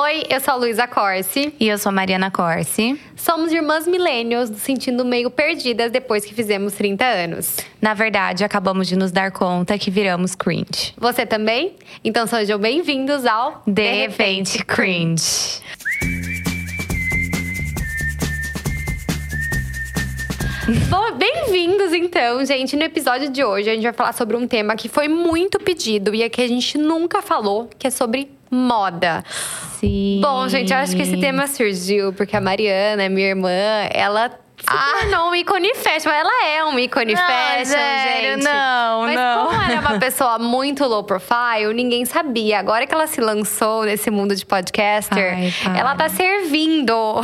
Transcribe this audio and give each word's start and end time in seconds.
Oi, 0.00 0.22
eu 0.30 0.38
sou 0.38 0.54
a 0.54 0.56
Luísa 0.56 0.86
Corsi. 0.86 1.52
E 1.58 1.66
eu 1.66 1.76
sou 1.76 1.90
a 1.90 1.92
Mariana 1.92 2.30
Corsi. 2.30 2.96
Somos 3.16 3.52
irmãs 3.52 3.84
milênios, 3.84 4.48
nos 4.48 4.62
sentindo 4.62 5.04
meio 5.04 5.28
perdidas 5.28 5.90
depois 5.90 6.24
que 6.24 6.32
fizemos 6.32 6.74
30 6.74 7.04
anos. 7.04 7.56
Na 7.82 7.94
verdade, 7.94 8.44
acabamos 8.44 8.86
de 8.86 8.94
nos 8.94 9.10
dar 9.10 9.32
conta 9.32 9.76
que 9.76 9.90
viramos 9.90 10.36
cringe. 10.36 10.94
Você 10.96 11.26
também? 11.26 11.72
Então 12.04 12.28
sejam 12.28 12.60
bem-vindos 12.60 13.26
ao 13.26 13.60
De, 13.66 14.06
repente, 14.06 14.64
cringe. 14.64 15.60
Bem-vindos 21.18 21.92
então, 21.94 22.44
gente. 22.44 22.76
No 22.76 22.82
episódio 22.82 23.30
de 23.30 23.42
hoje 23.42 23.70
a 23.70 23.74
gente 23.74 23.82
vai 23.82 23.92
falar 23.92 24.12
sobre 24.12 24.36
um 24.36 24.46
tema 24.46 24.76
que 24.76 24.88
foi 24.88 25.08
muito 25.08 25.58
pedido 25.58 26.14
e 26.14 26.22
é 26.22 26.28
que 26.28 26.42
a 26.42 26.46
gente 26.46 26.76
nunca 26.76 27.22
falou, 27.22 27.68
que 27.78 27.86
é 27.86 27.90
sobre 27.90 28.30
moda. 28.50 29.24
Sim. 29.78 30.20
Bom, 30.22 30.48
gente, 30.48 30.72
eu 30.72 30.78
acho 30.78 30.96
que 30.96 31.02
esse 31.02 31.16
tema 31.18 31.46
surgiu 31.46 32.12
porque 32.12 32.36
a 32.36 32.40
Mariana, 32.40 33.08
minha 33.08 33.28
irmã, 33.28 33.50
ela 33.92 34.30
se 34.58 35.00
tornou 35.10 35.30
um 35.30 35.34
ícone 35.34 35.74
fashion. 35.74 36.10
Ela 36.10 36.46
é 36.46 36.64
um 36.64 36.78
ícone 36.78 37.14
Não, 37.14 37.22
fashion, 37.22 37.64
sério, 37.66 38.30
gente. 38.34 38.44
não, 38.44 39.02
Mas 39.02 39.14
não. 39.14 39.46
como 39.46 39.62
ela 39.62 39.72
é 39.72 39.80
uma 39.80 39.98
pessoa 39.98 40.38
muito 40.38 40.84
low 40.84 41.02
profile, 41.04 41.72
ninguém 41.74 42.04
sabia. 42.04 42.58
Agora 42.58 42.86
que 42.86 42.94
ela 42.94 43.06
se 43.06 43.20
lançou 43.20 43.84
nesse 43.84 44.10
mundo 44.10 44.34
de 44.34 44.44
podcaster, 44.44 45.34
Ai, 45.34 45.78
ela 45.78 45.94
tá 45.94 46.08
servindo. 46.08 47.20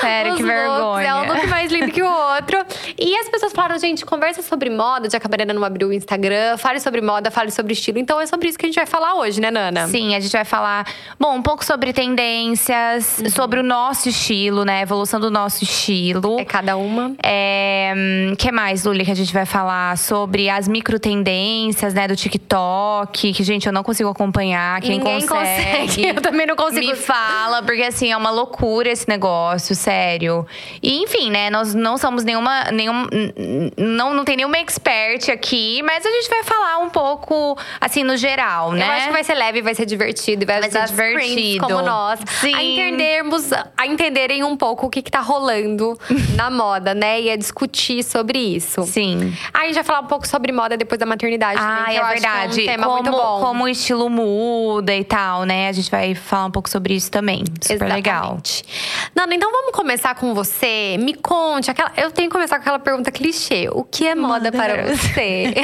Sério, 0.00 0.34
que 0.36 0.42
looks. 0.42 0.54
vergonha. 0.56 1.06
É 1.08 1.14
um 1.14 1.26
look 1.32 1.46
mais 1.48 1.70
lindo 1.70 1.92
que 1.92 2.02
o 2.02 2.10
outro. 2.10 2.64
E 2.98 3.16
as 3.16 3.28
pessoas 3.28 3.52
falaram, 3.52 3.78
gente, 3.78 4.04
conversa 4.04 4.42
sobre 4.42 4.70
moda, 4.70 5.08
já 5.10 5.20
que 5.20 5.26
a 5.26 5.30
Mariana 5.30 5.52
não 5.52 5.64
abriu 5.64 5.88
o 5.88 5.92
Instagram. 5.92 6.56
Fale 6.56 6.80
sobre 6.80 7.00
moda, 7.00 7.30
fale 7.30 7.50
sobre 7.50 7.72
estilo. 7.72 7.98
Então 7.98 8.20
é 8.20 8.26
sobre 8.26 8.48
isso 8.48 8.58
que 8.58 8.66
a 8.66 8.68
gente 8.68 8.76
vai 8.76 8.86
falar 8.86 9.14
hoje, 9.16 9.40
né, 9.40 9.50
Nana? 9.50 9.86
Sim, 9.88 10.14
a 10.14 10.20
gente 10.20 10.32
vai 10.32 10.44
falar, 10.44 10.86
bom, 11.18 11.34
um 11.34 11.42
pouco 11.42 11.64
sobre 11.64 11.92
tendências, 11.92 13.20
sobre 13.34 13.60
o 13.60 13.62
nosso 13.62 14.08
estilo, 14.08 14.64
né? 14.64 14.78
A 14.78 14.82
evolução 14.82 15.20
do 15.20 15.30
nosso 15.30 15.64
estilo. 15.64 16.37
É 16.38 16.44
cada 16.44 16.76
uma. 16.76 17.14
É, 17.22 17.92
hum, 17.96 18.34
que 18.36 18.52
mais, 18.52 18.84
Luli, 18.84 19.04
que 19.04 19.10
a 19.10 19.14
gente 19.14 19.32
vai 19.32 19.44
falar 19.44 19.96
sobre 19.98 20.48
as 20.48 20.68
micro 20.68 20.98
tendências, 20.98 21.94
né, 21.94 22.06
do 22.06 22.14
TikTok, 22.14 23.32
que 23.32 23.42
gente, 23.42 23.66
eu 23.66 23.72
não 23.72 23.82
consigo 23.82 24.08
acompanhar. 24.08 24.80
Quem 24.80 24.98
Ninguém 24.98 25.26
consegue. 25.26 26.06
Eu 26.08 26.22
também 26.22 26.46
não 26.46 26.56
consigo. 26.56 26.86
Me 26.86 26.96
fala, 26.96 27.62
porque 27.62 27.82
assim, 27.82 28.12
é 28.12 28.16
uma 28.16 28.30
loucura 28.30 28.88
esse 28.88 29.08
negócio, 29.08 29.74
sério. 29.74 30.46
E 30.82 31.02
enfim, 31.02 31.30
né, 31.30 31.50
nós 31.50 31.74
não 31.74 31.98
somos 31.98 32.24
nenhuma 32.24 32.70
nenhum 32.70 33.06
não 33.76 34.14
não 34.14 34.24
tem 34.24 34.36
nenhuma 34.36 34.58
expert 34.58 35.30
aqui, 35.30 35.82
mas 35.82 36.04
a 36.04 36.10
gente 36.10 36.28
vai 36.28 36.42
falar 36.44 36.78
um 36.78 36.90
pouco 36.90 37.58
assim 37.80 38.04
no 38.04 38.16
geral, 38.16 38.72
né? 38.72 38.86
Eu 38.86 38.92
acho 38.92 39.06
que 39.06 39.12
vai 39.12 39.24
ser 39.24 39.34
leve, 39.34 39.62
vai 39.62 39.74
ser 39.74 39.86
divertido. 39.86 40.44
e 40.44 40.46
Vai, 40.46 40.60
Vai 40.60 40.70
ser 40.70 40.86
divertido. 40.86 41.66
como 41.66 41.82
nós. 41.82 42.20
Sim. 42.40 42.54
A 42.54 42.62
entendermos, 42.62 43.50
a 43.76 43.86
entenderem 43.86 44.44
um 44.44 44.56
pouco 44.56 44.86
o 44.86 44.90
que, 44.90 45.02
que 45.02 45.10
tá 45.10 45.20
rolando 45.20 45.98
na 46.34 46.50
moda, 46.50 46.94
né? 46.94 47.20
E 47.20 47.30
a 47.30 47.36
discutir 47.36 48.02
sobre 48.02 48.38
isso. 48.38 48.82
Sim. 48.84 49.34
Aí 49.52 49.64
a 49.64 49.66
gente 49.66 49.74
vai 49.76 49.84
falar 49.84 50.00
um 50.00 50.06
pouco 50.06 50.26
sobre 50.26 50.52
moda 50.52 50.76
depois 50.76 50.98
da 50.98 51.06
maternidade 51.06 51.58
também, 51.60 51.82
Ah, 51.82 51.84
que 51.90 51.96
é 51.96 52.04
verdade. 52.08 52.60
é 52.60 52.62
um 52.62 52.66
tema 52.66 52.82
como, 52.86 52.94
muito 52.94 53.10
bom. 53.10 53.40
como 53.40 53.64
o 53.64 53.68
estilo 53.68 54.08
muda 54.10 54.94
e 54.94 55.04
tal, 55.04 55.44
né? 55.44 55.68
A 55.68 55.72
gente 55.72 55.90
vai 55.90 56.14
falar 56.14 56.46
um 56.46 56.50
pouco 56.50 56.68
sobre 56.68 56.94
isso 56.94 57.10
também. 57.10 57.44
Super 57.60 57.88
legal. 57.88 58.38
Exatamente. 58.44 58.64
Nana, 59.14 59.34
então 59.34 59.50
vamos 59.50 59.72
começar 59.72 60.14
com 60.14 60.34
você. 60.34 60.96
Me 60.98 61.14
conte, 61.14 61.70
aquela, 61.70 61.92
eu 61.96 62.10
tenho 62.10 62.28
que 62.28 62.34
começar 62.34 62.56
com 62.56 62.62
aquela 62.62 62.78
pergunta 62.78 63.10
clichê. 63.10 63.68
O 63.72 63.82
que 63.84 64.06
é 64.06 64.14
moda, 64.14 64.28
Moda 64.50 64.52
para 64.52 64.86
você? 64.86 65.54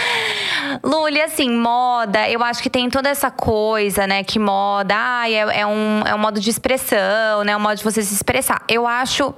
Luli, 0.82 1.20
assim, 1.20 1.50
moda, 1.50 2.28
eu 2.28 2.42
acho 2.42 2.62
que 2.62 2.70
tem 2.70 2.88
toda 2.90 3.08
essa 3.08 3.30
coisa, 3.30 4.06
né? 4.06 4.22
Que 4.24 4.38
moda, 4.38 4.94
ai, 4.96 5.34
é, 5.34 5.60
é 5.60 5.66
um, 5.66 6.02
é 6.06 6.14
um 6.14 6.18
modo 6.18 6.40
de 6.40 6.50
expressão, 6.50 7.42
né? 7.44 7.56
Um 7.56 7.60
modo 7.60 7.76
de 7.76 7.84
você 7.84 8.02
se 8.02 8.14
expressar. 8.14 8.62
Eu 8.68 8.86
acho 8.86 9.34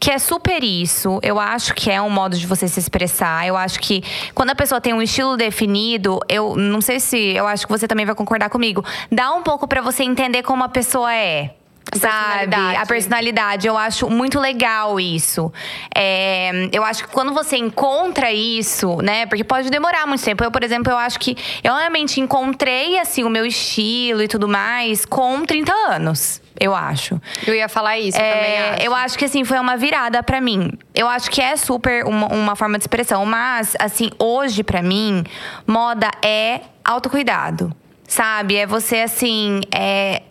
que 0.00 0.10
é 0.10 0.18
super 0.18 0.64
isso. 0.64 1.20
Eu 1.22 1.38
acho 1.38 1.74
que 1.74 1.90
é 1.90 2.00
um 2.00 2.08
modo 2.08 2.36
de 2.36 2.46
você 2.46 2.66
se 2.66 2.80
expressar. 2.80 3.46
Eu 3.46 3.54
acho 3.54 3.78
que 3.78 4.02
quando 4.34 4.48
a 4.48 4.54
pessoa 4.54 4.80
tem 4.80 4.94
um 4.94 5.02
estilo 5.02 5.36
definido, 5.36 6.18
eu 6.26 6.56
não 6.56 6.80
sei 6.80 6.98
se. 6.98 7.18
Eu 7.36 7.46
acho 7.46 7.66
que 7.66 7.72
você 7.72 7.86
também 7.86 8.06
vai 8.06 8.14
concordar 8.14 8.48
comigo. 8.48 8.82
Dá 9.12 9.30
um 9.32 9.42
pouco 9.42 9.68
pra 9.68 9.82
você 9.82 10.02
entender 10.02 10.42
como 10.42 10.64
a 10.64 10.68
pessoa 10.68 11.14
é. 11.14 11.54
Sabe? 11.92 12.46
personalidade. 12.46 12.76
A 12.76 12.86
personalidade. 12.86 13.66
Eu 13.66 13.76
acho 13.76 14.08
muito 14.08 14.38
legal 14.38 14.98
isso. 14.98 15.52
É, 15.94 16.68
eu 16.72 16.84
acho 16.84 17.06
que 17.06 17.12
quando 17.12 17.34
você 17.34 17.56
encontra 17.56 18.32
isso, 18.32 18.96
né? 19.02 19.26
Porque 19.26 19.44
pode 19.44 19.70
demorar 19.70 20.06
muito 20.06 20.22
tempo. 20.22 20.42
Eu, 20.42 20.50
por 20.50 20.62
exemplo, 20.62 20.90
eu 20.92 20.96
acho 20.96 21.18
que 21.18 21.36
eu 21.62 21.74
realmente 21.74 22.20
encontrei, 22.20 22.98
assim, 22.98 23.24
o 23.24 23.28
meu 23.28 23.44
estilo 23.44 24.22
e 24.22 24.28
tudo 24.28 24.48
mais 24.48 25.04
com 25.04 25.44
30 25.44 25.72
anos. 25.90 26.40
Eu 26.60 26.74
acho. 26.74 27.18
eu 27.46 27.54
ia 27.54 27.68
falar 27.68 27.98
isso 27.98 28.18
É, 28.18 28.32
também. 28.34 28.58
Acho. 28.58 28.82
eu 28.82 28.94
acho 28.94 29.18
que 29.18 29.24
assim 29.24 29.44
foi 29.44 29.58
uma 29.58 29.76
virada 29.78 30.22
pra 30.22 30.40
mim. 30.40 30.70
Eu 30.94 31.08
acho 31.08 31.30
que 31.30 31.40
é 31.40 31.56
super 31.56 32.04
uma, 32.04 32.26
uma 32.28 32.54
forma 32.54 32.76
de 32.76 32.82
expressão, 32.84 33.24
mas 33.24 33.74
assim 33.80 34.10
hoje 34.18 34.62
pra 34.62 34.82
mim 34.82 35.24
moda 35.66 36.10
é 36.22 36.60
autocuidado, 36.84 37.74
sabe? 38.06 38.56
É 38.56 38.66
você 38.66 38.98
assim 38.98 39.60
é 39.74 40.22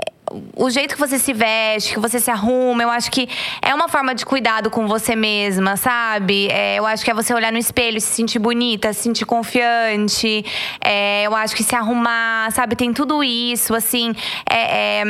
o 0.56 0.69
jeito 0.69 0.95
que 0.95 1.00
você 1.00 1.17
se 1.17 1.34
veste, 1.34 1.94
que 1.94 2.00
você 2.00 2.19
se 2.19 2.29
arruma, 2.29 2.84
eu 2.84 2.90
acho 2.90 3.09
que 3.12 3.28
é 3.62 3.73
uma 3.73 3.88
forma 3.88 4.13
de 4.13 4.25
cuidado 4.25 4.69
com 4.69 4.88
você 4.88 5.16
mesma, 5.16 5.75
sabe? 5.75 6.47
É, 6.51 6.78
eu 6.78 6.85
acho 6.85 7.03
que 7.03 7.12
é 7.12 7.13
você 7.13 7.34
olhar 7.34 7.51
no 7.51 7.57
espelho, 7.57 8.00
se 8.00 8.07
sentir 8.07 8.39
bonita, 8.39 8.94
se 8.94 9.03
sentir 9.03 9.25
confiante. 9.25 10.45
É, 10.84 11.23
eu 11.23 11.35
acho 11.35 11.56
que 11.56 11.63
se 11.63 11.75
arrumar, 11.75 12.51
sabe? 12.51 12.75
Tem 12.75 12.94
tudo 12.94 13.23
isso, 13.23 13.73
assim. 13.73 14.13
É, 14.50 15.01
é, 15.01 15.03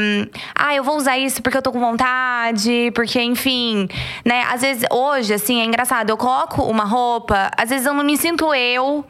ah, 0.56 0.76
eu 0.76 0.84
vou 0.84 0.96
usar 0.98 1.18
isso 1.18 1.42
porque 1.42 1.58
eu 1.58 1.62
tô 1.62 1.72
com 1.72 1.80
vontade, 1.80 2.92
porque, 2.96 3.22
enfim, 3.22 3.88
né? 4.24 4.44
Às 4.50 4.62
vezes, 4.62 4.84
hoje, 4.92 5.34
assim, 5.34 5.62
é 5.62 5.66
engraçado. 5.66 6.10
Eu 6.10 6.18
coloco 6.18 6.64
uma 6.64 6.84
roupa, 6.84 7.52
às 7.58 7.70
vezes 7.70 7.86
eu 7.86 7.94
não 7.94 8.04
me 8.04 8.18
sinto 8.18 8.54
eu. 8.54 9.06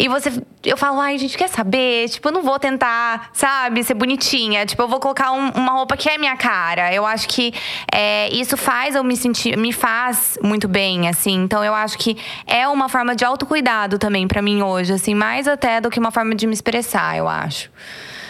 E 0.00 0.06
você, 0.08 0.30
eu 0.64 0.76
falo, 0.76 1.00
ai, 1.00 1.18
gente, 1.18 1.36
quer 1.36 1.48
saber? 1.48 2.08
Tipo, 2.08 2.28
eu 2.28 2.32
não 2.32 2.42
vou 2.42 2.56
tentar, 2.58 3.30
sabe, 3.32 3.82
ser 3.82 3.94
bonitinha. 3.94 4.64
Tipo, 4.64 4.82
eu 4.82 4.88
vou 4.88 5.00
colocar 5.00 5.32
um- 5.32 5.50
uma 5.50 5.72
roupa 5.72 5.96
que 5.96 6.08
é 6.08 6.16
minha 6.16 6.36
cara. 6.36 6.94
Eu 6.94 7.04
acho 7.04 7.26
que 7.28 7.52
é, 7.92 8.28
isso 8.32 8.56
faz 8.56 8.94
eu 8.94 9.02
me 9.02 9.16
sentir, 9.16 9.56
me 9.58 9.72
faz 9.72 10.38
muito 10.40 10.68
bem, 10.68 11.08
assim. 11.08 11.34
Então, 11.42 11.64
eu 11.64 11.74
acho 11.74 11.98
que 11.98 12.16
é 12.46 12.68
uma 12.68 12.88
forma 12.88 13.16
de 13.16 13.24
autocuidado 13.24 13.98
também 13.98 14.28
pra 14.28 14.40
mim 14.40 14.62
hoje, 14.62 14.92
assim, 14.92 15.14
mais 15.16 15.48
até 15.48 15.80
do 15.80 15.90
que 15.90 15.98
uma 15.98 16.12
forma 16.12 16.32
de 16.34 16.46
me 16.46 16.52
expressar, 16.54 17.16
eu 17.16 17.26
acho. 17.28 17.68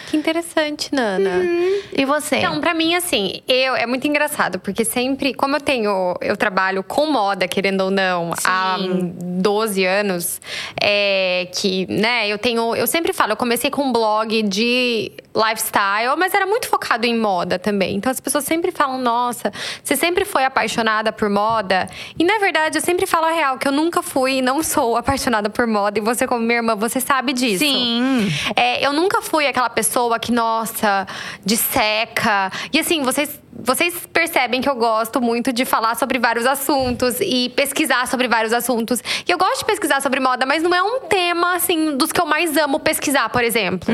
Que 0.09 0.17
interessante, 0.17 0.93
Nana. 0.93 1.43
E 1.95 2.03
você? 2.03 2.37
Então, 2.37 2.59
pra 2.59 2.73
mim, 2.73 2.95
assim, 2.95 3.41
eu 3.47 3.75
é 3.75 3.85
muito 3.85 4.07
engraçado, 4.07 4.59
porque 4.59 4.83
sempre, 4.83 5.33
como 5.33 5.55
eu 5.55 5.61
tenho, 5.61 6.15
eu 6.21 6.35
trabalho 6.35 6.83
com 6.83 7.05
moda, 7.11 7.47
querendo 7.47 7.81
ou 7.81 7.91
não, 7.91 8.33
há 8.43 8.77
Sim. 8.79 9.13
12 9.19 9.85
anos, 9.85 10.41
é, 10.81 11.47
que, 11.53 11.85
né, 11.89 12.27
eu 12.27 12.37
tenho. 12.37 12.75
Eu 12.75 12.87
sempre 12.87 13.13
falo, 13.13 13.33
eu 13.33 13.37
comecei 13.37 13.69
com 13.69 13.83
um 13.83 13.91
blog 13.91 14.41
de 14.43 15.11
lifestyle, 15.35 16.15
mas 16.17 16.33
era 16.33 16.45
muito 16.45 16.67
focado 16.67 17.05
em 17.05 17.17
moda 17.17 17.59
também. 17.59 17.95
Então 17.95 18.11
as 18.11 18.19
pessoas 18.19 18.43
sempre 18.43 18.71
falam, 18.71 18.97
nossa, 18.97 19.51
você 19.83 19.95
sempre 19.95 20.25
foi 20.25 20.43
apaixonada 20.43 21.11
por 21.11 21.29
moda. 21.29 21.87
E 22.17 22.23
na 22.23 22.39
verdade, 22.39 22.77
eu 22.77 22.81
sempre 22.81 23.05
falo 23.05 23.25
a 23.27 23.31
real, 23.31 23.57
que 23.57 23.67
eu 23.67 23.71
nunca 23.71 24.01
fui 24.01 24.37
e 24.37 24.41
não 24.41 24.63
sou 24.63 24.97
apaixonada 24.97 25.49
por 25.49 25.67
moda. 25.67 25.99
E 25.99 26.01
você, 26.01 26.25
como 26.25 26.41
minha 26.41 26.57
irmã, 26.57 26.75
você 26.75 26.99
sabe 26.99 27.33
disso. 27.33 27.59
Sim. 27.63 28.27
É, 28.55 28.85
eu 28.85 28.91
nunca 28.91 29.21
fui 29.21 29.45
aquela 29.45 29.69
pessoa 29.69 29.98
que, 30.19 30.31
nossa, 30.31 31.05
disseca. 31.45 32.51
E 32.71 32.79
assim, 32.79 33.03
vocês. 33.03 33.39
Vocês 33.63 34.07
percebem 34.11 34.61
que 34.61 34.69
eu 34.69 34.75
gosto 34.75 35.21
muito 35.21 35.51
de 35.51 35.65
falar 35.65 35.95
sobre 35.95 36.19
vários 36.19 36.45
assuntos 36.45 37.19
e 37.21 37.49
pesquisar 37.49 38.07
sobre 38.07 38.27
vários 38.27 38.53
assuntos. 38.53 39.01
E 39.27 39.31
eu 39.31 39.37
gosto 39.37 39.59
de 39.59 39.65
pesquisar 39.65 40.01
sobre 40.01 40.19
moda, 40.19 40.45
mas 40.45 40.63
não 40.63 40.73
é 40.73 40.81
um 40.81 41.01
tema, 41.01 41.55
assim, 41.55 41.95
dos 41.97 42.11
que 42.11 42.19
eu 42.19 42.25
mais 42.25 42.55
amo 42.57 42.79
pesquisar, 42.79 43.29
por 43.29 43.43
exemplo. 43.43 43.93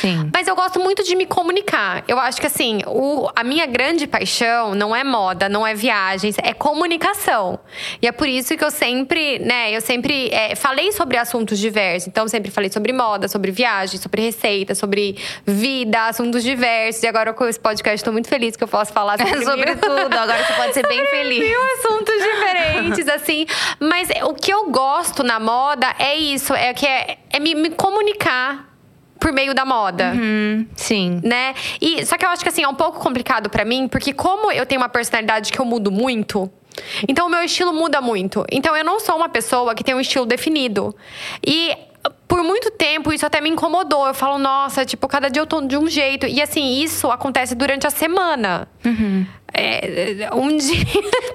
Sim. 0.00 0.30
Mas 0.32 0.46
eu 0.46 0.54
gosto 0.54 0.80
muito 0.80 1.02
de 1.02 1.16
me 1.16 1.26
comunicar. 1.26 2.04
Eu 2.06 2.18
acho 2.18 2.40
que, 2.40 2.46
assim, 2.46 2.80
o, 2.86 3.28
a 3.34 3.42
minha 3.42 3.66
grande 3.66 4.06
paixão 4.06 4.74
não 4.74 4.94
é 4.94 5.02
moda, 5.02 5.48
não 5.48 5.66
é 5.66 5.74
viagens, 5.74 6.36
é 6.38 6.52
comunicação. 6.52 7.58
E 8.02 8.06
é 8.06 8.12
por 8.12 8.28
isso 8.28 8.56
que 8.56 8.64
eu 8.64 8.70
sempre, 8.70 9.38
né, 9.38 9.74
eu 9.74 9.80
sempre 9.80 10.28
é, 10.30 10.54
falei 10.54 10.92
sobre 10.92 11.16
assuntos 11.16 11.58
diversos. 11.58 12.08
Então, 12.08 12.24
eu 12.24 12.28
sempre 12.28 12.50
falei 12.50 12.70
sobre 12.70 12.92
moda, 12.92 13.28
sobre 13.28 13.50
viagem, 13.50 13.98
sobre 13.98 14.22
receita, 14.22 14.74
sobre 14.74 15.16
vida, 15.46 16.06
assuntos 16.06 16.42
diversos. 16.42 17.02
E 17.02 17.06
agora 17.06 17.32
com 17.32 17.46
esse 17.46 17.60
podcast, 17.60 17.96
estou 17.96 18.12
muito 18.12 18.28
feliz 18.28 18.56
que 18.56 18.64
eu 18.64 18.68
posso 18.76 18.92
falar 18.92 19.16
sobre, 19.18 19.44
Sobre 19.44 19.66
mil- 19.66 19.76
tudo. 19.78 20.14
Agora 20.18 20.44
você 20.44 20.52
pode 20.54 20.74
ser 20.74 20.86
bem 20.88 20.98
sobre 21.04 21.10
feliz. 21.10 21.38
Mil 21.48 21.60
assuntos 21.78 22.14
diferentes, 22.14 23.08
assim. 23.08 23.46
Mas 23.80 24.08
o 24.24 24.34
que 24.34 24.52
eu 24.52 24.70
gosto 24.70 25.22
na 25.22 25.38
moda 25.38 25.94
é 25.98 26.16
isso, 26.16 26.52
é 26.54 26.72
que 26.74 26.86
é, 26.86 27.18
é 27.32 27.38
me, 27.38 27.54
me 27.54 27.70
comunicar 27.70 28.68
por 29.20 29.32
meio 29.32 29.54
da 29.54 29.64
moda. 29.64 30.12
Hum, 30.14 30.66
sim. 30.76 31.20
Né? 31.22 31.54
E, 31.80 32.04
só 32.04 32.18
que 32.18 32.26
eu 32.26 32.28
acho 32.30 32.42
que 32.42 32.48
assim, 32.48 32.62
é 32.62 32.68
um 32.68 32.74
pouco 32.74 32.98
complicado 33.00 33.48
pra 33.48 33.64
mim, 33.64 33.88
porque 33.88 34.12
como 34.12 34.50
eu 34.52 34.66
tenho 34.66 34.80
uma 34.80 34.88
personalidade 34.88 35.50
que 35.52 35.58
eu 35.58 35.64
mudo 35.64 35.90
muito, 35.90 36.50
então 37.08 37.26
o 37.26 37.30
meu 37.30 37.42
estilo 37.42 37.72
muda 37.72 38.00
muito. 38.00 38.44
Então 38.50 38.76
eu 38.76 38.84
não 38.84 39.00
sou 39.00 39.16
uma 39.16 39.28
pessoa 39.28 39.74
que 39.74 39.84
tem 39.84 39.94
um 39.94 40.00
estilo 40.00 40.26
definido. 40.26 40.94
E 41.46 41.76
por 42.28 42.42
muito 42.42 42.70
tempo 42.70 43.12
isso 43.12 43.24
até 43.24 43.40
me 43.40 43.48
incomodou. 43.48 44.06
Eu 44.06 44.14
falo, 44.14 44.38
nossa, 44.38 44.84
tipo, 44.84 45.06
cada 45.08 45.28
dia 45.28 45.40
eu 45.42 45.46
tô 45.46 45.60
de 45.60 45.76
um 45.76 45.88
jeito. 45.88 46.26
E 46.26 46.40
assim, 46.42 46.82
isso 46.82 47.10
acontece 47.10 47.54
durante 47.54 47.86
a 47.86 47.90
semana. 47.90 48.68
Uhum. 48.84 49.26
É, 49.52 50.28
um 50.34 50.48
dia. 50.56 50.84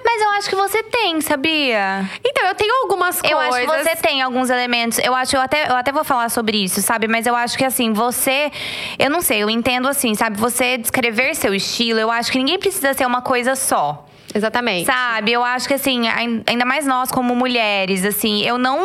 Mas 0.04 0.22
eu 0.22 0.30
acho 0.32 0.50
que 0.50 0.56
você 0.56 0.84
tem, 0.84 1.22
sabia? 1.22 2.10
Então, 2.24 2.46
eu 2.48 2.54
tenho 2.54 2.74
algumas 2.84 3.22
Eu 3.24 3.38
coisas. 3.38 3.56
acho 3.56 3.60
que 3.62 3.84
você 3.84 3.96
tem 3.96 4.22
alguns 4.22 4.50
elementos. 4.50 5.00
Eu 5.00 5.16
acho, 5.16 5.36
eu 5.38 5.42
até, 5.42 5.70
eu 5.70 5.76
até 5.76 5.92
vou 5.92 6.04
falar 6.04 6.30
sobre 6.30 6.62
isso, 6.62 6.82
sabe? 6.82 7.08
Mas 7.08 7.26
eu 7.26 7.36
acho 7.36 7.58
que 7.58 7.64
assim, 7.64 7.94
você. 7.94 8.52
Eu 8.98 9.10
não 9.10 9.22
sei, 9.22 9.42
eu 9.42 9.50
entendo 9.50 9.88
assim, 9.88 10.14
sabe? 10.16 10.38
Você 10.38 10.78
descrever 10.78 11.34
seu 11.34 11.54
estilo, 11.56 12.00
eu 12.00 12.12
acho 12.12 12.32
que 12.32 12.38
ninguém 12.38 12.60
precisa 12.60 12.94
ser 12.94 13.06
uma 13.06 13.22
coisa 13.22 13.56
só. 13.56 14.06
Exatamente. 14.34 14.86
Sabe, 14.86 15.32
eu 15.32 15.44
acho 15.44 15.68
que 15.68 15.74
assim, 15.74 16.08
ain- 16.08 16.44
ainda 16.48 16.66
mais 16.66 16.86
nós 16.86 17.12
como 17.12 17.36
mulheres, 17.36 18.06
assim, 18.06 18.44
eu 18.44 18.58
não, 18.58 18.80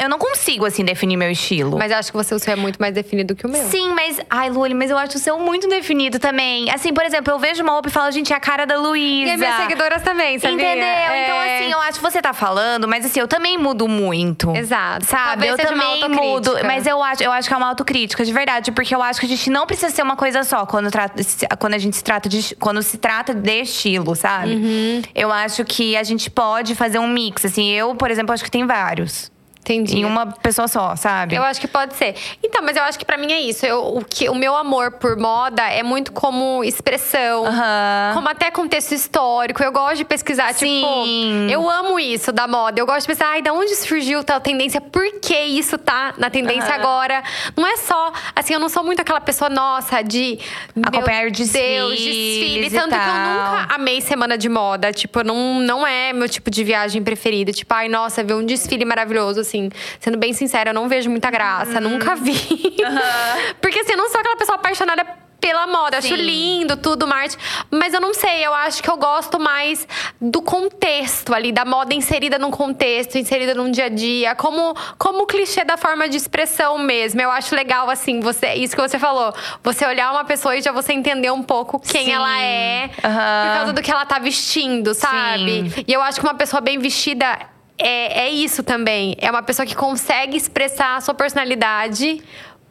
eu 0.00 0.08
não 0.08 0.18
consigo 0.18 0.64
assim 0.66 0.84
definir 0.84 1.16
meu 1.16 1.30
estilo. 1.30 1.76
Mas 1.78 1.90
eu 1.90 1.98
acho 1.98 2.10
que 2.10 2.16
você, 2.16 2.34
o 2.34 2.38
seu 2.38 2.52
é 2.52 2.56
muito 2.56 2.78
mais 2.78 2.94
definido 2.94 3.34
que 3.34 3.46
o 3.46 3.48
meu. 3.50 3.62
Sim, 3.64 3.92
mas. 3.94 4.20
Ai, 4.30 4.50
Luli, 4.50 4.74
mas 4.74 4.90
eu 4.90 4.98
acho 4.98 5.16
o 5.16 5.20
seu 5.20 5.38
muito 5.38 5.68
definido 5.68 6.18
também. 6.18 6.70
Assim, 6.70 6.92
por 6.92 7.04
exemplo, 7.04 7.32
eu 7.32 7.38
vejo 7.38 7.62
uma 7.62 7.72
roupa 7.72 7.88
e 7.88 7.92
falo, 7.92 8.10
gente, 8.12 8.32
é 8.32 8.36
a 8.36 8.40
cara 8.40 8.64
da 8.66 8.76
Luísa. 8.78 9.30
E 9.30 9.32
as 9.32 9.38
minhas 9.38 9.56
seguidoras 9.56 10.02
também, 10.02 10.38
sabia? 10.38 10.54
Entendeu? 10.54 10.84
É. 10.84 11.24
Então, 11.24 11.38
assim, 11.40 11.72
eu 11.72 11.80
acho 11.80 11.98
que 11.98 12.04
você 12.04 12.22
tá 12.22 12.32
falando, 12.32 12.86
mas 12.86 13.04
assim, 13.04 13.20
eu 13.20 13.28
também 13.28 13.58
mudo 13.58 13.88
muito. 13.88 14.54
Exato. 14.56 15.04
Sabe? 15.06 15.46
Talvez 15.46 15.50
eu 15.52 15.56
também 15.58 16.08
mudo. 16.08 16.52
Mas 16.64 16.86
eu 16.86 17.02
acho, 17.02 17.22
eu 17.22 17.32
acho 17.32 17.48
que 17.48 17.54
é 17.54 17.56
uma 17.56 17.68
autocrítica, 17.68 18.24
de 18.24 18.32
verdade. 18.32 18.70
Porque 18.72 18.94
eu 18.94 19.02
acho 19.02 19.18
que 19.20 19.26
a 19.26 19.28
gente 19.28 19.50
não 19.50 19.66
precisa 19.66 19.90
ser 19.90 20.02
uma 20.02 20.16
coisa 20.16 20.44
só 20.44 20.64
quando, 20.66 20.90
trata, 20.90 21.22
quando 21.58 21.74
a 21.74 21.78
gente 21.78 21.96
se 21.96 22.04
trata 22.04 22.28
de. 22.28 22.54
Quando 22.56 22.82
se 22.82 22.96
trata 22.98 23.34
de 23.34 23.60
estilo, 23.62 24.14
sabe? 24.14 24.54
Uhum. 24.54 24.83
Eu 25.14 25.30
acho 25.32 25.64
que 25.64 25.96
a 25.96 26.02
gente 26.02 26.30
pode 26.30 26.74
fazer 26.74 26.98
um 26.98 27.08
mix. 27.08 27.44
Assim, 27.44 27.70
eu, 27.70 27.94
por 27.94 28.10
exemplo, 28.10 28.32
acho 28.32 28.44
que 28.44 28.50
tem 28.50 28.66
vários. 28.66 29.30
Entendi. 29.64 29.96
Em 29.96 30.04
uma 30.04 30.26
pessoa 30.26 30.68
só, 30.68 30.94
sabe? 30.94 31.34
Eu 31.34 31.42
acho 31.42 31.58
que 31.58 31.66
pode 31.66 31.94
ser. 31.94 32.14
Então, 32.42 32.60
mas 32.62 32.76
eu 32.76 32.82
acho 32.82 32.98
que 32.98 33.04
pra 33.04 33.16
mim 33.16 33.32
é 33.32 33.40
isso. 33.40 33.64
Eu, 33.64 33.96
o, 33.96 34.04
que, 34.04 34.28
o 34.28 34.34
meu 34.34 34.54
amor 34.54 34.90
por 34.92 35.16
moda 35.16 35.62
é 35.62 35.82
muito 35.82 36.12
como 36.12 36.62
expressão. 36.62 37.46
Aham. 37.46 38.10
Como 38.12 38.28
até 38.28 38.50
contexto 38.50 38.92
histórico. 38.92 39.62
Eu 39.62 39.72
gosto 39.72 39.96
de 39.96 40.04
pesquisar, 40.04 40.52
Sim. 40.52 40.80
tipo… 40.82 41.50
Eu 41.50 41.68
amo 41.70 41.98
isso 41.98 42.30
da 42.30 42.46
moda. 42.46 42.78
Eu 42.78 42.84
gosto 42.84 43.00
de 43.02 43.06
pensar, 43.06 43.28
ai, 43.30 43.40
da 43.40 43.54
onde 43.54 43.74
surgiu 43.74 44.22
tal 44.22 44.38
tendência? 44.38 44.82
Por 44.82 45.02
que 45.20 45.34
isso 45.34 45.78
tá 45.78 46.12
na 46.18 46.28
tendência 46.28 46.74
Aham. 46.74 46.80
agora? 46.82 47.22
Não 47.56 47.66
é 47.66 47.78
só… 47.78 48.12
Assim, 48.36 48.52
eu 48.52 48.60
não 48.60 48.68
sou 48.68 48.84
muito 48.84 49.00
aquela 49.00 49.20
pessoa, 49.20 49.48
nossa, 49.48 50.02
de… 50.02 50.38
Acompanhar 50.82 51.30
Deus, 51.30 51.38
desfiles 51.38 51.98
desfile. 51.98 52.66
e 52.66 52.70
Tanto 52.70 52.88
que 52.90 52.94
eu 52.94 52.98
tal. 52.98 53.52
nunca 53.62 53.74
amei 53.74 54.00
semana 54.02 54.36
de 54.36 54.48
moda. 54.50 54.92
Tipo, 54.92 55.22
não, 55.24 55.58
não 55.60 55.86
é 55.86 56.12
meu 56.12 56.28
tipo 56.28 56.50
de 56.50 56.62
viagem 56.62 57.02
preferida. 57.02 57.50
Tipo, 57.50 57.72
ai, 57.72 57.88
nossa, 57.88 58.22
ver 58.22 58.34
um 58.34 58.44
desfile 58.44 58.84
maravilhoso, 58.84 59.40
assim. 59.40 59.53
Sendo 60.00 60.18
bem 60.18 60.32
sincera, 60.32 60.70
eu 60.70 60.74
não 60.74 60.88
vejo 60.88 61.10
muita 61.10 61.30
graça. 61.30 61.74
Uhum. 61.80 61.90
Nunca 61.90 62.14
vi. 62.14 62.34
Porque 63.60 63.80
assim, 63.80 63.92
eu 63.92 63.98
não 63.98 64.10
sou 64.10 64.20
aquela 64.20 64.36
pessoa 64.36 64.56
apaixonada 64.56 65.04
pela 65.44 65.66
moda. 65.66 65.96
Eu 65.96 65.98
Acho 65.98 66.08
Sim. 66.08 66.22
lindo, 66.22 66.74
tudo, 66.74 67.06
Marte. 67.06 67.36
Mas 67.70 67.92
eu 67.92 68.00
não 68.00 68.14
sei, 68.14 68.46
eu 68.46 68.54
acho 68.54 68.82
que 68.82 68.88
eu 68.88 68.96
gosto 68.96 69.38
mais 69.38 69.86
do 70.18 70.40
contexto 70.40 71.34
ali, 71.34 71.52
da 71.52 71.66
moda 71.66 71.92
inserida 71.92 72.38
num 72.38 72.50
contexto, 72.50 73.18
inserida 73.18 73.54
num 73.54 73.70
dia 73.70 73.84
a 73.84 73.88
dia. 73.90 74.34
Como, 74.34 74.74
como 74.96 75.26
clichê 75.26 75.62
da 75.62 75.76
forma 75.76 76.08
de 76.08 76.16
expressão 76.16 76.78
mesmo. 76.78 77.20
Eu 77.20 77.30
acho 77.30 77.54
legal, 77.54 77.90
assim, 77.90 78.20
você, 78.20 78.54
isso 78.54 78.74
que 78.74 78.80
você 78.80 78.98
falou. 78.98 79.34
Você 79.62 79.84
olhar 79.84 80.12
uma 80.12 80.24
pessoa 80.24 80.56
e 80.56 80.62
já 80.62 80.72
você 80.72 80.94
entender 80.94 81.30
um 81.30 81.42
pouco 81.42 81.78
quem 81.78 82.06
Sim. 82.06 82.12
ela 82.12 82.40
é. 82.40 82.90
Aham. 83.04 83.46
Por 83.46 83.54
causa 83.58 83.72
do 83.74 83.82
que 83.82 83.90
ela 83.90 84.06
tá 84.06 84.18
vestindo, 84.18 84.94
sabe? 84.94 85.68
Sim. 85.68 85.84
E 85.86 85.92
eu 85.92 86.00
acho 86.00 86.20
que 86.20 86.26
uma 86.26 86.34
pessoa 86.34 86.62
bem 86.62 86.78
vestida 86.78 87.38
é, 87.78 88.26
é 88.26 88.30
isso 88.30 88.62
também. 88.62 89.16
É 89.18 89.30
uma 89.30 89.42
pessoa 89.42 89.66
que 89.66 89.74
consegue 89.74 90.36
expressar 90.36 90.96
a 90.96 91.00
sua 91.00 91.14
personalidade 91.14 92.22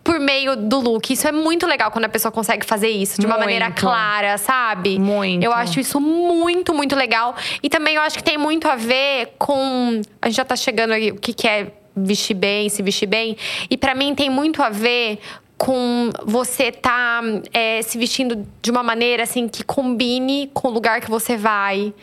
por 0.04 0.20
meio 0.20 0.56
do 0.56 0.80
look. 0.80 1.14
Isso 1.14 1.28
é 1.28 1.32
muito 1.32 1.66
legal 1.66 1.90
quando 1.90 2.06
a 2.06 2.10
pessoa 2.10 2.32
consegue 2.32 2.66
fazer 2.66 2.90
isso 2.90 3.20
de 3.20 3.26
uma 3.26 3.36
Muito. 3.36 3.46
maneira 3.46 3.72
clara, 3.72 4.38
sabe? 4.38 5.00
Muito. 5.00 5.44
Eu 5.44 5.54
acho 5.54 5.80
isso 5.80 6.00
muito, 6.02 6.74
muito 6.74 6.96
legal. 6.96 7.36
E 7.62 7.70
também 7.70 7.96
eu 7.96 8.02
acho 8.02 8.18
que 8.18 8.24
tem 8.24 8.38
muito 8.38 8.68
a 8.68 8.76
ver 8.76 9.34
com. 9.38 10.02
A 10.22 10.28
gente 10.28 10.38
já 10.38 10.46
tá 10.46 10.56
chegando 10.56 10.92
aí, 10.92 11.12
o 11.12 11.16
que, 11.16 11.34
que 11.34 11.48
é 11.48 11.72
vestir 11.96 12.34
bem, 12.34 12.68
se 12.68 12.82
vestir 12.82 13.08
bem. 13.08 13.38
E 13.70 13.78
pra 13.78 13.96
mim 13.96 14.14
tem 14.14 14.30
muito 14.30 14.62
a 14.62 14.70
ver 14.70 15.20
com 15.58 16.10
você 16.26 16.72
tá 16.72 17.22
é, 17.54 17.82
se 17.82 17.98
vestindo 17.98 18.46
de 18.62 18.70
uma 18.70 18.84
maneira 18.84 19.24
assim 19.24 19.48
que 19.48 19.64
combine 19.64 20.50
com 20.54 20.68
o 20.68 20.72
lugar 20.72 21.00
que 21.00 21.10
você 21.10 21.38
vai, 21.38 21.94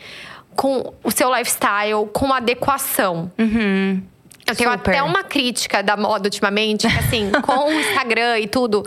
com 0.55 0.93
o 1.03 1.11
seu 1.11 1.29
lifestyle, 1.35 2.07
com 2.13 2.33
adequação. 2.33 3.31
Eu 4.51 4.55
tenho 4.55 4.71
Super. 4.71 4.91
até 4.91 5.03
uma 5.03 5.23
crítica 5.23 5.81
da 5.81 5.95
moda 5.95 6.27
ultimamente, 6.27 6.87
que, 6.87 6.99
assim, 6.99 7.31
com 7.41 7.69
o 7.69 7.71
Instagram 7.71 8.39
e 8.39 8.47
tudo. 8.47 8.85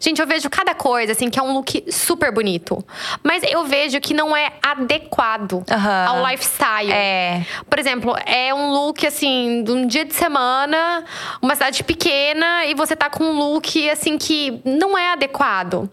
Gente, 0.00 0.20
eu 0.20 0.26
vejo 0.26 0.48
cada 0.50 0.74
coisa, 0.74 1.12
assim, 1.12 1.30
que 1.30 1.38
é 1.38 1.42
um 1.42 1.52
look 1.52 1.84
super 1.90 2.32
bonito. 2.32 2.84
Mas 3.22 3.42
eu 3.44 3.64
vejo 3.64 4.00
que 4.00 4.12
não 4.12 4.36
é 4.36 4.52
adequado 4.62 5.64
Aham. 5.70 6.06
ao 6.08 6.26
lifestyle. 6.26 6.92
É. 6.92 7.44
Por 7.68 7.78
exemplo, 7.78 8.14
é 8.26 8.52
um 8.54 8.72
look, 8.72 9.06
assim, 9.06 9.62
de 9.64 9.72
um 9.72 9.86
dia 9.86 10.04
de 10.04 10.14
semana, 10.14 11.04
uma 11.40 11.54
cidade 11.54 11.82
pequena, 11.82 12.66
e 12.66 12.74
você 12.74 12.94
tá 12.94 13.08
com 13.08 13.24
um 13.24 13.32
look, 13.32 13.88
assim, 13.88 14.18
que 14.18 14.60
não 14.64 14.96
é 14.96 15.12
adequado. 15.12 15.90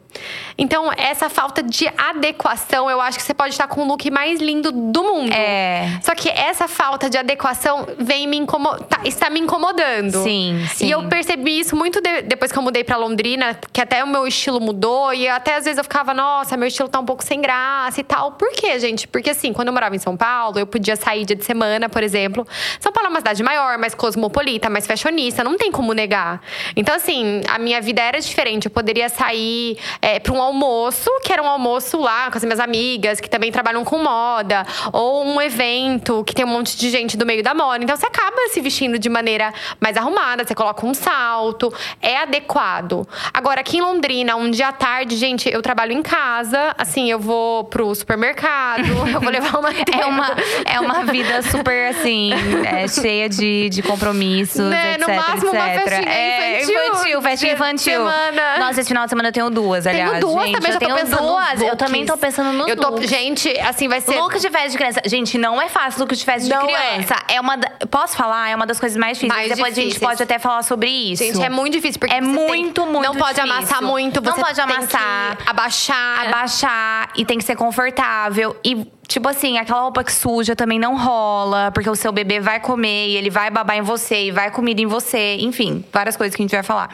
Então, 0.58 0.92
essa 0.96 1.30
falta 1.30 1.64
de 1.64 1.88
adequação, 1.98 2.90
eu 2.90 3.02
acho 3.02 3.18
que 3.18 3.24
você 3.24 3.34
pode 3.34 3.54
estar 3.54 3.68
com 3.68 3.81
o 3.81 3.88
look 3.88 4.10
mais 4.12 4.40
lindo 4.40 4.72
do 4.72 5.04
mundo. 5.04 5.34
É. 5.34 6.00
Só 6.02 6.14
que 6.14 6.30
essa 6.30 6.68
falta 6.68 7.10
de 7.10 7.18
adequação 7.18 7.88
vem 7.98 8.28
me 8.28 8.38
incomodar, 8.38 9.02
está 9.15 9.30
me 9.30 9.39
incomodando. 9.39 10.24
Sim, 10.24 10.65
sim. 10.74 10.88
E 10.88 10.92
eu 10.92 11.04
percebi 11.07 11.60
isso 11.60 11.75
muito 11.75 12.01
de- 12.01 12.21
depois 12.24 12.51
que 12.51 12.57
eu 12.57 12.62
mudei 12.63 12.83
pra 12.83 12.98
Londrina, 12.98 13.57
que 13.71 13.81
até 13.81 14.04
o 14.04 14.07
meu 14.07 14.25
estilo 14.27 14.60
mudou. 14.60 15.13
E 15.13 15.27
até 15.27 15.56
às 15.56 15.65
vezes 15.65 15.77
eu 15.77 15.83
ficava, 15.83 16.13
nossa, 16.13 16.56
meu 16.57 16.68
estilo 16.68 16.89
tá 16.89 17.00
um 17.00 17.06
pouco 17.06 17.24
sem 17.24 17.42
graça 17.42 18.00
e 18.00 18.04
tal. 18.04 18.31
Por 18.33 18.51
quê, 18.51 18.77
gente? 18.80 19.07
Porque 19.07 19.30
assim, 19.30 19.54
quando 19.54 19.68
eu 19.69 19.74
morava 19.74 19.95
em 19.95 20.00
São 20.00 20.15
Paulo, 20.18 20.60
eu 20.60 20.68
podia 20.68 20.95
sair 20.95 21.25
dia 21.25 21.36
de 21.36 21.44
semana, 21.45 21.89
por 21.89 22.04
exemplo. 22.04 22.45
São 22.80 22.92
Paulo 22.92 23.07
é 23.07 23.10
uma 23.10 23.19
cidade 23.19 23.44
maior, 23.44 23.77
mais 23.77 23.94
cosmopolita, 23.94 24.69
mais 24.69 24.86
fashionista, 24.88 25.44
não 25.44 25.57
tem 25.57 25.71
como 25.71 25.94
negar. 25.94 26.42
Então, 26.75 26.95
assim, 26.95 27.42
a 27.50 27.59
minha 27.59 27.81
vida 27.81 28.01
era 28.01 28.19
diferente. 28.19 28.66
Eu 28.66 28.71
poderia 28.71 29.09
sair 29.09 29.77
é, 30.01 30.19
pra 30.19 30.33
um 30.33 30.42
almoço, 30.42 31.09
que 31.24 31.31
era 31.31 31.42
um 31.42 31.48
almoço 31.48 31.98
lá 32.00 32.30
com 32.31 32.38
as 32.38 32.44
minhas 32.44 32.59
amigas, 32.59 33.19
que 33.19 33.30
também 33.30 33.51
trabalham 33.51 33.83
com 33.83 33.98
moda, 33.98 34.66
ou 34.92 35.25
um 35.25 35.42
evento 35.42 36.24
que 36.25 36.33
tem 36.33 36.45
um 36.45 36.48
monte 36.50 36.77
de 36.77 36.89
gente 36.89 37.18
do 37.18 37.25
meio 37.25 37.44
da 37.44 37.54
moda. 37.54 37.83
Então, 37.83 37.95
você 37.95 38.06
acaba 38.06 38.38
se 38.50 38.62
vestindo 38.62 38.98
de 39.04 39.10
maneira 39.10 39.54
mais 39.80 39.98
arrumada, 39.98 40.46
você 40.46 40.56
coloca 40.56 40.86
um 40.86 40.94
salto, 40.94 41.72
é 42.02 42.18
adequado. 42.18 43.08
Agora, 43.34 43.60
aqui 43.62 43.78
em 43.78 43.82
Londrina, 43.82 44.36
um 44.36 44.50
dia 44.50 44.70
à 44.70 44.72
tarde, 44.72 45.16
gente, 45.18 45.50
eu 45.52 45.62
trabalho 45.62 45.92
em 45.92 46.02
casa, 46.02 46.74
assim, 46.78 47.12
eu 47.12 47.20
vou 47.20 47.66
pro 47.66 47.94
supermercado, 47.94 48.86
eu 49.14 49.19
vou 49.19 49.30
levar 49.30 49.60
uma 49.60 49.69
É 49.74 50.06
uma, 50.06 50.36
é 50.66 50.80
uma 50.80 51.04
vida 51.04 51.42
super, 51.44 51.90
assim, 51.90 52.31
é, 52.66 52.88
cheia 52.88 53.28
de, 53.28 53.69
de 53.69 53.81
compromissos, 53.81 54.69
Né, 54.69 54.94
etc, 54.94 55.07
no 55.07 55.16
máximo 55.16 55.52
uma 55.52 55.68
etc. 55.76 55.83
festinha 55.90 56.14
é, 56.14 56.62
infantil, 56.64 56.74
infantil, 56.94 57.22
festinha 57.22 57.54
infantil. 57.54 57.94
semana. 57.94 58.57
Nossa, 58.60 58.80
esse 58.80 58.88
final 58.88 59.04
de 59.04 59.10
semana 59.10 59.28
eu 59.30 59.33
tenho 59.33 59.50
duas, 59.50 59.83
Tenho 59.83 59.95
aliás, 60.04 60.19
duas 60.22 60.45
gente. 60.45 60.54
também, 60.56 60.69
eu 60.69 60.74
já 60.74 60.80
tô 60.80 60.86
tenho 60.95 61.18
duas. 61.18 61.62
Eu 61.62 61.76
também 61.76 62.06
tô 62.06 62.18
pensando 62.18 62.54
nos 62.54 62.68
eu 62.69 62.76
tô, 62.78 62.90
looks. 62.90 63.10
Gente, 63.10 63.50
assim, 63.60 63.88
vai 63.88 64.00
ser… 64.02 64.18
Look 64.19 64.40
de 64.40 64.50
festa 64.50 64.69
de 64.69 64.78
criança. 64.78 65.02
Gente, 65.06 65.38
não 65.38 65.62
é 65.62 65.68
fácil 65.68 66.00
look 66.02 66.16
de 66.16 66.24
festa 66.24 66.48
Não 66.56 66.68
de 66.68 66.74
é. 66.74 66.78
criança. 66.78 67.16
É. 67.28 67.42
uma 67.42 67.57
da- 67.57 67.72
Posso 67.90 68.16
falar? 68.16 68.50
É 68.50 68.56
uma 68.56 68.66
das 68.66 68.80
coisas 68.80 68.93
mais 68.97 69.18
difíceis. 69.18 69.38
Mais 69.38 69.50
Depois 69.50 69.71
a 69.71 69.76
gente 69.76 69.85
difíceis. 69.90 70.09
pode 70.09 70.23
até 70.23 70.40
falar 70.40 70.64
sobre 70.64 70.90
isso. 70.90 71.23
Gente, 71.23 71.42
é 71.42 71.50
muito 71.50 71.73
difícil. 71.73 72.00
Porque 72.00 72.14
É 72.14 72.21
você 72.21 72.26
tem- 72.26 72.47
muito, 72.47 72.85
muito 72.85 73.06
Não 73.06 73.16
pode 73.16 73.35
difícil. 73.35 73.56
amassar 73.57 73.81
muito. 73.83 74.21
Não 74.21 74.33
você 74.35 74.42
pode 74.42 74.56
tem 74.56 74.64
amassar. 74.64 75.38
abaixar. 75.45 76.28
abaixar 76.28 77.09
e 77.16 77.26
tem 77.26 77.38
que 77.38 77.44
ser 77.44 77.56
confortável. 77.56 78.56
E, 78.64 78.88
tipo 79.07 79.28
assim, 79.30 79.57
aquela 79.57 79.81
roupa 79.81 80.04
que 80.04 80.12
suja 80.12 80.56
também 80.56 80.80
não 80.80 80.98
rola, 80.98 81.72
porque 81.72 81.90
o 81.90 81.95
seu 81.95 82.12
bebê 82.12 82.40
vai 82.40 82.60
comer 82.60 83.07
e 83.10 83.16
ele 83.18 83.30
vai 83.30 83.50
babar 83.50 83.78
em 83.78 83.81
você 83.81 84.26
e 84.26 84.31
vai 84.31 84.50
comida 84.52 84.81
em 84.81 84.86
você. 84.86 85.38
Enfim, 85.40 85.83
várias 85.92 86.16
coisas 86.18 86.36
que 86.36 86.42
a 86.42 86.44
gente 86.44 86.52
vai 86.54 86.64
falar. 86.64 86.90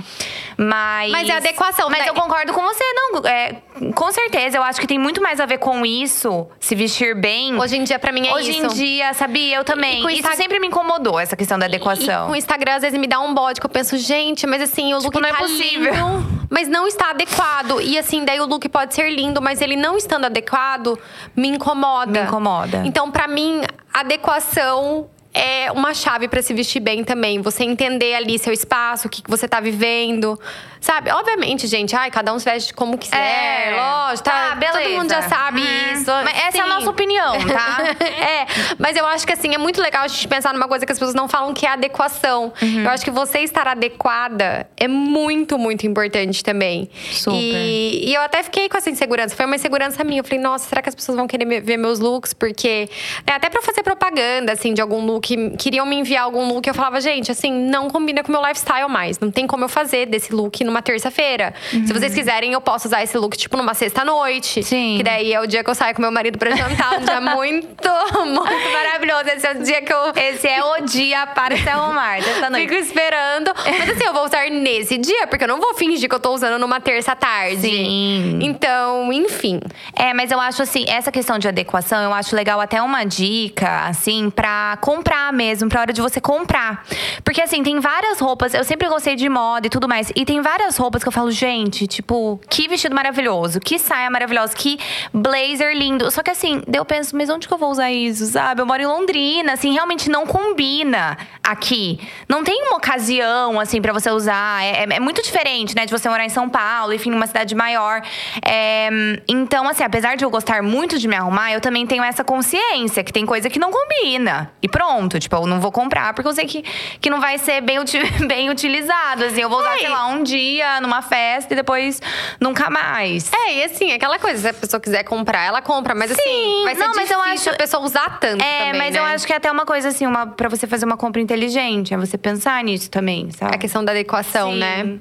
Mas. 0.58 1.12
Mas 1.12 1.30
é 1.30 1.34
adequação, 1.34 1.90
Mas 1.90 2.00
né? 2.00 2.10
eu 2.10 2.14
concordo 2.14 2.54
com 2.54 2.62
você, 2.62 2.84
não. 2.94 3.22
É, 3.26 3.56
com 3.94 4.12
certeza, 4.12 4.58
eu 4.58 4.64
acho 4.64 4.80
que 4.80 4.88
tem 4.88 4.98
muito 5.00 5.22
mais 5.22 5.40
a 5.40 5.46
ver 5.46 5.58
com 5.60 5.86
isso, 5.86 6.48
se 6.60 6.76
vestir 6.76 7.16
bem. 7.16 7.58
Hoje 7.60 7.78
em 7.78 7.84
dia, 7.84 7.98
pra 8.00 8.12
mim, 8.12 8.28
é 8.28 8.34
Hoje 8.34 8.52
isso. 8.52 8.66
em 8.66 8.68
dia, 8.68 9.14
sabia? 9.14 9.56
Eu 9.58 9.64
também. 9.64 9.98
E 10.00 10.00
Isso 10.14 10.20
Insta- 10.28 10.36
sempre 10.36 10.60
me 10.60 10.68
incomodou, 10.68 11.20
essa 11.20 11.36
questão 11.36 11.58
da 11.58 11.66
E 11.66 11.70
adequação. 11.70 12.28
com 12.28 12.34
o 12.34 12.36
Instagram, 12.36 12.76
às 12.76 12.82
vezes, 12.82 13.00
me 13.00 13.08
dá 13.08 13.20
um 13.20 13.34
bode 13.34 13.60
que 13.60 13.66
eu 13.66 13.70
penso, 13.70 13.98
gente, 13.98 14.46
mas 14.48 14.62
assim, 14.62 14.94
o 14.94 14.98
look 14.98 15.06
Tipo, 15.10 15.20
não 15.22 15.30
é 15.30 15.32
tá 15.32 15.38
possível. 15.40 15.94
lindo, 15.94 16.48
mas 16.50 16.68
não 16.68 16.88
está 16.88 17.12
adequado. 17.12 17.80
E 17.82 17.98
assim, 17.98 18.26
daí 18.26 18.40
o 18.40 18.46
look 18.46 18.68
pode 18.70 18.94
ser 18.94 19.10
lindo, 19.10 19.42
mas 19.42 19.62
ele 19.62 19.76
não 19.76 19.96
estando 19.98 20.26
adequado, 20.26 20.98
me 21.36 21.48
incomoda. 21.50 21.99
Me 22.08 22.20
incomoda. 22.20 22.84
Então, 22.86 23.12
pra 23.12 23.28
mim, 23.28 23.62
adequação 23.94 25.10
é 25.34 25.72
uma 25.72 25.94
chave 25.94 26.28
para 26.28 26.42
se 26.42 26.54
vestir 26.54 26.80
bem 26.80 27.04
também. 27.04 27.42
Você 27.42 27.64
entender 27.64 28.16
ali 28.16 28.40
seu 28.40 28.52
espaço, 28.52 29.08
o 29.08 29.10
que, 29.10 29.22
que 29.22 29.30
você 29.30 29.48
tá 29.48 29.60
vivendo. 29.60 30.40
Sabe? 30.82 31.12
Obviamente, 31.12 31.68
gente, 31.68 31.96
ai, 31.96 32.10
cada 32.10 32.34
um 32.34 32.40
se 32.40 32.46
veste 32.46 32.74
como 32.74 32.98
quiser. 32.98 33.18
É. 33.18 33.76
lógico, 33.76 34.24
tá? 34.30 34.50
Tá, 34.50 34.56
beleza. 34.56 34.80
Todo 34.82 34.92
mundo 34.98 35.10
já 35.10 35.22
sabe 35.24 35.60
Uhum. 35.62 35.94
isso. 35.94 36.06
Mas 36.24 36.38
essa 36.48 36.58
é 36.58 36.62
a 36.62 36.64
Sim. 36.64 36.70
nossa 36.70 36.90
opinião, 36.90 37.34
tá? 37.48 37.78
é, 38.06 38.46
mas 38.78 38.96
eu 38.96 39.06
acho 39.06 39.26
que 39.28 39.34
assim, 39.34 39.54
é 39.54 39.58
muito 39.58 39.82
legal 39.82 40.04
a 40.04 40.08
gente 40.08 40.28
pensar 40.28 40.54
numa 40.54 40.68
coisa 40.68 40.86
que 40.86 40.92
as 40.92 40.98
pessoas 40.98 41.14
não 41.16 41.28
falam, 41.28 41.54
que 41.54 41.66
é 41.66 41.70
adequação. 41.70 42.54
Uhum. 42.62 42.84
Eu 42.84 42.90
acho 42.92 43.04
que 43.04 43.12
você 43.12 43.40
estar 43.40 43.68
adequada 43.68 44.68
é 44.78 44.88
muito, 44.88 45.58
muito 45.58 45.86
importante 45.86 46.44
também. 46.44 46.90
Super. 47.12 47.36
E, 47.38 48.10
e 48.10 48.14
eu 48.14 48.22
até 48.22 48.42
fiquei 48.44 48.70
com 48.70 48.78
essa 48.78 48.90
insegurança. 48.90 49.36
Foi 49.36 49.46
uma 49.46 49.56
insegurança 49.56 50.04
minha. 50.04 50.22
Eu 50.22 50.24
falei, 50.24 50.40
nossa, 50.40 50.68
será 50.70 50.82
que 50.82 50.90
as 50.90 50.96
pessoas 50.96 51.18
vão 51.18 51.28
querer 51.28 51.62
ver 51.62 51.78
meus 51.78 52.00
looks? 52.00 52.34
Porque, 52.34 52.90
né, 53.28 53.34
até 53.34 53.50
pra 53.50 53.62
fazer 53.62 53.84
propaganda, 53.84 54.54
assim, 54.54 54.74
de 54.74 54.82
algum 54.82 55.06
look, 55.06 55.36
queriam 55.58 55.86
me 55.86 55.98
enviar 55.98 56.24
algum 56.24 56.48
look. 56.48 56.66
Eu 56.68 56.74
falava, 56.74 57.02
gente, 57.02 57.32
assim, 57.32 57.52
não 57.52 57.90
combina 57.90 58.24
com 58.24 58.30
o 58.30 58.32
meu 58.32 58.42
lifestyle 58.42 58.88
mais. 58.90 59.20
Não 59.20 59.30
tem 59.30 59.46
como 59.46 59.66
eu 59.66 59.70
fazer 59.70 60.06
desse 60.06 60.34
look 60.34 60.64
numa 60.70 60.82
terça-feira. 60.82 61.54
Se 61.70 61.92
vocês 61.92 62.14
quiserem, 62.14 62.54
eu 62.54 62.62
posso 62.62 62.88
usar 62.88 63.04
esse 63.04 63.18
look, 63.18 63.38
tipo, 63.38 63.58
numa 63.58 63.74
sexta-noite. 63.74 64.64
Sim. 64.64 64.96
Que 64.98 65.04
daí 65.04 65.34
é 65.34 65.40
o 65.40 65.48
dia 65.48 65.64
que 65.64 65.70
eu 65.70 65.76
saio 65.76 65.96
com 65.96 66.02
meu 66.02 66.12
marido 66.12 66.38
pra 66.38 66.52
jantar. 66.56 67.00
Um 67.00 67.06
dia 67.06 67.22
muito, 67.36 67.90
muito 68.26 68.72
maravilhoso. 68.72 69.24
Esse 69.36 69.48
é 69.48 69.52
o 69.54 69.64
dia 69.64 69.82
que 69.82 69.94
eu 69.94 70.14
Esse 70.16 70.48
é 70.48 70.64
o 70.64 70.82
dia 70.86 71.28
para 71.28 71.58
se 71.58 71.68
arrumar, 71.70 72.20
dessa 72.22 72.50
noite. 72.50 72.68
fico 72.70 72.82
esperando. 72.82 73.52
Mas 73.66 73.90
assim, 73.90 74.06
eu 74.06 74.14
vou 74.14 74.26
usar 74.26 74.50
nesse 74.50 74.98
dia, 74.98 75.28
porque 75.28 75.44
eu 75.44 75.48
não 75.48 75.60
vou 75.60 75.74
fingir 75.76 76.08
que 76.10 76.16
eu 76.16 76.20
tô 76.20 76.34
usando 76.34 76.60
numa 76.60 76.80
terça 76.80 77.12
à 77.14 77.16
tarde. 77.16 77.62
Sim. 77.62 78.40
Então, 78.42 79.12
enfim. 79.12 79.60
É, 79.96 80.14
mas 80.14 80.32
eu 80.32 80.40
acho 80.40 80.62
assim, 80.62 80.86
essa 80.88 81.12
questão 81.12 81.38
de 81.40 81.48
adequação, 81.48 82.02
eu 82.02 82.14
acho 82.14 82.36
legal 82.36 82.60
até 82.60 82.82
uma 82.82 83.04
dica, 83.04 83.86
assim, 83.88 84.30
pra 84.30 84.78
comprar 84.82 85.32
mesmo, 85.34 85.70
pra 85.70 85.82
hora 85.82 85.94
de 85.94 86.02
você 86.02 86.20
comprar. 86.22 86.84
Porque 87.24 87.42
assim, 87.42 87.64
tem 87.64 87.80
várias 87.80 88.20
roupas, 88.20 88.54
eu 88.54 88.64
sempre 88.64 88.88
gostei 88.88 89.16
de 89.16 89.28
moda 89.30 89.68
e 89.68 89.70
tudo 89.70 89.88
mais. 89.88 90.12
E 90.16 90.26
tem 90.26 90.42
várias 90.42 90.59
roupas 90.78 91.02
que 91.04 91.08
eu 91.08 91.12
falo, 91.12 91.32
gente, 91.32 91.88
tipo, 91.88 92.40
que 92.50 92.68
vestido 92.68 92.96
maravilhoso, 92.96 93.60
que 93.60 93.78
saia 93.80 94.10
maravilhosa, 94.10 94.56
que 94.56 94.80
blazer 95.14 95.76
lindo. 95.76 96.10
Só 96.12 96.22
que 96.24 96.30
assim, 96.32 96.62
eu 96.72 96.86
penso, 96.86 97.16
mas 97.16 97.30
onde 97.30 97.48
que 97.48 97.54
eu 97.54 97.58
vou 97.58 97.70
usar 97.72 97.92
isso, 97.92 98.26
sabe? 98.26 98.62
Eu 98.62 98.66
moro 98.66 98.82
em 98.82 98.86
Londrina, 98.86 99.54
assim, 99.54 99.72
realmente 99.74 100.10
não 100.10 100.26
combina 100.26 101.18
aqui. 101.44 102.00
Não 102.28 102.44
tem 102.44 102.64
uma 102.68 102.78
ocasião, 102.78 103.60
assim, 103.60 103.82
pra 103.82 103.94
você 103.94 104.10
usar. 104.12 104.64
É, 104.64 104.84
é- 104.84 104.96
é 104.96 105.00
muito 105.00 105.22
diferente, 105.22 105.76
né, 105.76 105.86
de 105.86 105.92
você 105.92 106.08
morar 106.10 106.26
em 106.26 106.30
São 106.30 106.50
Paulo, 106.50 106.94
enfim, 106.94 107.10
numa 107.12 107.28
cidade 107.28 107.54
maior. 107.56 108.02
É, 108.46 108.90
então, 109.28 109.68
assim, 109.68 109.84
apesar 109.84 110.16
de 110.16 110.24
eu 110.26 110.30
gostar 110.30 110.62
muito 110.62 110.98
de 110.98 111.08
me 111.08 111.16
arrumar, 111.16 111.52
eu 111.52 111.62
também 111.62 111.86
tenho 111.86 112.04
essa 112.04 112.24
consciência 112.24 113.04
que 113.04 113.12
tem 113.14 113.26
coisa 113.26 113.50
que 113.50 113.60
não 113.60 113.72
combina. 113.72 114.52
E 114.62 114.68
pronto, 114.68 115.20
tipo, 115.20 115.36
eu 115.36 115.46
não 115.48 115.60
vou 115.60 115.72
comprar 115.72 116.14
porque 116.14 116.28
eu 116.28 116.34
sei 116.34 116.46
que, 116.46 116.64
que 117.00 117.10
não 117.10 117.20
vai 117.20 117.38
ser 117.38 117.62
bem, 117.62 117.78
bem 118.28 118.50
utilizado. 118.50 119.24
Assim, 119.26 119.42
eu 119.42 119.50
vou 119.50 119.60
usar, 119.60 119.72
Ai. 119.72 119.80
sei 119.80 119.90
lá, 119.90 120.08
um 120.08 120.24
dia 120.24 120.49
numa 120.82 121.02
festa 121.02 121.54
e 121.54 121.56
depois 121.56 122.02
nunca 122.40 122.70
mais. 122.70 123.32
É, 123.34 123.54
e 123.56 123.64
assim, 123.64 123.92
aquela 123.92 124.18
coisa, 124.20 124.40
se 124.42 124.48
a 124.48 124.54
pessoa 124.54 124.80
quiser 124.80 125.04
comprar, 125.04 125.46
ela 125.46 125.62
compra. 125.62 125.94
Mas 125.96 126.12
assim, 126.12 126.22
Sim, 126.22 126.64
vai 126.64 126.76
ser 126.76 126.82
não, 126.82 126.94
mas 126.96 127.12
eu 127.12 127.22
acho- 127.22 127.50
a 127.50 127.54
pessoa 127.54 127.84
usar 127.84 128.20
tanto 128.20 128.44
É, 128.44 128.66
também, 128.66 128.80
mas 128.80 128.94
né? 128.94 129.00
eu 129.00 129.04
acho 129.04 129.26
que 129.28 129.34
é 129.34 129.36
até 129.36 129.52
uma 129.52 129.66
coisa 129.66 129.90
assim, 129.90 130.06
uma, 130.06 130.28
pra 130.28 130.50
você 130.50 130.68
fazer 130.68 130.86
uma 130.86 130.98
compra 130.98 131.22
inteligente, 131.22 131.94
é 131.94 131.98
você 131.98 132.18
pensar 132.18 132.64
nisso 132.64 132.90
também, 132.90 133.30
sabe? 133.32 133.56
A 133.56 133.58
questão 133.58 133.84
da 133.84 133.92
adequação, 133.92 134.52
Sim. 134.54 134.58
né? 134.60 135.00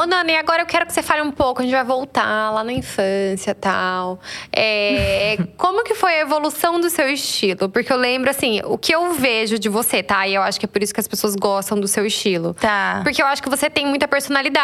Ô, 0.00 0.06
Nani, 0.06 0.36
agora 0.36 0.62
eu 0.62 0.66
quero 0.66 0.86
que 0.86 0.92
você 0.92 1.02
fale 1.02 1.22
um 1.22 1.30
pouco. 1.30 1.60
A 1.60 1.64
gente 1.64 1.74
vai 1.74 1.84
voltar 1.84 2.50
lá 2.52 2.62
na 2.64 2.72
infância 2.72 3.50
e 3.50 3.54
tal. 3.54 4.20
É, 4.52 5.36
como 5.56 5.82
que 5.84 5.94
foi 5.94 6.14
a 6.16 6.20
evolução 6.20 6.80
do 6.80 6.90
seu 6.90 7.08
estilo? 7.08 7.68
Porque 7.68 7.92
eu 7.92 7.96
lembro, 7.96 8.30
assim, 8.30 8.60
o 8.64 8.76
que 8.78 8.94
eu 8.94 9.12
vejo 9.14 9.58
de 9.58 9.68
você, 9.68 10.02
tá? 10.02 10.26
E 10.26 10.34
eu 10.34 10.42
acho 10.42 10.58
que 10.58 10.66
é 10.66 10.68
por 10.68 10.82
isso 10.82 10.92
que 10.92 11.00
as 11.00 11.08
pessoas 11.08 11.34
gostam 11.36 11.78
do 11.78 11.86
seu 11.88 12.04
estilo. 12.06 12.54
Tá. 12.54 13.00
Porque 13.02 13.20
eu 13.22 13.26
acho 13.26 13.42
que 13.42 13.48
você 13.48 13.68
tem 13.70 13.86
muita 13.86 14.06
personalidade. 14.08 14.56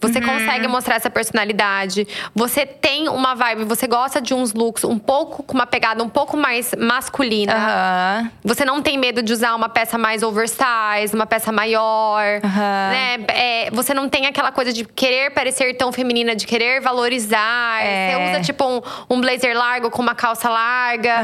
Você 0.00 0.18
Uhum. 0.18 0.26
consegue 0.26 0.68
mostrar 0.68 0.96
essa 0.96 1.10
personalidade. 1.10 2.06
Você 2.34 2.64
tem 2.66 3.08
uma 3.08 3.34
vibe, 3.34 3.64
você 3.64 3.86
gosta 3.86 4.20
de 4.20 4.32
uns 4.34 4.52
looks 4.52 4.84
um 4.84 4.98
pouco 4.98 5.42
com 5.42 5.54
uma 5.54 5.66
pegada 5.66 6.02
um 6.02 6.08
pouco 6.08 6.36
mais 6.36 6.72
masculina. 6.78 7.54
Aham. 7.54 8.30
Você 8.44 8.64
não 8.64 8.80
tem 8.82 8.98
medo 8.98 9.22
de 9.22 9.32
usar 9.32 9.54
uma 9.54 9.68
peça 9.68 9.96
mais 9.98 10.22
oversize, 10.22 11.14
uma 11.14 11.26
peça 11.26 11.52
maior, 11.52 12.40
Aham. 12.44 12.90
né? 12.90 13.18
É, 13.28 13.70
você 13.72 13.92
não 13.94 14.08
tem 14.08 14.26
aquela 14.26 14.50
coisa 14.52 14.72
de 14.72 14.84
querer 14.84 15.30
parecer 15.30 15.74
tão 15.74 15.92
feminina, 15.92 16.34
de 16.34 16.46
querer 16.46 16.80
valorizar. 16.80 17.82
É. 17.82 18.10
Você 18.16 18.30
usa 18.30 18.40
tipo 18.42 18.64
um, 18.64 18.80
um 19.10 19.20
blazer 19.20 19.56
largo 19.56 19.90
com 19.90 20.02
uma 20.02 20.14
calça 20.14 20.48
larga, 20.48 21.22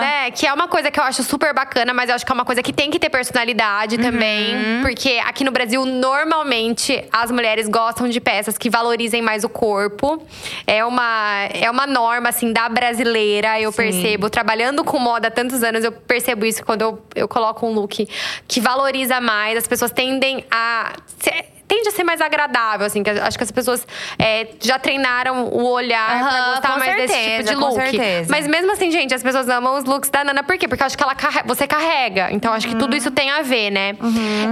né? 0.00 0.30
Que 0.30 0.46
é 0.46 0.52
uma 0.52 0.68
coisa 0.68 0.90
que 0.90 0.98
eu 0.98 1.04
acho 1.04 1.22
super 1.22 1.54
bacana, 1.54 1.92
mas 1.94 2.08
eu 2.08 2.14
acho 2.14 2.24
que 2.26 2.32
é 2.32 2.34
uma 2.34 2.44
coisa 2.44 2.62
que 2.62 2.72
tem 2.72 2.90
que 2.90 2.98
ter 2.98 3.08
personalidade 3.10 3.96
Uhum. 3.96 4.02
também, 4.02 4.80
porque 4.82 5.20
aqui 5.26 5.44
no 5.44 5.50
Brasil 5.50 5.84
normalmente 5.84 7.04
as 7.12 7.30
mulheres 7.30 7.59
gostam 7.68 8.08
de 8.08 8.20
peças 8.20 8.56
que 8.58 8.68
valorizem 8.70 9.22
mais 9.22 9.44
o 9.44 9.48
corpo. 9.48 10.22
É 10.66 10.84
uma 10.84 11.44
é 11.52 11.70
uma 11.70 11.86
norma 11.86 12.28
assim 12.28 12.52
da 12.52 12.68
brasileira, 12.68 13.60
eu 13.60 13.70
Sim. 13.72 13.76
percebo 13.78 14.30
trabalhando 14.30 14.84
com 14.84 14.98
moda 14.98 15.28
há 15.28 15.30
tantos 15.30 15.62
anos, 15.62 15.84
eu 15.84 15.92
percebo 15.92 16.44
isso 16.44 16.64
quando 16.64 16.82
eu, 16.82 17.02
eu 17.14 17.28
coloco 17.28 17.66
um 17.66 17.72
look 17.72 18.08
que 18.46 18.60
valoriza 18.60 19.20
mais. 19.20 19.56
As 19.58 19.66
pessoas 19.66 19.90
tendem 19.90 20.44
a. 20.50 20.92
ser- 21.18 21.59
Tende 21.70 21.88
a 21.88 21.92
ser 21.92 22.02
mais 22.02 22.20
agradável, 22.20 22.84
assim. 22.84 23.00
Que 23.04 23.10
acho 23.10 23.38
que 23.38 23.44
as 23.44 23.50
pessoas 23.52 23.86
é, 24.18 24.48
já 24.60 24.76
treinaram 24.76 25.44
o 25.44 25.70
olhar 25.70 26.18
pra 26.18 26.28
Aham, 26.28 26.50
gostar 26.54 26.78
mais 26.80 26.96
desse 26.96 27.14
tipo 27.14 27.24
certeza, 27.28 27.50
de 27.54 27.60
com 27.60 27.66
look. 27.68 27.74
certeza. 27.80 28.28
Mas 28.28 28.46
mesmo 28.48 28.72
assim, 28.72 28.90
gente, 28.90 29.14
as 29.14 29.22
pessoas 29.22 29.48
amam 29.48 29.76
os 29.78 29.84
looks 29.84 30.10
da 30.10 30.24
Nana. 30.24 30.42
Por 30.42 30.58
quê? 30.58 30.66
Porque 30.66 30.82
eu 30.82 30.86
acho 30.86 30.96
que 30.98 31.02
ela 31.04 31.14
carre- 31.14 31.44
você 31.46 31.68
carrega. 31.68 32.28
Então, 32.32 32.52
acho 32.52 32.66
que 32.66 32.72
Uhum. 32.74 32.80
tudo 32.80 32.96
isso 32.96 33.12
tem 33.12 33.30
a 33.30 33.42
ver, 33.42 33.70
né? 33.70 33.92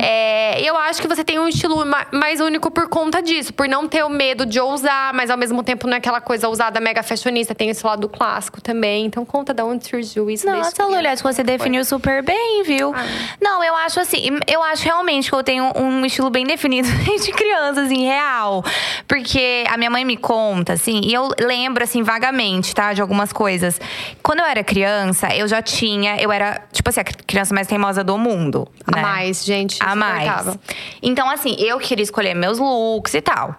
É, 0.00 0.60
eu 0.62 0.76
acho 0.76 1.00
que 1.02 1.08
você 1.08 1.24
tem 1.24 1.38
um 1.38 1.48
estilo 1.48 1.84
ma- 1.84 2.06
mais 2.12 2.40
único 2.40 2.70
por 2.70 2.88
conta 2.88 3.20
disso. 3.20 3.52
Por 3.52 3.68
não 3.68 3.88
ter 3.88 4.04
o 4.04 4.08
medo 4.08 4.46
de 4.46 4.60
ousar, 4.60 5.12
mas 5.12 5.28
ao 5.30 5.36
mesmo 5.36 5.62
tempo 5.64 5.86
não 5.88 5.94
é 5.94 5.98
aquela 5.98 6.20
coisa 6.20 6.48
ousada 6.48 6.78
mega 6.80 7.02
fashionista. 7.02 7.54
Tem 7.54 7.68
esse 7.68 7.84
lado 7.84 8.08
clássico 8.08 8.60
também. 8.60 9.06
Então, 9.06 9.24
conta 9.24 9.52
de 9.52 9.62
onde 9.62 9.86
surgiu 9.88 10.30
isso. 10.30 10.46
Nossa, 10.46 10.68
acho 10.82 11.22
que 11.22 11.22
você 11.32 11.42
definiu 11.42 11.84
super 11.84 12.22
bem, 12.22 12.62
viu? 12.62 12.92
Ah. 12.94 13.04
Não, 13.40 13.64
eu 13.64 13.74
acho 13.74 13.98
assim, 14.00 14.38
eu 14.46 14.62
acho 14.62 14.84
realmente 14.84 15.28
que 15.30 15.34
eu 15.36 15.42
tenho 15.42 15.72
um 15.76 16.04
estilo 16.04 16.30
bem 16.30 16.46
definido 16.46 16.88
desde 17.18 17.32
criança, 17.32 17.82
assim, 17.82 18.04
real. 18.04 18.64
Porque 19.06 19.64
a 19.68 19.76
minha 19.76 19.90
mãe 19.90 20.04
me 20.04 20.16
conta, 20.16 20.74
assim, 20.74 21.00
e 21.04 21.14
eu 21.14 21.28
lembro, 21.40 21.82
assim, 21.82 22.02
vagamente, 22.02 22.74
tá, 22.74 22.92
de 22.92 23.00
algumas 23.00 23.32
coisas. 23.32 23.80
Quando 24.22 24.40
eu 24.40 24.46
era 24.46 24.62
criança, 24.62 25.34
eu 25.34 25.48
já 25.48 25.62
tinha, 25.62 26.16
eu 26.20 26.30
era, 26.30 26.62
tipo 26.72 26.88
assim, 26.88 27.00
a 27.00 27.04
criança 27.04 27.54
mais 27.54 27.66
teimosa 27.66 28.04
do 28.04 28.18
mundo. 28.18 28.68
A 28.86 28.96
né? 28.96 29.02
mais, 29.02 29.44
gente. 29.44 29.78
A 29.80 29.94
mais. 29.94 30.58
Então, 31.02 31.28
assim, 31.30 31.56
eu 31.58 31.78
queria 31.78 32.02
escolher 32.02 32.34
meus 32.34 32.58
looks 32.58 33.14
e 33.14 33.20
tal. 33.20 33.56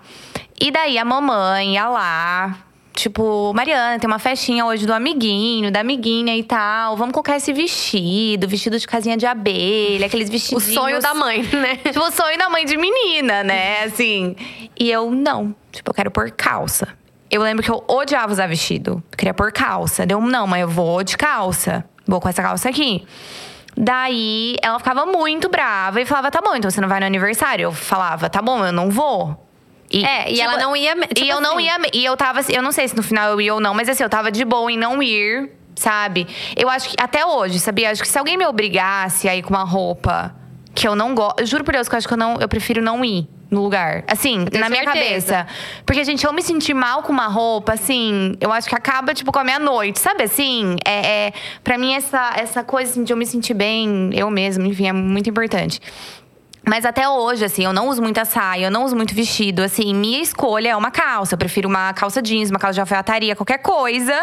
E 0.61 0.71
daí 0.71 0.97
a 0.97 1.05
mamãe 1.05 1.73
ia 1.73 1.87
lá. 1.87 2.68
Tipo, 2.99 3.53
Mariana, 3.53 3.97
tem 3.97 4.09
uma 4.09 4.19
festinha 4.19 4.65
hoje 4.65 4.85
do 4.85 4.93
amiguinho, 4.93 5.71
da 5.71 5.79
amiguinha 5.79 6.35
e 6.35 6.43
tal. 6.43 6.97
Vamos 6.97 7.13
colocar 7.13 7.37
esse 7.37 7.53
vestido, 7.53 8.45
vestido 8.45 8.77
de 8.77 8.85
casinha 8.85 9.15
de 9.15 9.25
abelha, 9.25 10.05
aqueles 10.05 10.27
O 10.27 10.31
vestidinhos. 10.33 10.73
sonho 10.73 10.99
da 10.99 11.13
mãe, 11.13 11.41
né? 11.43 11.77
Tipo, 11.77 12.01
o 12.01 12.11
sonho 12.11 12.37
da 12.37 12.49
mãe 12.49 12.65
de 12.65 12.75
menina, 12.75 13.41
né? 13.41 13.83
Assim. 13.85 14.35
E 14.77 14.91
eu, 14.91 15.11
não. 15.11 15.55
Tipo, 15.71 15.91
eu 15.91 15.93
quero 15.93 16.11
pôr 16.11 16.29
calça. 16.31 16.89
Eu 17.31 17.41
lembro 17.41 17.63
que 17.63 17.71
eu 17.71 17.81
odiava 17.87 18.33
usar 18.33 18.47
vestido. 18.47 19.01
Eu 19.09 19.17
queria 19.17 19.33
pôr 19.33 19.53
calça. 19.53 20.05
Deu, 20.05 20.19
não, 20.19 20.45
mas 20.45 20.59
eu 20.59 20.67
vou 20.67 21.01
de 21.01 21.15
calça. 21.15 21.85
Vou 22.05 22.19
com 22.19 22.27
essa 22.27 22.41
calça 22.41 22.67
aqui. 22.67 23.05
Daí, 23.77 24.57
ela 24.61 24.77
ficava 24.77 25.05
muito 25.05 25.47
brava 25.47 26.01
e 26.01 26.05
falava, 26.05 26.29
tá 26.29 26.41
bom, 26.43 26.53
então 26.53 26.69
você 26.69 26.81
não 26.81 26.89
vai 26.89 26.99
no 26.99 27.05
aniversário? 27.05 27.63
Eu 27.63 27.71
falava, 27.71 28.29
tá 28.29 28.41
bom, 28.41 28.65
eu 28.65 28.73
não 28.73 28.89
vou. 28.91 29.48
E, 29.91 30.05
É, 30.05 30.31
e 30.31 30.39
ela 30.39 30.57
não 30.57 30.75
ia. 30.75 30.95
Tipo 30.95 31.25
e 31.25 31.29
eu 31.29 31.41
não 31.41 31.57
assim, 31.57 31.65
ia. 31.65 31.77
E 31.93 32.05
eu 32.05 32.15
tava. 32.15 32.41
Eu 32.49 32.61
não 32.61 32.71
sei 32.71 32.87
se 32.87 32.95
no 32.95 33.03
final 33.03 33.31
eu 33.31 33.41
ia 33.41 33.53
ou 33.53 33.59
não, 33.59 33.73
mas 33.73 33.89
assim, 33.89 34.03
eu 34.03 34.09
tava 34.09 34.31
de 34.31 34.45
boa 34.45 34.71
em 34.71 34.77
não 34.77 35.01
ir, 35.01 35.49
sabe? 35.75 36.27
Eu 36.55 36.69
acho 36.69 36.89
que 36.89 36.95
até 36.99 37.25
hoje, 37.25 37.59
sabia? 37.59 37.89
Acho 37.89 38.01
que 38.01 38.07
se 38.07 38.17
alguém 38.17 38.37
me 38.37 38.45
obrigasse 38.45 39.27
a 39.27 39.35
ir 39.35 39.41
com 39.41 39.49
uma 39.49 39.63
roupa 39.63 40.35
que 40.75 40.87
eu 40.87 40.95
não 40.95 41.15
gosto. 41.15 41.45
Juro 41.45 41.63
por 41.63 41.73
Deus 41.73 41.89
que 41.89 41.95
eu 41.95 41.97
acho 41.97 42.07
que 42.07 42.13
eu 42.13 42.17
não. 42.17 42.37
Eu 42.39 42.47
prefiro 42.47 42.81
não 42.81 43.03
ir 43.03 43.27
no 43.49 43.63
lugar. 43.63 44.03
Assim, 44.07 44.45
tenho 44.45 44.63
na 44.63 44.69
minha 44.69 44.83
certeza. 44.83 45.37
cabeça. 45.37 45.47
Porque, 45.85 46.03
gente, 46.03 46.25
eu 46.25 46.31
me 46.31 46.41
sentir 46.41 46.73
mal 46.73 47.01
com 47.01 47.11
uma 47.11 47.27
roupa, 47.27 47.73
assim, 47.73 48.35
eu 48.39 48.51
acho 48.51 48.69
que 48.69 48.75
acaba, 48.75 49.13
tipo, 49.13 49.31
com 49.31 49.39
a 49.39 49.43
minha 49.43 49.59
noite. 49.59 49.99
Sabe 49.99 50.23
assim? 50.23 50.75
É, 50.85 51.27
é, 51.27 51.33
pra 51.63 51.77
mim, 51.77 51.93
essa, 51.93 52.33
essa 52.35 52.63
coisa 52.63 52.91
assim, 52.91 53.03
de 53.03 53.11
eu 53.11 53.17
me 53.17 53.25
sentir 53.25 53.53
bem, 53.53 54.11
eu 54.13 54.29
mesma, 54.29 54.67
enfim, 54.67 54.87
é 54.87 54.93
muito 54.93 55.29
importante. 55.29 55.81
Mas 56.69 56.85
até 56.85 57.09
hoje, 57.09 57.43
assim, 57.43 57.65
eu 57.65 57.73
não 57.73 57.87
uso 57.87 57.99
muita 57.99 58.23
saia, 58.25 58.67
eu 58.67 58.71
não 58.71 58.85
uso 58.85 58.95
muito 58.95 59.15
vestido. 59.15 59.63
Assim, 59.63 59.91
minha 59.91 60.21
escolha 60.21 60.69
é 60.69 60.75
uma 60.75 60.91
calça. 60.91 61.33
Eu 61.33 61.37
prefiro 61.39 61.67
uma 61.67 61.91
calça 61.93 62.21
jeans, 62.21 62.51
uma 62.51 62.59
calça 62.59 62.75
de 62.75 62.79
alfaiataria, 62.79 63.35
qualquer 63.35 63.57
coisa, 63.57 64.13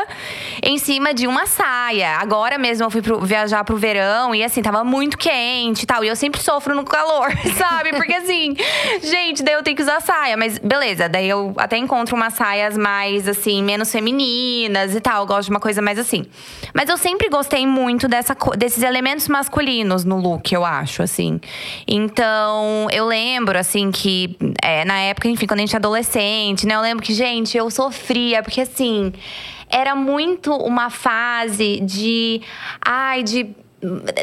em 0.62 0.78
cima 0.78 1.12
de 1.12 1.26
uma 1.26 1.46
saia. 1.46 2.18
Agora 2.18 2.56
mesmo 2.56 2.86
eu 2.86 2.90
fui 2.90 3.02
pro, 3.02 3.18
viajar 3.18 3.64
pro 3.64 3.76
verão 3.76 4.32
e, 4.32 4.44
assim, 4.44 4.62
tava 4.62 4.84
muito 4.84 5.18
quente 5.18 5.82
e 5.82 5.86
tal. 5.86 6.04
E 6.04 6.08
eu 6.08 6.14
sempre 6.14 6.40
sofro 6.40 6.72
no 6.72 6.84
calor, 6.84 7.32
sabe? 7.58 7.90
Porque, 7.96 8.14
assim, 8.14 8.54
gente, 9.02 9.42
daí 9.42 9.54
eu 9.54 9.64
tenho 9.64 9.74
que 9.76 9.82
usar 9.82 10.00
saia. 10.00 10.36
Mas 10.36 10.56
beleza, 10.56 11.08
daí 11.08 11.28
eu 11.28 11.52
até 11.56 11.76
encontro 11.76 12.14
umas 12.14 12.34
saias 12.34 12.78
mais, 12.78 13.26
assim, 13.26 13.60
menos 13.60 13.90
femininas 13.90 14.94
e 14.94 15.00
tal. 15.00 15.22
Eu 15.22 15.26
gosto 15.26 15.46
de 15.46 15.50
uma 15.50 15.60
coisa 15.60 15.82
mais 15.82 15.98
assim. 15.98 16.24
Mas 16.72 16.88
eu 16.88 16.96
sempre 16.96 17.28
gostei 17.28 17.66
muito 17.66 18.06
dessa, 18.06 18.36
desses 18.56 18.84
elementos 18.84 19.26
masculinos 19.26 20.04
no 20.04 20.20
look, 20.20 20.52
eu 20.52 20.64
acho, 20.64 21.02
assim. 21.02 21.40
Então. 21.88 22.35
Então, 22.36 22.86
eu 22.92 23.06
lembro, 23.06 23.58
assim, 23.58 23.90
que 23.90 24.36
é, 24.62 24.84
na 24.84 24.98
época, 24.98 25.26
enfim, 25.26 25.46
quando 25.46 25.60
a 25.60 25.62
gente 25.62 25.74
é 25.74 25.78
adolescente, 25.78 26.66
né? 26.66 26.74
Eu 26.74 26.82
lembro 26.82 27.02
que, 27.02 27.14
gente, 27.14 27.56
eu 27.56 27.70
sofria, 27.70 28.42
porque 28.42 28.60
assim, 28.60 29.10
era 29.70 29.96
muito 29.96 30.54
uma 30.54 30.90
fase 30.90 31.80
de. 31.80 32.42
Ai, 32.84 33.22
de 33.22 33.56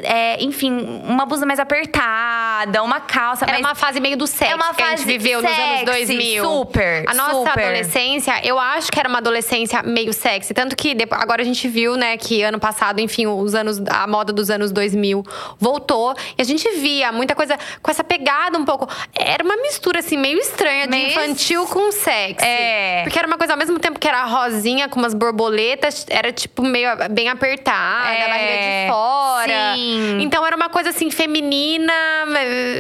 é, 0.03 0.43
enfim, 0.43 0.72
uma 1.05 1.25
blusa 1.25 1.45
mais 1.45 1.60
apertada, 1.60 2.81
uma 2.81 3.00
calça 3.00 3.45
Era 3.45 3.60
uma 3.60 3.75
fase 3.75 4.00
meio 4.00 4.17
do 4.17 4.25
sexo 4.25 4.51
é 4.51 4.55
uma 4.55 4.74
fase 4.74 4.77
que 4.77 4.83
a 4.83 4.95
gente 4.95 5.05
viveu 5.05 5.41
sexy, 5.41 5.55
nos 5.55 5.69
anos 5.69 5.86
2000. 5.86 6.43
Super, 6.43 7.05
A 7.07 7.13
nossa 7.13 7.33
super. 7.33 7.63
adolescência, 7.63 8.41
eu 8.43 8.57
acho 8.57 8.91
que 8.91 9.00
era 9.00 9.07
uma 9.07 9.19
adolescência 9.19 9.83
meio 9.83 10.12
sexy. 10.12 10.53
Tanto 10.53 10.75
que 10.75 10.98
agora 11.12 11.41
a 11.43 11.45
gente 11.45 11.67
viu, 11.67 11.95
né, 11.95 12.17
que 12.17 12.41
ano 12.41 12.60
passado, 12.60 13.00
enfim, 13.00 13.27
os 13.27 13.53
anos, 13.53 13.79
a 13.88 14.07
moda 14.07 14.33
dos 14.33 14.50
anos 14.50 14.72
2000 14.72 15.24
voltou. 15.60 16.15
E 16.38 16.41
a 16.41 16.45
gente 16.45 16.67
via 16.77 17.12
muita 17.12 17.36
coisa 17.36 17.57
com 17.81 17.91
essa 17.91 18.03
pegada 18.03 18.57
um 18.57 18.65
pouco… 18.65 18.88
Era 19.13 19.43
uma 19.43 19.55
mistura, 19.57 20.00
assim, 20.00 20.17
meio 20.17 20.39
estranha 20.39 20.88
de 20.88 20.98
infantil 20.98 21.65
com 21.67 21.91
sexy. 21.91 22.43
É. 22.43 23.03
Porque 23.03 23.19
era 23.19 23.27
uma 23.27 23.38
coisa, 23.38 23.53
ao 23.53 23.60
mesmo 23.60 23.77
tempo 23.79 24.00
que 24.00 24.07
era 24.07 24.24
rosinha, 24.25 24.89
com 24.89 25.00
umas 25.00 25.13
borboletas, 25.13 26.05
era 26.10 26.31
tipo 26.31 26.63
meio 26.63 26.89
bem 27.12 27.29
apertada, 27.29 28.10
É. 28.10 28.27
barriga 28.27 28.53
de 28.53 28.91
fora. 28.91 29.43
Sim. 29.46 30.22
Então 30.22 30.46
era 30.46 30.56
uma 30.56 30.70
coisa 30.70 30.90
assim, 30.90 31.10
feminina, 31.12 31.94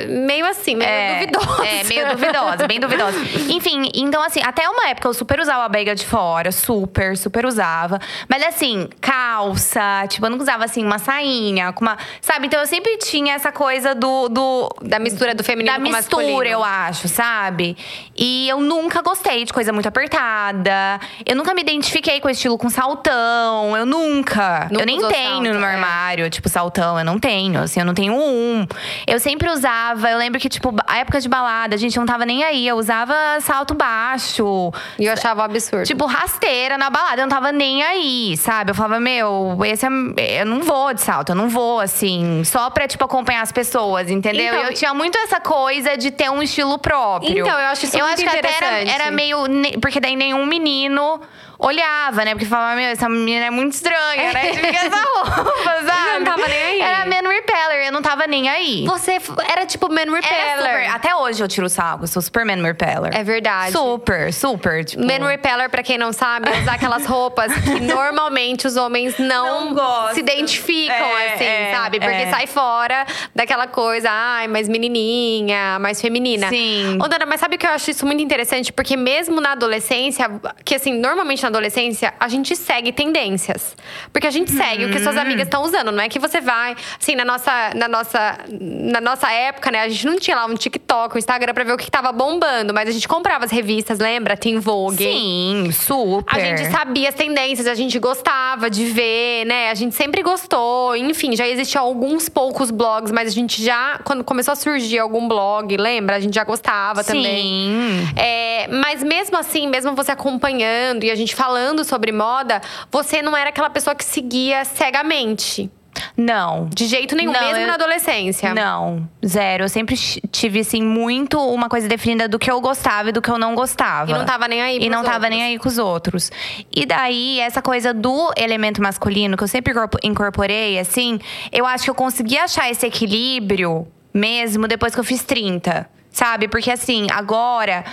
meio 0.07 0.45
assim, 0.45 0.75
meio 0.75 0.89
É, 0.89 1.13
duvidosa. 1.15 1.65
É, 1.65 1.83
meio 1.83 2.09
duvidosa, 2.09 2.67
bem 2.67 2.79
duvidosa. 2.79 3.17
Enfim, 3.49 3.89
então 3.93 4.21
assim, 4.21 4.41
até 4.43 4.67
uma 4.69 4.87
época 4.89 5.07
eu 5.07 5.13
super 5.13 5.39
usava 5.39 5.65
a 5.65 5.93
de 5.93 6.05
fora, 6.05 6.51
super, 6.51 7.17
super 7.17 7.45
usava. 7.45 7.99
Mas 8.29 8.43
assim, 8.43 8.87
calça, 9.01 10.05
tipo, 10.07 10.25
eu 10.25 10.29
não 10.29 10.37
usava 10.37 10.65
assim 10.65 10.85
uma 10.85 10.99
sainha, 10.99 11.73
com 11.73 11.81
uma. 11.81 11.97
Sabe? 12.21 12.47
Então 12.47 12.59
eu 12.59 12.67
sempre 12.67 12.97
tinha 12.97 13.33
essa 13.33 13.51
coisa 13.51 13.93
do. 13.93 14.29
do 14.29 14.69
Da 14.81 14.99
mistura 14.99 15.33
do 15.35 15.43
feminino 15.43 15.75
da 15.75 15.83
com 15.83 15.91
mistura, 15.91 16.23
masculino. 16.23 16.49
eu 16.49 16.63
acho, 16.63 17.07
sabe? 17.07 17.75
E 18.15 18.47
eu 18.47 18.59
nunca 18.59 19.01
gostei 19.01 19.43
de 19.43 19.51
coisa 19.53 19.73
muito 19.73 19.87
apertada. 19.87 20.99
Eu 21.25 21.35
nunca 21.35 21.53
me 21.53 21.61
identifiquei 21.61 22.19
com 22.19 22.27
o 22.27 22.31
estilo 22.31 22.57
com 22.57 22.69
saltão. 22.69 23.75
Eu 23.75 23.85
nunca. 23.85 24.67
Nunca 24.71 24.83
eu 24.83 24.85
nem 24.85 24.99
tenho 24.99 25.33
salto, 25.33 25.53
no 25.53 25.59
meu 25.59 25.65
é. 25.67 25.73
armário, 25.73 26.29
tipo, 26.29 26.47
saltão. 26.53 26.97
Eu 26.97 27.05
não 27.05 27.19
tenho, 27.19 27.61
assim, 27.61 27.79
eu 27.79 27.85
não 27.85 27.93
tenho 27.93 28.13
um. 28.13 28.65
Eu 29.05 29.19
sempre 29.19 29.49
usava, 29.49 30.09
eu 30.09 30.17
lembro 30.17 30.39
que, 30.39 30.47
tipo, 30.47 30.73
a 30.87 30.99
época 30.99 31.19
de 31.19 31.27
balada, 31.27 31.75
a 31.75 31.77
gente 31.77 31.97
não 31.97 32.05
tava 32.05 32.25
nem 32.25 32.43
aí. 32.43 32.67
Eu 32.67 32.77
usava 32.77 33.13
salto 33.41 33.73
baixo. 33.73 34.71
E 34.97 35.05
eu 35.05 35.13
achava 35.13 35.43
absurdo. 35.43 35.85
Tipo, 35.85 36.05
rasteira 36.05 36.77
na 36.77 36.89
balada, 36.89 37.21
eu 37.21 37.25
não 37.25 37.29
tava 37.35 37.51
nem 37.51 37.83
aí, 37.83 38.37
sabe? 38.37 38.71
Eu 38.71 38.75
falava, 38.75 38.99
meu, 38.99 39.57
esse 39.65 39.85
é. 39.85 40.41
Eu 40.41 40.45
não 40.45 40.61
vou 40.61 40.93
de 40.93 41.01
salto, 41.01 41.29
eu 41.29 41.35
não 41.35 41.49
vou, 41.49 41.79
assim, 41.79 42.43
só 42.43 42.69
pra, 42.69 42.87
tipo, 42.87 43.03
acompanhar 43.03 43.41
as 43.41 43.51
pessoas, 43.51 44.09
entendeu? 44.09 44.53
Então, 44.53 44.63
eu 44.63 44.73
tinha 44.73 44.93
muito 44.93 45.17
essa 45.17 45.39
coisa 45.39 45.97
de 45.97 46.11
ter 46.11 46.29
um 46.29 46.41
estilo 46.41 46.77
próprio. 46.77 47.31
Então, 47.31 47.59
eu 47.59 47.67
acho 47.67 47.85
isso 47.85 47.97
eu 47.97 48.05
muito 48.05 48.19
acho 48.19 48.29
que 48.29 48.37
até 48.37 48.55
era, 48.55 48.81
interessante. 48.81 49.01
era 49.01 49.11
meio. 49.11 49.37
Porque 49.81 49.99
daí 49.99 50.15
nenhum 50.15 50.45
menino 50.45 51.19
olhava, 51.67 52.25
né? 52.25 52.31
Porque 52.31 52.45
falava, 52.45 52.75
meu, 52.75 52.87
essa 52.89 53.07
menina 53.09 53.45
é 53.45 53.49
muito 53.49 53.73
estranha, 53.73 54.33
né? 54.33 54.51
De 54.51 54.57
ficar 54.59 54.85
essa 54.85 55.01
roupa, 55.01 55.83
sabe? 55.87 56.19
não 56.19 56.23
tava 56.25 56.47
nem 56.47 56.61
aí. 56.63 56.81
Era 56.81 57.05
man 57.05 57.29
repeller, 57.29 57.85
eu 57.87 57.91
não 57.91 58.01
tava 58.01 58.27
nem 58.27 58.49
aí. 58.49 58.85
Você 58.85 59.13
f- 59.13 59.31
era 59.49 59.65
tipo 59.65 59.87
man 59.89 60.11
repeller. 60.13 60.57
super, 60.57 60.89
até 60.89 61.15
hoje 61.15 61.41
eu 61.43 61.47
tiro 61.47 61.67
o 61.67 61.69
saco, 61.69 62.03
eu 62.03 62.07
sou 62.07 62.21
super 62.21 62.45
man 62.45 62.61
repeller. 62.61 63.15
É 63.15 63.23
verdade. 63.23 63.71
Super, 63.71 64.33
super, 64.33 64.83
tipo… 64.83 65.03
Man 65.03 65.25
repeller, 65.27 65.69
pra 65.69 65.81
quem 65.81 65.97
não 65.97 66.11
sabe, 66.11 66.49
é 66.49 66.59
usar 66.61 66.73
aquelas 66.73 67.05
roupas 67.05 67.51
que 67.53 67.79
normalmente 67.81 68.67
os 68.67 68.75
homens 68.75 69.17
não, 69.17 69.65
Não 69.65 69.73
gostam. 69.73 70.13
se 70.15 70.19
identificam, 70.19 70.95
É, 71.17 71.33
assim, 71.33 71.43
é, 71.45 71.71
sabe? 71.75 71.99
Porque 71.99 72.15
é. 72.15 72.29
sai 72.29 72.47
fora 72.47 73.05
daquela 73.33 73.67
coisa, 73.67 74.09
ai, 74.11 74.47
mais 74.47 74.67
menininha, 74.67 75.77
mais 75.79 76.01
feminina. 76.01 76.49
Sim. 76.49 76.97
Ô, 77.01 77.07
Dana, 77.07 77.25
mas 77.25 77.39
sabe 77.39 77.57
que 77.57 77.65
eu 77.65 77.71
acho 77.71 77.89
isso 77.91 78.05
muito 78.05 78.21
interessante? 78.21 78.71
Porque 78.73 78.97
mesmo 78.97 79.39
na 79.39 79.51
adolescência, 79.53 80.29
que 80.65 80.75
assim, 80.75 80.93
normalmente 80.99 81.41
na 81.41 81.47
adolescência, 81.53 82.13
a 82.19 82.27
gente 82.27 82.55
segue 82.55 82.91
tendências. 82.91 83.75
Porque 84.11 84.27
a 84.27 84.31
gente 84.31 84.51
segue 84.51 84.85
o 84.85 84.89
que 84.89 84.97
Uhum. 84.97 85.03
suas 85.03 85.17
amigas 85.17 85.43
estão 85.43 85.63
usando. 85.63 85.91
Não 85.91 86.03
é 86.03 86.09
que 86.09 86.19
você 86.19 86.39
vai, 86.41 86.75
assim, 86.99 87.15
na 87.15 87.25
nossa, 87.25 87.71
na 87.75 87.87
nossa, 87.87 88.37
na 88.59 89.01
nossa 89.01 89.31
época, 89.31 89.71
né? 89.71 89.81
A 89.81 89.89
gente 89.89 90.05
não 90.05 90.17
tinha 90.17 90.35
lá 90.35 90.45
um 90.45 90.55
TikTok, 90.55 91.15
um 91.15 91.19
Instagram 91.19 91.53
pra 91.53 91.63
ver 91.63 91.73
o 91.73 91.77
que 91.77 91.89
tava 91.89 92.11
bombando. 92.11 92.73
Mas 92.73 92.89
a 92.89 92.91
gente 92.91 93.07
comprava 93.07 93.45
as 93.45 93.51
revistas, 93.51 93.99
lembra? 93.99 94.35
Teen 94.37 94.59
Vogue. 94.59 95.03
Sim, 95.03 95.69
super. 95.71 96.35
A 96.35 96.39
gente 96.39 96.71
sabia 96.71 97.09
as 97.09 97.15
tendências, 97.15 97.67
a 97.67 97.75
gente 97.75 97.97
gostava 97.99 98.69
de 98.69 98.85
ver, 98.85 99.45
né? 99.45 99.69
A 99.69 99.73
gente 99.73 99.95
sempre 99.95 100.21
gostou. 100.23 100.95
Enfim, 100.95 101.35
já 101.35 101.47
existiam 101.47 101.83
alguns 101.83 102.29
poucos 102.29 102.71
blogs, 102.71 103.11
mas 103.11 103.27
a 103.27 103.31
gente 103.31 103.63
já, 103.63 103.99
quando 104.03 104.23
começou 104.23 104.51
a 104.51 104.55
surgir 104.55 104.99
algum 104.99 105.27
blog, 105.27 105.75
lembra? 105.77 106.15
A 106.15 106.19
gente 106.19 106.33
já 106.35 106.43
gostava 106.43 107.03
também. 107.03 107.23
Sim. 107.23 108.13
É, 108.15 108.67
mas 108.69 109.03
mesmo 109.03 109.37
assim, 109.37 109.67
mesmo 109.67 109.95
você 109.95 110.11
acompanhando 110.11 111.03
e 111.03 111.11
a 111.11 111.15
gente 111.15 111.35
falando 111.43 111.83
sobre 111.83 112.11
moda, 112.13 112.61
você 112.89 113.21
não 113.21 113.35
era 113.35 113.49
aquela 113.49 113.69
pessoa 113.69 113.93
que 113.93 114.05
seguia 114.05 114.63
cegamente. 114.63 115.69
Não. 116.17 116.67
De 116.73 116.85
jeito 116.85 117.15
nenhum, 117.15 117.31
Não, 117.33 117.39
mesmo 117.41 117.59
eu- 117.59 117.67
na 117.67 117.73
adolescência. 117.73 118.53
Não, 118.53 119.07
zero. 119.25 119.65
Eu 119.65 119.69
sempre 119.69 119.95
tive, 119.95 120.61
assim, 120.61 120.81
muito 120.81 121.37
uma 121.39 121.67
coisa 121.69 121.87
definida 121.87 122.27
do 122.27 122.39
que 122.39 122.49
eu 122.49 122.59
gostava 122.61 123.09
e 123.09 123.11
do 123.11 123.21
que 123.21 123.29
eu 123.29 123.37
não 123.37 123.53
gostava. 123.55 124.09
E 124.09 124.13
não 124.13 124.25
tava 124.25 124.47
nem 124.47 124.61
aí 124.61 124.77
E 124.81 124.89
não 124.89 125.03
tava 125.03 125.15
outros. 125.25 125.29
nem 125.31 125.43
aí 125.43 125.59
com 125.59 125.67
os 125.67 125.77
outros. 125.77 126.31
E 126.73 126.85
daí, 126.85 127.39
essa 127.41 127.61
coisa 127.61 127.93
do 127.93 128.31
elemento 128.37 128.81
masculino, 128.81 129.35
que 129.37 129.43
eu 129.43 129.47
sempre 129.47 129.71
incorpo- 129.73 129.99
incorporei, 130.01 130.79
assim, 130.79 131.19
eu 131.51 131.65
acho 131.65 131.83
que 131.83 131.89
eu 131.89 131.95
consegui 131.95 132.37
achar 132.37 132.71
esse 132.71 132.85
equilíbrio 132.87 133.85
mesmo 134.13 134.67
depois 134.67 134.93
que 134.95 134.99
eu 134.99 135.03
fiz 135.03 135.23
30. 135.23 135.87
Sabe? 136.11 136.47
Porque 136.47 136.69
assim, 136.69 137.07
agora 137.11 137.83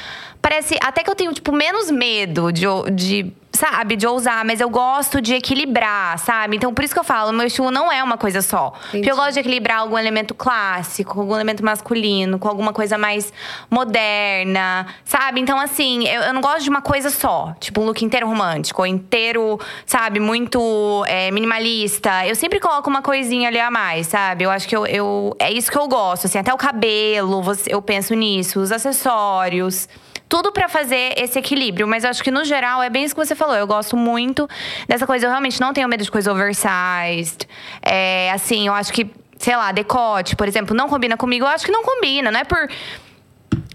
parece 0.50 0.76
até 0.82 1.04
que 1.04 1.08
eu 1.10 1.14
tenho, 1.14 1.32
tipo, 1.32 1.52
menos 1.52 1.92
medo 1.92 2.50
de, 2.50 2.66
de 2.92 3.32
sabe, 3.52 3.94
de 3.94 4.04
ousar, 4.06 4.44
mas 4.44 4.60
eu 4.60 4.68
gosto 4.68 5.20
de 5.20 5.34
equilibrar, 5.34 6.18
sabe? 6.18 6.56
Então, 6.56 6.74
por 6.74 6.82
isso 6.84 6.92
que 6.92 6.98
eu 6.98 7.04
falo, 7.04 7.32
meu 7.32 7.46
estilo 7.46 7.70
não 7.70 7.90
é 7.92 8.02
uma 8.02 8.16
coisa 8.16 8.42
só. 8.42 8.72
Porque 8.90 9.10
eu 9.10 9.14
gosto 9.14 9.34
de 9.34 9.40
equilibrar 9.40 9.78
algum 9.78 9.96
elemento 9.96 10.34
clássico, 10.34 11.20
algum 11.20 11.34
elemento 11.36 11.64
masculino, 11.64 12.36
com 12.38 12.48
alguma 12.48 12.72
coisa 12.72 12.98
mais 12.98 13.32
moderna, 13.70 14.86
sabe? 15.04 15.40
Então, 15.40 15.58
assim, 15.60 16.06
eu, 16.08 16.22
eu 16.22 16.32
não 16.34 16.40
gosto 16.40 16.62
de 16.64 16.70
uma 16.70 16.82
coisa 16.82 17.10
só. 17.10 17.54
Tipo, 17.60 17.82
um 17.82 17.84
look 17.86 18.04
inteiro 18.04 18.26
romântico, 18.26 18.82
ou 18.82 18.86
inteiro, 18.86 19.58
sabe, 19.86 20.18
muito 20.18 21.04
é, 21.06 21.30
minimalista. 21.30 22.26
Eu 22.26 22.34
sempre 22.34 22.58
coloco 22.58 22.90
uma 22.90 23.02
coisinha 23.02 23.48
ali 23.48 23.60
a 23.60 23.70
mais, 23.70 24.08
sabe? 24.08 24.44
Eu 24.44 24.50
acho 24.50 24.66
que 24.66 24.74
eu, 24.76 24.84
eu- 24.86 25.36
é 25.38 25.52
isso 25.52 25.70
que 25.70 25.78
eu 25.78 25.86
gosto, 25.86 26.26
assim, 26.26 26.38
até 26.38 26.52
o 26.52 26.56
cabelo, 26.56 27.40
eu 27.68 27.80
penso 27.80 28.14
nisso, 28.14 28.58
os 28.60 28.72
acessórios. 28.72 29.88
Tudo 30.30 30.52
pra 30.52 30.68
fazer 30.68 31.12
esse 31.18 31.36
equilíbrio, 31.38 31.88
mas 31.88 32.04
eu 32.04 32.10
acho 32.10 32.22
que 32.22 32.30
no 32.30 32.44
geral 32.44 32.80
é 32.80 32.88
bem 32.88 33.02
isso 33.02 33.14
que 33.14 33.20
você 33.20 33.34
falou. 33.34 33.56
Eu 33.56 33.66
gosto 33.66 33.96
muito 33.96 34.48
dessa 34.86 35.04
coisa. 35.04 35.26
Eu 35.26 35.30
realmente 35.30 35.60
não 35.60 35.72
tenho 35.72 35.88
medo 35.88 36.04
de 36.04 36.10
coisa 36.10 36.30
oversized. 36.30 37.48
É, 37.82 38.30
assim, 38.30 38.68
eu 38.68 38.72
acho 38.72 38.92
que, 38.92 39.10
sei 39.36 39.56
lá, 39.56 39.72
decote, 39.72 40.36
por 40.36 40.46
exemplo, 40.46 40.74
não 40.74 40.88
combina 40.88 41.16
comigo. 41.16 41.44
Eu 41.44 41.48
acho 41.48 41.66
que 41.66 41.72
não 41.72 41.82
combina, 41.82 42.30
não 42.30 42.38
é 42.38 42.44
por. 42.44 42.70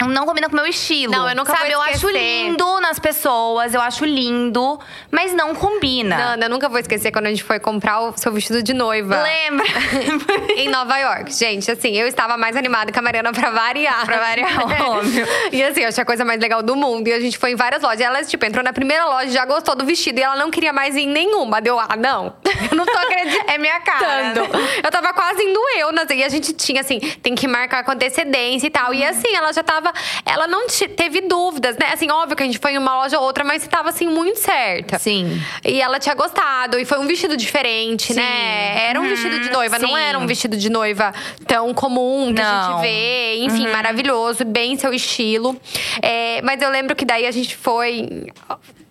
Não 0.01 0.25
combina 0.25 0.47
com 0.49 0.53
o 0.53 0.57
meu 0.57 0.67
estilo. 0.67 1.11
Não, 1.11 1.29
eu 1.29 1.35
nunca 1.35 1.53
Sabe, 1.55 1.69
vou 1.69 1.73
eu 1.73 1.81
acho 1.81 2.07
esquecer. 2.07 2.17
lindo 2.17 2.81
nas 2.81 2.99
pessoas, 2.99 3.73
eu 3.73 3.79
acho 3.79 4.03
lindo, 4.03 4.77
mas 5.09 5.33
não 5.33 5.55
combina. 5.55 6.17
Nanda, 6.17 6.45
eu 6.45 6.49
nunca 6.49 6.67
vou 6.67 6.79
esquecer 6.79 7.11
quando 7.11 7.27
a 7.27 7.29
gente 7.29 7.43
foi 7.43 7.59
comprar 7.59 8.01
o 8.01 8.17
seu 8.17 8.31
vestido 8.31 8.61
de 8.61 8.73
noiva. 8.73 9.23
Lembra? 9.23 9.65
em 10.57 10.69
Nova 10.69 10.97
York. 10.97 11.33
Gente, 11.33 11.71
assim, 11.71 11.95
eu 11.97 12.07
estava 12.07 12.35
mais 12.35 12.57
animada 12.57 12.91
que 12.91 12.99
a 12.99 13.01
Mariana 13.01 13.31
pra 13.31 13.49
variar. 13.51 14.05
Pra 14.05 14.17
variar, 14.17 14.81
óbvio. 14.91 15.25
E 15.51 15.63
assim, 15.63 15.81
eu 15.81 15.87
achei 15.87 16.01
a 16.01 16.05
coisa 16.05 16.25
mais 16.25 16.41
legal 16.41 16.61
do 16.61 16.75
mundo. 16.75 17.07
E 17.07 17.13
a 17.13 17.19
gente 17.19 17.37
foi 17.37 17.51
em 17.51 17.55
várias 17.55 17.81
lojas. 17.81 18.01
Ela, 18.01 18.21
tipo, 18.23 18.45
entrou 18.45 18.63
na 18.63 18.73
primeira 18.73 19.05
loja, 19.05 19.29
já 19.29 19.45
gostou 19.45 19.75
do 19.75 19.85
vestido. 19.85 20.19
E 20.19 20.23
ela 20.23 20.35
não 20.35 20.51
queria 20.51 20.73
mais 20.73 20.95
ir 20.97 21.01
em 21.01 21.07
nenhuma. 21.07 21.61
Deu, 21.61 21.79
ah, 21.79 21.95
não. 21.97 22.35
Eu 22.69 22.75
não 22.75 22.85
tô 22.85 22.97
acreditando. 22.97 23.51
É 23.51 23.57
minha 23.57 23.79
cara. 23.79 24.33
né? 24.33 24.33
Eu 24.83 24.91
tava 24.91 25.13
quase 25.13 25.43
indo 25.43 25.59
eu? 25.77 25.89
E 26.15 26.23
a 26.23 26.29
gente 26.29 26.53
tinha, 26.53 26.81
assim, 26.81 26.99
tem 26.99 27.35
que 27.35 27.47
marcar 27.47 27.83
com 27.83 27.91
antecedência 27.91 28.67
e 28.67 28.69
tal. 28.69 28.93
E 28.93 29.03
assim, 29.03 29.33
ela 29.35 29.51
já 29.53 29.63
tava. 29.63 29.84
Ela 30.25 30.47
não 30.47 30.67
te- 30.67 30.87
teve 30.87 31.21
dúvidas, 31.21 31.77
né? 31.77 31.87
Assim, 31.93 32.09
óbvio 32.11 32.35
que 32.35 32.43
a 32.43 32.45
gente 32.45 32.59
foi 32.59 32.71
em 32.73 32.77
uma 32.77 32.95
loja 33.03 33.19
ou 33.19 33.25
outra, 33.25 33.43
mas 33.43 33.65
tava, 33.67 33.89
assim, 33.89 34.07
muito 34.07 34.39
certa. 34.39 34.97
Sim. 34.99 35.41
E 35.63 35.81
ela 35.81 35.99
tinha 35.99 36.15
gostado. 36.15 36.79
E 36.79 36.85
foi 36.85 36.99
um 36.99 37.07
vestido 37.07 37.35
diferente, 37.37 38.13
Sim. 38.13 38.19
né? 38.19 38.89
Era 38.89 38.99
um 38.99 39.03
Uhum, 39.03 39.09
vestido 39.09 39.39
de 39.39 39.49
noiva, 39.49 39.77
não 39.79 39.89
sim. 39.89 39.97
era 39.99 40.17
um 40.19 40.25
vestido 40.27 40.57
de 40.57 40.69
noiva 40.69 41.13
tão 41.47 41.73
comum 41.73 42.33
que 42.33 42.41
a 42.41 42.43
Não. 42.43 42.55
Uhum. 42.77 42.81
gente 42.81 42.81
vê. 42.81 43.35
Enfim, 43.45 43.67
maravilhoso, 43.67 44.43
bem 44.45 44.75
seu 44.77 44.93
estilo. 44.93 45.59
É, 46.01 46.41
mas 46.41 46.61
eu 46.61 46.69
lembro 46.69 46.95
que 46.95 47.05
daí 47.05 47.25
a 47.25 47.31
gente 47.31 47.55
foi. 47.55 48.07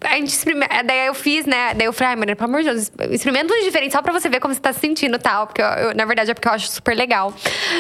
A 0.05 0.17
gente 0.17 0.29
experime- 0.29 0.67
Daí 0.85 1.07
eu 1.07 1.15
fiz, 1.15 1.47
né? 1.47 1.75
Daí 1.75 1.87
eu 1.87 1.93
falei, 1.93 2.11
ai, 2.11 2.17
Mariana, 2.17 2.37
pelo 2.37 2.51
amor 2.51 2.63
de 2.63 2.69
Deus, 2.71 2.91
experimenta 3.11 3.53
um 3.55 3.63
diferente 3.65 3.93
só 3.93 4.03
pra 4.03 4.13
você 4.13 4.29
ver 4.29 4.41
como 4.41 4.53
você 4.55 4.61
tá 4.61 4.73
se 4.73 4.81
sentindo 4.81 5.17
e 5.17 5.19
tal. 5.19 5.47
Porque 5.47 5.63
eu, 5.63 5.67
eu- 5.67 5.95
na 5.95 6.05
verdade 6.05 6.31
é 6.31 6.35
porque 6.35 6.49
eu 6.49 6.53
acho 6.53 6.69
super 6.69 6.97
legal. 6.97 7.33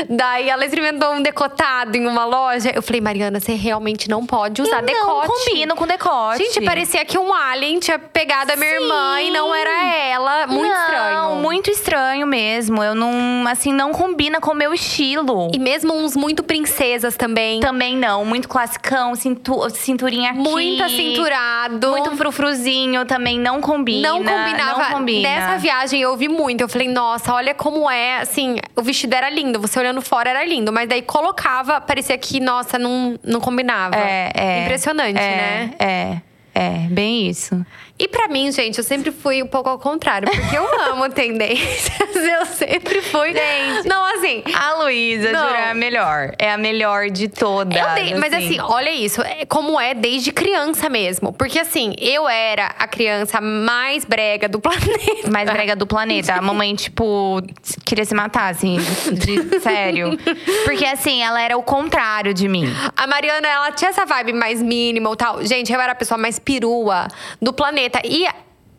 Daí 0.09 0.49
ela 0.49 0.65
experimentou 0.65 1.13
um 1.13 1.23
decotado 1.23 1.97
em 1.97 2.07
uma 2.07 2.25
loja. 2.25 2.71
Eu 2.75 2.83
falei, 2.83 3.01
Mariana, 3.01 3.41
você 3.41 3.53
realmente 3.55 4.09
não 4.09 4.25
pode 4.27 4.63
usar 4.63 4.81
Eu 4.81 4.87
decote. 4.87 5.29
não 5.29 5.35
combino 5.35 5.77
com 5.77 5.87
decote. 5.87 6.39
Gente, 6.45 6.61
parecia 6.65 7.05
que 7.05 7.19
um 7.19 7.33
alien 7.33 7.79
tinha 7.79 7.99
pegado 7.99 8.53
a 8.53 8.57
minha 8.57 8.71
Sim. 8.79 8.83
irmã 8.83 9.21
e 9.21 9.31
não 9.31 9.55
era 9.55 9.85
ela. 9.97 10.47
Muito 10.47 10.69
não, 10.69 10.81
estranho. 10.81 11.37
muito 11.37 11.71
estranho 11.71 12.27
mesmo. 12.27 12.83
Eu 12.83 12.95
não, 12.95 13.47
assim, 13.49 13.73
não 13.73 13.93
combina 13.93 14.41
com 14.41 14.51
o 14.53 14.55
meu 14.55 14.73
estilo. 14.75 15.51
E 15.55 15.59
mesmo 15.59 15.93
uns 15.95 16.17
muito 16.17 16.43
princesas 16.43 17.17
também. 17.17 17.61
Também 17.61 17.97
não, 17.97 18.25
muito 18.25 18.49
classicão, 18.49 19.15
cintu 19.15 19.69
cinturinha 19.71 20.31
aqui. 20.31 20.39
muito 20.39 20.83
acinturado. 20.83 21.91
Muito 21.91 22.13
frufruzinho, 22.16 23.05
também 23.05 23.38
não 23.38 23.61
combina. 23.61 24.09
Não 24.09 24.18
combinava. 24.18 24.88
Não 24.90 24.98
combina. 24.98 25.29
Nessa 25.29 25.59
viagem 25.59 26.00
eu 26.00 26.11
ouvi 26.11 26.29
muito. 26.29 26.61
Eu 26.61 26.68
falei, 26.68 26.88
nossa, 26.88 27.33
olha 27.33 27.55
como 27.55 27.90
é. 27.90 28.20
Assim, 28.20 28.57
o 28.77 28.83
vestido 28.83 29.14
era 29.14 29.29
lindo. 29.31 29.61
Você 29.61 29.79
olhando 29.79 30.00
fora 30.00 30.31
era 30.31 30.44
lindo. 30.44 30.72
Mas 30.72 30.88
daí 30.88 31.03
colocava, 31.03 31.81
parecia 31.81 32.16
que, 32.18 32.40
nossa, 32.40 32.79
não, 32.79 33.18
não 33.22 33.40
combinava. 33.40 33.96
É, 33.96 34.33
é. 34.35 34.62
Impressionante, 34.62 35.20
é, 35.20 35.37
né? 35.37 35.74
É, 35.79 36.20
é, 36.55 36.70
bem 36.88 37.29
isso. 37.29 37.64
E 37.97 38.09
pra 38.09 38.27
mim, 38.27 38.51
gente, 38.51 38.77
eu 38.79 38.83
sempre 38.85 39.13
fui 39.13 39.41
um 39.41 39.47
pouco 39.47 39.69
ao 39.69 39.79
contrário. 39.79 40.29
Porque 40.29 40.57
eu 40.57 40.67
amo 40.91 41.09
tendências. 41.11 41.93
Eu 42.17 42.45
sempre 42.47 43.01
fui. 43.03 43.33
Gente. 43.33 43.87
Não, 43.89 44.05
assim. 44.17 44.43
A 44.53 44.75
Luísa, 44.83 45.29
juro, 45.29 45.55
é 45.55 45.71
a 45.71 45.75
melhor. 45.75 46.33
É 46.37 46.51
a 46.51 46.59
melhor 46.59 47.09
de 47.09 47.29
todas. 47.29 47.79
Eu 47.81 47.95
dei- 47.95 48.15
mas 48.17 48.33
assim, 48.33 48.59
olha 48.61 48.91
isso, 48.91 49.23
é 49.23 49.47
como 49.47 49.79
é 49.79 49.95
desde 49.95 50.33
criança 50.33 50.89
mesmo. 50.89 51.33
Porque 51.33 51.57
assim, 51.59 51.95
eu 52.01 52.29
era 52.29 52.67
a 52.79 52.89
criança 52.89 53.41
mais 53.41 54.05
brega 54.05 54.49
do 54.49 54.59
planeta. 54.61 55.31
Mais 55.31 55.49
brega 55.49 55.77
do 55.77 55.87
planeta. 55.87 56.35
A 56.35 56.43
mamãe, 56.43 56.75
tipo, 56.75 57.41
queria 57.85 58.05
se 58.05 58.15
matar, 58.15 58.51
assim. 58.51 58.77
De, 59.13 59.61
sério. 59.61 60.19
Porque, 60.65 60.85
assim, 60.85 61.23
ela 61.23 61.41
era 61.41 61.57
o 61.57 61.63
contrário 61.63 62.35
de 62.35 62.49
mim. 62.49 62.65
A 62.97 63.07
Mariana, 63.07 63.47
ela 63.47 63.71
tinha 63.71 63.91
essa 63.91 64.05
vibe 64.05 64.33
mais 64.33 64.61
minimal 64.61 65.13
e 65.15 65.17
tal. 65.17 65.45
Gente, 65.45 65.73
eu 65.73 65.81
era 65.81 65.93
a 65.93 65.95
pessoa 65.95 66.19
mais 66.19 66.41
perua 66.41 67.07
do 67.41 67.53
planeta. 67.53 67.84
E. 68.05 68.27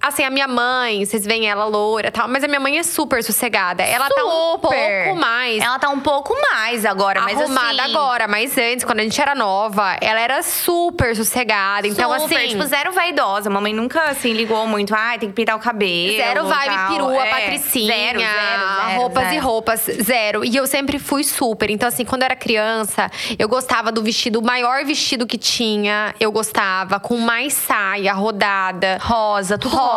Assim, 0.08 0.24
a 0.24 0.30
minha 0.30 0.48
mãe, 0.48 1.04
vocês 1.04 1.26
veem 1.26 1.48
ela 1.50 1.66
loura 1.66 2.10
e 2.10 2.12
tal, 2.12 2.28
mas 2.28 2.44
a 2.44 2.48
minha 2.48 2.60
mãe 2.60 2.78
é 2.78 2.84
super 2.84 3.24
sossegada. 3.24 3.82
Ela 3.84 4.08
tá 4.08 4.24
um 4.24 4.52
Super. 4.56 5.06
pouco 5.06 5.20
mais 5.20 5.64
Ela 5.64 5.80
tá 5.80 5.90
um 5.90 6.00
pouco 6.00 6.36
mais 6.52 6.86
agora, 6.86 7.22
mas 7.22 7.40
arrumada 7.42 7.82
assim, 7.84 7.92
agora. 7.96 8.28
Mas 8.28 8.56
antes, 8.58 8.86
quando 8.86 9.00
a 9.00 9.04
gente 9.04 9.20
era 9.20 9.34
nova, 9.34 9.98
ela 10.00 10.20
era 10.20 10.44
super 10.44 11.16
sossegada. 11.16 11.88
Então, 11.88 12.20
super, 12.20 12.38
assim. 12.38 12.50
tipo, 12.50 12.64
zero 12.66 12.92
vaidosa. 12.92 13.50
Mamãe 13.50 13.74
nunca, 13.74 14.04
assim, 14.04 14.34
ligou 14.34 14.68
muito. 14.68 14.94
Ai, 14.96 15.18
tem 15.18 15.30
que 15.30 15.36
pintar 15.36 15.56
o 15.56 15.60
cabelo. 15.60 16.16
Zero 16.16 16.46
vibe 16.46 16.76
tal. 16.76 16.88
perua, 16.90 17.26
É, 17.26 17.30
patricinha, 17.30 17.88
Zero, 17.96 18.20
zero, 18.20 18.76
zero, 18.88 19.00
roupas 19.02 19.24
zero. 19.24 19.36
e 19.36 19.40
roupas, 19.40 19.80
zero. 20.04 20.46
E 20.46 20.56
eu 20.56 20.68
sempre 20.68 21.00
fui 21.00 21.24
super. 21.24 21.70
Então, 21.72 21.88
assim, 21.90 22.06
quando 22.06 22.22
eu 22.22 22.26
era 22.26 22.36
criança, 22.36 23.10
eu 23.40 23.48
gostava 23.50 23.92
do 23.92 24.04
vestido, 24.04 24.40
o 24.40 24.44
maior 24.44 24.86
vestido 24.86 25.26
que 25.26 25.38
tinha, 25.38 26.14
eu 26.20 26.32
gostava, 26.32 27.00
com 27.00 27.18
mais 27.18 27.54
saia, 27.54 28.14
rodada. 28.14 29.00
Rosa, 29.02 29.58
tudo 29.58 29.76
rosa. 29.76 29.95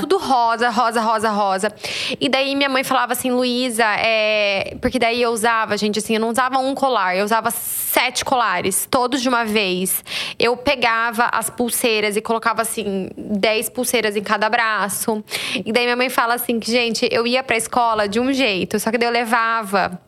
Tudo 0.00 0.18
rosa, 0.18 0.70
rosa, 0.70 1.00
rosa, 1.00 1.30
rosa. 1.30 1.72
E 2.20 2.28
daí 2.28 2.54
minha 2.54 2.68
mãe 2.68 2.84
falava 2.84 3.12
assim, 3.12 3.30
Luísa, 3.30 3.84
é... 3.84 4.76
porque 4.80 4.98
daí 4.98 5.22
eu 5.22 5.30
usava, 5.30 5.76
gente, 5.76 5.98
assim, 5.98 6.14
eu 6.14 6.20
não 6.20 6.30
usava 6.30 6.58
um 6.58 6.74
colar, 6.74 7.16
eu 7.16 7.24
usava 7.24 7.50
sete 7.50 8.24
colares, 8.24 8.86
todos 8.90 9.22
de 9.22 9.28
uma 9.28 9.44
vez. 9.44 10.02
Eu 10.38 10.56
pegava 10.56 11.28
as 11.32 11.48
pulseiras 11.50 12.16
e 12.16 12.20
colocava 12.20 12.62
assim, 12.62 13.08
dez 13.16 13.68
pulseiras 13.68 14.16
em 14.16 14.22
cada 14.22 14.48
braço. 14.48 15.22
E 15.64 15.72
daí 15.72 15.84
minha 15.84 15.96
mãe 15.96 16.08
fala 16.08 16.34
assim 16.34 16.58
que, 16.58 16.70
gente, 16.70 17.08
eu 17.10 17.26
ia 17.26 17.42
pra 17.42 17.56
escola 17.56 18.08
de 18.08 18.20
um 18.20 18.32
jeito, 18.32 18.78
só 18.78 18.90
que 18.90 18.98
daí 18.98 19.08
eu 19.08 19.12
levava 19.12 20.00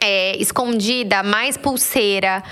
é, 0.00 0.36
escondida, 0.36 1.22
mais 1.22 1.56
pulseira. 1.56 2.42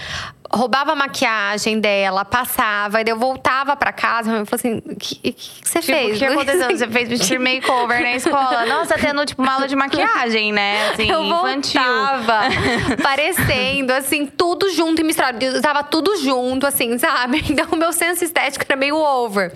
Roubava 0.51 0.93
a 0.93 0.95
maquiagem 0.97 1.79
dela, 1.79 2.25
passava, 2.25 3.01
e 3.01 3.05
daí 3.05 3.13
eu 3.13 3.19
voltava 3.19 3.77
pra 3.77 3.93
casa. 3.93 4.31
Minha 4.31 4.37
mãe 4.39 4.45
falou 4.47 4.59
assim: 4.59 4.83
o 4.91 4.97
que, 4.97 5.33
que, 5.33 5.37
você 5.63 5.81
Tipo, 5.81 5.93
fez? 5.93 6.17
o 6.17 6.19
que 6.19 6.25
aconteceu? 6.25 6.71
Você 6.79 6.89
fez 6.89 7.09
vestir 7.11 7.39
makeover 7.39 8.01
na 8.01 8.13
escola? 8.15 8.65
Nossa, 8.67 8.97
tendo, 8.99 9.25
tipo, 9.27 9.43
uma 9.43 9.53
aula 9.55 9.69
de 9.69 9.77
maquiagem, 9.77 10.53
né? 10.53 10.91
Assim, 10.91 11.11
eu 11.11 11.23
infantil. 11.23 11.81
voltava 11.83 12.41
parecendo, 13.03 13.93
assim, 13.93 14.27
tudo 14.27 14.71
junto 14.73 15.01
e 15.01 15.05
misturado. 15.05 15.43
Eu 15.45 15.55
usava 15.59 15.83
tudo 15.83 16.17
junto, 16.17 16.67
assim, 16.67 16.97
sabe? 16.99 17.45
Então, 17.59 17.67
o 17.73 17.77
meu 17.77 17.93
senso 17.93 18.23
estético 18.25 18.65
era 18.69 18.77
meio 18.77 18.97
over. 18.97 19.53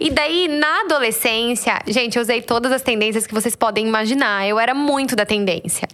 E 0.00 0.10
daí, 0.10 0.46
na 0.48 0.80
adolescência, 0.82 1.78
gente, 1.86 2.16
eu 2.16 2.22
usei 2.22 2.42
todas 2.42 2.70
as 2.72 2.82
tendências 2.82 3.26
que 3.26 3.32
vocês 3.32 3.54
podem 3.56 3.86
imaginar. 3.86 4.46
Eu 4.46 4.58
era 4.58 4.74
muito 4.74 5.14
da 5.16 5.24
tendência. 5.24 5.88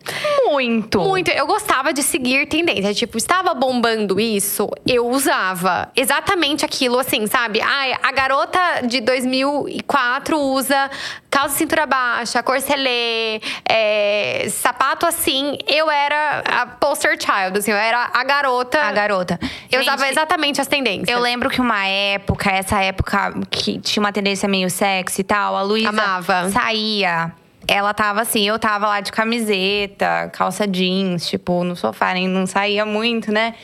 Muito. 0.47 0.99
Muito. 1.01 1.31
Eu 1.31 1.47
gostava 1.47 1.93
de 1.93 2.03
seguir 2.03 2.47
tendência. 2.49 2.93
Tipo, 2.95 3.17
estava 3.19 3.55
bombando 3.55 4.19
isso, 4.19 4.42
eu 4.87 5.09
usava 5.09 5.91
exatamente 5.95 6.65
aquilo, 6.65 6.99
assim, 6.99 7.27
sabe? 7.27 7.61
Ai, 7.61 7.95
a 8.03 8.13
garota 8.13 8.59
de 8.87 9.01
2004 9.01 10.39
usa 10.39 10.91
calça 11.31 11.57
cintura 11.57 11.87
baixa, 11.87 12.43
corcelê, 12.43 13.41
é, 13.69 14.47
sapato 14.51 15.07
assim. 15.07 15.57
Eu 15.67 15.91
era 15.91 16.41
a 16.41 16.67
poster 16.67 17.17
child, 17.19 17.59
assim, 17.59 17.71
eu 17.71 17.77
era 17.77 18.11
a 18.13 18.23
garota. 18.25 18.81
A 18.81 18.93
garota. 18.93 19.39
Eu 19.71 19.83
Gente, 19.83 19.89
usava 19.89 20.09
exatamente 20.09 20.61
as 20.61 20.67
tendências. 20.67 21.09
Eu 21.09 21.21
lembro 21.21 21.49
que 21.49 21.61
uma 21.61 21.87
época, 21.87 22.51
essa 22.51 22.81
época 22.83 23.33
que 23.51 23.79
tinha 23.81 24.03
uma 24.03 24.13
tendência 24.13 24.49
meio 24.49 24.69
sexy 24.69 25.23
e 25.23 25.25
tal, 25.25 25.57
a 25.57 25.63
Luísa 25.63 25.89
Amava. 25.89 26.51
saía. 26.51 27.33
Ela 27.67 27.95
tava 27.95 28.21
assim, 28.23 28.47
eu 28.47 28.59
tava 28.59 28.89
lá 28.89 29.01
de 29.01 29.13
camiseta, 29.13 30.29
calça 30.33 30.67
jeans, 30.67 31.29
tipo, 31.29 31.63
no 31.63 31.77
sofá, 31.77 32.13
nem 32.13 32.27
não 32.29 32.45
saía 32.45 32.85
muito, 32.85 33.31
né? 33.31 33.55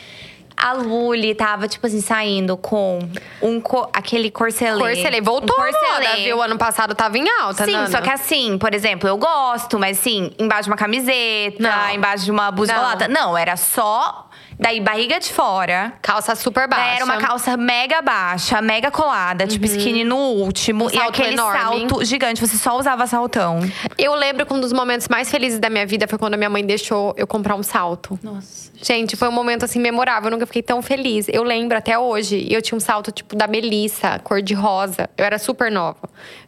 A 0.60 0.72
Luli 0.72 1.34
tava, 1.34 1.68
tipo 1.68 1.86
assim, 1.86 2.00
saindo 2.00 2.56
com 2.56 2.98
um 3.40 3.60
co- 3.60 3.88
aquele 3.92 4.30
corcelê. 4.30 4.78
Corcelê. 4.78 5.20
Voltou 5.20 5.56
um 5.56 5.62
a 5.62 5.66
moda, 5.66 5.78
corcelê. 5.78 6.24
viu? 6.24 6.42
Ano 6.42 6.58
passado 6.58 6.94
tava 6.94 7.16
em 7.18 7.28
alta, 7.40 7.64
Sim, 7.64 7.72
Nana. 7.72 7.90
só 7.90 8.00
que 8.00 8.10
assim, 8.10 8.58
por 8.58 8.74
exemplo, 8.74 9.08
eu 9.08 9.16
gosto, 9.16 9.78
mas 9.78 9.98
assim, 9.98 10.32
embaixo 10.38 10.64
de 10.64 10.70
uma 10.70 10.76
camiseta, 10.76 11.56
Não. 11.62 11.90
embaixo 11.90 12.24
de 12.24 12.30
uma 12.30 12.50
blusa 12.50 12.72
Não. 12.74 13.08
Não, 13.08 13.38
era 13.38 13.56
só. 13.56 14.24
Daí, 14.60 14.80
barriga 14.80 15.20
de 15.20 15.32
fora. 15.32 15.92
Calça 16.02 16.34
super 16.34 16.66
baixa. 16.66 16.96
Era 16.96 17.04
uma 17.04 17.18
calça 17.18 17.56
mega 17.56 18.02
baixa, 18.02 18.60
mega 18.60 18.90
colada, 18.90 19.46
tipo 19.46 19.64
skinny 19.66 20.02
no 20.02 20.16
último. 20.16 20.86
Um 20.86 20.90
e 20.90 20.98
aquele 20.98 21.34
enorme. 21.34 21.60
salto 21.60 22.04
gigante, 22.04 22.40
você 22.40 22.56
só 22.56 22.76
usava 22.76 23.06
saltão. 23.06 23.60
Eu 23.96 24.16
lembro 24.16 24.44
que 24.44 24.52
um 24.52 24.60
dos 24.60 24.72
momentos 24.72 25.06
mais 25.06 25.30
felizes 25.30 25.60
da 25.60 25.70
minha 25.70 25.86
vida 25.86 26.08
foi 26.08 26.18
quando 26.18 26.34
a 26.34 26.36
minha 26.36 26.50
mãe 26.50 26.66
deixou 26.66 27.14
eu 27.16 27.24
comprar 27.24 27.54
um 27.54 27.62
salto. 27.62 28.18
Nossa. 28.20 28.72
Gente, 28.80 29.16
foi 29.16 29.28
um 29.28 29.32
momento 29.32 29.64
assim 29.64 29.80
memorável. 29.80 30.28
Eu 30.28 30.30
nunca 30.30 30.46
fiquei 30.46 30.62
tão 30.62 30.80
feliz. 30.80 31.26
Eu 31.28 31.42
lembro 31.42 31.76
até 31.76 31.98
hoje. 31.98 32.46
Eu 32.50 32.62
tinha 32.62 32.76
um 32.76 32.80
salto 32.80 33.10
tipo 33.10 33.34
da 33.34 33.46
Melissa, 33.46 34.18
cor 34.20 34.40
de 34.40 34.54
rosa. 34.54 35.10
Eu 35.16 35.24
era 35.24 35.38
super 35.38 35.70
nova. 35.70 35.98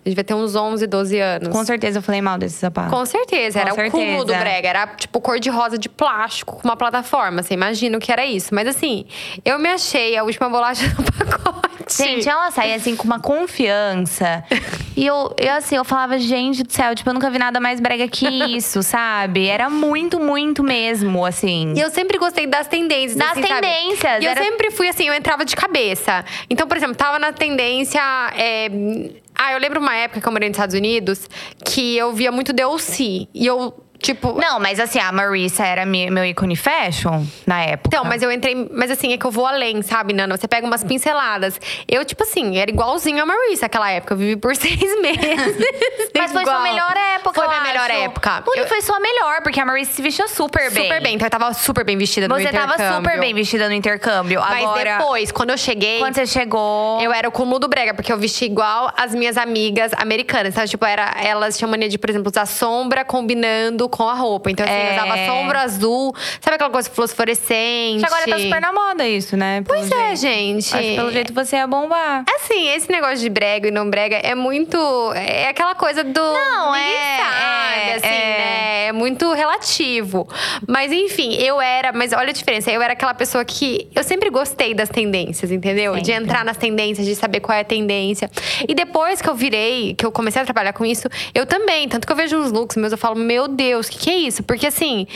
Eu 0.05 0.11
devia 0.11 0.23
ter 0.25 0.35
uns 0.35 0.55
11, 0.55 0.87
12 0.87 1.19
anos. 1.19 1.49
Com 1.49 1.65
certeza 1.65 1.99
eu 1.99 2.03
falei 2.03 2.23
mal 2.23 2.39
desse 2.39 2.57
sapato. 2.57 2.91
Com 2.91 3.05
certeza, 3.05 3.61
Com 3.61 3.69
era 3.81 3.89
o 3.89 3.91
cúmulo 3.91 4.25
do 4.25 4.33
certeza. 4.33 4.39
brega. 4.41 4.69
Era 4.69 4.87
tipo 4.87 5.21
cor 5.21 5.41
de 5.41 5.51
rosa 5.51 5.77
de 5.77 5.89
plástico 5.89 6.57
com 6.57 6.69
uma 6.69 6.77
plataforma. 6.77 7.43
Você 7.43 7.55
imagina 7.55 7.97
o 7.99 8.01
que 8.01 8.13
era 8.13 8.25
isso. 8.25 8.55
Mas 8.55 8.69
assim, 8.69 9.07
eu 9.45 9.59
me 9.59 9.69
achei 9.69 10.17
a 10.17 10.23
última 10.23 10.49
bolacha 10.49 10.87
do 10.89 11.03
pacote. 11.13 11.70
Gente, 11.97 12.29
ela 12.29 12.51
saía 12.51 12.77
assim 12.77 12.95
com 12.97 13.05
uma 13.05 13.21
confiança. 13.21 14.45
e 14.97 15.07
eu, 15.07 15.35
eu, 15.39 15.53
assim, 15.55 15.77
eu 15.77 15.85
falava, 15.85 16.19
gente 16.19 16.63
do 16.63 16.73
céu, 16.73 16.95
tipo, 16.95 17.09
eu 17.11 17.15
nunca 17.15 17.31
vi 17.31 17.39
nada 17.39 17.61
mais 17.61 17.81
brega 17.81 18.07
que 18.09 18.27
isso, 18.57 18.83
sabe? 18.83 19.47
Era 19.47 19.69
muito, 19.71 20.19
muito 20.21 20.63
mesmo, 20.63 21.25
assim. 21.25 21.75
E 21.77 21.81
eu 21.81 21.91
sempre 21.91 22.19
gostei 22.19 22.47
das 22.47 22.67
tendências. 22.69 23.17
Das 23.17 23.33
assim, 23.33 23.43
sabe? 23.43 23.61
tendências, 23.67 24.23
E 24.23 24.25
eu 24.27 24.31
era- 24.31 24.43
sempre 24.43 24.71
fui 24.71 24.89
assim, 24.89 25.07
eu 25.09 25.15
entrava 25.15 25.45
de 25.45 25.55
cabeça. 25.57 26.25
Então, 26.49 26.67
por 26.67 26.77
exemplo, 26.77 26.95
tava 26.95 27.19
na 27.19 27.33
tendência. 27.33 28.01
é, 28.37 28.69
Ah, 29.43 29.53
eu 29.53 29.59
lembro 29.59 29.81
uma 29.81 29.95
época 29.97 30.21
que 30.21 30.27
eu 30.29 30.33
morei 30.33 30.49
nos 30.49 30.57
Estados 30.57 30.75
Unidos 30.75 31.29
que 31.65 31.97
eu 31.97 32.13
via 32.13 32.31
muito 32.31 32.53
DLC. 32.53 33.27
E 33.35 33.47
eu 33.47 33.75
Tipo. 34.01 34.33
Não, 34.41 34.59
mas 34.59 34.81
assim, 34.81 34.99
a 34.99 35.13
Marissa 35.13 35.65
era 35.65 35.85
meu 35.85 36.25
ícone 36.25 36.57
fashion 36.57 37.23
na 37.47 37.63
época. 37.63 37.89
Então, 37.95 38.05
mas 38.05 38.23
eu 38.23 38.33
entrei. 38.33 38.69
Mas 38.73 38.91
assim, 38.91 39.13
é 39.13 39.19
que 39.19 39.27
eu 39.27 39.31
vou 39.31 39.47
além, 39.47 39.83
sabe, 39.83 40.13
Nana? 40.15 40.37
Você 40.37 40.49
pega 40.49 40.67
umas 40.67 40.83
pinceladas. 40.83 41.61
Eu, 41.87 42.05
tipo 42.05 42.23
assim, 42.23 42.57
era 42.59 42.71
igualzinho 42.71 43.23
a 43.23 43.27
Marissa 43.27 43.67
naquela 43.67 43.91
época. 43.91 44.15
Eu 44.15 44.19
vivi 44.19 44.37
por 44.37 44.57
seis 44.57 44.81
meses. 45.03 45.57
Mas 46.17 46.33
foi 46.33 46.43
sua 46.45 46.53
Igual. 46.53 46.63
melhor 46.63 46.95
época, 47.17 47.35
Foi 47.35 47.49
minha 47.49 47.61
melhor 47.61 47.91
época. 47.91 48.43
Não, 48.47 48.55
Eu- 48.55 48.67
foi 48.69 48.81
sua 48.81 48.99
melhor, 49.01 49.43
porque 49.43 49.61
a 49.61 49.67
Marissa 49.67 49.93
se 49.93 50.01
vestia 50.03 50.29
super 50.29 50.71
bem. 50.71 50.85
Super 50.85 51.03
bem. 51.03 51.15
Então 51.17 51.27
eu 51.27 51.31
tava 51.31 51.53
super 51.53 51.85
bem 51.85 51.99
vestida 51.99 52.27
no 52.27 52.37
Você 52.37 52.49
tava 52.49 52.73
intercâmbio. 52.75 52.97
super 52.97 53.21
bem 53.21 53.35
vestida 53.35 53.69
no 53.69 53.75
intercâmbio. 53.75 54.41
Mas 54.41 54.65
Agora, 54.65 54.97
depois, 54.99 55.31
quando 55.31 55.51
eu 55.51 55.59
cheguei. 55.59 55.99
quando 55.99 56.15
você 56.15 56.27
chegou. 56.27 57.01
Eu 57.03 57.13
era 57.13 57.29
o 57.29 57.33
cúmulo 57.33 57.59
do 57.59 57.69
brega, 57.69 57.93
porque 57.93 58.11
eu 58.13 58.17
vesti 58.19 58.47
igual 58.47 58.91
as 58.97 59.15
minhas 59.15 59.37
amigas 59.37 59.93
americanas. 59.99 60.55
Sabe? 60.55 60.69
Tipo, 60.69 60.87
era, 60.87 61.15
elas 61.23 61.59
tinham 61.59 61.71
mania 61.71 61.89
de, 61.89 61.99
por 61.99 62.09
exemplo, 62.09 62.31
usar 62.31 62.47
sombra 62.47 63.05
combinando 63.05 63.90
com 63.91 64.09
a 64.09 64.15
roupa. 64.15 64.51
Então, 64.51 64.65
assim, 64.65 64.75
É. 64.75 64.93
usava 64.95 65.27
sombra 65.27 65.61
azul. 65.63 66.15
Sabe 66.41 66.55
aquela 66.57 66.71
coisa 66.71 66.89
fosforescente? 66.91 68.05
Agora 68.05 68.27
tá 68.27 68.39
super 68.39 68.61
na 68.61 68.73
moda 68.73 69.07
isso, 69.07 69.37
né? 69.37 69.63
Pelo 69.63 69.79
Pois 69.79 69.91
é, 69.91 70.17
jeito. 70.17 70.21
gente. 70.21 70.75
Acho 70.75 70.83
que 70.83 70.97
pelo 70.97 71.13
jeito 71.13 71.33
você 71.35 71.57
ia 71.57 71.67
bombar. 71.67 72.25
Assim, 72.37 72.69
esse 72.69 72.91
negócio 72.91 73.19
de 73.19 73.29
brega 73.29 73.69
e 73.69 73.71
não 73.71 73.89
brega 73.91 74.17
é 74.17 74.35
muito. 74.35 74.77
É 75.15 75.49
aquela 75.49 75.75
coisa 75.75 76.03
do. 76.05 76.21
Não, 76.21 76.73
ninguém 76.73 76.95
é, 76.95 77.17
sabe, 77.19 77.91
é, 77.91 77.95
assim, 77.95 78.07
é. 78.07 78.11
né? 78.11 78.87
É 78.89 78.93
muito 78.93 79.33
relativo. 79.33 80.29
Mas 80.67 80.91
enfim, 80.93 81.35
eu 81.35 81.61
era. 81.61 81.93
Mas 81.93 82.13
olha 82.13 82.31
a 82.31 82.33
diferença. 82.33 82.71
Eu 82.71 82.83
era 82.83 82.93
aquela 82.93 83.15
pessoa 83.15 83.45
que. 83.45 83.89
Eu 83.95 84.03
sempre 84.03 84.31
gostei 84.31 84.75
das 84.75 84.89
tendências, 84.89 85.51
entendeu? 85.51 85.95
De 85.95 86.07
Sempre. 86.07 86.25
entrar 86.25 86.45
nas 86.45 86.57
tendências, 86.57 87.07
de 87.07 87.15
saber 87.15 87.41
qual 87.41 87.57
é 87.57 87.61
a 87.61 87.65
tendência. 87.65 88.31
E 88.69 88.75
depois 88.75 89.21
que 89.23 89.29
eu 89.29 89.35
virei, 89.35 89.95
que 89.95 90.05
eu 90.05 90.11
comecei 90.13 90.43
a 90.43 90.45
trabalhar 90.45 90.73
com 90.73 90.85
isso, 90.85 91.09
eu 91.35 91.47
também. 91.47 91.89
Tanto 91.89 92.07
que 92.07 92.13
eu 92.13 92.17
vejo 92.17 92.37
uns 92.37 92.51
looks 92.53 92.77
meus, 92.77 92.93
eu 92.93 92.99
falo, 92.99 93.17
meu 93.17 93.47
Deus, 93.49 93.80
o 93.89 93.93
que, 93.93 93.99
que 93.99 94.11
é 94.11 94.17
isso? 94.17 94.43
Porque 94.43 94.67
assim. 94.67 95.07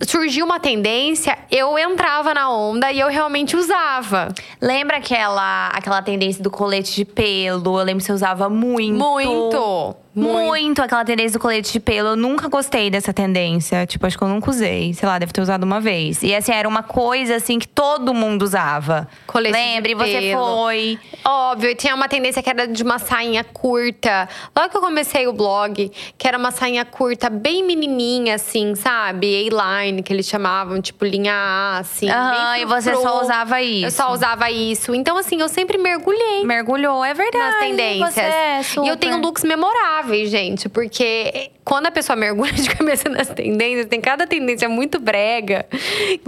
Surgiu 0.00 0.46
uma 0.46 0.60
tendência, 0.60 1.36
eu 1.50 1.76
entrava 1.76 2.32
na 2.32 2.48
onda 2.48 2.92
e 2.92 3.00
eu 3.00 3.08
realmente 3.08 3.56
usava. 3.56 4.28
Lembra 4.62 4.98
aquela, 4.98 5.70
aquela 5.70 6.00
tendência 6.00 6.40
do 6.40 6.52
colete 6.52 6.94
de 6.94 7.04
pelo? 7.04 7.80
Eu 7.80 7.84
lembro 7.84 7.98
que 7.98 8.04
você 8.04 8.12
usava 8.12 8.48
muito. 8.48 8.96
Muito. 8.96 9.96
Muito 10.18 10.82
aquela 10.82 11.04
tendência 11.04 11.38
do 11.38 11.42
colete 11.42 11.72
de 11.72 11.80
pelo. 11.80 12.10
Eu 12.10 12.16
nunca 12.16 12.48
gostei 12.48 12.90
dessa 12.90 13.12
tendência. 13.12 13.86
Tipo, 13.86 14.06
acho 14.06 14.16
que 14.16 14.24
eu 14.24 14.28
nunca 14.28 14.50
usei. 14.50 14.92
Sei 14.94 15.08
lá, 15.08 15.18
deve 15.18 15.32
ter 15.32 15.40
usado 15.40 15.64
uma 15.64 15.80
vez. 15.80 16.22
E 16.22 16.34
assim, 16.34 16.52
era 16.52 16.68
uma 16.68 16.82
coisa 16.82 17.36
assim 17.36 17.58
que 17.58 17.68
todo 17.68 18.12
mundo 18.14 18.42
usava. 18.42 19.08
Colete 19.26 19.54
de 19.54 19.60
Lembra? 19.60 19.90
E 19.90 19.94
você 19.94 20.20
pelo. 20.20 20.46
foi. 20.46 20.98
Óbvio, 21.24 21.74
tinha 21.74 21.94
uma 21.94 22.08
tendência 22.08 22.42
que 22.42 22.50
era 22.50 22.66
de 22.66 22.82
uma 22.82 22.98
sainha 22.98 23.44
curta. 23.44 24.28
Logo 24.56 24.70
que 24.70 24.76
eu 24.76 24.80
comecei 24.80 25.26
o 25.26 25.32
blog, 25.32 25.90
que 26.16 26.28
era 26.28 26.38
uma 26.38 26.50
sainha 26.50 26.84
curta, 26.84 27.30
bem 27.30 27.64
menininha, 27.64 28.34
assim, 28.34 28.74
sabe? 28.74 29.48
A-line, 29.50 30.02
que 30.02 30.12
eles 30.12 30.26
chamavam, 30.26 30.80
tipo 30.80 31.04
linha 31.04 31.32
A, 31.34 31.78
assim. 31.78 32.08
Aham, 32.08 32.52
bem 32.52 32.62
e 32.62 32.64
você 32.64 32.94
só 32.94 33.22
usava 33.22 33.62
isso. 33.62 33.86
Eu 33.86 33.90
só 33.90 34.12
usava 34.12 34.50
isso. 34.50 34.94
Então, 34.94 35.16
assim, 35.16 35.40
eu 35.40 35.48
sempre 35.48 35.78
mergulhei 35.78 36.44
Mergulhou, 36.44 37.04
é 37.04 37.14
verdade. 37.14 37.44
nas 37.44 37.58
tendências. 37.60 38.14
Você 38.14 38.20
é 38.20 38.60
e 38.84 38.88
eu 38.88 38.96
tenho 38.96 39.20
looks 39.20 39.44
memoráveis, 39.44 40.07
gente, 40.26 40.68
porque 40.68 41.50
quando 41.64 41.86
a 41.86 41.90
pessoa 41.90 42.16
mergulha 42.16 42.52
de 42.52 42.68
cabeça 42.74 43.08
nas 43.08 43.28
tendências, 43.28 43.86
tem 43.86 44.00
cada 44.00 44.26
tendência 44.26 44.68
muito 44.68 44.98
brega 44.98 45.66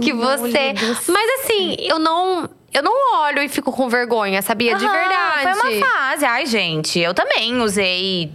que 0.01 0.13
você. 0.13 0.73
Mas 1.07 1.41
assim, 1.41 1.75
eu 1.79 1.99
não. 1.99 2.49
Eu 2.73 2.81
não 2.81 2.93
olho 3.23 3.43
e 3.43 3.49
fico 3.49 3.69
com 3.69 3.89
vergonha, 3.89 4.41
sabia? 4.41 4.75
De 4.75 4.87
verdade. 4.87 5.59
Foi 5.59 5.77
uma 5.77 5.85
fase. 5.85 6.23
Ai, 6.23 6.45
gente, 6.45 6.99
eu 6.99 7.13
também 7.13 7.59
usei. 7.59 8.31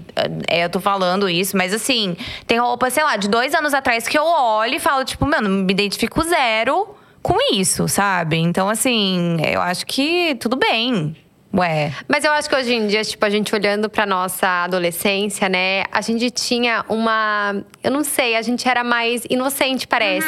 é, 0.47 0.63
eu 0.63 0.69
tô 0.69 0.79
falando 0.79 1.27
isso, 1.27 1.57
mas 1.57 1.73
assim, 1.73 2.15
tem 2.47 2.59
roupa, 2.59 2.91
sei 2.91 3.03
lá, 3.03 3.17
de 3.17 3.31
dois 3.31 3.55
anos 3.55 3.73
atrás 3.73 4.07
que 4.07 4.19
eu 4.19 4.25
olho 4.25 4.75
e 4.75 4.79
falo, 4.79 5.07
tipo, 5.07 5.25
mano, 5.25 5.49
me 5.49 5.73
identifico 5.73 6.23
zero 6.23 6.87
com 7.23 7.39
isso, 7.55 7.89
sabe? 7.89 8.37
Então, 8.37 8.69
assim, 8.69 9.39
eu 9.45 9.61
acho 9.63 9.87
que 9.87 10.37
tudo 10.37 10.55
bem. 10.55 11.17
Ué. 11.57 11.93
Mas 12.07 12.25
eu 12.25 12.33
acho 12.33 12.49
que 12.49 12.55
hoje 12.55 12.75
em 12.75 12.87
dia, 12.87 13.03
tipo, 13.03 13.25
a 13.25 13.31
gente 13.31 13.55
olhando 13.55 13.89
pra 13.89 14.05
nossa 14.05 14.65
adolescência, 14.65 15.49
né? 15.49 15.85
A 15.91 16.01
gente 16.01 16.31
tinha 16.31 16.85
uma. 16.89 17.63
Eu 17.83 17.91
não 17.91 18.05
sei, 18.05 18.37
a 18.37 18.43
gente 18.43 18.69
era 18.69 18.85
mais 18.85 19.25
inocente, 19.31 19.87
parece. 19.87 20.27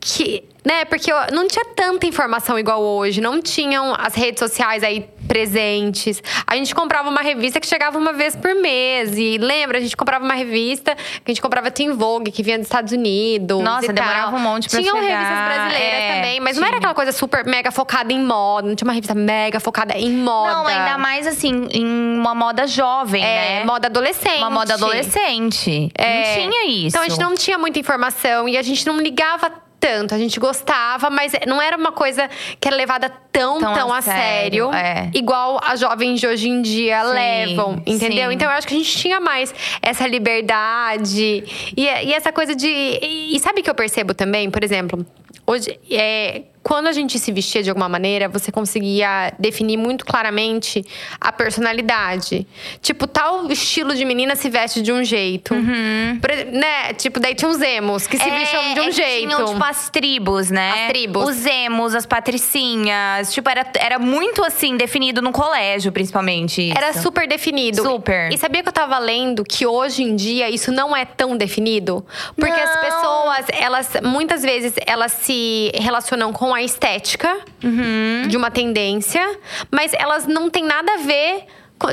Que. 0.00 0.44
Né? 0.64 0.84
Porque 0.84 1.10
não 1.32 1.46
tinha 1.46 1.64
tanta 1.76 2.06
informação 2.06 2.58
igual 2.58 2.80
hoje. 2.82 3.20
Não 3.20 3.40
tinham 3.40 3.94
as 3.98 4.14
redes 4.14 4.38
sociais 4.40 4.82
aí 4.82 5.08
presentes. 5.32 6.22
A 6.46 6.56
gente 6.56 6.74
comprava 6.74 7.08
uma 7.08 7.22
revista 7.22 7.58
que 7.58 7.66
chegava 7.66 7.96
uma 7.96 8.12
vez 8.12 8.36
por 8.36 8.54
mês. 8.54 9.16
E 9.16 9.38
lembra, 9.38 9.78
a 9.78 9.80
gente 9.80 9.96
comprava 9.96 10.22
uma 10.22 10.34
revista 10.34 10.94
que 10.94 11.22
a 11.24 11.30
gente 11.30 11.40
comprava 11.40 11.70
Teen 11.70 11.92
Vogue, 11.92 12.30
que 12.30 12.42
vinha 12.42 12.58
dos 12.58 12.66
Estados 12.66 12.92
Unidos. 12.92 13.62
Nossa, 13.64 13.90
demorava 13.90 14.30
tal. 14.32 14.38
um 14.38 14.42
monte 14.42 14.68
pra 14.68 14.78
Tinham 14.78 14.94
chegar, 15.00 15.08
revistas 15.08 15.54
brasileiras 15.54 16.00
é, 16.02 16.14
também, 16.16 16.40
mas 16.40 16.56
não 16.58 16.64
era 16.64 16.72
tinha. 16.72 16.78
aquela 16.80 16.94
coisa 16.94 17.12
super 17.12 17.46
mega 17.46 17.70
focada 17.70 18.12
em 18.12 18.20
moda. 18.22 18.68
Não 18.68 18.74
tinha 18.74 18.86
uma 18.86 18.92
revista 18.92 19.14
mega 19.14 19.58
focada 19.58 19.96
em 19.96 20.10
moda. 20.12 20.52
Não, 20.52 20.66
ainda 20.66 20.98
mais 20.98 21.26
assim, 21.26 21.66
em 21.70 21.86
uma 22.18 22.34
moda 22.34 22.66
jovem, 22.66 23.24
É, 23.24 23.60
né? 23.60 23.64
moda 23.64 23.86
adolescente. 23.86 24.36
Uma 24.36 24.50
moda 24.50 24.74
adolescente. 24.74 25.90
É. 25.96 26.14
Não 26.18 26.50
tinha 26.50 26.66
isso. 26.68 26.88
Então 26.88 27.00
a 27.00 27.08
gente 27.08 27.18
não 27.20 27.34
tinha 27.34 27.56
muita 27.56 27.78
informação 27.78 28.46
e 28.46 28.58
a 28.58 28.62
gente 28.62 28.86
não 28.86 28.98
ligava 29.00 29.50
tanto. 29.82 30.14
A 30.14 30.18
gente 30.18 30.38
gostava, 30.38 31.10
mas 31.10 31.32
não 31.44 31.60
era 31.60 31.76
uma 31.76 31.90
coisa 31.90 32.30
que 32.60 32.68
era 32.68 32.76
levada 32.76 33.10
tão, 33.32 33.58
Tão 33.58 33.74
tão, 33.74 33.92
a 33.92 33.98
a, 33.98 34.02
sério. 34.02 34.70
sério, 34.70 34.72
é. 34.72 35.10
Igual 35.12 35.58
as 35.60 35.80
jovens 35.80 36.20
de 36.20 36.26
hoje 36.26 36.48
em 36.48 36.62
dia 36.62 37.02
Sim, 37.04 37.12
levam, 37.12 37.82
entendeu? 37.84 38.28
sim. 38.28 38.34
Então 38.36 38.48
eu 38.48 38.56
acho 38.56 38.66
que 38.68 38.74
a 38.74 38.76
gente 38.78 38.96
tinha 38.96 39.18
mais 39.18 39.52
essa 39.82 40.06
liberdade 40.06 41.44
e, 41.76 41.82
e 41.84 42.14
essa 42.14 42.32
coisa 42.32 42.54
de. 42.54 42.68
E, 42.68 43.34
e 43.34 43.40
sabe 43.40 43.60
o 43.60 43.64
que 43.64 43.70
eu 43.70 43.74
percebo 43.74 44.14
também? 44.14 44.48
Por 44.50 44.62
exemplo, 44.62 45.04
hoje. 45.44 45.78
É, 45.90 46.42
quando 46.62 46.86
a 46.86 46.92
gente 46.92 47.18
se 47.18 47.32
vestia 47.32 47.62
de 47.62 47.70
alguma 47.70 47.88
maneira, 47.88 48.28
você 48.28 48.52
conseguia 48.52 49.32
definir 49.38 49.76
muito 49.76 50.04
claramente 50.06 50.84
a 51.20 51.32
personalidade. 51.32 52.46
Tipo, 52.80 53.06
tal 53.06 53.50
estilo 53.50 53.94
de 53.94 54.04
menina 54.04 54.36
se 54.36 54.48
veste 54.48 54.80
de 54.82 54.92
um 54.92 55.02
jeito. 55.04 55.54
Exemplo, 55.54 56.58
né? 56.58 56.92
Tipo, 56.94 57.18
daí 57.20 57.34
tinha 57.34 57.50
os 57.50 57.60
emos 57.60 58.06
que 58.06 58.16
se 58.16 58.30
vestem 58.30 58.74
de 58.74 58.80
um 58.80 58.82
Uhum. 58.84 58.88
é 58.88 58.92
jeito. 58.92 59.28
Tinham, 59.28 59.44
tipo, 59.46 59.64
as 59.64 59.90
tribos, 59.90 60.50
né? 60.50 60.84
As 60.84 60.88
tribos. 60.88 61.28
Os 61.28 61.46
emos, 61.46 61.94
as 61.94 62.06
patricinhas. 62.06 63.32
Tipo, 63.32 63.48
era, 63.48 63.66
era 63.78 63.98
muito 63.98 64.44
assim, 64.44 64.76
definido 64.76 65.20
no 65.22 65.32
colégio, 65.32 65.90
principalmente. 65.92 66.68
Isso. 66.68 66.76
Era 66.78 66.92
super 66.92 67.26
definido. 67.26 67.82
Super. 67.82 68.32
E 68.32 68.38
sabia 68.38 68.62
que 68.62 68.68
eu 68.68 68.72
tava 68.72 68.98
lendo 68.98 69.44
que 69.44 69.66
hoje 69.66 70.02
em 70.02 70.14
dia 70.14 70.48
isso 70.50 70.70
não 70.70 70.94
é 70.96 71.04
tão 71.04 71.36
definido? 71.36 72.04
Porque 72.36 72.52
as 72.52 72.74
Não. 72.74 72.80
pessoas, 72.82 73.46
elas 73.52 73.90
muitas 74.02 74.42
vezes 74.42 74.74
elas 74.86 75.12
se 75.12 75.70
relacionam 75.74 76.32
com 76.32 76.51
a 76.54 76.62
estética 76.62 77.36
Uhum. 77.62 78.28
de 78.28 78.36
uma 78.36 78.50
tendência, 78.50 79.38
mas 79.70 79.92
elas 79.94 80.26
não 80.26 80.50
têm 80.50 80.64
nada 80.64 80.92
a 80.94 80.96
ver. 80.98 81.44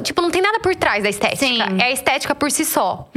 Tipo, 0.01 0.21
não 0.21 0.29
tem 0.29 0.41
nada 0.41 0.59
por 0.59 0.75
trás 0.75 1.03
da 1.03 1.09
estética. 1.09 1.45
Sim. 1.45 1.59
É 1.79 1.85
a 1.85 1.91
estética 1.91 2.35
por 2.35 2.51
si 2.51 2.65
só. 2.65 3.09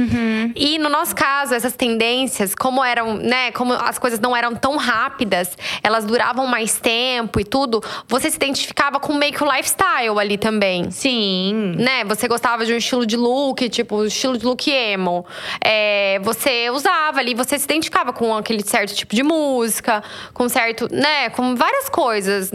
E 0.55 0.77
no 0.79 0.89
nosso 0.89 1.15
caso, 1.15 1.53
essas 1.53 1.73
tendências, 1.73 2.55
como 2.55 2.83
eram, 2.83 3.15
né? 3.15 3.51
Como 3.51 3.73
as 3.73 3.97
coisas 3.99 4.19
não 4.19 4.35
eram 4.35 4.55
tão 4.55 4.77
rápidas, 4.77 5.57
elas 5.83 6.05
duravam 6.05 6.47
mais 6.47 6.79
tempo 6.79 7.39
e 7.39 7.43
tudo, 7.43 7.81
você 8.07 8.29
se 8.29 8.35
identificava 8.37 8.99
com 8.99 9.13
meio 9.13 9.33
que 9.33 9.43
o 9.43 9.51
lifestyle 9.51 10.19
ali 10.19 10.37
também 10.37 10.89
Sim. 10.91 11.75
né? 11.77 12.03
Você 12.05 12.27
gostava 12.27 12.65
de 12.65 12.73
um 12.73 12.77
estilo 12.77 13.05
de 13.05 13.17
look, 13.17 13.67
tipo, 13.69 14.05
estilo 14.05 14.37
de 14.37 14.45
look 14.45 14.69
emo. 14.69 15.25
É, 15.63 16.19
você 16.23 16.69
usava 16.69 17.19
ali, 17.19 17.33
você 17.33 17.57
se 17.57 17.65
identificava 17.65 18.13
com 18.13 18.35
aquele 18.35 18.63
certo 18.63 18.93
tipo 18.95 19.15
de 19.15 19.23
música, 19.23 20.03
com 20.33 20.47
certo, 20.49 20.87
né? 20.91 21.29
Com 21.29 21.55
várias 21.55 21.89
coisas, 21.89 22.51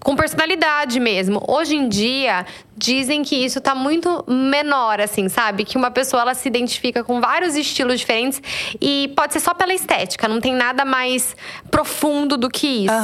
com 0.00 0.16
personalidade 0.16 0.98
mesmo. 1.00 1.42
Hoje 1.46 1.76
em 1.76 1.88
dia, 1.88 2.46
dizem 2.76 3.22
que 3.22 3.33
isso 3.42 3.60
tá 3.60 3.74
muito 3.74 4.22
menor, 4.28 5.00
assim, 5.00 5.28
sabe? 5.30 5.64
Que 5.64 5.78
uma 5.78 5.90
pessoa, 5.90 6.20
ela 6.22 6.34
se 6.34 6.46
identifica 6.46 7.02
com 7.02 7.20
vários 7.20 7.56
estilos 7.56 7.98
diferentes 8.00 8.42
e 8.80 9.10
pode 9.16 9.32
ser 9.32 9.40
só 9.40 9.54
pela 9.54 9.72
estética, 9.72 10.28
não 10.28 10.40
tem 10.40 10.54
nada 10.54 10.84
mais 10.84 11.34
profundo 11.70 12.36
do 12.36 12.50
que 12.50 12.84
isso. 12.84 12.94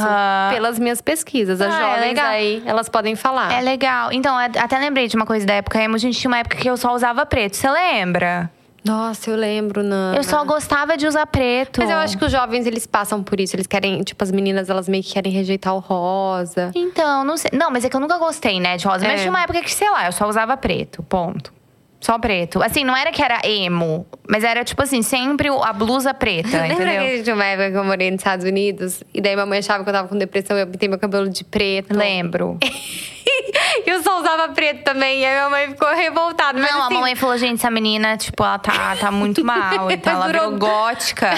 Pelas 0.50 0.78
minhas 0.78 1.00
pesquisas. 1.00 1.60
As 1.60 1.72
Ah, 1.74 1.76
é 1.78 1.80
jovens 1.80 2.00
legal. 2.08 2.26
aí, 2.26 2.62
elas 2.66 2.88
podem 2.88 3.16
falar. 3.16 3.52
É 3.52 3.60
legal. 3.60 4.12
Então, 4.12 4.38
é- 4.38 4.50
até 4.58 4.78
lembrei 4.78 5.08
de 5.08 5.16
uma 5.16 5.24
coisa 5.26 5.46
da 5.46 5.54
época 5.54 5.80
emo. 5.80 5.94
A 5.94 5.98
gente 5.98 6.18
tinha 6.18 6.28
uma 6.30 6.38
época 6.38 6.56
que 6.56 6.68
eu 6.68 6.76
só 6.76 6.92
usava 6.94 7.24
preto. 7.24 7.56
Você 7.56 7.70
lembra? 7.70 8.50
Nossa, 8.84 9.30
eu 9.30 9.36
lembro, 9.36 9.82
Nana. 9.82 10.16
Eu 10.16 10.24
só 10.24 10.44
gostava 10.44 10.96
de 10.96 11.06
usar 11.06 11.26
preto. 11.26 11.80
Mas 11.80 11.90
eu 11.90 11.96
acho 11.98 12.16
que 12.16 12.24
os 12.24 12.32
jovens, 12.32 12.66
eles 12.66 12.86
passam 12.86 13.22
por 13.22 13.38
isso. 13.40 13.54
Eles 13.56 13.66
querem, 13.66 14.02
tipo, 14.02 14.22
as 14.24 14.30
meninas, 14.30 14.70
elas 14.70 14.88
meio 14.88 15.02
que 15.02 15.12
querem 15.12 15.32
rejeitar 15.32 15.74
o 15.74 15.78
rosa. 15.78 16.70
Então, 16.74 17.24
não 17.24 17.36
sei. 17.36 17.50
Não, 17.52 17.70
mas 17.70 17.84
é 17.84 17.88
que 17.90 17.96
eu 17.96 18.00
nunca 18.00 18.16
gostei, 18.18 18.58
né, 18.60 18.76
de 18.76 18.86
rosa. 18.86 19.04
Mas 19.06 19.14
É. 19.20 19.22
tinha 19.22 19.30
uma 19.30 19.42
época 19.42 19.60
que, 19.62 19.70
sei 19.72 19.90
lá, 19.90 20.06
eu 20.06 20.12
só 20.12 20.28
usava 20.28 20.56
preto. 20.56 21.02
Ponto. 21.02 21.52
Só 22.00 22.18
preto. 22.18 22.62
Assim, 22.62 22.82
não 22.82 22.96
era 22.96 23.12
que 23.12 23.22
era 23.22 23.40
emo, 23.44 24.06
mas 24.26 24.42
era 24.42 24.64
tipo 24.64 24.82
assim, 24.82 25.02
sempre 25.02 25.48
a 25.48 25.72
blusa 25.72 26.14
preta, 26.14 26.48
Lembra 26.62 26.94
entendeu? 26.94 27.18
que 27.18 27.22
tinha 27.24 27.34
uma 27.34 27.44
época 27.44 27.70
que 27.70 27.76
eu 27.76 27.84
morei 27.84 28.10
nos 28.10 28.20
Estados 28.20 28.46
Unidos? 28.46 29.04
E 29.12 29.20
daí 29.20 29.34
minha 29.34 29.44
mãe 29.44 29.58
achava 29.58 29.84
que 29.84 29.90
eu 29.90 29.94
tava 29.94 30.08
com 30.08 30.16
depressão 30.16 30.56
e 30.56 30.62
eu 30.62 30.66
pintei 30.66 30.88
meu 30.88 30.98
cabelo 30.98 31.28
de 31.28 31.44
preto. 31.44 31.94
Lembro. 31.94 32.58
e 33.86 33.92
o 33.92 34.02
sol 34.02 34.20
usava 34.20 34.48
preto 34.48 34.82
também. 34.82 35.20
E 35.20 35.24
aí 35.26 35.34
minha 35.34 35.50
mãe 35.50 35.68
ficou 35.68 35.94
revoltada. 35.94 36.58
Mas, 36.58 36.70
Não, 36.70 36.80
a 36.80 36.84
assim, 36.86 36.94
mamãe 36.94 37.14
falou, 37.14 37.36
gente, 37.36 37.56
essa 37.56 37.70
menina, 37.70 38.16
tipo, 38.16 38.42
ela 38.42 38.58
tá, 38.58 38.96
tá 38.96 39.10
muito 39.10 39.44
mal. 39.44 39.60
Então 39.90 40.14
ela 40.14 40.26
virou 40.26 40.52
gótica. 40.52 41.32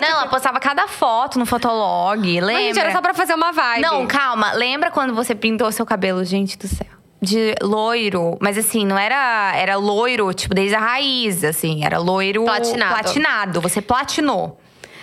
Não, 0.00 0.08
ela 0.08 0.26
postava 0.28 0.58
cada 0.58 0.88
foto 0.88 1.38
no 1.38 1.44
Fotolog, 1.44 2.22
lembra? 2.22 2.54
Mas, 2.54 2.64
gente, 2.66 2.78
era 2.78 2.92
só 2.92 3.02
pra 3.02 3.12
fazer 3.12 3.34
uma 3.34 3.52
vibe. 3.52 3.82
Não, 3.82 4.06
calma. 4.06 4.52
Lembra 4.52 4.90
quando 4.90 5.14
você 5.14 5.34
pintou 5.34 5.70
seu 5.70 5.84
cabelo, 5.84 6.24
gente 6.24 6.56
do 6.56 6.66
céu? 6.66 6.97
De 7.20 7.54
loiro. 7.62 8.36
Mas 8.40 8.56
assim, 8.56 8.86
não 8.86 8.98
era. 8.98 9.52
Era 9.56 9.76
loiro, 9.76 10.32
tipo, 10.32 10.54
desde 10.54 10.74
a 10.74 10.80
raiz, 10.80 11.42
assim. 11.42 11.84
Era 11.84 11.98
loiro. 11.98 12.44
Platinado. 12.44 12.94
Platinado. 12.94 13.60
Você 13.60 13.82
platinou 13.82 14.58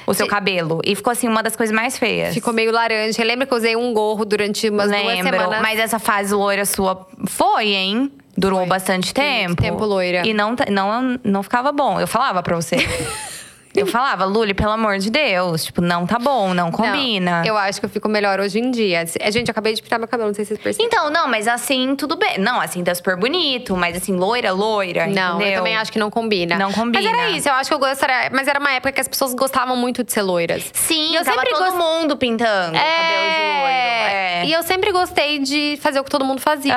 o 0.07 0.13
seu 0.13 0.27
cabelo. 0.27 0.79
E 0.85 0.95
ficou 0.95 1.11
assim, 1.11 1.27
uma 1.27 1.43
das 1.43 1.55
coisas 1.55 1.75
mais 1.75 1.97
feias. 1.97 2.33
Ficou 2.33 2.53
meio 2.53 2.71
laranja. 2.71 3.23
Lembra 3.23 3.45
que 3.45 3.53
eu 3.53 3.57
usei 3.57 3.75
um 3.75 3.93
gorro 3.93 4.23
durante 4.23 4.69
umas 4.69 4.89
duas 4.89 5.03
Lembro. 5.05 5.31
semanas? 5.37 5.61
Mas 5.61 5.79
essa 5.79 5.99
fase 5.99 6.33
loira 6.33 6.65
sua 6.65 7.07
foi, 7.27 7.67
hein? 7.67 8.11
Durou 8.37 8.59
Foi. 8.59 8.67
bastante 8.67 9.13
tempo. 9.13 9.47
muito 9.47 9.61
tempo 9.61 9.85
loira. 9.85 10.27
E 10.27 10.33
não, 10.33 10.55
não, 10.69 11.19
não 11.23 11.41
ficava 11.41 11.71
bom. 11.71 11.99
Eu 11.99 12.07
falava 12.07 12.43
pra 12.43 12.55
você. 12.55 12.75
eu 13.79 13.87
falava, 13.87 14.25
Luli, 14.25 14.53
pelo 14.53 14.71
amor 14.71 14.97
de 14.97 15.09
Deus. 15.09 15.65
Tipo, 15.65 15.81
não 15.81 16.05
tá 16.05 16.17
bom, 16.19 16.53
não 16.53 16.71
combina. 16.71 17.39
Não, 17.39 17.45
eu 17.45 17.57
acho 17.57 17.79
que 17.79 17.85
eu 17.85 17.89
fico 17.89 18.07
melhor 18.09 18.39
hoje 18.39 18.59
em 18.59 18.71
dia. 18.71 19.03
É, 19.19 19.31
Gente, 19.31 19.47
eu 19.49 19.51
acabei 19.51 19.73
de 19.73 19.81
pintar 19.81 19.99
meu 19.99 20.07
cabelo, 20.07 20.27
não 20.29 20.33
sei 20.35 20.45
se 20.45 20.49
vocês 20.49 20.59
perceberam. 20.61 20.87
Então, 20.87 21.09
não, 21.09 21.27
mas 21.29 21.47
assim, 21.47 21.95
tudo 21.95 22.15
bem. 22.15 22.37
Não, 22.37 22.59
assim, 22.61 22.83
tá 22.83 22.93
super 22.95 23.15
bonito, 23.17 23.75
mas 23.75 23.97
assim, 23.97 24.15
loira, 24.15 24.51
loira. 24.51 25.07
Não, 25.07 25.35
entendeu? 25.35 25.47
eu 25.53 25.57
também 25.57 25.75
acho 25.77 25.91
que 25.91 25.99
não 25.99 26.09
combina. 26.09 26.55
Não 26.57 26.71
combina. 26.71 27.03
Mas 27.03 27.19
era 27.19 27.29
isso, 27.31 27.49
eu 27.49 27.53
acho 27.53 27.69
que 27.69 27.73
eu 27.73 27.79
gostaria. 27.79 28.29
Mas 28.31 28.47
era 28.47 28.59
uma 28.59 28.71
época 28.71 28.91
que 28.91 29.01
as 29.01 29.07
pessoas 29.07 29.33
gostavam 29.33 29.75
muito 29.75 30.03
de 30.03 30.11
ser 30.11 30.21
loiras. 30.21 30.69
Sim, 30.73 31.11
E 31.11 31.15
eu 31.15 31.23
sempre 31.23 31.49
todo 31.51 31.63
gost- 31.71 31.77
mundo 31.77 32.17
pintando 32.17 32.73
cabelo 32.73 33.31
de 33.31 33.59
loiro. 33.59 33.75
É. 34.05 34.45
E 34.45 34.51
eu 34.53 34.61
sempre 34.63 34.91
gostei 34.91 35.39
de 35.39 35.77
fazer 35.81 35.99
o 35.99 36.03
que 36.03 36.09
todo 36.11 36.23
mundo 36.23 36.39
fazia. 36.41 36.75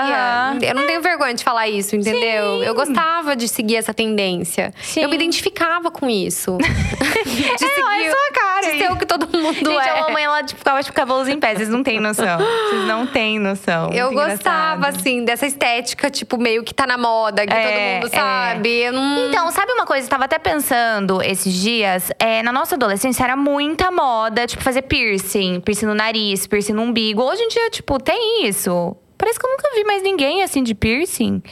Eu 0.62 0.74
não 0.74 0.86
tenho 0.86 1.02
vergonha 1.02 1.34
de 1.34 1.44
falar 1.44 1.68
isso, 1.68 1.94
entendeu? 1.96 2.58
Sim. 2.60 2.64
Eu 2.64 2.74
gostava 2.74 3.36
de 3.36 3.46
seguir 3.48 3.76
essa 3.76 3.92
tendência. 3.92 4.72
Sim. 4.82 5.02
Eu 5.02 5.08
me 5.08 5.16
identificava 5.16 5.90
com 5.90 6.08
isso. 6.08 6.56
de 7.58 7.64
É, 7.64 7.84
olha 7.84 8.10
só 8.10 8.16
a 8.16 8.32
cara 8.32 8.72
De 8.72 8.78
ser 8.78 8.92
o 8.92 8.96
que 8.96 9.06
todo 9.06 9.28
mundo 9.36 9.54
Gente, 9.54 9.88
é. 9.88 9.90
a 9.98 10.02
mamãe, 10.02 10.24
ela 10.24 10.42
tipo, 10.42 10.58
ficava 10.58 10.82
de 10.82 10.92
cabelos 10.92 11.28
em 11.28 11.38
pé. 11.38 11.54
Vocês 11.54 11.68
não 11.68 11.82
têm 11.82 12.00
noção. 12.00 12.38
Vocês 12.38 12.84
não 12.86 13.06
têm 13.06 13.38
noção. 13.38 13.90
Eu 13.92 14.12
Muito 14.12 14.28
gostava, 14.28 14.76
engraçado. 14.78 15.00
assim, 15.00 15.24
dessa 15.24 15.46
estética, 15.46 16.10
tipo, 16.10 16.38
meio 16.38 16.62
que 16.64 16.74
tá 16.74 16.86
na 16.86 16.98
moda, 16.98 17.46
que 17.46 17.52
É, 17.52 17.62
todo 17.62 17.80
mundo 18.04 18.14
é. 18.14 18.18
sabe. 18.18 18.68
Eu 18.80 18.92
não. 18.92 19.28
Então, 19.28 19.50
sabe 19.50 19.72
uma 19.72 19.86
coisa? 19.86 20.06
Eu 20.06 20.10
tava 20.10 20.24
até 20.24 20.38
pensando 20.38 21.22
esses 21.22 21.52
dias. 21.52 22.10
É, 22.18 22.42
na 22.42 22.52
nossa 22.52 22.74
adolescência 22.74 23.24
era 23.24 23.36
muita 23.36 23.90
moda, 23.90 24.46
tipo, 24.46 24.62
fazer 24.62 24.82
piercing. 24.82 25.60
Piercing 25.60 25.86
no 25.86 25.94
nariz, 25.94 26.46
piercing 26.46 26.72
no 26.72 26.82
umbigo. 26.82 27.22
Hoje 27.22 27.42
em 27.42 27.48
dia, 27.48 27.70
tipo, 27.70 27.98
tem 27.98 28.46
isso. 28.46 28.96
Parece 29.16 29.38
que 29.38 29.46
eu 29.46 29.50
nunca 29.50 29.70
vi 29.74 29.84
mais 29.84 30.02
ninguém, 30.02 30.42
assim, 30.42 30.62
de 30.62 30.74
piercing. 30.74 31.42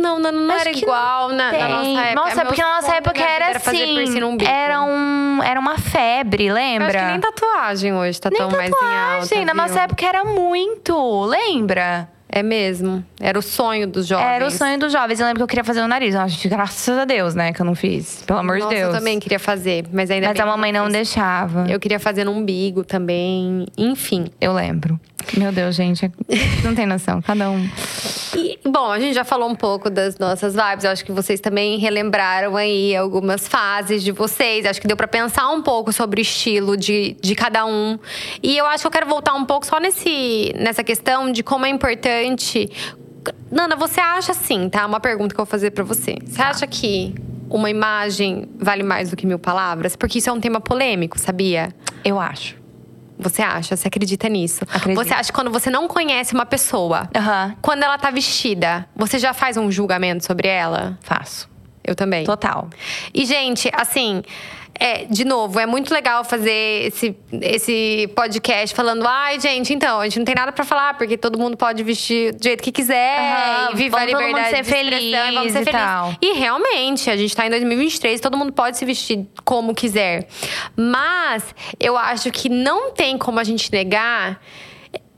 Não, 0.00 0.18
não, 0.18 0.32
não 0.32 0.54
era 0.54 0.70
igual 0.70 1.28
na, 1.28 1.50
na 1.50 1.50
Tem. 1.50 1.68
nossa 1.68 2.00
época. 2.00 2.14
Nossa, 2.14 2.36
Meu 2.36 2.46
porque 2.46 2.62
na 2.62 2.74
nossa 2.76 2.94
época 2.94 3.20
era 3.22 3.60
piercing 3.60 4.18
assim. 4.18 4.46
Era, 4.46 4.82
um, 4.82 5.42
era 5.42 5.60
uma 5.60 5.78
febre, 5.78 6.46
Eu 6.46 6.54
lembra? 6.54 6.86
acho 6.88 6.98
que 6.98 7.04
nem 7.04 7.20
tatuagem 7.20 7.94
hoje 7.94 8.20
tá 8.20 8.30
Nem 8.30 8.38
tão 8.38 8.50
mais 8.50 8.68
em 8.68 8.72
tatuagem. 8.72 8.98
alta. 8.98 9.34
Na 9.44 9.52
viu? 9.52 9.54
nossa 9.54 9.80
época 9.80 10.06
era 10.06 10.24
muito. 10.24 11.24
Lembra? 11.26 12.08
É 12.32 12.44
mesmo. 12.44 13.04
Era 13.20 13.36
o 13.36 13.42
sonho 13.42 13.88
dos 13.88 14.06
jovens. 14.06 14.24
Era 14.24 14.46
o 14.46 14.50
sonho 14.52 14.78
dos 14.78 14.92
jovens. 14.92 15.18
Eu 15.18 15.26
lembro 15.26 15.40
que 15.40 15.42
eu 15.42 15.48
queria 15.48 15.64
fazer 15.64 15.80
o 15.80 15.88
nariz. 15.88 16.14
Eu 16.14 16.50
graças 16.50 16.96
a 16.96 17.04
Deus, 17.04 17.34
né? 17.34 17.52
Que 17.52 17.60
eu 17.60 17.66
não 17.66 17.74
fiz. 17.74 18.22
Pelo 18.24 18.38
amor 18.38 18.58
Nossa, 18.58 18.68
de 18.68 18.76
Deus. 18.80 18.94
eu 18.94 18.98
também 18.98 19.18
queria 19.18 19.40
fazer, 19.40 19.84
mas 19.92 20.12
ainda 20.12 20.28
Mas 20.28 20.38
a 20.38 20.46
mamãe 20.46 20.70
não 20.70 20.84
fiz. 20.84 20.92
deixava. 20.92 21.66
Eu 21.68 21.80
queria 21.80 21.98
fazer 21.98 22.22
no 22.22 22.30
umbigo 22.30 22.84
também. 22.84 23.66
Enfim. 23.76 24.26
Eu 24.40 24.52
lembro. 24.52 24.98
Meu 25.36 25.52
Deus, 25.52 25.74
gente. 25.74 26.10
Não 26.64 26.74
tem 26.74 26.86
noção. 26.86 27.22
Cada 27.22 27.50
um. 27.50 27.68
E, 28.36 28.58
bom, 28.64 28.90
a 28.90 28.98
gente 28.98 29.14
já 29.14 29.24
falou 29.24 29.48
um 29.48 29.54
pouco 29.54 29.90
das 29.90 30.18
nossas 30.18 30.54
vibes. 30.54 30.84
Eu 30.84 30.90
acho 30.90 31.04
que 31.04 31.12
vocês 31.12 31.40
também 31.40 31.78
relembraram 31.78 32.56
aí 32.56 32.94
algumas 32.96 33.46
fases 33.46 34.02
de 34.02 34.12
vocês. 34.12 34.66
Acho 34.66 34.80
que 34.80 34.86
deu 34.86 34.96
pra 34.96 35.08
pensar 35.08 35.48
um 35.50 35.62
pouco 35.62 35.92
sobre 35.92 36.20
o 36.20 36.22
estilo 36.22 36.76
de, 36.76 37.16
de 37.20 37.34
cada 37.34 37.66
um. 37.66 37.98
E 38.42 38.56
eu 38.56 38.66
acho 38.66 38.82
que 38.82 38.86
eu 38.86 38.90
quero 38.90 39.06
voltar 39.06 39.34
um 39.34 39.44
pouco 39.44 39.66
só 39.66 39.78
nesse, 39.78 40.54
nessa 40.58 40.82
questão 40.82 41.30
de 41.30 41.42
como 41.42 41.66
é 41.66 41.68
importante. 41.68 42.70
Nana, 43.50 43.76
você 43.76 44.00
acha 44.00 44.32
assim, 44.32 44.68
tá? 44.68 44.86
Uma 44.86 45.00
pergunta 45.00 45.34
que 45.34 45.40
eu 45.40 45.44
vou 45.44 45.50
fazer 45.50 45.70
pra 45.72 45.84
você. 45.84 46.16
Você 46.24 46.40
acha 46.40 46.66
que 46.66 47.14
uma 47.48 47.68
imagem 47.68 48.48
vale 48.58 48.82
mais 48.82 49.10
do 49.10 49.16
que 49.16 49.26
mil 49.26 49.38
palavras? 49.38 49.96
Porque 49.96 50.18
isso 50.18 50.30
é 50.30 50.32
um 50.32 50.40
tema 50.40 50.60
polêmico, 50.60 51.18
sabia? 51.18 51.74
Eu 52.04 52.20
acho. 52.20 52.59
Você 53.22 53.42
acha? 53.42 53.76
Você 53.76 53.88
acredita 53.88 54.28
nisso? 54.28 54.64
Acredito. 54.72 54.96
Você 54.96 55.12
acha 55.14 55.30
que 55.30 55.32
quando 55.32 55.50
você 55.50 55.70
não 55.70 55.86
conhece 55.86 56.34
uma 56.34 56.46
pessoa, 56.46 57.08
Aham. 57.14 57.54
quando 57.60 57.82
ela 57.82 57.98
tá 57.98 58.10
vestida, 58.10 58.86
você 58.96 59.18
já 59.18 59.32
faz 59.32 59.56
um 59.56 59.70
julgamento 59.70 60.24
sobre 60.24 60.48
ela? 60.48 60.98
Faço. 61.02 61.48
Eu 61.84 61.94
também. 61.94 62.24
Total. 62.24 62.68
E, 63.12 63.24
gente, 63.24 63.70
assim. 63.74 64.22
É, 64.82 65.04
de 65.04 65.26
novo, 65.26 65.60
é 65.60 65.66
muito 65.66 65.92
legal 65.92 66.24
fazer 66.24 66.86
esse, 66.86 67.14
esse 67.42 68.10
podcast 68.16 68.74
falando, 68.74 69.06
ai, 69.06 69.38
gente, 69.38 69.74
então, 69.74 70.00
a 70.00 70.04
gente 70.04 70.20
não 70.20 70.24
tem 70.24 70.34
nada 70.34 70.52
pra 70.52 70.64
falar, 70.64 70.96
porque 70.96 71.18
todo 71.18 71.38
mundo 71.38 71.54
pode 71.54 71.82
vestir 71.82 72.32
do 72.32 72.42
jeito 72.42 72.62
que 72.62 72.72
quiser 72.72 73.18
Aham, 73.18 73.72
e 73.72 73.76
viver 73.76 73.94
a 73.98 74.04
liberdade 74.06 74.48
ser 74.48 74.62
de 74.62 74.70
e 74.70 74.72
vamos 74.72 75.12
feliz 75.12 75.52
ser 75.52 75.60
e 75.60 75.64
felizes. 75.64 75.70
tal. 75.70 76.14
E 76.22 76.32
realmente, 76.32 77.10
a 77.10 77.16
gente 77.18 77.36
tá 77.36 77.46
em 77.46 77.50
2023, 77.50 78.18
todo 78.22 78.38
mundo 78.38 78.54
pode 78.54 78.78
se 78.78 78.86
vestir 78.86 79.26
como 79.44 79.74
quiser. 79.74 80.26
Mas 80.74 81.54
eu 81.78 81.94
acho 81.98 82.30
que 82.30 82.48
não 82.48 82.90
tem 82.92 83.18
como 83.18 83.38
a 83.38 83.44
gente 83.44 83.70
negar. 83.70 84.40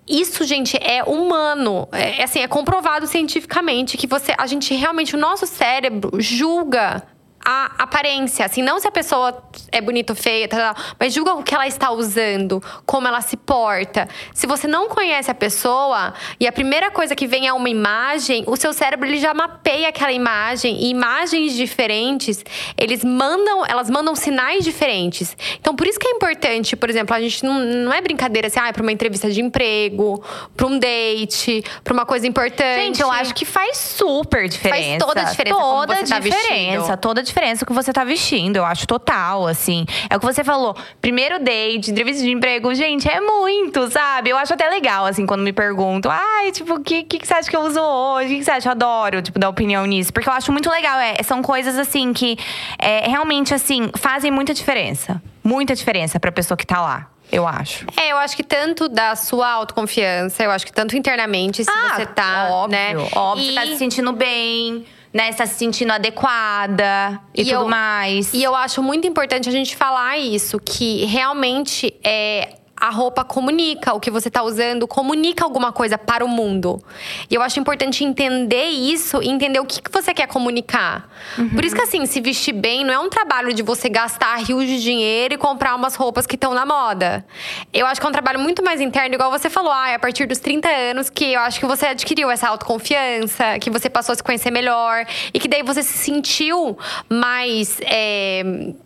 Isso, 0.08 0.44
gente, 0.44 0.76
é 0.76 1.04
humano. 1.04 1.88
É 1.92 2.18
é 2.20 2.24
assim, 2.24 2.40
é 2.40 2.48
comprovado 2.48 3.06
cientificamente 3.06 3.96
que 3.96 4.08
você, 4.08 4.34
a 4.36 4.46
gente 4.48 4.74
realmente, 4.74 5.14
o 5.14 5.18
nosso 5.18 5.46
cérebro 5.46 6.20
julga 6.20 7.04
a 7.44 7.72
aparência, 7.78 8.44
assim, 8.44 8.62
não 8.62 8.78
se 8.78 8.86
a 8.86 8.90
pessoa 8.90 9.42
é 9.70 9.80
bonita 9.80 10.12
ou 10.12 10.16
feia, 10.16 10.46
tal, 10.46 10.74
tal, 10.74 10.84
mas 10.98 11.12
julga 11.12 11.34
o 11.34 11.42
que 11.42 11.54
ela 11.54 11.66
está 11.66 11.90
usando, 11.90 12.62
como 12.86 13.08
ela 13.08 13.20
se 13.20 13.36
porta. 13.36 14.08
Se 14.32 14.46
você 14.46 14.68
não 14.68 14.88
conhece 14.88 15.30
a 15.30 15.34
pessoa 15.34 16.14
e 16.38 16.46
a 16.46 16.52
primeira 16.52 16.90
coisa 16.90 17.16
que 17.16 17.26
vem 17.26 17.48
é 17.48 17.52
uma 17.52 17.68
imagem, 17.68 18.44
o 18.46 18.56
seu 18.56 18.72
cérebro 18.72 19.08
ele 19.08 19.18
já 19.18 19.34
mapeia 19.34 19.88
aquela 19.88 20.12
imagem 20.12 20.84
e 20.84 20.90
imagens 20.90 21.54
diferentes, 21.54 22.44
eles 22.76 23.04
mandam, 23.04 23.66
elas 23.66 23.90
mandam 23.90 24.14
sinais 24.14 24.64
diferentes. 24.64 25.36
Então, 25.60 25.74
por 25.74 25.86
isso 25.86 25.98
que 25.98 26.06
é 26.06 26.10
importante, 26.12 26.76
por 26.76 26.88
exemplo, 26.88 27.14
a 27.14 27.20
gente 27.20 27.44
não, 27.44 27.58
não 27.58 27.92
é 27.92 28.00
brincadeira 28.00 28.46
assim, 28.46 28.60
ah, 28.60 28.68
é 28.68 28.72
para 28.72 28.82
uma 28.82 28.92
entrevista 28.92 29.30
de 29.30 29.40
emprego, 29.40 30.22
para 30.56 30.66
um 30.66 30.78
date, 30.78 31.64
para 31.82 31.92
uma 31.92 32.06
coisa 32.06 32.26
importante. 32.26 32.84
Gente, 32.84 33.02
eu 33.02 33.10
acho 33.10 33.34
que 33.34 33.44
faz 33.44 33.76
super 33.78 34.48
diferença. 34.48 35.04
toda 35.04 35.20
a 35.20 35.24
diferença 35.24 35.56
Toda 35.56 35.94
tá 35.96 36.02
diferença. 36.02 36.96
Toda 36.96 37.20
a 37.20 37.22
diferença 37.22 37.31
o 37.62 37.66
que 37.66 37.72
você 37.72 37.92
tá 37.92 38.04
vestindo. 38.04 38.56
Eu 38.56 38.64
acho 38.64 38.86
total, 38.86 39.46
assim. 39.46 39.84
É 40.08 40.16
o 40.16 40.20
que 40.20 40.26
você 40.26 40.44
falou. 40.44 40.76
Primeiro 41.00 41.38
date, 41.38 41.90
entrevista 41.90 42.22
de 42.22 42.30
emprego. 42.30 42.74
Gente, 42.74 43.08
é 43.08 43.20
muito, 43.20 43.90
sabe? 43.90 44.30
Eu 44.30 44.36
acho 44.36 44.54
até 44.54 44.68
legal, 44.68 45.06
assim, 45.06 45.26
quando 45.26 45.42
me 45.42 45.52
perguntam. 45.52 46.10
Ai, 46.12 46.52
tipo, 46.52 46.74
o 46.74 46.80
que, 46.80 47.02
que, 47.02 47.18
que 47.18 47.26
você 47.26 47.34
acha 47.34 47.50
que 47.50 47.56
eu 47.56 47.62
uso 47.62 47.80
hoje? 47.80 48.26
O 48.26 48.28
que, 48.30 48.38
que 48.38 48.44
você 48.44 48.50
acha? 48.50 48.68
Eu 48.68 48.72
adoro, 48.72 49.22
tipo, 49.22 49.38
dar 49.38 49.48
opinião 49.48 49.84
nisso. 49.86 50.12
Porque 50.12 50.28
eu 50.28 50.32
acho 50.32 50.52
muito 50.52 50.70
legal. 50.70 50.98
É, 50.98 51.22
são 51.22 51.42
coisas, 51.42 51.78
assim, 51.78 52.12
que 52.12 52.36
é, 52.78 53.08
realmente, 53.08 53.54
assim, 53.54 53.90
fazem 53.96 54.30
muita 54.30 54.54
diferença. 54.54 55.20
Muita 55.42 55.74
diferença 55.74 56.20
pra 56.20 56.30
pessoa 56.30 56.56
que 56.56 56.66
tá 56.66 56.80
lá. 56.80 57.08
Eu 57.32 57.46
acho. 57.46 57.86
É, 57.96 58.12
eu 58.12 58.18
acho 58.18 58.36
que 58.36 58.44
tanto 58.44 58.90
da 58.90 59.16
sua 59.16 59.48
autoconfiança, 59.50 60.44
eu 60.44 60.50
acho 60.50 60.66
que 60.66 60.72
tanto 60.72 60.94
internamente, 60.94 61.64
se 61.64 61.70
você 61.70 62.04
tá, 62.04 62.48
Ah, 62.48 62.52
óbvio, 62.52 62.78
né? 62.78 62.94
Óbvio, 63.14 63.44
e, 63.44 63.48
você 63.48 63.54
tá 63.54 63.66
se 63.66 63.76
sentindo 63.78 64.12
bem, 64.12 64.84
né? 65.12 65.30
Você 65.30 65.38
tá 65.38 65.46
se 65.46 65.54
sentindo 65.54 65.92
adequada 65.92 67.20
e, 67.34 67.42
E 67.42 67.44
tudo 67.44 67.54
eu- 67.54 67.68
mais. 67.68 68.32
E 68.32 68.42
eu 68.42 68.54
acho 68.54 68.82
muito 68.82 69.06
importante 69.06 69.48
a 69.48 69.52
gente 69.52 69.76
falar 69.76 70.18
isso, 70.18 70.58
que 70.58 71.04
realmente 71.04 71.94
é. 72.04 72.54
A 72.82 72.90
roupa 72.90 73.22
comunica, 73.22 73.94
o 73.94 74.00
que 74.00 74.10
você 74.10 74.28
tá 74.28 74.42
usando 74.42 74.88
comunica 74.88 75.44
alguma 75.44 75.70
coisa 75.70 75.96
para 75.96 76.24
o 76.24 76.28
mundo. 76.28 76.82
E 77.30 77.34
eu 77.36 77.40
acho 77.40 77.60
importante 77.60 78.02
entender 78.02 78.64
isso 78.64 79.22
e 79.22 79.28
entender 79.28 79.60
o 79.60 79.64
que, 79.64 79.80
que 79.80 79.92
você 79.92 80.12
quer 80.12 80.26
comunicar. 80.26 81.08
Por 81.54 81.64
isso 81.64 81.76
que, 81.76 81.82
assim, 81.82 82.04
se 82.06 82.20
vestir 82.20 82.52
bem 82.52 82.84
não 82.84 82.92
é 82.92 82.98
um 82.98 83.08
trabalho 83.08 83.54
de 83.54 83.62
você 83.62 83.88
gastar 83.88 84.34
rios 84.38 84.66
de 84.66 84.82
dinheiro 84.82 85.34
e 85.34 85.38
comprar 85.38 85.76
umas 85.76 85.94
roupas 85.94 86.26
que 86.26 86.34
estão 86.34 86.54
na 86.54 86.66
moda. 86.66 87.24
Eu 87.72 87.86
acho 87.86 88.00
que 88.00 88.06
é 88.06 88.10
um 88.10 88.12
trabalho 88.12 88.40
muito 88.40 88.64
mais 88.64 88.80
interno, 88.80 89.14
igual 89.14 89.30
você 89.30 89.48
falou, 89.48 89.70
ah, 89.70 89.88
é 89.88 89.94
a 89.94 89.98
partir 90.00 90.26
dos 90.26 90.40
30 90.40 90.68
anos 90.68 91.08
que 91.08 91.34
eu 91.34 91.40
acho 91.40 91.60
que 91.60 91.66
você 91.66 91.86
adquiriu 91.86 92.32
essa 92.32 92.48
autoconfiança, 92.48 93.60
que 93.60 93.70
você 93.70 93.88
passou 93.88 94.12
a 94.12 94.16
se 94.16 94.24
conhecer 94.24 94.50
melhor 94.50 95.06
e 95.32 95.38
que 95.38 95.46
daí 95.46 95.62
você 95.62 95.84
se 95.84 95.98
sentiu 95.98 96.76
mais 97.08 97.78
é, 97.82 98.42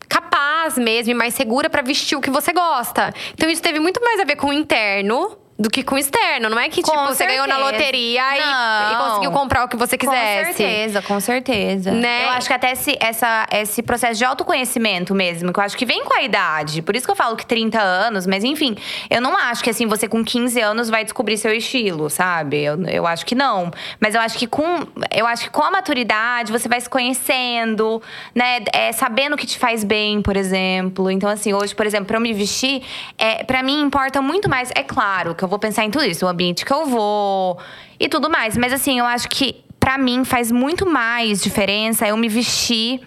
capaz 0.08 0.78
mesmo 0.78 1.12
e 1.12 1.14
mais 1.14 1.34
segura 1.34 1.70
pra 1.70 1.82
vestir 1.82 2.16
o 2.16 2.20
que 2.20 2.30
você 2.30 2.52
gosta. 2.52 3.12
Então 3.34 3.48
isso 3.48 3.62
teve 3.62 3.80
muito 3.80 4.00
mais 4.02 4.20
a 4.20 4.24
ver 4.24 4.36
com 4.36 4.48
o 4.48 4.52
interno 4.52 5.36
do 5.58 5.70
que 5.70 5.82
com 5.82 5.94
o 5.94 5.98
externo. 5.98 6.50
Não 6.50 6.58
é 6.58 6.68
que, 6.68 6.82
Com 6.82 6.90
tipo, 6.90 7.06
você 7.06 7.26
ganhou 7.26 7.46
na 7.46 7.56
certeza. 7.56 7.72
loteria 7.72 8.22
e, 8.36 8.92
e 8.92 8.96
conseguiu 8.96 9.30
comprar 9.30 9.64
o 9.64 9.68
que 9.68 9.76
você 9.76 9.96
quisesse. 9.96 10.50
Com 10.50 10.56
certeza, 10.56 11.02
com 11.02 11.20
certeza. 11.20 11.90
Né? 11.92 12.24
Eu 12.24 12.30
acho 12.30 12.46
que 12.46 12.54
até 12.54 12.72
esse, 12.72 12.96
essa, 13.00 13.46
esse 13.50 13.82
processo 13.82 14.18
de 14.18 14.24
autoconhecimento 14.24 15.14
mesmo, 15.14 15.52
que 15.52 15.58
eu 15.58 15.64
acho 15.64 15.76
que 15.76 15.86
vem 15.86 16.04
com 16.04 16.14
a 16.14 16.22
idade. 16.22 16.82
Por 16.82 16.94
isso 16.94 17.06
que 17.06 17.10
eu 17.10 17.16
falo 17.16 17.36
que 17.36 17.46
30 17.46 17.80
anos, 17.80 18.26
mas 18.26 18.44
enfim, 18.44 18.76
eu 19.08 19.20
não 19.20 19.36
acho 19.36 19.64
que 19.64 19.70
assim, 19.70 19.86
você 19.86 20.06
com 20.06 20.22
15 20.22 20.60
anos 20.60 20.90
vai 20.90 21.04
descobrir 21.04 21.38
seu 21.38 21.52
estilo, 21.52 22.10
sabe? 22.10 22.62
Eu, 22.62 22.82
eu 22.84 23.06
acho 23.06 23.24
que 23.24 23.34
não. 23.34 23.70
Mas 23.98 24.14
eu 24.14 24.20
acho 24.20 24.38
que 24.38 24.46
com. 24.46 24.86
Eu 25.10 25.26
acho 25.26 25.44
que 25.44 25.50
com 25.50 25.62
a 25.62 25.70
maturidade 25.70 26.52
você 26.52 26.68
vai 26.68 26.80
se 26.80 26.88
conhecendo, 26.88 28.02
né? 28.34 28.62
É, 28.72 28.92
sabendo 28.92 29.34
o 29.34 29.36
que 29.36 29.46
te 29.46 29.58
faz 29.58 29.84
bem, 29.84 30.20
por 30.20 30.36
exemplo. 30.36 31.10
Então, 31.10 31.30
assim, 31.30 31.54
hoje, 31.54 31.74
por 31.74 31.86
exemplo, 31.86 32.06
pra 32.06 32.16
eu 32.18 32.20
me 32.20 32.34
vestir, 32.34 32.82
é, 33.16 33.42
para 33.42 33.62
mim 33.62 33.80
importa 33.80 34.20
muito 34.20 34.50
mais. 34.50 34.70
É 34.74 34.82
claro 34.82 35.34
que 35.34 35.45
eu 35.46 35.48
vou 35.48 35.58
pensar 35.58 35.84
em 35.84 35.90
tudo 35.90 36.04
isso, 36.04 36.26
o 36.26 36.28
ambiente 36.28 36.64
que 36.64 36.72
eu 36.72 36.86
vou 36.86 37.56
e 37.98 38.08
tudo 38.08 38.28
mais. 38.28 38.56
Mas 38.56 38.72
assim, 38.72 38.98
eu 38.98 39.04
acho 39.04 39.28
que 39.28 39.64
pra 39.78 39.96
mim 39.96 40.24
faz 40.24 40.50
muito 40.50 40.84
mais 40.84 41.40
diferença 41.42 42.06
eu 42.06 42.16
me 42.16 42.28
vestir. 42.28 43.00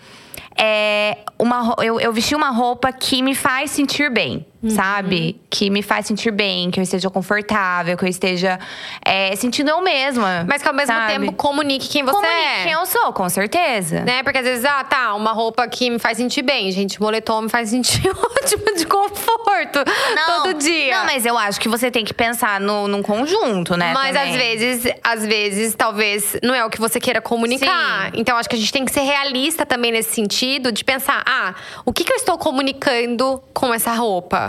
É, 0.58 1.18
uma, 1.38 1.76
eu, 1.80 2.00
eu 2.00 2.12
vestir 2.12 2.36
uma 2.36 2.50
roupa 2.50 2.92
que 2.92 3.22
me 3.22 3.36
faz 3.36 3.72
sentir 3.72 4.10
bem, 4.10 4.46
Uhum. 4.62 4.70
sabe? 4.72 5.40
Que 5.50 5.70
me 5.70 5.82
faz 5.82 6.06
sentir 6.06 6.32
bem, 6.32 6.70
que 6.70 6.80
eu 6.80 6.84
esteja 6.84 7.10
confortável, 7.10 7.96
que 7.96 8.04
eu 8.04 8.10
esteja 8.10 8.60
é, 9.04 9.34
sentindo 9.38 9.70
eu 9.70 9.82
mesma. 9.82 10.46
Mas 10.48 10.62
que 10.62 10.68
ao 10.68 10.74
mesmo 10.74 10.94
sabe? 10.94 11.14
tempo 11.14 11.32
comunique 11.32 11.88
quem 11.88 12.04
você 12.04 12.12
Comunique 12.12 12.36
é. 12.36 12.64
quem 12.64 12.74
eu 12.74 12.86
sou, 12.86 13.14
com 13.14 13.30
certeza. 13.30 14.02
Né? 14.02 14.22
Porque 14.22 14.38
às 14.38 14.44
vezes, 14.44 14.66
ah, 14.66 14.84
tá, 14.84 15.14
uma 15.16 15.32
roupa 15.32 15.66
que 15.66 15.90
me 15.90 15.98
faz 15.98 16.18
sentir 16.18 16.42
bem. 16.42 16.72
Gente, 16.72 17.02
moletom 17.02 17.44
me 17.44 17.50
faz 17.50 17.70
sentir 17.70 18.06
ótimo 18.12 18.76
de 18.76 18.86
conforto 18.86 19.80
todo 20.28 20.54
dia. 20.56 20.98
Não, 20.98 21.06
mas 21.06 21.26
eu 21.26 21.38
acho 21.38 21.60
que 21.60 21.70
você 21.70 21.90
tem 21.90 22.04
que 22.04 22.14
pensar 22.14 22.60
no, 22.60 22.86
num 22.88 23.02
conjunto, 23.02 23.78
né? 23.78 23.94
Mas 23.94 24.14
também. 24.14 24.34
às 24.34 24.42
vezes, 24.42 24.94
às 25.02 25.26
vezes, 25.26 25.74
talvez 25.74 26.36
não 26.44 26.54
é 26.54 26.66
o 26.66 26.70
que 26.70 26.80
você 26.82 27.00
queira 27.00 27.22
comunicar. 27.22 28.12
Então, 28.14 28.36
acho 28.36 28.50
que 28.50 28.56
a 28.58 28.60
gente 28.60 28.74
tem 28.74 28.84
que 28.84 28.92
ser 28.92 29.02
realista 29.02 29.66
também 29.66 29.92
nesse 29.92 30.14
sentido, 30.14 30.70
de 30.70 30.84
pensar: 30.84 31.24
ah, 31.26 31.56
o 31.86 31.94
que, 31.94 32.04
que 32.04 32.12
eu 32.12 32.18
estou 32.18 32.38
comunicando 32.38 33.42
com 33.54 33.74
essa 33.74 33.94
roupa? 33.94 34.49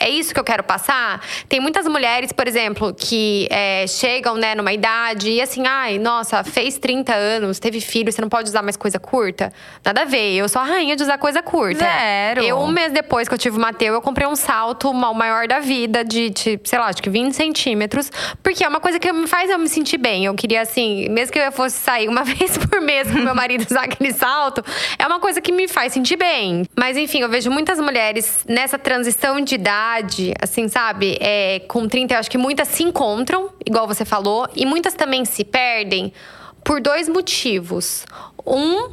É 0.00 0.08
isso 0.08 0.32
que 0.32 0.40
eu 0.40 0.44
quero 0.44 0.64
passar? 0.64 1.22
Tem 1.48 1.60
muitas 1.60 1.86
mulheres, 1.86 2.32
por 2.32 2.48
exemplo, 2.48 2.94
que 2.94 3.46
é, 3.50 3.86
chegam, 3.86 4.34
né, 4.34 4.54
numa 4.54 4.72
idade 4.72 5.30
e 5.30 5.40
assim, 5.40 5.66
ai, 5.66 5.98
nossa, 5.98 6.42
fez 6.42 6.78
30 6.78 7.14
anos, 7.14 7.58
teve 7.58 7.80
filho, 7.80 8.10
você 8.10 8.20
não 8.20 8.28
pode 8.30 8.48
usar 8.48 8.62
mais 8.62 8.76
coisa 8.76 8.98
curta? 8.98 9.52
Nada 9.84 10.02
a 10.02 10.04
ver, 10.06 10.34
eu 10.34 10.48
sou 10.48 10.62
a 10.62 10.64
rainha 10.64 10.96
de 10.96 11.02
usar 11.02 11.18
coisa 11.18 11.42
curta. 11.42 11.84
Zero. 11.84 12.42
Eu, 12.42 12.58
um 12.58 12.68
mês 12.68 12.92
depois 12.92 13.28
que 13.28 13.34
eu 13.34 13.38
tive 13.38 13.58
o 13.58 13.60
Mateu, 13.60 13.92
eu 13.92 14.00
comprei 14.00 14.26
um 14.26 14.36
salto 14.36 14.92
maior 14.94 15.46
da 15.46 15.60
vida, 15.60 16.02
de, 16.02 16.30
de, 16.30 16.58
sei 16.64 16.78
lá, 16.78 16.86
acho 16.86 17.02
que 17.02 17.10
20 17.10 17.34
centímetros. 17.34 18.10
Porque 18.42 18.64
é 18.64 18.68
uma 18.68 18.80
coisa 18.80 18.98
que 18.98 19.12
me 19.12 19.26
faz 19.26 19.50
eu 19.50 19.58
me 19.58 19.68
sentir 19.68 19.98
bem. 19.98 20.24
Eu 20.24 20.34
queria, 20.34 20.62
assim, 20.62 21.08
mesmo 21.10 21.32
que 21.32 21.38
eu 21.38 21.52
fosse 21.52 21.76
sair 21.76 22.08
uma 22.08 22.24
vez 22.24 22.56
por 22.56 22.80
mês 22.80 23.10
com 23.10 23.18
meu 23.18 23.34
marido 23.34 23.66
usar 23.68 23.84
aquele 23.84 24.12
salto, 24.12 24.64
é 24.98 25.06
uma 25.06 25.20
coisa 25.20 25.40
que 25.40 25.52
me 25.52 25.68
faz 25.68 25.92
sentir 25.92 26.16
bem. 26.16 26.64
Mas 26.76 26.96
enfim, 26.96 27.20
eu 27.20 27.28
vejo 27.28 27.50
muitas 27.50 27.78
mulheres 27.78 28.44
nessa 28.48 28.78
transição 28.78 29.40
de 29.40 29.54
idade, 29.54 29.89
assim, 30.40 30.68
sabe? 30.68 31.16
É, 31.20 31.60
com 31.60 31.88
30, 31.88 32.14
eu 32.14 32.18
acho 32.18 32.30
que 32.30 32.38
muitas 32.38 32.68
se 32.68 32.82
encontram, 32.82 33.50
igual 33.64 33.86
você 33.86 34.04
falou, 34.04 34.48
e 34.54 34.64
muitas 34.66 34.94
também 34.94 35.24
se 35.24 35.44
perdem 35.44 36.12
por 36.64 36.80
dois 36.80 37.08
motivos. 37.08 38.04
Um, 38.46 38.90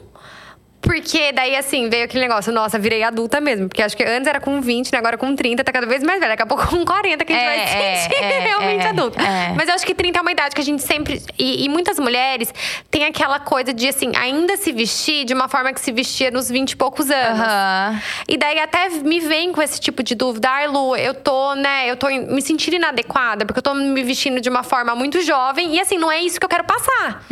porque 0.82 1.32
daí, 1.32 1.56
assim, 1.56 1.90
veio 1.90 2.06
aquele 2.06 2.24
negócio, 2.28 2.54
nossa, 2.54 2.78
virei 2.80 3.04
adulta 3.04 3.42
mesmo. 3.42 3.68
Porque 3.68 3.82
acho 3.82 3.98
que 3.98 4.04
antes 4.04 4.28
era 4.28 4.40
com 4.40 4.62
20, 4.62 4.92
né? 4.94 5.00
Agora 5.00 5.18
com 5.18 5.36
30, 5.36 5.64
tá 5.64 5.72
cada 5.72 5.88
vez 5.88 6.04
mais 6.04 6.20
velha. 6.20 6.32
Daqui 6.32 6.44
a 6.44 6.46
pouco 6.46 6.66
com 6.68 6.86
40 6.86 7.26
que 7.26 7.34
a 7.34 7.36
gente 7.36 7.46
É, 7.46 7.56
vai 7.58 7.68
se 7.68 7.76
é, 7.76 7.96
sentir 8.10 8.24
é, 8.24 8.40
realmente 8.48 8.86
é, 8.86 8.90
adulta. 8.90 9.22
é. 9.22 9.54
Mas 9.56 9.68
eu 9.68 9.76
acho 9.76 9.86
que 9.86 9.94
30 9.96 10.20
é 10.20 10.22
uma 10.22 10.32
idade 10.32 10.56
que 10.56 10.62
a 10.62 10.64
gente 10.64 10.84
sempre. 10.84 11.22
E, 11.38 11.66
e 11.66 11.70
muitas 11.70 12.00
mulheres 12.00 12.54
têm 12.90 13.06
aquela 13.06 13.40
coisa 13.40 13.74
de, 13.74 13.88
assim, 13.88 14.12
ainda 14.16 14.56
se 14.56 14.72
vestir 14.72 15.26
de 15.26 15.34
uma 15.34 15.48
forma 15.50 15.74
que 15.74 15.82
se 15.82 15.92
vestia 15.92 16.32
nos 16.32 16.50
20 16.50 16.72
e 16.72 16.76
poucos 16.76 17.10
anos. 17.10 17.40
Aham. 17.42 18.02
E 18.28 18.38
daí 18.38 18.60
até 18.60 18.90
me 18.90 19.20
vem 19.20 19.52
com 19.52 19.62
esse 19.62 19.80
tipo 19.82 20.04
de 20.04 20.16
dúvida. 20.16 20.50
Ai, 20.50 20.68
Lu, 20.68 20.96
eu 20.96 21.14
tô, 21.14 21.56
né, 21.56 21.90
eu 21.90 21.98
tô 21.98 22.08
me 22.08 22.42
sentindo 22.42 22.76
inadequada, 22.76 23.46
porque 23.46 23.60
eu 23.60 23.64
tô 23.64 23.74
me 23.74 24.04
vestindo 24.04 24.40
de 24.40 24.50
uma 24.50 24.64
forma 24.64 24.96
muito 24.96 25.22
jovem. 25.22 25.76
E 25.76 25.80
assim, 25.80 25.98
não 25.98 26.12
é 26.12 26.22
isso 26.22 26.40
que 26.40 26.46
eu 26.46 26.50
quero 26.50 26.64
passar. 26.64 27.24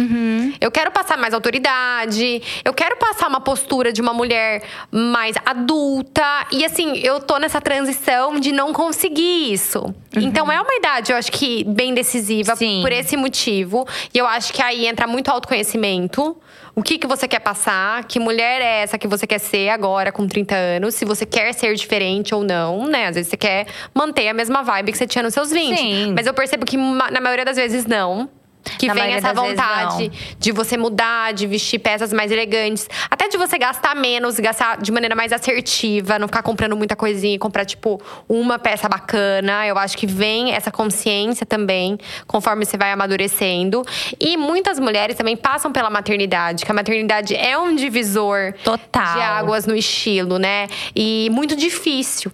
Eu 0.60 0.72
quero 0.72 0.92
passar 0.92 1.18
mais 1.18 1.34
autoridade, 1.34 2.42
eu 2.64 2.74
quero 2.74 2.98
passar 2.98 3.28
uma 3.28 3.42
postura 3.46 3.94
de 3.94 4.02
uma 4.02 4.14
mulher 4.14 4.64
mais 4.92 5.38
adulta. 5.46 6.24
E 6.52 6.66
assim, 6.66 6.98
eu 6.98 7.22
tô 7.22 7.38
nessa 7.38 7.62
transição 7.62 8.40
de 8.40 8.52
não 8.52 8.74
conseguir 8.74 9.54
isso. 9.54 9.94
Então 10.14 10.52
é 10.52 10.60
uma 10.60 10.76
idade, 10.76 11.12
eu 11.12 11.18
acho 11.18 11.32
que 11.32 11.64
bem 11.64 11.94
decisiva 11.94 12.56
Sim. 12.56 12.82
por 12.82 12.92
esse 12.92 13.16
motivo. 13.16 13.88
E 14.14 14.18
eu 14.18 14.28
acho 14.28 14.52
que 14.52 14.62
aí 14.62 14.88
entra 14.88 15.08
muito 15.08 15.30
autoconhecimento. 15.30 16.36
O 16.76 16.84
que, 16.84 16.98
que 16.98 17.08
você 17.08 17.26
quer 17.26 17.40
passar? 17.40 18.04
Que 18.04 18.20
mulher 18.20 18.62
é 18.62 18.82
essa 18.82 18.98
que 18.98 19.08
você 19.08 19.26
quer 19.26 19.40
ser 19.40 19.70
agora, 19.70 20.12
com 20.12 20.28
30 20.28 20.56
anos? 20.56 20.96
Se 20.96 21.06
você 21.06 21.26
quer 21.26 21.54
ser 21.54 21.74
diferente 21.76 22.36
ou 22.36 22.44
não, 22.44 22.86
né? 22.86 23.08
Às 23.08 23.16
vezes 23.16 23.30
você 23.30 23.38
quer 23.38 23.68
manter 23.94 24.28
a 24.28 24.34
mesma 24.34 24.62
vibe 24.62 24.92
que 24.92 24.98
você 24.98 25.08
tinha 25.08 25.24
nos 25.24 25.34
seus 25.34 25.52
20. 25.52 25.78
Sim. 25.78 26.14
Mas 26.14 26.28
eu 26.28 26.34
percebo 26.34 26.66
que 26.66 26.76
na 26.76 27.22
maioria 27.22 27.46
das 27.46 27.56
vezes 27.56 27.86
não. 27.86 28.30
Que 28.78 28.88
Na 28.88 28.94
vem 28.94 29.14
essa 29.14 29.34
das 29.34 29.42
vezes, 29.42 29.58
vontade 29.58 30.12
de 30.40 30.52
você 30.52 30.78
mudar, 30.78 31.34
de 31.34 31.48
vestir 31.48 31.80
peças 31.80 32.12
mais 32.12 32.32
elegantes. 32.32 32.90
Até 33.10 33.28
de 33.28 33.38
você 33.38 33.58
gastar 33.58 33.96
menos, 33.96 34.40
gastar 34.40 34.78
de 34.82 34.92
maneira 34.92 35.16
mais 35.16 35.32
assertiva, 35.32 36.20
não 36.20 36.28
ficar 36.28 36.44
comprando 36.44 36.76
muita 36.76 36.96
coisinha 36.96 37.36
e 37.36 37.40
comprar, 37.40 37.66
tipo, 37.66 38.02
uma 38.28 38.58
peça 38.60 38.90
bacana. 38.90 39.66
Eu 39.66 39.78
acho 39.78 39.98
que 39.98 40.08
vem 40.08 40.54
essa 40.54 40.72
consciência 40.72 41.46
também, 41.46 41.98
conforme 42.28 42.66
você 42.66 42.78
vai 42.78 42.92
amadurecendo. 42.92 43.84
E 44.20 44.38
muitas 44.38 44.80
mulheres 44.80 45.16
também 45.16 45.38
passam 45.38 45.72
pela 45.72 45.90
maternidade, 45.90 46.66
que 46.66 46.72
a 46.72 46.76
maternidade 46.76 47.36
é 47.36 47.58
um 47.58 47.76
divisor 47.76 48.54
Total. 48.64 49.14
de 49.14 49.22
águas 49.22 49.66
no 49.66 49.76
estilo, 49.76 50.38
né? 50.38 50.68
E 50.96 51.30
muito 51.32 51.56
difícil. 51.56 52.32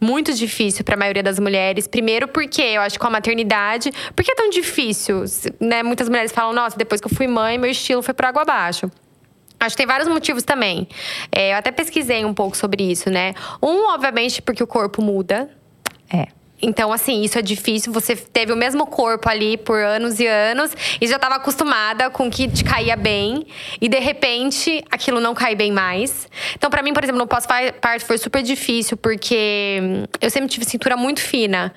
Muito 0.00 0.34
difícil 0.34 0.84
para 0.84 0.94
a 0.94 0.98
maioria 0.98 1.22
das 1.22 1.38
mulheres. 1.38 1.86
Primeiro, 1.86 2.28
porque 2.28 2.62
eu 2.62 2.82
acho 2.82 2.94
que 2.94 3.00
com 3.00 3.06
a 3.06 3.10
maternidade. 3.10 3.90
Por 4.14 4.24
que 4.24 4.32
é 4.32 4.34
tão 4.34 4.50
difícil? 4.50 5.24
Né? 5.60 5.82
Muitas 5.82 6.08
mulheres 6.08 6.32
falam: 6.32 6.52
nossa, 6.52 6.76
depois 6.76 7.00
que 7.00 7.06
eu 7.06 7.14
fui 7.14 7.26
mãe, 7.26 7.58
meu 7.58 7.70
estilo 7.70 8.02
foi 8.02 8.14
por 8.14 8.26
água 8.26 8.42
abaixo. 8.42 8.90
Acho 9.58 9.76
que 9.76 9.78
tem 9.78 9.86
vários 9.86 10.08
motivos 10.08 10.42
também. 10.42 10.86
É, 11.32 11.52
eu 11.52 11.56
até 11.56 11.70
pesquisei 11.70 12.24
um 12.24 12.34
pouco 12.34 12.56
sobre 12.56 12.82
isso, 12.90 13.08
né? 13.08 13.34
Um, 13.62 13.88
obviamente, 13.94 14.42
porque 14.42 14.62
o 14.62 14.66
corpo 14.66 15.00
muda. 15.00 15.48
É. 16.12 16.28
Então, 16.64 16.92
assim, 16.92 17.22
isso 17.22 17.38
é 17.38 17.42
difícil. 17.42 17.92
Você 17.92 18.16
teve 18.16 18.52
o 18.52 18.56
mesmo 18.56 18.86
corpo 18.86 19.28
ali 19.28 19.56
por 19.58 19.78
anos 19.78 20.18
e 20.18 20.26
anos 20.26 20.74
e 21.00 21.06
já 21.06 21.16
estava 21.16 21.34
acostumada 21.34 22.08
com 22.08 22.30
que 22.30 22.48
te 22.48 22.64
caía 22.64 22.96
bem. 22.96 23.46
E 23.80 23.88
de 23.88 23.98
repente, 23.98 24.82
aquilo 24.90 25.20
não 25.20 25.34
cai 25.34 25.54
bem 25.54 25.70
mais. 25.70 26.26
Então, 26.56 26.70
pra 26.70 26.82
mim, 26.82 26.94
por 26.94 27.04
exemplo, 27.04 27.18
no 27.18 27.26
pós-parto 27.26 28.06
foi 28.06 28.16
super 28.16 28.42
difícil, 28.42 28.96
porque 28.96 29.78
hum, 29.82 30.04
eu 30.20 30.30
sempre 30.30 30.48
tive 30.48 30.64
cintura 30.64 30.96
muito 30.96 31.20
fina. 31.20 31.74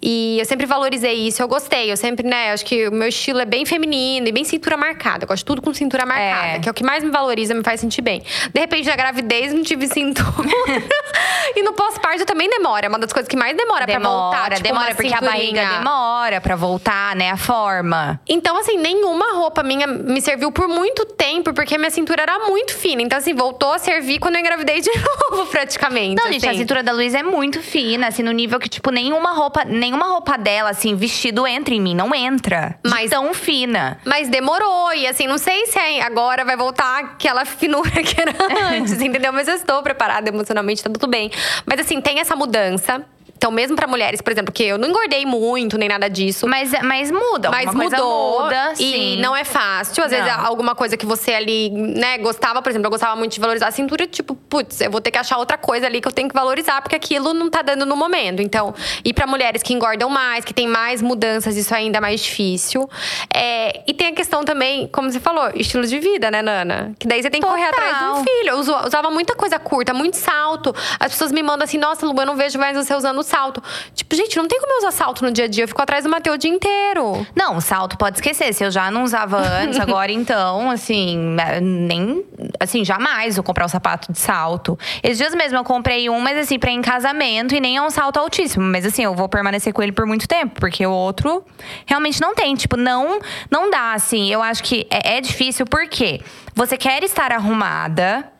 E 0.00 0.38
eu 0.38 0.44
sempre 0.46 0.64
valorizei 0.64 1.14
isso. 1.28 1.42
Eu 1.42 1.48
gostei. 1.48 1.92
Eu 1.92 1.96
sempre, 1.96 2.26
né, 2.26 2.52
acho 2.52 2.64
que 2.64 2.88
o 2.88 2.92
meu 2.92 3.08
estilo 3.08 3.40
é 3.40 3.44
bem 3.44 3.66
feminino 3.66 4.26
e 4.26 4.32
bem 4.32 4.44
cintura 4.44 4.76
marcada. 4.76 5.24
Eu 5.24 5.28
gosto 5.28 5.40
de 5.40 5.44
tudo 5.44 5.60
com 5.60 5.74
cintura 5.74 6.06
marcada, 6.06 6.56
É. 6.56 6.58
que 6.60 6.68
é 6.68 6.72
o 6.72 6.74
que 6.74 6.82
mais 6.82 7.04
me 7.04 7.10
valoriza, 7.10 7.54
me 7.54 7.62
faz 7.62 7.80
sentir 7.80 8.00
bem. 8.00 8.22
De 8.54 8.60
repente, 8.60 8.88
na 8.88 8.96
gravidez, 8.96 9.52
não 9.52 9.62
tive 9.62 9.86
cintura. 9.86 10.48
e 11.54 11.62
no 11.62 11.74
pós-parto 11.74 12.24
também 12.24 12.48
demora. 12.48 12.86
É 12.86 12.88
uma 12.88 12.98
das 12.98 13.12
coisas 13.12 13.28
que 13.28 13.36
mais 13.36 13.54
demora, 13.54 13.84
pra 13.86 13.98
voltar. 13.98 14.29
Demora, 14.30 14.54
tipo, 14.56 14.68
demora, 14.68 14.94
porque 14.94 15.14
a 15.14 15.20
barriga 15.20 15.66
demora 15.78 16.40
pra 16.40 16.56
voltar, 16.56 17.14
né? 17.16 17.30
A 17.30 17.36
forma. 17.36 18.20
Então, 18.28 18.56
assim, 18.58 18.76
nenhuma 18.78 19.32
roupa 19.34 19.62
minha 19.62 19.86
me 19.86 20.20
serviu 20.20 20.50
por 20.52 20.68
muito 20.68 21.04
tempo, 21.04 21.52
porque 21.52 21.76
minha 21.78 21.90
cintura 21.90 22.22
era 22.22 22.38
muito 22.40 22.74
fina. 22.76 23.02
Então, 23.02 23.18
assim, 23.18 23.34
voltou 23.34 23.72
a 23.72 23.78
servir 23.78 24.18
quando 24.18 24.34
eu 24.36 24.40
engravidei 24.40 24.80
de 24.80 24.90
novo, 25.30 25.46
praticamente. 25.46 26.16
Não, 26.22 26.30
gente, 26.32 26.46
a 26.46 26.50
assim. 26.50 26.60
cintura 26.60 26.82
da 26.82 26.92
Luísa 26.92 27.18
é 27.18 27.22
muito 27.22 27.60
fina, 27.62 28.08
assim, 28.08 28.22
no 28.22 28.32
nível 28.32 28.58
que, 28.58 28.68
tipo, 28.68 28.90
nenhuma 28.90 29.32
roupa, 29.32 29.64
nenhuma 29.64 30.06
roupa 30.06 30.36
dela, 30.38 30.70
assim, 30.70 30.94
vestido 30.94 31.46
entra 31.46 31.74
em 31.74 31.80
mim. 31.80 31.94
Não 31.94 32.14
entra. 32.14 32.78
Mas- 32.84 33.10
tão 33.10 33.32
fina. 33.34 33.98
Mas 34.04 34.28
demorou, 34.28 34.92
e 34.94 35.06
assim, 35.06 35.26
não 35.26 35.38
sei 35.38 35.66
se 35.66 35.78
é- 35.78 36.00
agora 36.02 36.44
vai 36.44 36.56
voltar 36.56 36.98
aquela 37.00 37.44
finura 37.46 37.90
que 37.90 38.20
era 38.20 38.32
antes, 38.72 38.92
entendeu? 39.02 39.32
Mas 39.32 39.48
eu 39.48 39.54
estou 39.54 39.82
preparada 39.82 40.28
emocionalmente, 40.28 40.82
tá 40.82 40.90
tudo 40.90 41.06
bem. 41.08 41.30
Mas 41.66 41.80
assim, 41.80 42.00
tem 42.00 42.20
essa 42.20 42.36
mudança. 42.36 43.04
Então, 43.40 43.50
mesmo 43.50 43.74
pra 43.74 43.86
mulheres, 43.86 44.20
por 44.20 44.30
exemplo, 44.30 44.52
que 44.52 44.62
eu 44.62 44.76
não 44.76 44.86
engordei 44.86 45.24
muito, 45.24 45.78
nem 45.78 45.88
nada 45.88 46.10
disso. 46.10 46.46
Mas, 46.46 46.72
mas 46.82 47.10
muda, 47.10 47.50
Mas 47.50 47.72
mudou 47.72 48.42
muda, 48.42 48.72
e 48.74 48.76
sim. 48.76 49.16
não 49.18 49.34
é 49.34 49.44
fácil. 49.44 50.04
Às 50.04 50.10
vezes 50.10 50.26
Não. 50.26 50.44
alguma 50.44 50.74
coisa 50.74 50.94
que 50.94 51.06
você 51.06 51.32
ali, 51.32 51.70
né, 51.70 52.18
gostava, 52.18 52.60
por 52.60 52.68
exemplo, 52.68 52.84
eu 52.88 52.90
gostava 52.90 53.16
muito 53.16 53.32
de 53.32 53.40
valorizar 53.40 53.68
a 53.68 53.70
cintura, 53.70 54.06
tipo, 54.06 54.34
putz, 54.34 54.82
eu 54.82 54.90
vou 54.90 55.00
ter 55.00 55.10
que 55.10 55.16
achar 55.16 55.38
outra 55.38 55.56
coisa 55.56 55.86
ali 55.86 56.02
que 56.02 56.06
eu 56.08 56.12
tenho 56.12 56.28
que 56.28 56.34
valorizar, 56.34 56.82
porque 56.82 56.94
aquilo 56.94 57.32
não 57.32 57.48
tá 57.48 57.62
dando 57.62 57.86
no 57.86 57.96
momento. 57.96 58.42
Então, 58.42 58.74
e 59.02 59.14
pra 59.14 59.26
mulheres 59.26 59.62
que 59.62 59.72
engordam 59.72 60.10
mais, 60.10 60.44
que 60.44 60.52
tem 60.52 60.68
mais 60.68 61.00
mudanças, 61.00 61.56
isso 61.56 61.72
é 61.72 61.78
ainda 61.78 61.98
mais 61.98 62.20
difícil. 62.20 62.90
É, 63.34 63.80
e 63.86 63.94
tem 63.94 64.08
a 64.08 64.12
questão 64.12 64.44
também, 64.44 64.86
como 64.88 65.10
você 65.10 65.18
falou, 65.18 65.50
estilo 65.54 65.86
de 65.86 65.98
vida, 65.98 66.30
né, 66.30 66.42
Nana? 66.42 66.92
Que 66.98 67.08
daí 67.08 67.22
você 67.22 67.30
tem 67.30 67.40
que 67.40 67.46
correr 67.46 67.70
Total. 67.70 67.84
atrás 67.88 67.98
de 68.16 68.20
um 68.20 68.22
filho. 68.22 68.48
Eu 68.50 68.58
usa- 68.58 68.86
usava 68.86 69.10
muita 69.10 69.34
coisa 69.34 69.58
curta, 69.58 69.94
muito 69.94 70.18
salto. 70.18 70.74
As 71.00 71.12
pessoas 71.12 71.32
me 71.32 71.42
mandam 71.42 71.64
assim, 71.64 71.78
nossa, 71.78 72.04
Lu, 72.04 72.14
eu 72.20 72.26
não 72.26 72.36
vejo 72.36 72.58
mais 72.58 72.76
você 72.76 72.94
usando 72.94 73.29
salto. 73.30 73.62
Tipo, 73.94 74.14
gente, 74.16 74.36
não 74.36 74.48
tem 74.48 74.60
como 74.60 74.72
eu 74.72 74.78
usar 74.78 74.90
salto 74.90 75.24
no 75.24 75.30
dia 75.30 75.44
a 75.44 75.48
dia. 75.48 75.64
Eu 75.64 75.68
fico 75.68 75.80
atrás 75.80 76.04
do 76.04 76.10
Mateus 76.10 76.34
o 76.34 76.38
dia 76.38 76.50
inteiro. 76.50 77.26
Não, 77.34 77.60
salto 77.60 77.96
pode 77.96 78.16
esquecer. 78.16 78.52
Se 78.52 78.64
eu 78.64 78.70
já 78.70 78.90
não 78.90 79.04
usava 79.04 79.38
antes, 79.62 79.78
agora 79.78 80.10
então, 80.10 80.70
assim, 80.70 81.36
é, 81.38 81.60
nem. 81.60 82.24
Assim, 82.58 82.84
jamais 82.84 83.36
vou 83.36 83.44
comprar 83.44 83.64
um 83.64 83.68
sapato 83.68 84.12
de 84.12 84.18
salto. 84.18 84.78
Esses 85.02 85.18
dias 85.18 85.34
mesmo 85.34 85.58
eu 85.58 85.64
comprei 85.64 86.10
um, 86.10 86.20
mas 86.20 86.36
assim, 86.36 86.58
pra 86.58 86.70
ir 86.70 86.74
em 86.74 86.82
casamento 86.82 87.54
e 87.54 87.60
nem 87.60 87.76
é 87.76 87.82
um 87.82 87.90
salto 87.90 88.18
altíssimo. 88.18 88.64
Mas 88.64 88.84
assim, 88.84 89.04
eu 89.04 89.14
vou 89.14 89.28
permanecer 89.28 89.72
com 89.72 89.82
ele 89.82 89.92
por 89.92 90.04
muito 90.06 90.26
tempo, 90.26 90.60
porque 90.60 90.84
o 90.84 90.90
outro 90.90 91.44
realmente 91.86 92.20
não 92.20 92.34
tem. 92.34 92.54
Tipo, 92.54 92.76
não, 92.76 93.20
não 93.50 93.70
dá, 93.70 93.92
assim. 93.92 94.30
Eu 94.30 94.42
acho 94.42 94.62
que 94.62 94.86
é, 94.90 95.16
é 95.16 95.20
difícil 95.20 95.64
porque 95.66 96.20
você 96.54 96.76
quer 96.76 97.02
estar 97.04 97.32
arrumada 97.32 98.30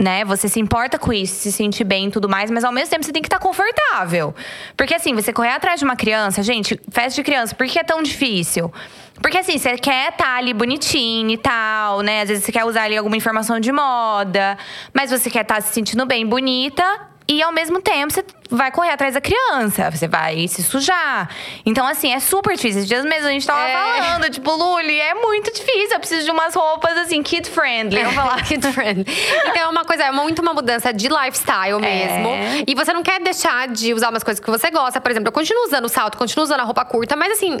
né? 0.00 0.24
Você 0.24 0.48
se 0.48 0.58
importa 0.58 0.98
com 0.98 1.12
isso, 1.12 1.34
se 1.34 1.52
sente 1.52 1.84
bem 1.84 2.08
e 2.08 2.10
tudo 2.10 2.26
mais, 2.26 2.50
mas 2.50 2.64
ao 2.64 2.72
mesmo 2.72 2.90
tempo 2.90 3.04
você 3.04 3.12
tem 3.12 3.20
que 3.20 3.28
estar 3.28 3.38
tá 3.38 3.44
confortável. 3.44 4.34
Porque 4.74 4.94
assim, 4.94 5.14
você 5.14 5.30
correr 5.30 5.50
atrás 5.50 5.78
de 5.78 5.84
uma 5.84 5.94
criança, 5.94 6.42
gente, 6.42 6.80
festa 6.90 7.16
de 7.16 7.22
criança, 7.22 7.54
por 7.54 7.66
que 7.66 7.78
é 7.78 7.84
tão 7.84 8.02
difícil? 8.02 8.72
Porque 9.20 9.36
assim, 9.36 9.58
você 9.58 9.76
quer 9.76 10.12
estar 10.12 10.24
tá 10.24 10.36
ali 10.36 10.54
bonitinho 10.54 11.30
e 11.30 11.36
tal, 11.36 12.00
né? 12.00 12.22
Às 12.22 12.30
vezes 12.30 12.44
você 12.44 12.50
quer 12.50 12.64
usar 12.64 12.84
ali 12.84 12.96
alguma 12.96 13.16
informação 13.16 13.60
de 13.60 13.70
moda, 13.70 14.56
mas 14.94 15.10
você 15.10 15.28
quer 15.28 15.42
estar 15.42 15.56
tá 15.56 15.60
se 15.60 15.74
sentindo 15.74 16.06
bem, 16.06 16.26
bonita 16.26 16.82
e 17.30 17.40
ao 17.40 17.52
mesmo 17.52 17.80
tempo, 17.80 18.12
você 18.12 18.24
vai 18.50 18.72
correr 18.72 18.90
atrás 18.90 19.14
da 19.14 19.20
criança, 19.20 19.88
você 19.88 20.08
vai 20.08 20.48
se 20.48 20.64
sujar. 20.64 21.30
Então, 21.64 21.86
assim, 21.86 22.12
é 22.12 22.18
super 22.18 22.56
difícil. 22.56 22.80
Esses 22.80 22.88
dias 22.88 23.04
mesmo 23.04 23.28
a 23.28 23.30
gente 23.30 23.46
tava 23.46 23.68
é. 23.68 23.72
falando, 23.72 24.28
tipo, 24.28 24.50
Luli, 24.50 24.98
é 25.00 25.14
muito 25.14 25.52
difícil. 25.52 25.92
Eu 25.92 26.00
preciso 26.00 26.24
de 26.24 26.30
umas 26.32 26.56
roupas, 26.56 26.98
assim, 26.98 27.22
kid-friendly. 27.22 28.00
Eu 28.00 28.10
falar 28.10 28.42
kid-friendly. 28.42 29.06
Então, 29.46 29.62
é 29.62 29.68
uma 29.68 29.84
coisa, 29.84 30.02
é 30.02 30.10
muito 30.10 30.42
uma 30.42 30.52
mudança 30.52 30.92
de 30.92 31.06
lifestyle 31.06 31.76
é. 31.76 31.78
mesmo. 31.78 32.28
É. 32.30 32.64
E 32.66 32.74
você 32.74 32.92
não 32.92 33.04
quer 33.04 33.20
deixar 33.20 33.68
de 33.68 33.94
usar 33.94 34.10
umas 34.10 34.24
coisas 34.24 34.44
que 34.44 34.50
você 34.50 34.68
gosta. 34.68 35.00
Por 35.00 35.12
exemplo, 35.12 35.28
eu 35.28 35.32
continuo 35.32 35.66
usando 35.66 35.88
salto, 35.88 36.18
continuo 36.18 36.42
usando 36.42 36.60
a 36.60 36.64
roupa 36.64 36.84
curta, 36.84 37.14
mas 37.14 37.34
assim, 37.34 37.58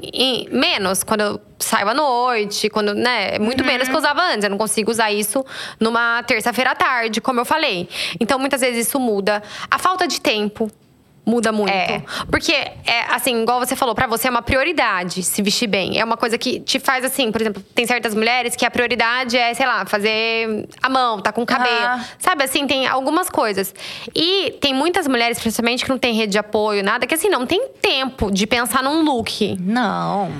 menos 0.50 1.04
quando 1.04 1.20
eu 1.20 1.40
saio 1.60 1.88
à 1.88 1.94
noite, 1.94 2.68
quando, 2.68 2.94
né? 2.94 3.38
Muito 3.38 3.60
uhum. 3.60 3.66
menos 3.66 3.86
que 3.86 3.94
eu 3.94 3.98
usava 3.98 4.22
antes. 4.22 4.44
Eu 4.44 4.50
não 4.50 4.58
consigo 4.58 4.90
usar 4.90 5.12
isso 5.12 5.44
numa 5.78 6.22
terça-feira 6.24 6.72
à 6.72 6.74
tarde, 6.74 7.20
como 7.20 7.38
eu 7.38 7.44
falei. 7.44 7.88
Então, 8.18 8.38
muitas 8.38 8.60
vezes 8.60 8.88
isso 8.88 8.98
muda. 8.98 9.42
A 9.70 9.78
falta 9.78 10.06
de 10.06 10.20
tempo 10.20 10.70
muda 11.24 11.52
muito. 11.52 11.72
É. 11.72 12.02
Porque, 12.30 12.52
é, 12.52 13.02
assim, 13.10 13.42
igual 13.42 13.58
você 13.60 13.76
falou, 13.76 13.94
para 13.94 14.06
você 14.06 14.28
é 14.28 14.30
uma 14.30 14.42
prioridade 14.42 15.22
se 15.22 15.42
vestir 15.42 15.68
bem. 15.68 15.98
É 15.98 16.04
uma 16.04 16.16
coisa 16.16 16.36
que 16.36 16.60
te 16.60 16.78
faz 16.78 17.04
assim, 17.04 17.30
por 17.30 17.40
exemplo, 17.40 17.62
tem 17.74 17.86
certas 17.86 18.14
mulheres 18.14 18.56
que 18.56 18.66
a 18.66 18.70
prioridade 18.70 19.36
é, 19.36 19.52
sei 19.54 19.66
lá, 19.66 19.84
fazer 19.86 20.66
a 20.82 20.88
mão, 20.88 21.20
tá 21.20 21.32
com 21.32 21.42
o 21.42 21.46
cabelo. 21.46 21.96
Uhum. 21.96 22.04
Sabe, 22.18 22.44
assim, 22.44 22.66
tem 22.66 22.86
algumas 22.86 23.30
coisas. 23.30 23.74
E 24.14 24.56
tem 24.60 24.74
muitas 24.74 25.06
mulheres, 25.06 25.38
principalmente, 25.38 25.84
que 25.84 25.90
não 25.90 25.98
tem 25.98 26.14
rede 26.14 26.32
de 26.32 26.38
apoio, 26.38 26.82
nada, 26.82 27.06
que 27.06 27.14
assim, 27.14 27.28
não 27.28 27.46
tem 27.46 27.68
tempo 27.80 28.30
de 28.30 28.46
pensar 28.46 28.82
num 28.82 29.02
look. 29.02 29.56
Não. 29.60 30.32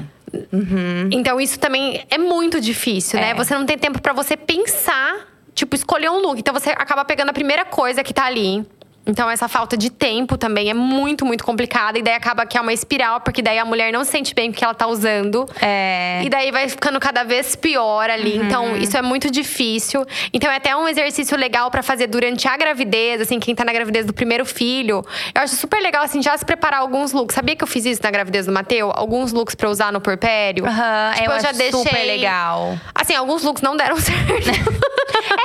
Uhum. 0.52 1.08
Então, 1.12 1.40
isso 1.40 1.58
também 1.58 2.04
é 2.08 2.18
muito 2.18 2.60
difícil, 2.60 3.18
né? 3.20 3.30
é. 3.30 3.34
né? 3.34 3.34
Você 3.34 3.54
não 3.54 3.66
tem 3.66 3.76
tempo 3.76 4.00
para 4.00 4.12
você 4.12 4.36
pensar, 4.36 5.28
tipo, 5.54 5.76
escolher 5.76 6.10
um 6.10 6.20
look. 6.20 6.38
Então, 6.38 6.54
você 6.54 6.70
acaba 6.70 7.04
pegando 7.04 7.30
a 7.30 7.32
primeira 7.32 7.64
coisa 7.64 8.02
que 8.02 8.14
tá 8.14 8.24
ali 8.24 8.64
então, 9.11 9.28
essa 9.28 9.48
falta 9.48 9.76
de 9.76 9.90
tempo 9.90 10.38
também 10.38 10.70
é 10.70 10.74
muito, 10.74 11.26
muito 11.26 11.42
complicada. 11.42 11.98
E 11.98 12.02
daí 12.02 12.14
acaba 12.14 12.46
que 12.46 12.56
é 12.56 12.61
uma 12.61 12.72
espiral, 12.72 13.20
porque 13.20 13.42
daí 13.42 13.58
a 13.58 13.64
mulher 13.64 13.92
não 13.92 14.04
se 14.04 14.12
sente 14.12 14.32
bem 14.32 14.50
com 14.50 14.56
o 14.56 14.58
que 14.58 14.64
ela 14.64 14.72
tá 14.72 14.86
usando. 14.86 15.48
É. 15.61 16.20
E 16.24 16.28
daí 16.28 16.52
vai 16.52 16.68
ficando 16.68 17.00
cada 17.00 17.24
vez 17.24 17.56
pior 17.56 18.08
ali. 18.08 18.38
Uhum. 18.38 18.46
Então, 18.46 18.76
isso 18.76 18.96
é 18.96 19.02
muito 19.02 19.28
difícil. 19.28 20.06
Então, 20.32 20.48
é 20.48 20.56
até 20.56 20.76
um 20.76 20.86
exercício 20.86 21.36
legal 21.36 21.72
para 21.72 21.82
fazer 21.82 22.06
durante 22.06 22.46
a 22.46 22.56
gravidez, 22.56 23.20
assim, 23.20 23.40
quem 23.40 23.52
tá 23.52 23.64
na 23.64 23.72
gravidez 23.72 24.06
do 24.06 24.12
primeiro 24.12 24.46
filho. 24.46 25.04
Eu 25.34 25.42
acho 25.42 25.56
super 25.56 25.82
legal, 25.82 26.04
assim, 26.04 26.22
já 26.22 26.38
se 26.38 26.44
preparar 26.44 26.80
alguns 26.80 27.12
looks. 27.12 27.34
Sabia 27.34 27.56
que 27.56 27.64
eu 27.64 27.68
fiz 27.68 27.84
isso 27.84 28.00
na 28.04 28.12
gravidez 28.12 28.46
do 28.46 28.52
Mateu? 28.52 28.92
Alguns 28.94 29.32
looks 29.32 29.56
pra 29.56 29.68
usar 29.68 29.92
no 29.92 30.00
porpério. 30.00 30.64
Aham, 30.64 31.08
uhum, 31.08 31.14
tipo, 31.14 31.30
eu, 31.30 31.36
eu 31.36 31.40
já 31.40 31.50
deixei. 31.52 31.72
Super 31.72 32.04
legal. 32.04 32.78
Assim, 32.94 33.16
alguns 33.16 33.42
looks 33.42 33.61
não 33.61 33.76
deram 33.76 33.96
certo. 34.00 34.50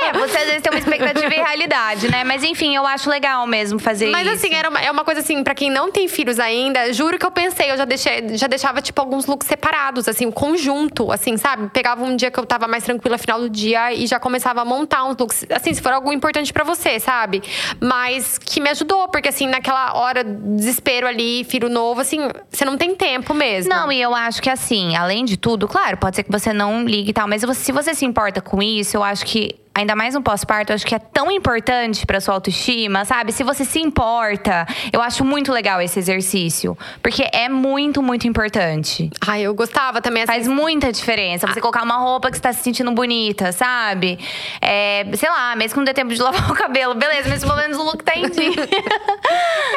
É, 0.04 0.12
você 0.12 0.38
às 0.38 0.44
vezes 0.44 0.62
tem 0.62 0.72
uma 0.72 0.78
expectativa 0.78 1.34
e 1.34 1.38
realidade, 1.38 2.10
né? 2.10 2.24
Mas 2.24 2.42
enfim, 2.42 2.74
eu 2.74 2.86
acho 2.86 3.08
legal 3.08 3.46
mesmo 3.46 3.78
fazer 3.78 4.06
Mas, 4.06 4.22
isso. 4.22 4.30
Mas 4.30 4.44
assim, 4.44 4.54
era 4.54 4.68
uma, 4.68 4.80
é 4.80 4.90
uma 4.90 5.04
coisa 5.04 5.20
assim, 5.20 5.42
pra 5.42 5.54
quem 5.54 5.70
não 5.70 5.90
tem 5.90 6.08
filhos 6.08 6.38
ainda, 6.38 6.92
juro 6.92 7.18
que 7.18 7.26
eu 7.26 7.30
pensei, 7.30 7.70
eu 7.70 7.76
já, 7.76 7.84
deixei, 7.84 8.36
já 8.36 8.46
deixava, 8.46 8.80
tipo, 8.80 9.00
alguns 9.00 9.26
looks 9.26 9.46
separados, 9.46 10.08
assim, 10.08 10.26
um 10.26 10.32
conjunto, 10.32 11.10
assim, 11.10 11.36
sabe? 11.36 11.68
Pegava 11.70 12.04
um 12.04 12.16
dia 12.16 12.30
que 12.30 12.38
eu 12.38 12.46
tava 12.46 12.66
mais 12.68 12.84
tranquila, 12.84 13.18
final 13.18 13.40
do 13.40 13.50
dia, 13.50 13.92
e 13.92 14.06
já 14.06 14.18
começava 14.18 14.62
a 14.62 14.64
montar 14.64 15.04
uns 15.04 15.16
looks, 15.16 15.46
assim, 15.50 15.72
se 15.72 15.80
for 15.80 15.92
algo 15.92 16.12
importante 16.12 16.52
para 16.52 16.64
você, 16.64 16.98
sabe? 17.00 17.42
Mas 17.80 18.38
que 18.38 18.60
me 18.60 18.70
ajudou, 18.70 19.08
porque 19.08 19.28
assim, 19.28 19.46
naquela 19.46 19.94
hora, 19.94 20.22
desespero 20.24 21.06
ali, 21.06 21.44
filho 21.44 21.68
novo, 21.68 22.00
assim, 22.00 22.28
você 22.50 22.64
não 22.64 22.76
tem 22.76 22.94
tempo 22.94 23.34
mesmo. 23.34 23.72
Não, 23.72 23.90
e 23.90 24.00
eu 24.00 24.14
acho 24.14 24.42
que 24.42 24.50
assim, 24.50 24.96
além 24.96 25.24
de 25.24 25.36
tudo, 25.36 25.68
claro, 25.68 25.96
pode 25.96 26.16
ser 26.16 26.22
que 26.22 26.30
você 26.30 26.52
não 26.52 26.84
ligue 26.84 27.10
e 27.10 27.12
tal, 27.12 27.28
mas 27.28 27.42
se 27.56 27.72
você 27.72 27.94
se 27.94 28.04
importa 28.04 28.40
com 28.40 28.62
isso, 28.62 28.96
eu 28.96 29.02
acho 29.02 29.24
que 29.24 29.54
ainda 29.76 29.94
mais 29.94 30.14
no 30.14 30.22
pós-parto, 30.22 30.72
acho 30.72 30.86
que 30.86 30.94
é 30.94 30.98
tão 30.98 31.30
importante 31.30 32.06
para 32.06 32.18
sua 32.18 32.32
autoestima, 32.32 33.04
sabe? 33.04 33.30
Se 33.30 33.44
você 33.44 33.62
se 33.62 33.78
importa, 33.78 34.66
eu 34.90 35.02
acho 35.02 35.22
muito 35.22 35.52
legal 35.52 35.82
esse 35.82 35.98
exercício, 35.98 36.76
porque 37.02 37.28
é 37.30 37.46
muito, 37.46 38.02
muito 38.02 38.26
importante. 38.26 39.10
Ai, 39.20 39.42
eu 39.42 39.54
gostava 39.54 40.00
também. 40.00 40.22
Assim, 40.22 40.32
Faz 40.32 40.48
muita 40.48 40.90
diferença 40.90 41.46
você 41.46 41.58
ah. 41.58 41.62
colocar 41.62 41.82
uma 41.82 41.98
roupa 41.98 42.30
que 42.30 42.38
você 42.38 42.42
tá 42.42 42.54
se 42.54 42.62
sentindo 42.62 42.90
bonita, 42.92 43.52
sabe? 43.52 44.18
É, 44.62 45.04
sei 45.14 45.28
lá, 45.28 45.54
mesmo 45.54 45.74
que 45.74 45.76
não 45.76 45.84
dê 45.84 45.92
tempo 45.92 46.14
de 46.14 46.22
lavar 46.22 46.50
o 46.50 46.54
cabelo, 46.54 46.94
beleza, 46.94 47.28
mas 47.28 47.44
pelo 47.44 47.56
menos 47.56 47.76
o 47.76 47.82
look 47.82 48.02
tá 48.02 48.16
em 48.16 48.30
dia. 48.30 48.68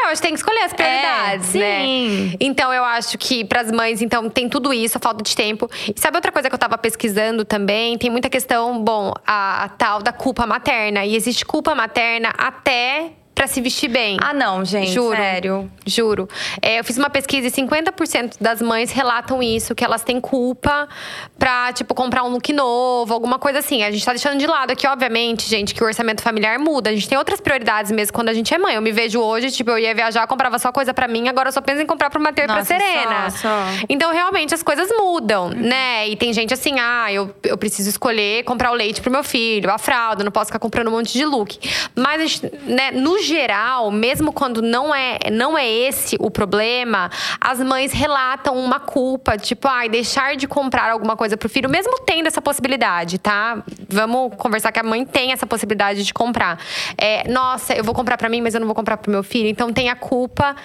eu 0.02 0.06
acho 0.06 0.22
que 0.22 0.22
tem 0.22 0.32
que 0.32 0.40
escolher 0.40 0.64
as 0.64 0.72
prioridades, 0.72 1.56
é, 1.56 1.60
né? 1.60 1.82
Sim. 1.82 2.38
Então 2.40 2.74
eu 2.74 2.86
acho 2.86 3.18
que 3.18 3.44
para 3.44 3.62
as 3.62 3.72
mães, 3.72 4.02
então, 4.02 4.30
tem 4.30 4.48
tudo 4.48 4.74
isso, 4.74 4.98
a 4.98 5.02
falta 5.02 5.22
de 5.22 5.36
tempo. 5.36 5.70
E 5.94 6.00
sabe 6.00 6.16
outra 6.16 6.32
coisa 6.32 6.48
que 6.48 6.56
eu 6.56 6.60
tava 6.60 6.78
pesquisando 6.78 7.44
também? 7.44 7.98
Tem 7.98 8.10
muita 8.10 8.30
questão, 8.30 8.82
bom, 8.82 9.14
a, 9.28 9.66
a 9.66 9.70
tal 9.90 10.04
da 10.04 10.14
culpa 10.14 10.46
materna. 10.46 11.04
E 11.04 11.16
existe 11.16 11.44
culpa 11.44 11.74
materna 11.74 12.30
até 12.38 13.14
para 13.40 13.48
se 13.48 13.62
vestir 13.62 13.88
bem. 13.88 14.18
Ah, 14.22 14.34
não, 14.34 14.66
gente. 14.66 14.92
Juro. 14.92 15.16
Sério. 15.16 15.72
Juro. 15.86 16.28
É, 16.62 16.78
eu 16.78 16.84
fiz 16.84 16.98
uma 16.98 17.10
pesquisa 17.10 17.48
e 17.48 17.50
50% 17.50 18.34
das 18.38 18.62
mães 18.62 18.92
relatam 18.92 19.42
isso, 19.42 19.74
que 19.74 19.82
elas 19.82 20.04
têm 20.04 20.20
culpa 20.20 20.90
pra, 21.38 21.72
tipo, 21.72 21.96
comprar 21.96 22.26
um 22.26 22.28
look 22.28 22.52
novo, 22.52 23.14
alguma 23.14 23.40
coisa 23.40 23.60
assim. 23.60 23.82
A 23.82 23.92
gente 23.92 24.04
tá 24.04 24.12
deixando 24.12 24.38
de 24.38 24.46
lado 24.46 24.72
aqui, 24.72 24.86
obviamente, 24.86 25.48
gente, 25.48 25.74
que 25.74 25.82
o 25.82 25.88
orçamento 25.88 26.22
familiar 26.22 26.60
muda. 26.60 26.90
A 26.90 26.94
gente 26.94 27.08
tem 27.08 27.18
outras 27.18 27.40
prioridades 27.40 27.94
mesmo 27.94 28.14
quando 28.14 28.28
a 28.28 28.34
gente 28.34 28.54
é 28.54 28.58
mãe. 28.58 28.76
Eu 28.76 28.82
me 28.82 28.92
vejo 28.92 29.22
hoje, 29.22 29.50
tipo, 29.52 29.72
eu 29.72 29.80
ia 29.80 29.96
viajar, 29.96 30.28
comprava 30.28 30.60
só 30.60 30.74
coisa 30.74 30.94
para 30.94 31.08
mim, 31.08 31.30
agora 31.30 31.48
eu 31.48 31.54
só 31.54 31.62
penso 31.62 31.82
em 31.82 31.86
comprar 31.86 32.10
pro 32.10 32.22
Matheus 32.22 32.44
e 32.44 32.54
pra 32.54 32.66
Serena. 32.66 33.30
Só, 33.30 33.38
só. 33.38 33.66
Então, 33.88 34.12
realmente, 34.12 34.54
as 34.54 34.62
coisas 34.62 34.90
mudam, 34.92 35.48
né? 35.52 36.10
E 36.10 36.18
tem 36.18 36.34
gente 36.34 36.54
assim, 36.54 36.78
ah, 36.78 37.10
eu, 37.10 37.34
eu 37.44 37.58
preciso 37.58 37.88
escolher 37.88 38.44
comprar 38.44 38.70
o 38.72 38.74
leite 38.74 39.00
pro 39.00 39.10
meu 39.10 39.24
filho, 39.24 39.72
a 39.72 39.78
fralda, 39.78 40.26
não 40.26 40.32
posso 40.32 40.48
ficar 40.48 40.60
comprando 40.60 40.90
um 40.90 40.92
monte 40.92 41.14
de 41.14 41.24
look. 41.24 41.58
Mas, 41.96 42.22
a 42.22 42.26
gente, 42.26 42.52
né, 42.66 42.92
no 42.92 43.29
geral, 43.30 43.92
mesmo 43.92 44.34
quando 44.34 44.62
não 44.62 44.94
é, 44.94 45.18
não 45.32 45.58
é 45.58 45.70
esse 45.70 46.18
o 46.20 46.32
problema, 46.32 47.10
as 47.40 47.60
mães 47.60 47.92
relatam 47.94 48.58
uma 48.58 48.80
culpa, 48.80 49.38
tipo, 49.38 49.68
ai, 49.68 49.88
ah, 49.88 49.90
deixar 49.90 50.36
de 50.36 50.48
comprar 50.48 50.92
alguma 50.92 51.16
coisa 51.16 51.38
pro 51.38 51.48
filho, 51.48 51.70
mesmo 51.70 52.00
tendo 52.06 52.28
essa 52.28 52.42
possibilidade, 52.42 53.20
tá? 53.20 53.64
Vamos 53.88 54.36
conversar 54.36 54.72
que 54.72 54.80
a 54.80 54.84
mãe 54.84 55.06
tem 55.06 55.32
essa 55.32 55.46
possibilidade 55.46 56.04
de 56.04 56.14
comprar. 56.14 56.60
É, 56.98 57.30
nossa, 57.30 57.74
eu 57.74 57.84
vou 57.84 57.94
comprar 57.94 58.18
para 58.18 58.28
mim, 58.28 58.42
mas 58.42 58.54
eu 58.54 58.60
não 58.60 58.68
vou 58.68 58.76
comprar 58.76 58.98
pro 58.98 59.12
meu 59.12 59.24
filho. 59.24 59.48
Então 59.48 59.72
tem 59.72 59.90
a 59.90 59.96
culpa 59.96 60.56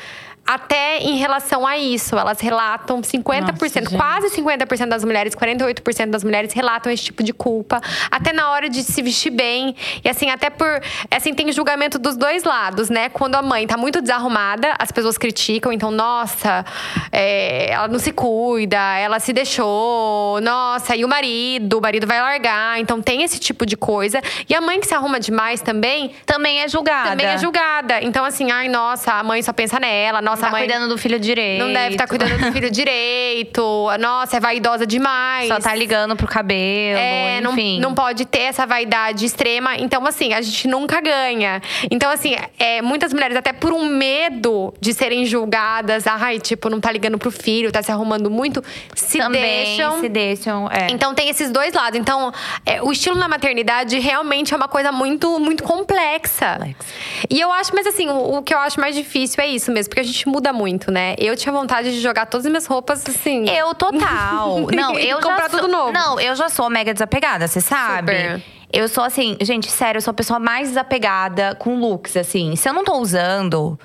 até 0.47 0.99
em 0.99 1.17
relação 1.17 1.67
a 1.67 1.79
isso, 1.79 2.17
elas 2.17 2.41
relatam 2.41 3.01
50%, 3.01 3.85
Nossa, 3.85 3.97
quase 3.97 4.29
50% 4.37 4.89
das 4.89 5.05
mulheres, 5.05 5.35
48% 5.35 6.11
das 6.11 6.23
mulheres 6.23 6.53
relatam 6.53 6.93
esse 6.93 7.05
tipo 7.05 7.23
de 7.23 7.33
culpa, 7.33 7.81
até 8.11 8.33
na 8.33 8.51
hora 8.51 8.69
de 8.69 8.83
se 8.83 9.01
vestir 9.01 9.31
bem. 9.31 9.75
E 10.05 10.09
assim, 10.09 10.31
até 10.31 10.51
por. 10.51 10.83
Assim, 11.11 11.33
tem 11.33 11.51
julgamento 11.51 11.99
dos 11.99 12.17
dois 12.17 12.45
lados, 12.45 12.91
né? 12.91 13.09
Quando 13.09 13.37
a 13.37 13.43
mãe 13.43 13.67
tá 13.67 13.77
muito 13.77 14.03
desarrumada, 14.03 14.75
as 14.79 14.93
pessoas 14.93 15.17
criticam, 15.17 15.73
então, 15.73 15.91
nossa, 15.91 16.65
é, 17.11 17.71
ela 17.71 17.89
não 17.89 17.99
se 17.99 18.13
cuida, 18.13 18.79
ela 18.99 19.19
se 19.21 19.33
deixou, 19.33 20.41
nossa, 20.43 20.95
e 20.95 21.05
o 21.05 21.09
marido, 21.09 21.79
o 21.79 21.81
marido 21.81 22.07
vai 22.07 22.21
largar. 22.21 22.79
Então 22.79 23.01
tem 23.01 23.23
esse 23.23 23.39
tipo 23.39 23.65
de 23.65 23.77
coisa. 23.77 24.21
E 24.49 24.55
a 24.55 24.61
mãe 24.61 24.79
que 24.79 24.87
se 24.87 24.95
arruma 24.95 25.19
demais 25.19 25.63
também. 25.63 26.15
Também 26.27 26.61
é 26.61 26.69
julgada. 26.69 27.11
Também 27.11 27.27
é 27.27 27.39
julgada. 27.39 28.03
Então, 28.03 28.25
assim, 28.25 28.51
ai, 28.51 28.69
nossa, 28.69 29.13
a 29.15 29.23
mãe 29.23 29.43
só 29.43 29.53
pensa 29.53 29.81
nela, 29.81 30.21
nossa, 30.21 30.34
nossa, 30.35 30.47
tá 30.47 30.51
mãe. 30.51 30.67
cuidando 30.67 30.89
do 30.89 30.99
filho 30.99 31.19
direito. 31.19 31.61
Não 31.61 31.73
deve 31.73 31.95
estar 31.95 32.05
tá 32.05 32.09
cuidando 32.09 32.39
do 32.39 32.53
filho 32.53 32.71
direito. 32.71 33.89
Nossa, 33.99 34.37
é 34.37 34.41
vaidosa 34.41 34.87
demais. 34.87 35.49
Só 35.49 35.59
tá 35.59 35.75
ligando 35.75 36.17
pro 36.17 36.27
cabelo. 36.27 36.99
É, 36.99 37.41
enfim. 37.41 37.81
Não, 37.81 37.91
não 37.91 37.95
pode 37.95 38.25
ter 38.25 38.43
essa 38.43 38.67
vaidade 38.67 39.25
extrema. 39.25 39.77
Então, 39.77 40.07
assim, 40.07 40.33
a 40.33 40.41
gente 40.41 40.69
nunca 40.69 41.01
ganha. 41.01 41.63
Então, 41.91 42.11
assim, 42.11 42.37
é, 42.59 42.83
muitas 42.83 43.13
mulheres, 43.13 43.37
até 43.37 43.53
por 43.53 43.73
um 43.73 43.87
medo 43.87 44.75
de 44.81 44.93
serem 44.93 45.25
julgadas, 45.25 46.07
ai, 46.07 46.39
tipo, 46.39 46.69
não 46.69 46.81
tá 46.81 46.91
ligando 46.91 47.19
pro 47.19 47.31
filho, 47.31 47.71
tá 47.73 47.83
se 47.83 47.91
arrumando 47.91 48.31
muito, 48.31 48.63
se 48.95 49.19
Também 49.19 49.43
deixam. 49.43 50.01
Se 50.01 50.09
deixam. 50.09 50.71
É. 50.71 50.89
Então 50.91 51.15
tem 51.15 51.29
esses 51.29 51.51
dois 51.51 51.75
lados. 51.75 51.99
Então, 51.99 52.33
é, 52.67 52.83
o 52.83 52.93
estilo 52.93 53.17
na 53.17 53.29
maternidade 53.29 53.99
realmente 53.99 54.53
é 54.53 54.57
uma 54.57 54.69
coisa 54.69 54.93
muito, 54.93 55.39
muito 55.39 55.63
complexa. 55.63 55.85
Complexa. 55.85 56.77
E 57.31 57.41
eu 57.41 57.53
acho, 57.53 57.73
mas 57.75 57.87
assim, 57.87 58.09
o, 58.09 58.37
o 58.39 58.43
que 58.43 58.55
eu 58.55 58.59
acho 58.59 58.81
mais 58.81 58.95
difícil 58.95 59.43
é 59.43 59.47
isso 59.47 59.71
mesmo, 59.71 59.91
porque 59.91 60.01
a 60.01 60.05
gente 60.05 60.24
muda 60.29 60.53
muito, 60.53 60.91
né? 60.91 61.15
Eu 61.19 61.37
tinha 61.37 61.53
vontade 61.53 61.91
de 61.91 62.01
jogar 62.01 62.27
todas 62.27 62.47
as 62.47 62.51
minhas 62.51 62.67
roupas 62.67 63.05
assim. 63.09 63.49
Eu 63.49 63.75
total. 63.75 64.67
Não, 64.73 64.99
eu 64.99 65.17
já 65.17 65.23
Comprar 65.23 65.51
sou, 65.51 65.61
tudo 65.61 65.71
novo. 65.71 65.93
Não, 65.93 66.21
eu 66.21 66.35
já 66.35 66.49
sou 66.49 66.69
mega 66.71 66.93
desapegada, 66.93 67.47
você 67.47 67.61
sabe? 67.61 68.13
Super. 68.13 68.43
Eu 68.73 68.89
sou 68.89 69.05
assim, 69.05 69.37
gente, 69.41 69.71
sério, 69.71 69.99
eu 69.99 70.03
sou 70.03 70.11
a 70.11 70.15
pessoa 70.15 70.41
mais 70.41 70.69
desapegada 70.69 71.55
com 71.55 71.79
looks, 71.79 72.17
assim. 72.17 72.57
Se 72.57 72.69
eu 72.69 72.73
não 72.73 72.83
tô 72.83 72.99
usando, 72.99 73.79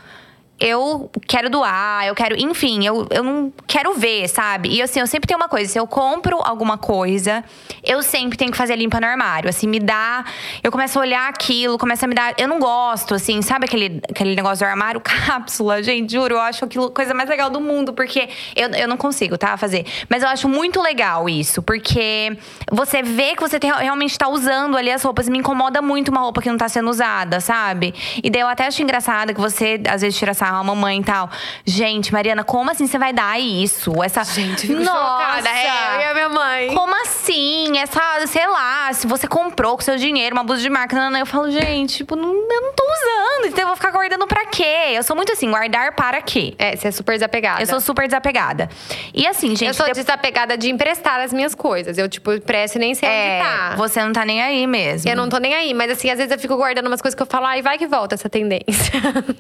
eu 0.60 1.10
quero 1.28 1.50
doar, 1.50 2.06
eu 2.08 2.14
quero. 2.16 2.36
Enfim, 2.38 2.86
eu, 2.86 3.08
eu 3.10 3.24
não 3.24 3.54
quero 3.68 3.94
ver, 3.94 4.28
sabe? 4.28 4.70
E 4.70 4.82
assim, 4.82 5.00
eu 5.00 5.08
sempre 5.08 5.28
tenho 5.28 5.40
uma 5.40 5.48
coisa: 5.48 5.72
se 5.72 5.80
eu 5.80 5.88
compro 5.88 6.40
alguma 6.44 6.78
coisa, 6.78 7.44
eu 7.84 8.04
sempre 8.04 8.38
tenho 8.38 8.52
que 8.52 8.58
fazer 8.58 8.76
limpa 8.76 9.00
no 9.00 9.08
armário. 9.08 9.50
Assim, 9.50 9.68
me 9.68 9.80
dá. 9.80 10.26
Eu 10.64 10.72
começo 10.72 11.00
a 11.00 11.02
olhar 11.02 11.30
aquilo, 11.30 11.78
começa 11.78 12.06
a 12.06 12.10
me 12.10 12.16
dar. 12.16 12.34
Eu 12.38 12.48
não 12.48 12.60
gosto, 12.60 13.14
assim, 13.14 13.42
sabe 13.42 13.66
aquele, 13.66 14.02
aquele 14.10 14.36
negócio 14.36 14.66
do 14.66 14.70
armário? 14.70 15.00
Cápsula, 15.02 15.82
gente, 15.82 16.12
juro, 16.12 16.36
eu 16.36 16.40
acho 16.42 16.66
aquilo 16.66 16.90
coisa 16.92 17.14
mais 17.14 17.30
legal 17.30 17.50
do 17.50 17.62
mundo, 17.62 17.94
porque 17.94 18.28
eu, 18.56 18.70
eu 18.70 18.88
não 18.88 18.98
consigo, 18.98 19.38
tá? 19.38 19.56
Fazer. 19.58 19.86
Mas 20.10 20.24
eu 20.24 20.30
acho 20.30 20.50
muito 20.50 20.82
legal 20.82 21.30
isso, 21.30 21.62
porque 21.62 22.38
você 22.72 23.02
vê 23.02 23.36
que 23.36 23.42
você 23.42 23.60
tem- 23.60 23.72
realmente 23.72 24.18
tá 24.18 24.28
usando 24.28 24.76
ali 24.76 24.92
as 24.92 25.02
roupas. 25.04 25.30
Me 25.30 25.38
incomoda 25.40 25.82
muito 25.82 26.10
uma 26.10 26.22
roupa 26.22 26.42
que 26.42 26.50
não 26.50 26.58
tá 26.58 26.68
sendo 26.68 26.90
usada, 26.90 27.40
sabe? 27.40 27.94
E 28.22 28.30
daí 28.30 28.42
eu 28.42 28.48
até 28.48 28.68
acho 28.68 28.82
engraçado 28.82 29.34
que 29.34 29.40
você, 29.40 29.80
às 29.88 30.02
vezes, 30.02 30.18
tira 30.18 30.34
sarro 30.50 30.58
a 30.60 30.64
mamãe 30.64 31.00
e 31.00 31.04
tal. 31.04 31.30
Gente, 31.66 32.12
Mariana, 32.12 32.44
como 32.44 32.72
assim 32.72 32.88
você 32.88 32.98
vai 32.98 33.14
dar 33.14 33.40
isso? 33.40 34.04
Essa. 34.04 34.24
Gente, 34.24 34.68
fico 34.68 34.82
Nossa! 34.82 35.42
chocada. 35.42 35.50
É, 35.50 35.96
eu 35.96 36.00
e 36.02 36.06
a 36.06 36.14
minha 36.14 36.30
mãe. 36.30 36.74
Como 36.74 37.02
assim? 37.02 37.78
Essa, 37.78 38.26
sei 38.28 38.48
lá, 38.48 38.92
se 38.94 39.06
você 39.06 39.28
comprou 39.28 39.76
com 39.76 39.82
seu 39.82 39.98
dinheiro 39.98 40.36
uma 40.36 40.44
blusa 40.44 40.62
de 40.62 40.70
marca, 40.70 40.96
não, 40.96 41.12
não, 41.12 41.20
eu 41.20 41.26
falo, 41.26 41.52
gente, 41.52 41.98
tipo, 41.98 42.16
não, 42.16 42.30
eu 42.30 42.62
não 42.62 42.74
tô 42.74 42.84
usando, 42.84 43.48
então 43.48 43.62
eu 43.62 43.68
vou 43.68 43.76
ficar 43.76 43.92
guardando 43.92 44.26
pra 44.28 44.46
quê? 44.46 44.92
Eu 44.94 45.04
sou 45.04 45.16
muito 45.16 45.32
assim, 45.32 45.50
guardar 45.50 45.94
para 45.94 46.22
quê? 46.22 46.56
É, 46.58 46.76
você 46.76 46.88
é 46.88 46.92
super 46.92 47.14
desapegada. 47.14 47.62
Eu 47.62 47.68
sou 47.68 47.80
super 47.80 48.08
desapegada. 48.08 48.70
E 49.14 49.28
assim, 49.28 49.50
gente. 49.50 49.66
Eu 49.66 49.74
sou 49.74 49.86
de- 49.86 49.94
desapegada 49.94 50.58
de 50.58 50.70
emprestar 50.70 51.20
as 51.20 51.32
minhas 51.32 51.54
coisas. 51.54 51.98
Eu, 51.98 52.10
tipo, 52.10 52.32
empresto 52.34 52.78
e 52.78 52.80
nem 52.80 52.96
sei 52.96 53.08
é, 53.08 53.40
onde 53.42 53.50
tá. 53.50 53.76
você 53.76 54.02
não 54.04 54.12
tá 54.12 54.26
nem 54.26 54.42
aí 54.42 54.66
mesmo. 54.66 55.10
Eu 55.10 55.16
não 55.16 55.30
tô 55.30 55.38
nem 55.38 55.54
aí, 55.54 55.74
mas 55.74 55.92
assim, 55.92 56.10
às 56.10 56.18
vezes 56.18 56.32
eu 56.32 56.40
fico 56.40 56.56
guardando 56.56 56.88
umas 56.88 57.02
coisas 57.02 57.16
que 57.16 57.22
eu 57.22 57.28
falo, 57.28 57.46
ai, 57.46 57.62
vai 57.62 57.78
que 57.78 57.86
volta 57.88 58.16
essa 58.16 58.30
tendência. 58.30 58.94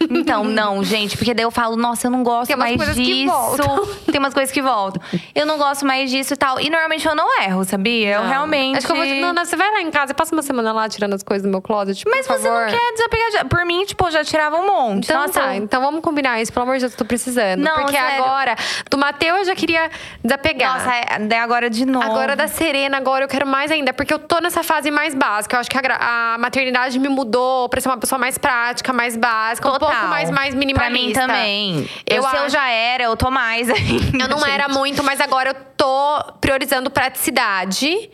Então, 0.10 0.43
não, 0.43 0.84
gente, 0.84 0.99
porque 1.08 1.34
daí 1.34 1.43
eu 1.45 1.52
falo, 1.52 1.76
nossa, 1.76 2.08
eu 2.08 2.12
não 2.12 2.24
gosto 2.24 2.47
Tem 2.47 2.56
umas 2.56 2.76
mais 2.76 2.95
disso. 2.95 3.32
voltam. 3.32 3.86
Tem 4.12 4.20
umas 4.20 4.34
coisas 4.34 4.52
que 4.52 4.62
voltam. 4.62 5.02
Eu 5.34 5.45
não 5.45 5.58
gosto 5.58 5.86
mais 5.86 6.10
disso 6.10 6.34
e 6.34 6.38
tal. 6.38 6.60
E 6.60 6.70
normalmente 6.70 7.08
eu 7.08 7.16
não 7.16 7.41
erro, 7.41 7.64
sabia? 7.64 8.16
Eu 8.16 8.22
Não. 8.24 8.30
realmente. 8.30 8.78
Acho 8.78 8.88
que 8.88 8.91
eu 8.91 8.95
vou. 8.95 9.06
Não, 9.06 9.34
não, 9.34 9.45
você 9.45 9.56
vai 9.56 9.72
lá 9.72 9.82
em 9.82 9.91
casa, 9.91 10.14
passa 10.14 10.34
uma 10.36 10.41
semana 10.41 10.72
lá 10.72 10.88
tirando 10.89 11.14
as 11.14 11.24
coisas 11.24 11.43
do 11.45 11.50
meu 11.52 11.62
closet. 11.62 12.04
Mas 12.10 12.26
por 12.28 12.38
você 12.38 12.47
favor. 12.47 12.62
não 12.62 12.70
quer 12.70 12.91
desapegar. 12.93 13.30
de- 13.43 13.50
Por 13.50 13.66
mim, 13.66 13.86
tipo, 13.86 14.06
eu 14.08 14.12
já 14.12 14.24
tirava 14.24 14.58
um 14.58 14.66
monte. 14.68 15.06
Então 15.06 15.22
nossa, 15.22 15.34
tá, 15.41 15.56
eu- 15.56 15.64
então 15.64 15.82
vamos 15.82 16.02
combinar 16.02 16.41
isso, 16.41 16.52
pelo 16.52 16.64
amor 16.64 16.76
de 16.76 16.82
Deus, 16.82 16.93
eu 16.93 16.97
tô 16.97 17.06
precisando. 17.06 17.60
Não, 17.62 17.76
Porque 17.76 17.91
sério. 17.97 18.24
agora, 18.24 18.56
do 18.89 18.97
Mateu 18.97 19.36
eu 19.38 19.45
já 19.45 19.56
queria 19.56 19.89
desapegar. 20.24 20.74
Nossa, 20.80 20.95
é, 20.95 21.20
daí 21.20 21.39
agora 21.39 21.70
de 21.70 21.86
novo. 21.86 22.06
Agora 22.06 22.36
da 22.36 22.47
Serena, 22.47 22.97
agora 22.97 23.24
eu 23.26 23.28
quero 23.28 23.45
mais 23.47 23.72
ainda, 23.72 23.93
porque 23.93 24.14
eu 24.14 24.20
tô 24.20 24.39
nessa 24.39 24.64
fase 24.64 24.89
mais 24.91 25.14
básica. 25.14 25.56
Eu 25.56 25.60
acho 25.60 25.70
que 25.70 25.78
a, 25.78 26.34
a 26.36 26.38
maternidade 26.38 26.97
me 27.00 27.08
mudou 27.10 27.70
pra 27.70 27.80
ser 27.82 27.89
uma 27.89 27.97
pessoa 27.97 28.18
mais 28.20 28.38
prática, 28.38 28.91
mais 28.93 29.16
básica, 29.16 29.68
um 29.70 29.78
pouco 29.78 29.93
mais, 30.08 30.30
mais 30.30 30.54
minimalista. 30.56 30.89
Pra 30.90 31.00
mim 31.00 31.14
também. 31.14 31.90
Eu, 32.06 32.18
Eu 32.18 32.24
se 32.24 32.36
eu 32.36 32.50
já 32.50 32.70
era, 32.70 33.04
eu 33.04 33.16
tô 33.16 33.30
mais 33.32 33.70
ainda. 33.72 34.24
Eu 34.24 34.28
não 34.30 34.40
gente. 34.40 34.50
era 34.50 34.68
muito, 34.68 35.04
mas 35.04 35.20
agora 35.20 35.52
eu 35.52 35.56
tô 35.78 36.34
priorizando 36.42 36.90
praticidade. 36.90 38.10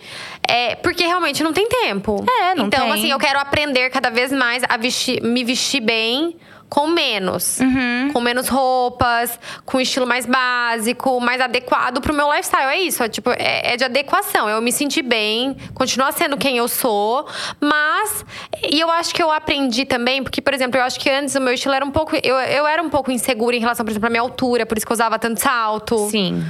É, 0.47 0.75
porque 0.75 1.05
realmente 1.05 1.43
não 1.43 1.53
tem 1.53 1.67
tempo. 1.67 2.23
É, 2.41 2.55
não 2.55 2.67
então, 2.67 2.85
tem. 2.85 2.91
assim, 2.91 3.11
eu 3.11 3.17
quero 3.19 3.39
aprender 3.39 3.89
cada 3.89 4.09
vez 4.09 4.31
mais 4.31 4.63
a 4.67 4.77
vestir, 4.77 5.21
me 5.23 5.43
vestir 5.43 5.81
bem 5.81 6.37
com 6.69 6.87
menos. 6.87 7.59
Uhum. 7.59 8.09
Com 8.11 8.21
menos 8.21 8.47
roupas, 8.47 9.39
com 9.65 9.79
estilo 9.79 10.05
mais 10.05 10.25
básico, 10.25 11.19
mais 11.19 11.41
adequado 11.41 12.01
pro 12.01 12.13
meu 12.13 12.29
lifestyle. 12.31 12.65
É 12.65 12.81
isso, 12.81 13.03
é, 13.03 13.09
tipo, 13.09 13.29
é, 13.31 13.73
é 13.73 13.77
de 13.77 13.83
adequação. 13.83 14.49
Eu 14.49 14.61
me 14.61 14.71
sentir 14.71 15.01
bem, 15.01 15.55
continuar 15.73 16.11
sendo 16.11 16.37
quem 16.37 16.57
eu 16.57 16.67
sou, 16.67 17.27
mas. 17.59 18.25
E 18.71 18.79
eu 18.79 18.89
acho 18.89 19.13
que 19.13 19.21
eu 19.21 19.31
aprendi 19.31 19.85
também, 19.85 20.23
porque, 20.23 20.41
por 20.41 20.53
exemplo, 20.53 20.79
eu 20.79 20.83
acho 20.83 20.99
que 20.99 21.09
antes 21.09 21.35
o 21.35 21.41
meu 21.41 21.53
estilo 21.53 21.73
era 21.73 21.85
um 21.85 21.91
pouco. 21.91 22.15
Eu, 22.23 22.35
eu 22.35 22.67
era 22.67 22.81
um 22.81 22.89
pouco 22.89 23.11
insegura 23.11 23.55
em 23.55 23.59
relação, 23.59 23.85
por 23.85 23.91
exemplo, 23.91 24.07
à 24.07 24.09
minha 24.09 24.21
altura, 24.21 24.65
por 24.65 24.77
isso 24.77 24.85
que 24.85 24.91
eu 24.91 24.95
usava 24.95 25.19
tanto 25.19 25.39
salto. 25.39 26.09
Sim. 26.09 26.43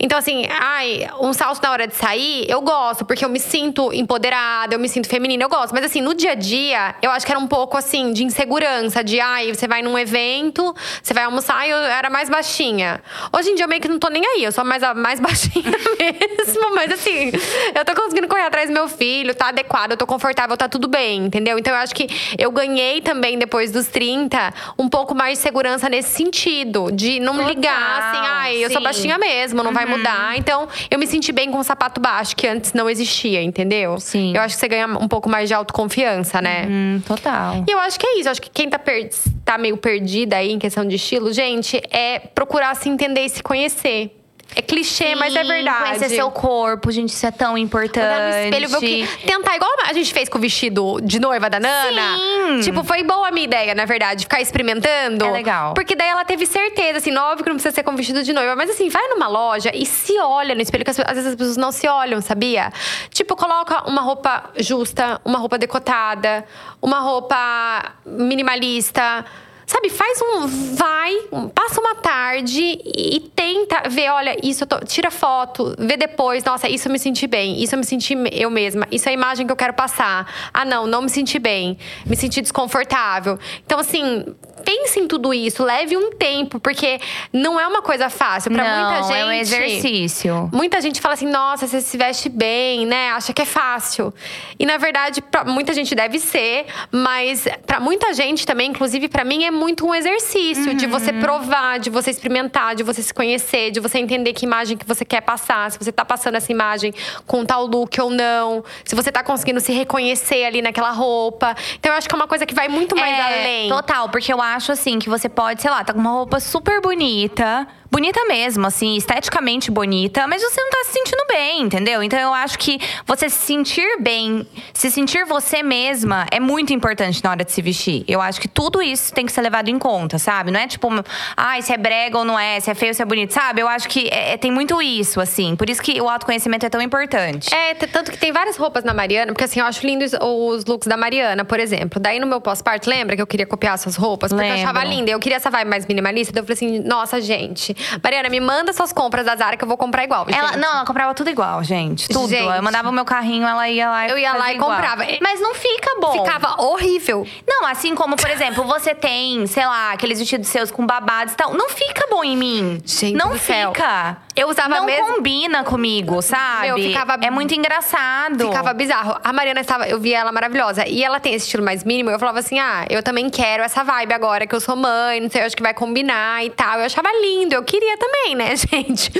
Então, 0.00 0.16
assim, 0.18 0.46
ai, 0.48 1.08
um 1.20 1.32
salto 1.32 1.60
na 1.62 1.72
hora 1.72 1.86
de 1.86 1.94
sair, 1.96 2.48
eu 2.48 2.60
gosto, 2.60 3.04
porque 3.04 3.24
eu 3.24 3.28
me 3.28 3.40
sinto 3.40 3.92
empoderada, 3.92 4.74
eu 4.74 4.78
me 4.78 4.88
sinto 4.88 5.08
feminina, 5.08 5.42
eu 5.42 5.48
gosto. 5.48 5.72
Mas, 5.74 5.84
assim, 5.84 6.00
no 6.00 6.14
dia 6.14 6.32
a 6.32 6.34
dia, 6.34 6.94
eu 7.02 7.10
acho 7.10 7.26
que 7.26 7.32
era 7.32 7.38
um 7.40 7.48
pouco, 7.48 7.76
assim, 7.76 8.12
de 8.12 8.22
insegurança, 8.22 9.02
de, 9.02 9.18
ai, 9.20 9.52
você 9.52 9.66
vai 9.66 9.82
num 9.82 9.98
evento, 9.98 10.74
você 11.02 11.12
vai 11.12 11.24
almoçar 11.24 11.66
e 11.66 11.70
eu 11.70 11.78
era 11.78 12.08
mais 12.08 12.28
baixinha. 12.30 13.00
Hoje 13.36 13.50
em 13.50 13.54
dia, 13.56 13.64
eu 13.64 13.68
meio 13.68 13.80
que 13.82 13.88
não 13.88 13.98
tô 13.98 14.08
nem 14.08 14.24
aí, 14.24 14.44
eu 14.44 14.52
sou 14.52 14.64
mais, 14.64 14.82
a- 14.84 14.94
mais 14.94 15.18
baixinha 15.20 15.64
mesmo. 15.98 16.74
Mas, 16.74 16.92
assim, 16.92 17.32
eu 17.74 17.84
tô 17.84 17.94
conseguindo 18.00 18.28
correr 18.28 18.42
atrás 18.44 18.68
do 18.68 18.72
meu 18.72 18.86
filho, 18.88 19.34
tá 19.34 19.48
adequado, 19.48 19.92
eu 19.92 19.96
tô 19.96 20.06
confortável, 20.06 20.56
tá 20.56 20.68
tudo 20.68 20.86
bem, 20.86 21.24
entendeu? 21.26 21.58
Então, 21.58 21.72
eu 21.74 21.80
acho 21.80 21.94
que 21.94 22.06
eu 22.38 22.52
ganhei 22.52 23.00
também, 23.00 23.36
depois 23.36 23.72
dos 23.72 23.88
30, 23.88 24.54
um 24.78 24.88
pouco 24.88 25.12
mais 25.12 25.38
de 25.38 25.42
segurança 25.42 25.88
nesse 25.88 26.10
sentido, 26.10 26.90
de 26.92 27.18
não 27.18 27.34
Total, 27.34 27.48
ligar, 27.48 27.98
assim, 27.98 28.26
ai, 28.26 28.56
eu 28.64 28.70
sou 28.70 28.78
sim. 28.78 28.84
baixinha 28.84 29.18
mesmo, 29.18 29.62
não 29.64 29.72
vai 29.72 29.84
Uhum. 29.84 29.87
Mudar. 29.88 30.36
Então, 30.36 30.68
eu 30.90 30.98
me 30.98 31.06
senti 31.06 31.32
bem 31.32 31.50
com 31.50 31.58
o 31.58 31.64
sapato 31.64 32.00
baixo, 32.00 32.34
que 32.36 32.46
antes 32.46 32.72
não 32.72 32.88
existia, 32.88 33.42
entendeu? 33.42 33.98
Sim. 33.98 34.34
Eu 34.34 34.42
acho 34.42 34.54
que 34.54 34.60
você 34.60 34.68
ganha 34.68 34.86
um 34.86 35.08
pouco 35.08 35.28
mais 35.28 35.48
de 35.48 35.54
autoconfiança, 35.54 36.40
né? 36.40 36.66
Hum, 36.68 37.02
total. 37.06 37.64
E 37.66 37.70
eu 37.70 37.78
acho 37.80 37.98
que 37.98 38.06
é 38.06 38.18
isso. 38.18 38.28
Eu 38.28 38.32
acho 38.32 38.42
que 38.42 38.50
quem 38.50 38.68
tá, 38.68 38.78
per- 38.78 39.10
tá 39.44 39.56
meio 39.58 39.76
perdida 39.76 40.36
aí 40.36 40.52
em 40.52 40.58
questão 40.58 40.86
de 40.86 40.96
estilo, 40.96 41.32
gente, 41.32 41.80
é 41.90 42.18
procurar 42.18 42.74
se 42.76 42.88
entender 42.88 43.22
e 43.24 43.28
se 43.28 43.42
conhecer. 43.42 44.14
É 44.56 44.62
clichê, 44.62 45.14
mas 45.14 45.34
é 45.36 45.42
Sim, 45.42 45.48
verdade. 45.48 45.84
Conhecer 45.84 46.08
seu 46.08 46.30
corpo, 46.30 46.90
gente, 46.90 47.10
isso 47.10 47.26
é 47.26 47.30
tão 47.30 47.56
importante. 47.56 48.06
Olhar 48.06 48.20
no 48.20 48.44
espelho, 48.46 48.68
ver 48.68 48.76
o 48.76 48.80
que. 48.80 49.26
Tentar, 49.26 49.56
igual 49.56 49.70
a 49.84 49.92
gente 49.92 50.12
fez 50.12 50.28
com 50.28 50.38
o 50.38 50.40
vestido 50.40 51.00
de 51.02 51.20
noiva 51.20 51.50
da 51.50 51.60
Nana. 51.60 52.16
Sim. 52.16 52.60
Tipo, 52.62 52.82
foi 52.82 53.02
boa 53.02 53.28
a 53.28 53.30
minha 53.30 53.44
ideia, 53.44 53.74
na 53.74 53.84
verdade, 53.84 54.24
ficar 54.24 54.40
experimentando. 54.40 55.24
É 55.24 55.30
legal. 55.30 55.74
Porque 55.74 55.94
daí 55.94 56.08
ela 56.08 56.24
teve 56.24 56.46
certeza, 56.46 56.98
assim, 56.98 57.14
óbvio 57.16 57.44
que 57.44 57.50
não 57.50 57.56
precisa 57.56 57.74
ser 57.74 57.82
com 57.82 57.94
vestido 57.94 58.22
de 58.22 58.32
noiva. 58.32 58.56
Mas 58.56 58.70
assim, 58.70 58.88
vai 58.88 59.06
numa 59.08 59.28
loja 59.28 59.70
e 59.74 59.84
se 59.84 60.18
olha 60.18 60.54
no 60.54 60.62
espelho, 60.62 60.84
que 60.84 60.90
às 60.90 60.96
vezes 60.96 61.26
as 61.26 61.34
pessoas 61.34 61.56
não 61.56 61.70
se 61.70 61.86
olham, 61.86 62.20
sabia? 62.20 62.72
Tipo, 63.10 63.36
coloca 63.36 63.88
uma 63.88 64.00
roupa 64.00 64.50
justa, 64.56 65.20
uma 65.24 65.38
roupa 65.38 65.58
decotada, 65.58 66.44
uma 66.80 67.00
roupa 67.00 67.92
minimalista. 68.06 69.24
Sabe, 69.68 69.90
faz 69.90 70.18
um. 70.22 70.46
Vai, 70.74 71.14
passa 71.54 71.78
uma 71.78 71.94
tarde 71.96 72.58
e, 72.82 73.20
tenta 73.36 73.86
ver, 73.86 74.08
olha, 74.08 74.34
isso 74.42 74.64
eu 74.64 74.66
tô. 74.66 74.78
Tira 74.78 75.10
foto, 75.10 75.76
vê 75.78 75.94
depois, 75.94 76.42
nossa, 76.42 76.66
isso 76.70 76.88
eu 76.88 76.92
me 76.92 76.98
senti 76.98 77.26
bem, 77.26 77.62
isso 77.62 77.74
eu 77.74 77.78
me 77.78 77.84
senti 77.84 78.14
eu 78.32 78.48
mesma, 78.48 78.88
isso 78.90 79.06
é 79.10 79.10
a 79.10 79.12
imagem 79.12 79.44
que 79.44 79.52
eu 79.52 79.56
quero 79.56 79.74
passar. 79.74 80.26
Ah, 80.54 80.64
não, 80.64 80.86
não 80.86 81.02
me 81.02 81.10
senti 81.10 81.38
bem, 81.38 81.76
me 82.06 82.16
senti 82.16 82.40
desconfortável. 82.40 83.38
Então, 83.66 83.78
assim, 83.78 84.24
pense 84.58 85.00
em 85.00 85.06
tudo 85.08 85.32
isso, 85.32 85.62
leve 85.64 85.96
um 85.96 86.10
tempo, 86.12 86.60
porque 86.60 87.00
não 87.32 87.58
é 87.58 87.66
uma 87.66 87.82
coisa 87.82 88.08
fácil. 88.10 88.50
Pra 88.52 88.64
não, 88.64 88.90
muita 88.90 89.02
gente. 89.08 89.16
é 89.18 89.24
um 89.26 89.32
exercício. 89.32 90.50
Muita 90.52 90.80
gente 90.80 91.00
fala 91.00 91.14
assim, 91.14 91.26
nossa, 91.26 91.66
você 91.66 91.80
se 91.80 91.96
veste 91.96 92.28
bem, 92.28 92.86
né? 92.86 93.10
Acha 93.10 93.32
que 93.32 93.42
é 93.42 93.44
fácil. 93.44 94.12
E 94.58 94.66
na 94.66 94.76
verdade, 94.76 95.20
pra 95.22 95.44
muita 95.44 95.72
gente 95.72 95.94
deve 95.94 96.18
ser, 96.18 96.66
mas 96.90 97.46
pra 97.66 97.80
muita 97.80 98.12
gente 98.12 98.46
também, 98.46 98.70
inclusive 98.70 99.08
pra 99.08 99.24
mim, 99.24 99.44
é 99.44 99.50
muito 99.50 99.86
um 99.86 99.94
exercício 99.94 100.74
de 100.74 100.86
você 100.86 101.10
Uhum. 101.10 101.20
provar, 101.20 101.78
de 101.78 101.90
você 101.90 102.10
experimentar, 102.10 102.74
de 102.74 102.82
você 102.82 103.02
se 103.02 103.14
conhecer, 103.14 103.70
de 103.70 103.80
você 103.80 103.98
entender 103.98 104.32
que 104.32 104.44
imagem 104.44 104.76
que 104.76 104.86
você 104.86 105.04
quer 105.04 105.20
passar, 105.22 105.70
se 105.70 105.78
você 105.78 105.90
tá 105.92 106.04
passando 106.04 106.34
essa 106.36 106.50
imagem 106.52 106.92
com 107.26 107.44
tal 107.44 107.64
look 107.66 107.98
ou 108.00 108.10
não, 108.10 108.64
se 108.84 108.94
você 108.94 109.10
tá 109.10 109.22
conseguindo 109.22 109.60
se 109.60 109.72
reconhecer 109.72 110.44
ali 110.44 110.60
naquela 110.62 110.90
roupa. 110.90 111.54
Então 111.78 111.92
eu 111.92 111.98
acho 111.98 112.08
que 112.08 112.14
é 112.14 112.16
uma 112.16 112.26
coisa 112.26 112.44
que 112.44 112.54
vai 112.54 112.68
muito 112.68 112.94
mais 112.96 113.16
É, 113.18 113.22
além. 113.22 113.68
Total, 113.68 114.08
porque 114.08 114.32
eu 114.32 114.40
acho 114.54 114.72
assim 114.72 114.98
que 114.98 115.08
você 115.08 115.28
pode, 115.28 115.62
sei 115.62 115.70
lá, 115.70 115.82
tá 115.84 115.92
com 115.92 116.00
uma 116.00 116.10
roupa 116.10 116.40
super 116.40 116.80
bonita. 116.80 117.66
Bonita 117.90 118.22
mesmo, 118.26 118.66
assim, 118.66 118.96
esteticamente 118.96 119.70
bonita, 119.70 120.26
mas 120.26 120.42
você 120.42 120.60
não 120.60 120.70
tá 120.70 120.78
se 120.84 120.92
sentindo 120.92 121.24
bem, 121.26 121.62
entendeu? 121.62 122.02
Então 122.02 122.18
eu 122.18 122.32
acho 122.34 122.58
que 122.58 122.78
você 123.06 123.28
se 123.30 123.38
sentir 123.46 123.98
bem, 124.00 124.46
se 124.74 124.90
sentir 124.90 125.24
você 125.24 125.62
mesma 125.62 126.26
é 126.30 126.38
muito 126.38 126.72
importante 126.72 127.24
na 127.24 127.30
hora 127.30 127.44
de 127.44 127.50
se 127.50 127.62
vestir. 127.62 128.04
Eu 128.06 128.20
acho 128.20 128.40
que 128.40 128.46
tudo 128.46 128.82
isso 128.82 129.12
tem 129.12 129.24
que 129.24 129.32
ser 129.32 129.40
levado 129.40 129.68
em 129.68 129.78
conta, 129.78 130.18
sabe? 130.18 130.50
Não 130.50 130.60
é 130.60 130.66
tipo, 130.66 130.88
ai, 131.36 131.62
se 131.62 131.72
é 131.72 131.78
brega 131.78 132.18
ou 132.18 132.24
não 132.24 132.38
é, 132.38 132.60
se 132.60 132.70
é 132.70 132.74
feio 132.74 132.90
ou 132.90 132.94
se 132.94 133.00
é 133.02 133.04
bonito, 133.06 133.32
sabe? 133.32 133.62
Eu 133.62 133.68
acho 133.68 133.88
que 133.88 134.06
é- 134.08 134.36
tem 134.36 134.50
muito 134.52 134.80
isso, 134.82 135.18
assim. 135.20 135.56
Por 135.56 135.68
isso 135.70 135.80
que 135.82 135.98
o 136.00 136.08
autoconhecimento 136.08 136.66
é 136.66 136.68
tão 136.68 136.82
importante. 136.82 137.52
É, 137.54 137.74
tanto 137.74 138.10
que 138.12 138.18
tem 138.18 138.32
várias 138.32 138.56
roupas 138.58 138.84
na 138.84 138.92
Mariana, 138.92 139.32
porque 139.32 139.44
assim, 139.44 139.60
eu 139.60 139.66
acho 139.66 139.84
lindos 139.86 140.12
os 140.20 140.64
looks 140.66 140.86
da 140.86 140.96
Mariana, 140.96 141.42
por 141.44 141.58
exemplo. 141.58 141.98
Daí 141.98 142.20
no 142.20 142.26
meu 142.26 142.40
pós-parto, 142.40 142.88
lembra 142.88 143.16
que 143.16 143.22
eu 143.22 143.26
queria 143.26 143.46
copiar 143.46 143.78
suas 143.78 143.96
roupas? 143.96 144.30
Porque 144.30 144.44
eu 144.44 144.48
Lembro. 144.54 144.68
achava 144.70 144.84
linda. 144.84 145.10
Eu 145.10 145.18
queria 145.18 145.36
essa 145.36 145.50
vibe 145.50 145.68
mais 145.70 145.86
minimalista. 145.86 146.32
Daí 146.34 146.42
eu 146.42 146.46
falei 146.46 146.54
assim, 146.54 146.86
nossa, 146.86 147.20
gente, 147.20 147.74
Mariana, 148.02 148.28
me 148.28 148.40
manda 148.40 148.72
suas 148.72 148.92
compras 148.92 149.24
da 149.26 149.36
Zara 149.36 149.56
que 149.56 149.64
eu 149.64 149.68
vou 149.68 149.76
comprar 149.76 150.04
igual. 150.04 150.26
Ela, 150.28 150.48
gente. 150.48 150.58
não, 150.58 150.70
ela 150.76 150.84
comprava 150.84 151.14
tudo 151.14 151.30
igual, 151.30 151.62
gente. 151.64 152.08
Tudo. 152.08 152.28
Gente. 152.28 152.56
Eu 152.56 152.62
mandava 152.62 152.88
o 152.88 152.92
meu 152.92 153.04
carrinho, 153.04 153.46
ela 153.46 153.68
ia 153.68 153.88
lá 153.90 154.06
e 154.06 154.10
Eu 154.10 154.18
ia 154.18 154.32
lá 154.32 154.52
e 154.52 154.56
igual. 154.56 154.70
comprava. 154.70 155.04
Mas 155.20 155.40
não 155.40 155.54
fica 155.54 155.96
bom. 156.00 156.24
Ficava 156.24 156.60
horrível. 156.62 157.26
Não, 157.46 157.66
assim 157.66 157.94
como, 157.94 158.16
por 158.16 158.30
exemplo, 158.30 158.64
você 158.64 158.94
tem, 158.94 159.46
sei 159.46 159.66
lá, 159.66 159.92
aqueles 159.92 160.18
vestidos 160.18 160.48
seus 160.48 160.70
com 160.70 160.86
babados 160.86 161.32
e 161.32 161.36
tal. 161.36 161.52
Não 161.54 161.68
fica 161.70 162.06
bom 162.10 162.22
em 162.24 162.36
mim. 162.36 162.82
Gente 162.84 163.16
não 163.16 163.30
do 163.30 163.38
céu. 163.38 163.72
fica. 163.72 164.16
Eu 164.36 164.48
usava 164.48 164.68
Não 164.68 164.84
mesmo- 164.86 165.14
combina 165.16 165.64
comigo, 165.64 166.22
sabe? 166.22 166.66
Meu, 166.66 166.76
ficava- 166.76 167.18
É 167.20 167.30
muito 167.30 167.52
engraçado. 167.54 168.46
Ficava 168.46 168.72
bizarro. 168.72 169.16
A 169.24 169.32
Mariana 169.32 169.60
estava, 169.60 169.88
eu 169.88 169.98
via 169.98 170.18
ela 170.18 170.30
maravilhosa. 170.32 170.86
E 170.86 171.02
ela 171.02 171.18
tem 171.18 171.34
esse 171.34 171.46
estilo 171.46 171.64
mais 171.64 171.82
mínimo. 171.84 172.10
Eu 172.10 172.18
falava 172.18 172.38
assim: 172.38 172.58
ah, 172.58 172.86
eu 172.88 173.02
também 173.02 173.28
quero 173.30 173.62
essa 173.62 173.82
vibe 173.82 174.12
agora 174.14 174.46
que 174.46 174.54
eu 174.54 174.60
sou 174.60 174.76
mãe, 174.76 175.20
não 175.20 175.28
sei, 175.30 175.42
eu 175.42 175.46
acho 175.46 175.56
que 175.56 175.62
vai 175.62 175.74
combinar 175.74 176.44
e 176.44 176.50
tal. 176.50 176.78
Eu 176.78 176.84
achava 176.86 177.08
lindo, 177.20 177.54
eu 177.54 177.62
queria 177.68 177.98
também, 177.98 178.34
né, 178.34 178.56
gente? 178.56 179.12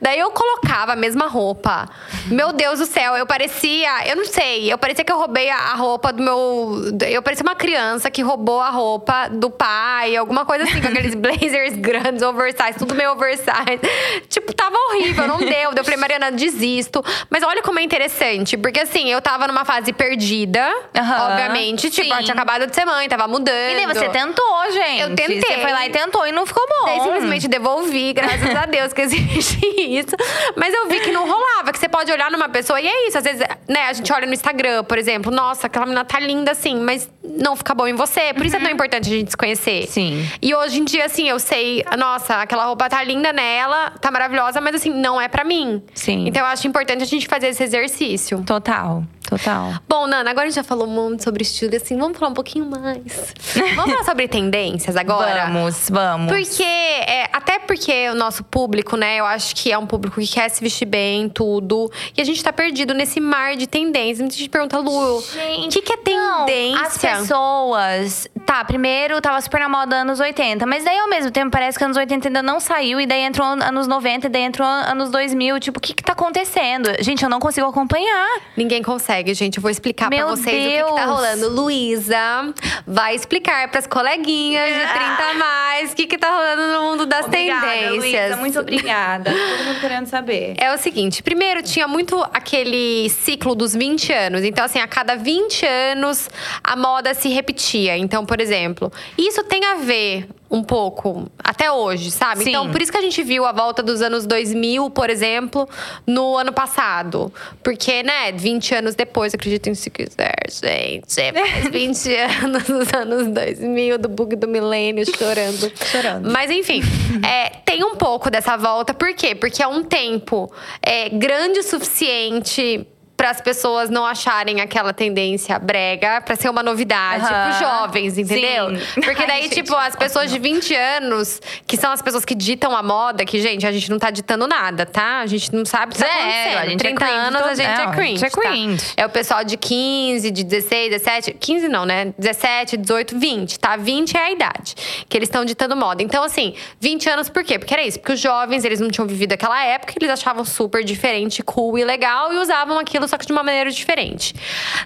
Daí 0.00 0.18
eu 0.20 0.30
colocava 0.30 0.92
a 0.92 0.96
mesma 0.96 1.26
roupa. 1.26 1.88
Meu 2.26 2.52
Deus 2.52 2.78
do 2.78 2.86
céu, 2.86 3.16
eu 3.16 3.26
parecia, 3.26 4.06
eu 4.06 4.16
não 4.16 4.26
sei, 4.26 4.70
eu 4.70 4.76
parecia 4.76 5.04
que 5.04 5.10
eu 5.10 5.16
roubei 5.16 5.48
a 5.48 5.74
roupa 5.74 6.12
do 6.12 6.22
meu. 6.22 6.92
Eu 7.08 7.22
parecia 7.22 7.42
uma 7.42 7.54
criança 7.54 8.10
que 8.10 8.20
roubou 8.22 8.60
a 8.60 8.68
roupa 8.68 9.28
do 9.28 9.50
pai, 9.50 10.14
alguma 10.14 10.44
coisa 10.44 10.64
assim, 10.64 10.80
com 10.80 10.88
aqueles 10.88 11.14
blazers 11.16 11.76
grandes, 11.76 12.22
oversize, 12.22 12.78
tudo 12.78 12.94
meio 12.94 13.12
oversize. 13.12 13.80
Tipo, 14.28 14.52
tava 14.52 14.76
horrível, 14.90 15.26
não 15.26 15.38
deu. 15.38 15.72
Eu 15.74 15.84
falei, 15.84 15.98
Mariana, 15.98 16.30
desisto. 16.30 17.02
Mas 17.30 17.42
olha 17.42 17.62
como 17.62 17.78
é 17.78 17.82
interessante, 17.82 18.56
porque 18.56 18.80
assim, 18.80 19.10
eu 19.10 19.22
tava 19.22 19.46
numa 19.46 19.64
fase 19.64 19.92
perdida, 19.92 20.68
Aham, 20.94 21.30
obviamente. 21.30 21.90
Tipo, 21.90 22.14
eu 22.14 22.22
tinha 22.22 22.34
acabado 22.34 22.66
de 22.66 22.74
ser 22.74 22.84
mãe, 22.84 23.08
tava 23.08 23.26
mudando. 23.26 23.72
E 23.72 23.74
daí 23.74 23.86
você 23.86 24.08
tentou, 24.08 24.70
gente. 24.70 25.00
Eu 25.00 25.14
tentei. 25.14 25.40
Você 25.40 25.58
foi 25.60 25.72
lá 25.72 25.86
e 25.86 25.90
tentou 25.90 26.26
e 26.26 26.32
não 26.32 26.44
ficou 26.44 26.66
bom. 26.68 26.84
Daí 26.84 27.00
simplesmente 27.00 27.48
devolvi, 27.48 27.85
graças 28.12 28.54
a 28.54 28.66
Deus 28.66 28.92
que 28.92 29.02
existe 29.02 29.58
isso. 29.78 30.16
Mas 30.56 30.72
eu 30.74 30.88
vi 30.88 31.00
que 31.00 31.12
não 31.12 31.26
rolava, 31.28 31.72
que 31.72 31.78
você 31.78 31.88
pode 31.88 32.10
olhar 32.10 32.30
numa 32.30 32.48
pessoa 32.48 32.80
e 32.80 32.86
é 32.86 33.08
isso. 33.08 33.18
Às 33.18 33.24
vezes, 33.24 33.42
né, 33.68 33.82
a 33.88 33.92
gente 33.92 34.12
olha 34.12 34.26
no 34.26 34.32
Instagram, 34.32 34.84
por 34.84 34.98
exemplo, 34.98 35.30
nossa, 35.30 35.66
aquela 35.66 35.86
menina 35.86 36.04
tá 36.04 36.18
linda 36.20 36.52
assim, 36.52 36.80
mas 36.80 37.08
não 37.22 37.56
fica 37.56 37.74
bom 37.74 37.86
em 37.86 37.94
você. 37.94 38.32
Por 38.34 38.46
isso 38.46 38.56
é 38.56 38.60
tão 38.60 38.70
importante 38.70 39.08
a 39.08 39.12
gente 39.12 39.30
se 39.30 39.36
conhecer. 39.36 39.82
Uhum. 39.82 39.86
Sim. 39.86 40.30
E 40.40 40.54
hoje 40.54 40.80
em 40.80 40.84
dia, 40.84 41.04
assim, 41.04 41.28
eu 41.28 41.38
sei, 41.38 41.84
nossa, 41.98 42.36
aquela 42.42 42.64
roupa 42.64 42.88
tá 42.88 43.02
linda 43.02 43.32
nela, 43.32 43.90
tá 44.00 44.10
maravilhosa, 44.10 44.60
mas 44.60 44.74
assim, 44.74 44.90
não 44.90 45.20
é 45.20 45.28
pra 45.28 45.44
mim. 45.44 45.82
Sim. 45.94 46.26
Então 46.28 46.42
eu 46.42 46.46
acho 46.46 46.66
importante 46.66 47.02
a 47.02 47.06
gente 47.06 47.26
fazer 47.26 47.48
esse 47.48 47.62
exercício. 47.62 48.42
Total, 48.46 49.02
total. 49.28 49.74
Bom, 49.88 50.06
Nana, 50.06 50.30
agora 50.30 50.46
a 50.46 50.48
gente 50.48 50.56
já 50.56 50.64
falou 50.64 50.86
muito 50.86 51.24
sobre 51.24 51.42
estilo, 51.42 51.74
assim, 51.76 51.96
vamos 51.98 52.18
falar 52.18 52.30
um 52.30 52.34
pouquinho 52.34 52.66
mais. 52.66 53.34
vamos 53.74 53.90
falar 53.92 54.04
sobre 54.04 54.28
tendências 54.28 54.96
agora? 54.96 55.46
Vamos, 55.46 55.88
vamos. 55.90 56.32
Porque, 56.32 56.62
é, 56.62 57.28
até 57.32 57.58
porque 57.58 58.08
o 58.10 58.14
nosso 58.14 58.44
público, 58.44 58.96
né, 58.96 59.18
eu 59.18 59.24
acho 59.24 59.54
que 59.54 59.70
é 59.72 59.78
um 59.78 59.86
público 59.86 60.20
que 60.20 60.26
quer 60.26 60.48
se 60.48 60.62
vestir 60.62 60.86
bem, 60.86 61.28
tudo. 61.28 61.90
E 62.16 62.20
a 62.20 62.24
gente 62.24 62.42
tá 62.42 62.52
perdido 62.52 62.94
nesse 62.94 63.20
mar 63.20 63.56
de 63.56 63.66
tendências. 63.66 64.20
Muita 64.20 64.36
gente 64.36 64.48
pergunta, 64.48 64.78
Lu, 64.78 65.18
o 65.18 65.22
que, 65.68 65.82
que 65.82 65.92
é 65.92 66.14
Não, 66.14 66.46
tendência? 66.46 66.86
as 66.86 66.98
pessoas. 66.98 68.28
Tá, 68.46 68.64
primeiro 68.64 69.20
tava 69.20 69.40
super 69.40 69.58
na 69.60 69.68
moda 69.68 69.96
anos 69.96 70.20
80, 70.20 70.64
mas 70.66 70.84
daí 70.84 70.96
ao 70.98 71.08
mesmo 71.08 71.32
tempo 71.32 71.50
parece 71.50 71.76
que 71.76 71.84
anos 71.84 71.96
80 71.96 72.28
ainda 72.28 72.42
não 72.42 72.60
saiu, 72.60 73.00
e 73.00 73.04
daí 73.06 73.22
entrou 73.22 73.44
an- 73.46 73.64
anos 73.64 73.88
90, 73.88 74.28
e 74.28 74.30
daí 74.30 74.42
entrou 74.42 74.66
an- 74.66 74.84
anos 74.92 75.10
2000. 75.10 75.58
Tipo, 75.58 75.78
o 75.78 75.82
que 75.82 75.92
que 75.92 76.02
tá 76.02 76.12
acontecendo? 76.12 76.90
Gente, 77.00 77.24
eu 77.24 77.28
não 77.28 77.40
consigo 77.40 77.66
acompanhar. 77.66 78.40
Ninguém 78.56 78.82
consegue, 78.84 79.34
gente. 79.34 79.56
Eu 79.58 79.62
vou 79.62 79.70
explicar 79.70 80.08
pra 80.08 80.16
Meu 80.16 80.28
vocês 80.28 80.46
o 80.64 80.70
que, 80.70 80.76
que 80.76 80.94
tá 80.94 81.04
Deus. 81.04 81.10
rolando. 81.16 81.48
Luísa 81.50 82.54
vai 82.86 83.14
explicar 83.16 83.68
pras 83.68 83.86
coleguinhas 83.86 84.68
de 84.68 84.92
30 84.94 85.22
a 85.22 85.34
mais 85.34 85.92
o 85.92 85.96
que, 85.96 86.06
que 86.06 86.16
tá 86.16 86.30
rolando 86.30 86.72
no 86.72 86.82
mundo 86.90 87.04
das 87.06 87.26
tendências. 87.26 87.96
Luísa, 87.96 88.36
muito 88.36 88.60
obrigada. 88.60 89.32
Todo 89.32 89.64
mundo 89.64 89.80
querendo 89.80 90.06
saber. 90.06 90.54
É 90.58 90.72
o 90.72 90.78
seguinte, 90.78 91.20
primeiro 91.22 91.62
tinha 91.64 91.88
muito 91.88 92.22
aquele 92.32 93.10
ciclo 93.10 93.54
dos 93.56 93.74
20 93.74 94.12
anos. 94.12 94.44
Então, 94.44 94.64
assim, 94.64 94.78
a 94.78 94.86
cada 94.86 95.16
20 95.16 95.66
anos 95.66 96.30
a 96.62 96.76
moda 96.76 97.12
se 97.12 97.28
repetia. 97.28 97.96
Então, 97.98 98.24
por 98.24 98.35
exemplo, 98.40 98.92
isso 99.16 99.42
tem 99.44 99.64
a 99.64 99.74
ver 99.76 100.28
um 100.50 100.62
pouco 100.62 101.30
até 101.38 101.70
hoje, 101.70 102.10
sabe? 102.10 102.44
Sim. 102.44 102.50
Então, 102.50 102.70
por 102.70 102.80
isso 102.80 102.92
que 102.92 102.98
a 102.98 103.02
gente 103.02 103.22
viu 103.22 103.44
a 103.44 103.52
volta 103.52 103.82
dos 103.82 104.00
anos 104.00 104.26
2000, 104.26 104.90
por 104.90 105.10
exemplo, 105.10 105.68
no 106.06 106.36
ano 106.36 106.52
passado. 106.52 107.32
Porque, 107.62 108.02
né, 108.02 108.32
20 108.32 108.74
anos 108.76 108.94
depois, 108.94 109.34
acreditem 109.34 109.74
se 109.74 109.90
quiser, 109.90 110.36
gente. 110.50 111.14
Faz 111.14 111.68
20 111.68 112.14
anos 112.44 112.62
dos 112.64 112.92
anos 112.92 113.26
2000, 113.28 113.98
do 113.98 114.08
bug 114.08 114.36
do 114.36 114.46
milênio, 114.46 115.04
chorando. 115.06 115.72
Chorando. 115.90 116.30
Mas 116.30 116.50
enfim, 116.50 116.80
é, 117.24 117.50
tem 117.64 117.84
um 117.84 117.96
pouco 117.96 118.30
dessa 118.30 118.56
volta. 118.56 118.94
Por 118.94 119.12
quê? 119.14 119.34
Porque 119.34 119.62
é 119.62 119.66
um 119.66 119.82
tempo 119.82 120.50
é, 120.80 121.08
grande 121.08 121.58
o 121.58 121.62
suficiente 121.62 122.86
para 123.16 123.30
as 123.30 123.40
pessoas 123.40 123.88
não 123.88 124.04
acharem 124.04 124.60
aquela 124.60 124.92
tendência 124.92 125.58
brega 125.58 126.20
pra 126.20 126.36
ser 126.36 126.50
uma 126.50 126.62
novidade 126.62 127.24
Aham. 127.24 127.44
pros 127.48 127.58
jovens, 127.58 128.18
entendeu? 128.18 128.76
Sim. 128.76 128.82
Porque 129.00 129.22
Ai, 129.22 129.26
daí, 129.26 129.42
gente, 129.44 129.54
tipo, 129.54 129.74
as 129.74 129.94
não. 129.94 129.98
pessoas 129.98 130.30
de 130.30 130.38
20 130.38 130.74
anos, 130.74 131.40
que 131.66 131.76
são 131.76 131.90
as 131.92 132.02
pessoas 132.02 132.24
que 132.24 132.34
ditam 132.34 132.76
a 132.76 132.82
moda, 132.82 133.24
que, 133.24 133.40
gente, 133.40 133.66
a 133.66 133.72
gente 133.72 133.90
não 133.90 133.98
tá 133.98 134.10
ditando 134.10 134.46
nada, 134.46 134.84
tá? 134.84 135.20
A 135.20 135.26
gente 135.26 135.52
não 135.54 135.64
sabe 135.64 135.92
o 135.92 135.96
que 135.96 136.02
tá 136.02 136.06
acontecendo. 136.06 136.58
a 136.58 136.66
gente 136.66 136.74
é 136.74 136.88
30 136.90 136.96
cringe 137.04 137.12
anos, 137.18 137.40
a 137.40 137.44
todo- 137.44 137.56
gente 137.56 137.66
não, 137.68 137.80
é 137.80 137.84
a 137.86 137.90
cringe. 137.90 138.16
gente 138.18 138.24
é 138.24 138.30
tá? 138.30 138.40
cringe. 138.50 138.84
É 138.98 139.06
o 139.06 139.10
pessoal 139.10 139.44
de 139.44 139.56
15, 139.56 140.30
de 140.30 140.44
16, 140.44 140.90
17. 140.90 141.32
15 141.40 141.68
não, 141.68 141.84
né? 141.86 142.12
17, 142.18 142.76
18, 142.76 143.18
20, 143.18 143.58
tá? 143.58 143.76
20 143.76 144.16
é 144.16 144.20
a 144.20 144.30
idade 144.30 144.74
que 145.08 145.16
eles 145.16 145.28
estão 145.28 145.44
ditando 145.44 145.74
moda. 145.76 146.02
Então, 146.02 146.22
assim, 146.22 146.54
20 146.80 147.08
anos 147.08 147.28
por 147.30 147.42
quê? 147.44 147.58
Porque 147.58 147.72
era 147.72 147.82
isso. 147.82 147.98
Porque 147.98 148.12
os 148.12 148.20
jovens, 148.20 148.64
eles 148.64 148.78
não 148.80 148.90
tinham 148.90 149.06
vivido 149.06 149.32
aquela 149.32 149.62
época, 149.64 149.94
eles 149.98 150.10
achavam 150.10 150.44
super 150.44 150.84
diferente, 150.84 151.42
cool 151.42 151.78
e 151.78 151.84
legal 151.84 152.32
e 152.32 152.36
usavam 152.38 152.78
aquilo 152.78 153.05
só 153.08 153.16
que 153.16 153.26
de 153.26 153.32
uma 153.32 153.42
maneira 153.42 153.70
diferente. 153.70 154.34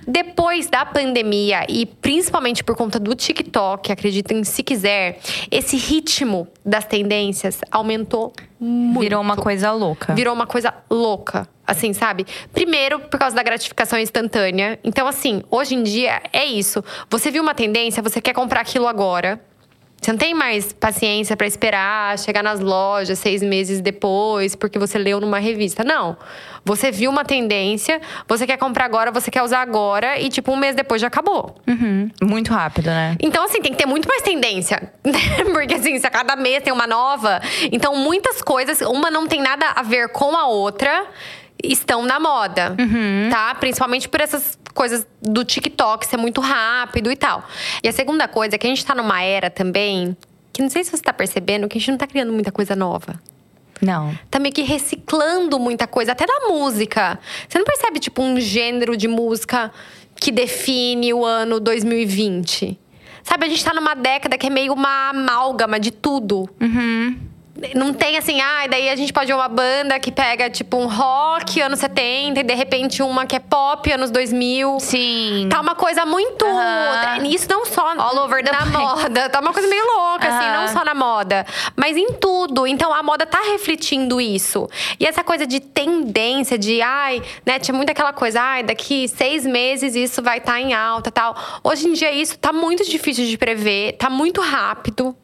Depois 0.07 0.69
da 0.69 0.85
pandemia 0.85 1.65
e 1.69 1.87
principalmente 1.87 2.63
por 2.63 2.77
conta 2.77 2.99
do 2.99 3.15
TikTok, 3.15 3.93
acreditem 3.93 4.45
se 4.45 4.63
quiser, 4.63 5.19
esse 5.51 5.77
ritmo 5.77 6.49
das 6.65 6.85
tendências 6.85 7.61
aumentou 7.71 8.33
muito. 8.59 9.01
Virou 9.01 9.21
uma 9.23 9.37
coisa 9.37 9.73
louca. 9.73 10.15
Virou 10.15 10.35
uma 10.35 10.47
coisa 10.47 10.75
louca. 10.91 11.49
Assim, 11.67 11.93
sabe? 11.93 12.27
Primeiro, 12.53 12.99
por 12.99 13.19
causa 13.19 13.35
da 13.35 13.43
gratificação 13.43 13.99
instantânea. 13.99 14.79
Então, 14.83 15.07
assim, 15.07 15.43
hoje 15.51 15.75
em 15.75 15.83
dia 15.83 16.21
é 16.33 16.45
isso. 16.45 16.85
Você 17.09 17.31
viu 17.31 17.43
uma 17.43 17.55
tendência, 17.55 18.03
você 18.03 18.21
quer 18.21 18.35
comprar 18.35 18.61
aquilo 18.61 18.87
agora. 18.87 19.41
Você 20.01 20.13
não 20.13 20.19
tem 20.19 20.33
mais 20.33 20.73
paciência 20.73 21.37
pra 21.37 21.47
esperar 21.47 22.19
chegar 22.19 22.43
nas 22.43 22.59
lojas 22.59 23.19
seis 23.19 23.43
meses 23.43 23.81
depois, 23.83 24.57
porque 24.57 24.79
você 24.79 24.97
leu 24.99 25.21
numa 25.21 25.39
revista. 25.39 25.85
Não. 25.85 26.17
Você 26.65 26.91
viu 26.91 27.11
uma 27.11 27.25
tendência, 27.25 28.01
você 28.27 28.47
quer 28.47 28.57
comprar 28.57 28.87
agora, 28.87 29.11
você 29.11 29.31
quer 29.31 29.43
usar 29.43 29.61
agora, 29.61 30.19
e 30.19 30.29
tipo, 30.29 30.53
um 30.53 30.57
mês 30.57 30.75
depois 30.75 31.01
já 31.01 31.09
acabou. 31.09 31.57
Uhum. 31.67 32.11
Muito 32.23 32.53
rápido, 32.53 32.87
né? 32.87 33.17
Então, 33.21 33.45
assim, 33.45 33.61
tem 33.61 33.73
que 33.73 33.79
ter 33.79 33.87
muito 33.87 34.09
mais 34.09 34.23
tendência. 34.23 34.91
Porque, 35.53 35.75
assim, 35.75 35.99
se 35.99 36.07
a 36.07 36.11
cada 36.11 36.35
mês 36.37 36.63
tem 36.63 36.73
uma 36.73 36.87
nova. 36.87 37.41
Então, 37.71 37.97
muitas 37.97 38.41
coisas, 38.41 38.81
uma 38.81 39.11
não 39.11 39.27
tem 39.27 39.41
nada 39.41 39.67
a 39.75 39.83
ver 39.83 40.09
com 40.09 40.37
a 40.37 40.47
outra, 40.47 41.07
estão 41.63 42.03
na 42.05 42.19
moda. 42.19 42.77
Tá? 43.31 43.55
Principalmente 43.55 44.09
por 44.09 44.21
essas 44.21 44.59
coisas 44.75 45.07
do 45.21 45.45
TikTok 45.45 46.07
ser 46.07 46.17
muito 46.17 46.41
rápido 46.41 47.11
e 47.11 47.17
tal. 47.17 47.45
E 47.83 47.89
a 47.89 47.93
segunda 47.93 48.27
coisa 48.29 48.55
é 48.55 48.59
que 48.59 48.67
a 48.67 48.71
gente 48.71 48.85
tá 48.85 48.95
numa 48.95 49.23
era 49.23 49.51
também. 49.51 50.17
Que 50.53 50.63
não 50.63 50.71
sei 50.71 50.83
se 50.85 50.91
você 50.91 51.03
tá 51.03 51.13
percebendo 51.13 51.69
que 51.69 51.79
a 51.79 51.81
gente 51.81 51.91
não 51.91 51.99
tá 51.99 52.07
criando 52.07 52.33
muita 52.33 52.51
coisa 52.51 52.75
nova 52.75 53.21
Não. 53.81 54.17
tá 54.31 54.39
meio 54.39 54.53
que 54.55 54.63
reciclando 54.63 55.59
muita 55.59 55.87
coisa, 55.87 56.13
até 56.13 56.27
da 56.27 56.49
música. 56.49 57.19
Você 57.49 57.57
não 57.59 57.65
percebe, 57.65 58.01
tipo, 58.01 58.23
um 58.23 58.41
gênero 58.41 58.97
de 58.97 59.07
música 59.07 59.71
que 60.17 60.33
define 60.33 61.15
o 61.15 61.25
ano 61.25 61.61
2020? 61.61 62.79
Sabe, 63.23 63.47
a 63.47 63.49
gente 63.49 63.65
tá 63.65 63.73
numa 63.73 63.95
década 63.95 64.37
que 64.37 64.47
é 64.47 64.51
meio 64.51 64.73
uma 64.73 65.11
amálgama 65.11 65.79
de 65.79 65.91
tudo. 65.91 66.49
Não 67.75 67.93
tem 67.93 68.17
assim, 68.17 68.41
ah, 68.41 68.67
daí 68.71 68.89
a 68.89 68.97
gente 68.97 69.13
pode 69.13 69.27
ver 69.27 69.35
uma 69.35 69.49
banda 69.49 69.99
que 69.99 70.11
pega, 70.11 70.49
tipo, 70.49 70.79
um 70.79 70.87
rock, 70.87 71.61
anos 71.61 71.81
70, 71.81 72.41
e 72.41 72.43
de 72.43 72.55
repente 72.55 73.03
uma 73.03 73.27
que 73.27 73.37
é 73.37 73.39
pop, 73.41 73.91
anos 73.93 74.11
2000. 74.11 74.79
Sim. 74.81 75.47
Tá 75.51 75.61
uma 75.61 75.75
coisa 75.75 76.07
muito. 76.07 76.47
Aham. 76.47 77.27
Isso 77.27 77.47
não 77.51 77.67
só 77.67 77.93
All 77.99 78.17
over 78.25 78.43
the 78.43 78.51
na 78.53 78.59
place. 78.59 78.73
moda. 78.79 79.29
Tá 79.29 79.41
uma 79.41 79.53
coisa 79.53 79.69
meio 79.69 79.85
louca, 79.85 80.29
assim, 80.29 80.47
Aham. 80.47 80.61
não 80.63 80.69
só 80.69 80.85
na 80.85 80.95
moda, 80.95 81.45
mas 81.77 81.97
em 81.97 82.13
tudo. 82.15 82.67
Então 82.67 82.95
a 82.95 83.03
moda 83.03 83.27
tá 83.27 83.41
refletindo 83.53 84.21
isso. 84.21 84.67
E 84.99 85.05
essa 85.05 85.23
coisa 85.23 85.47
de 85.47 85.61
tendência, 85.61 86.57
de 86.57 86.81
ai, 86.81 87.21
né? 87.45 87.59
Tinha 87.59 87.75
muito 87.77 87.91
aquela 87.91 88.13
coisa, 88.13 88.41
ai, 88.41 88.63
daqui 88.63 89.07
seis 89.09 89.45
meses 89.45 89.95
isso 89.97 90.23
vai 90.23 90.39
estar 90.39 90.59
em 90.61 90.73
alta 90.73 91.11
tal. 91.11 91.37
Hoje 91.63 91.89
em 91.89 91.93
dia 91.93 92.13
isso 92.13 92.39
tá 92.39 92.53
muito 92.53 92.89
difícil 92.89 93.27
de 93.27 93.37
prever, 93.37 93.95
tá 93.99 94.09
muito 94.09 94.41
rápido. 94.41 95.15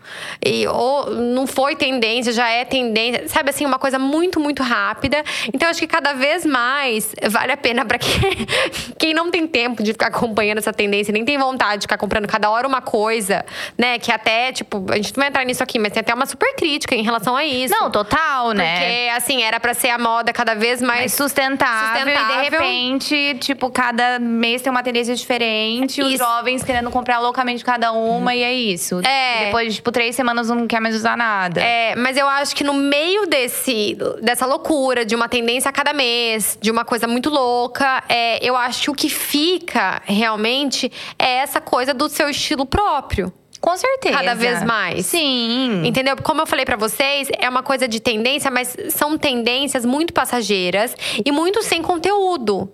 E 0.44 0.66
ou 0.66 1.10
não 1.10 1.46
foi 1.46 1.74
tendência 1.76 2.15
tendência, 2.16 2.32
já 2.32 2.48
é 2.48 2.64
tendência. 2.64 3.28
Sabe 3.28 3.50
assim, 3.50 3.64
uma 3.64 3.78
coisa 3.78 3.98
muito, 3.98 4.40
muito 4.40 4.62
rápida. 4.62 5.22
Então, 5.52 5.68
acho 5.68 5.80
que 5.80 5.86
cada 5.86 6.12
vez 6.12 6.44
mais 6.44 7.14
vale 7.30 7.52
a 7.52 7.56
pena 7.56 7.84
para 7.84 7.98
quem, 7.98 8.46
quem 8.98 9.14
não 9.14 9.30
tem 9.30 9.46
tempo 9.46 9.82
de 9.82 9.92
ficar 9.92 10.08
acompanhando 10.08 10.58
essa 10.58 10.72
tendência, 10.72 11.12
nem 11.12 11.24
tem 11.24 11.38
vontade 11.38 11.78
de 11.78 11.82
ficar 11.82 11.98
comprando 11.98 12.26
cada 12.26 12.50
hora 12.50 12.66
uma 12.66 12.80
coisa, 12.80 13.44
né? 13.76 13.98
Que 13.98 14.10
até, 14.12 14.52
tipo, 14.52 14.84
a 14.90 14.96
gente 14.96 15.12
não 15.16 15.20
vai 15.20 15.28
entrar 15.28 15.44
nisso 15.44 15.62
aqui, 15.62 15.78
mas 15.78 15.92
tem 15.92 16.00
até 16.00 16.14
uma 16.14 16.26
super 16.26 16.54
crítica 16.56 16.94
em 16.94 17.02
relação 17.02 17.36
a 17.36 17.44
isso. 17.44 17.74
Não, 17.74 17.90
total, 17.90 18.52
né? 18.52 18.78
Porque, 18.78 19.10
assim, 19.16 19.42
era 19.42 19.60
para 19.60 19.74
ser 19.74 19.90
a 19.90 19.98
moda 19.98 20.32
cada 20.32 20.54
vez 20.54 20.80
mais, 20.80 21.00
mais 21.00 21.14
sustentável, 21.14 22.04
sustentável. 22.04 22.44
E 22.44 22.50
de 22.50 22.56
repente, 22.56 23.36
tipo, 23.40 23.70
cada 23.70 24.18
mês 24.18 24.62
tem 24.62 24.70
uma 24.70 24.82
tendência 24.82 25.14
diferente. 25.14 26.00
Isso. 26.00 26.10
Os 26.10 26.18
jovens 26.18 26.62
querendo 26.62 26.90
comprar 26.90 27.18
loucamente 27.18 27.64
cada 27.64 27.92
uma, 27.92 28.34
e 28.34 28.42
é 28.42 28.52
isso. 28.52 29.00
É. 29.04 29.46
Depois, 29.46 29.76
tipo, 29.76 29.92
três 29.92 30.14
semanas 30.14 30.48
não 30.48 30.66
quer 30.66 30.80
mais 30.80 30.94
usar 30.94 31.16
nada. 31.16 31.60
É, 31.60 31.94
mas 32.06 32.16
eu 32.16 32.28
acho 32.28 32.54
que 32.54 32.62
no 32.62 32.72
meio 32.72 33.26
desse, 33.26 33.98
dessa 34.22 34.46
loucura, 34.46 35.04
de 35.04 35.16
uma 35.16 35.28
tendência 35.28 35.68
a 35.68 35.72
cada 35.72 35.92
mês, 35.92 36.56
de 36.62 36.70
uma 36.70 36.84
coisa 36.84 37.08
muito 37.08 37.28
louca, 37.28 38.00
é, 38.08 38.38
eu 38.48 38.54
acho 38.54 38.82
que 38.82 38.90
o 38.90 38.94
que 38.94 39.08
fica 39.08 40.00
realmente 40.04 40.88
é 41.18 41.38
essa 41.38 41.60
coisa 41.60 41.92
do 41.92 42.08
seu 42.08 42.28
estilo 42.30 42.64
próprio. 42.64 43.32
Com 43.60 43.76
certeza. 43.76 44.16
Cada 44.16 44.34
vez 44.34 44.62
mais. 44.62 45.06
Sim. 45.06 45.84
Entendeu? 45.84 46.16
Como 46.22 46.40
eu 46.40 46.46
falei 46.46 46.64
para 46.64 46.76
vocês, 46.76 47.26
é 47.40 47.48
uma 47.48 47.64
coisa 47.64 47.88
de 47.88 47.98
tendência, 47.98 48.52
mas 48.52 48.76
são 48.90 49.18
tendências 49.18 49.84
muito 49.84 50.12
passageiras 50.12 50.94
e 51.24 51.32
muito 51.32 51.60
sem 51.64 51.82
conteúdo. 51.82 52.70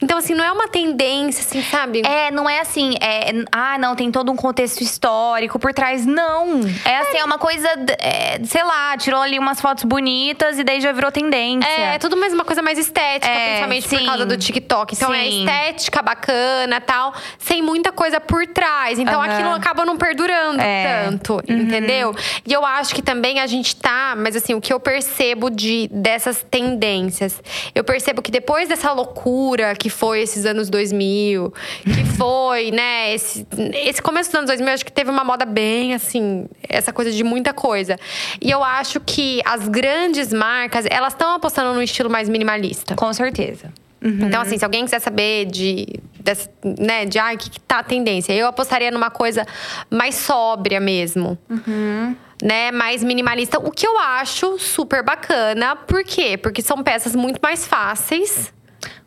Então, 0.00 0.18
assim, 0.18 0.32
não 0.32 0.44
é 0.44 0.52
uma 0.52 0.68
tendência, 0.68 1.40
assim, 1.40 1.62
sabe? 1.62 2.02
É, 2.06 2.30
não 2.30 2.48
é 2.48 2.60
assim, 2.60 2.94
é, 3.00 3.32
ah, 3.50 3.76
não, 3.78 3.96
tem 3.96 4.10
todo 4.12 4.30
um 4.30 4.36
contexto 4.36 4.80
histórico 4.80 5.58
por 5.58 5.74
trás. 5.74 6.06
Não. 6.06 6.60
É 6.84 6.98
assim, 6.98 7.16
é, 7.16 7.20
é 7.20 7.24
uma 7.24 7.38
coisa, 7.38 7.68
é, 7.98 8.38
sei 8.44 8.62
lá, 8.62 8.96
tirou 8.96 9.20
ali 9.20 9.38
umas 9.38 9.60
fotos 9.60 9.84
bonitas 9.84 10.58
e 10.58 10.64
daí 10.64 10.80
já 10.80 10.92
virou 10.92 11.10
tendência. 11.10 11.68
É, 11.68 11.94
é 11.96 11.98
tudo 11.98 12.16
mais 12.16 12.32
uma 12.32 12.44
coisa 12.44 12.62
mais 12.62 12.78
estética, 12.78 13.26
é, 13.26 13.46
principalmente 13.46 13.88
sim. 13.88 13.98
por 13.98 14.06
causa 14.06 14.26
do 14.26 14.36
TikTok. 14.36 14.94
Então 14.94 15.12
é 15.12 15.24
sim. 15.24 15.48
é 15.48 15.68
estética 15.70 16.00
bacana 16.00 16.80
tal, 16.80 17.12
sem 17.38 17.60
muita 17.60 17.90
coisa 17.90 18.20
por 18.20 18.46
trás. 18.46 18.98
Então 18.98 19.20
uhum. 19.20 19.26
aquilo 19.26 19.50
acaba 19.50 19.84
não 19.84 19.96
perdurando 19.96 20.60
é. 20.60 21.04
tanto, 21.04 21.34
uhum. 21.34 21.58
entendeu? 21.58 22.14
E 22.46 22.52
eu 22.52 22.64
acho 22.64 22.94
que 22.94 23.02
também 23.02 23.40
a 23.40 23.46
gente 23.46 23.74
tá, 23.74 24.14
mas 24.16 24.36
assim, 24.36 24.54
o 24.54 24.60
que 24.60 24.72
eu 24.72 24.78
percebo 24.78 25.50
de 25.50 25.88
dessas 25.92 26.44
tendências, 26.48 27.42
eu 27.74 27.82
percebo 27.82 28.22
que 28.22 28.30
depois 28.30 28.68
dessa 28.68 28.92
loucura 28.92 29.74
que 29.74 29.87
que 29.88 29.90
foi 29.90 30.20
esses 30.20 30.44
anos 30.44 30.68
2000, 30.68 31.52
que 31.82 32.04
foi, 32.18 32.70
né, 32.70 33.14
esse, 33.14 33.46
esse 33.72 34.02
começo 34.02 34.28
dos 34.28 34.36
anos 34.36 34.48
2000, 34.48 34.74
acho 34.74 34.84
que 34.84 34.92
teve 34.92 35.10
uma 35.10 35.24
moda 35.24 35.46
bem, 35.46 35.94
assim, 35.94 36.46
essa 36.68 36.92
coisa 36.92 37.10
de 37.10 37.24
muita 37.24 37.54
coisa. 37.54 37.98
E 38.40 38.50
eu 38.50 38.62
acho 38.62 39.00
que 39.00 39.40
as 39.46 39.66
grandes 39.66 40.30
marcas, 40.30 40.84
elas 40.90 41.14
estão 41.14 41.34
apostando 41.34 41.72
num 41.72 41.80
estilo 41.80 42.10
mais 42.10 42.28
minimalista. 42.28 42.94
Com 42.94 43.10
certeza. 43.14 43.72
Uhum. 44.04 44.26
Então, 44.26 44.42
assim, 44.42 44.58
se 44.58 44.64
alguém 44.64 44.84
quiser 44.84 45.00
saber 45.00 45.46
de, 45.46 45.86
desse, 46.20 46.50
né, 46.78 47.06
de 47.06 47.18
ah, 47.18 47.32
o 47.32 47.38
que, 47.38 47.48
que 47.48 47.60
tá 47.60 47.78
a 47.78 47.82
tendência, 47.82 48.34
eu 48.34 48.46
apostaria 48.46 48.90
numa 48.90 49.10
coisa 49.10 49.46
mais 49.90 50.14
sóbria 50.16 50.78
mesmo. 50.78 51.38
Uhum. 51.48 52.14
Né, 52.40 52.70
mais 52.70 53.02
minimalista, 53.02 53.58
o 53.58 53.70
que 53.72 53.86
eu 53.86 53.98
acho 53.98 54.58
super 54.58 55.02
bacana. 55.02 55.74
Por 55.74 56.04
quê? 56.04 56.36
Porque 56.36 56.62
são 56.62 56.84
peças 56.84 57.16
muito 57.16 57.40
mais 57.42 57.66
fáceis 57.66 58.52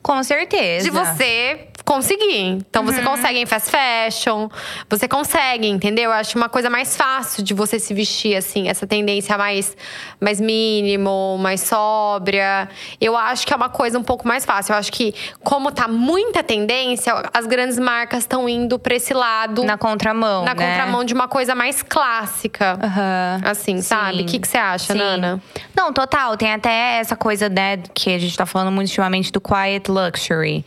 com 0.01 0.21
certeza. 0.23 0.83
De 0.83 0.89
você 0.89 1.67
conseguir. 1.91 2.63
Então, 2.69 2.85
você 2.85 2.99
uhum. 2.99 3.05
consegue 3.05 3.39
em 3.39 3.45
fast 3.45 3.69
fashion, 3.69 4.47
você 4.89 5.09
consegue, 5.09 5.67
entendeu? 5.67 6.05
Eu 6.05 6.13
acho 6.13 6.37
uma 6.37 6.47
coisa 6.47 6.69
mais 6.69 6.95
fácil 6.95 7.43
de 7.43 7.53
você 7.53 7.77
se 7.79 7.93
vestir, 7.93 8.33
assim, 8.33 8.69
essa 8.69 8.87
tendência 8.87 9.37
mais, 9.37 9.75
mais 10.17 10.39
mínimo, 10.39 11.37
mais 11.37 11.59
sóbria. 11.59 12.69
Eu 12.99 13.17
acho 13.17 13.45
que 13.45 13.51
é 13.51 13.55
uma 13.57 13.67
coisa 13.67 13.99
um 13.99 14.03
pouco 14.03 14.25
mais 14.25 14.45
fácil. 14.45 14.71
Eu 14.71 14.77
acho 14.77 14.89
que, 14.89 15.13
como 15.43 15.69
tá 15.69 15.85
muita 15.89 16.41
tendência, 16.41 17.13
as 17.33 17.45
grandes 17.45 17.77
marcas 17.77 18.19
estão 18.19 18.47
indo 18.47 18.79
pra 18.79 18.95
esse 18.95 19.13
lado. 19.13 19.61
Na 19.65 19.77
contramão. 19.77 20.45
Na 20.45 20.55
né? 20.55 20.67
contramão 20.69 21.03
de 21.03 21.13
uma 21.13 21.27
coisa 21.27 21.53
mais 21.53 21.83
clássica. 21.83 22.79
Uhum. 22.81 23.49
Assim, 23.49 23.75
Sim. 23.77 23.81
sabe? 23.81 24.21
O 24.21 24.25
que, 24.25 24.39
que 24.39 24.47
você 24.47 24.57
acha, 24.57 24.93
Sim. 24.93 24.99
Nana? 24.99 25.41
Não, 25.75 25.91
total. 25.91 26.37
Tem 26.37 26.53
até 26.53 26.99
essa 26.99 27.17
coisa, 27.17 27.49
né, 27.49 27.77
que 27.93 28.15
a 28.15 28.19
gente 28.19 28.37
tá 28.37 28.45
falando 28.45 28.71
muito 28.71 28.87
ultimamente 28.87 29.29
do 29.29 29.41
quiet 29.41 29.91
luxury, 29.91 30.63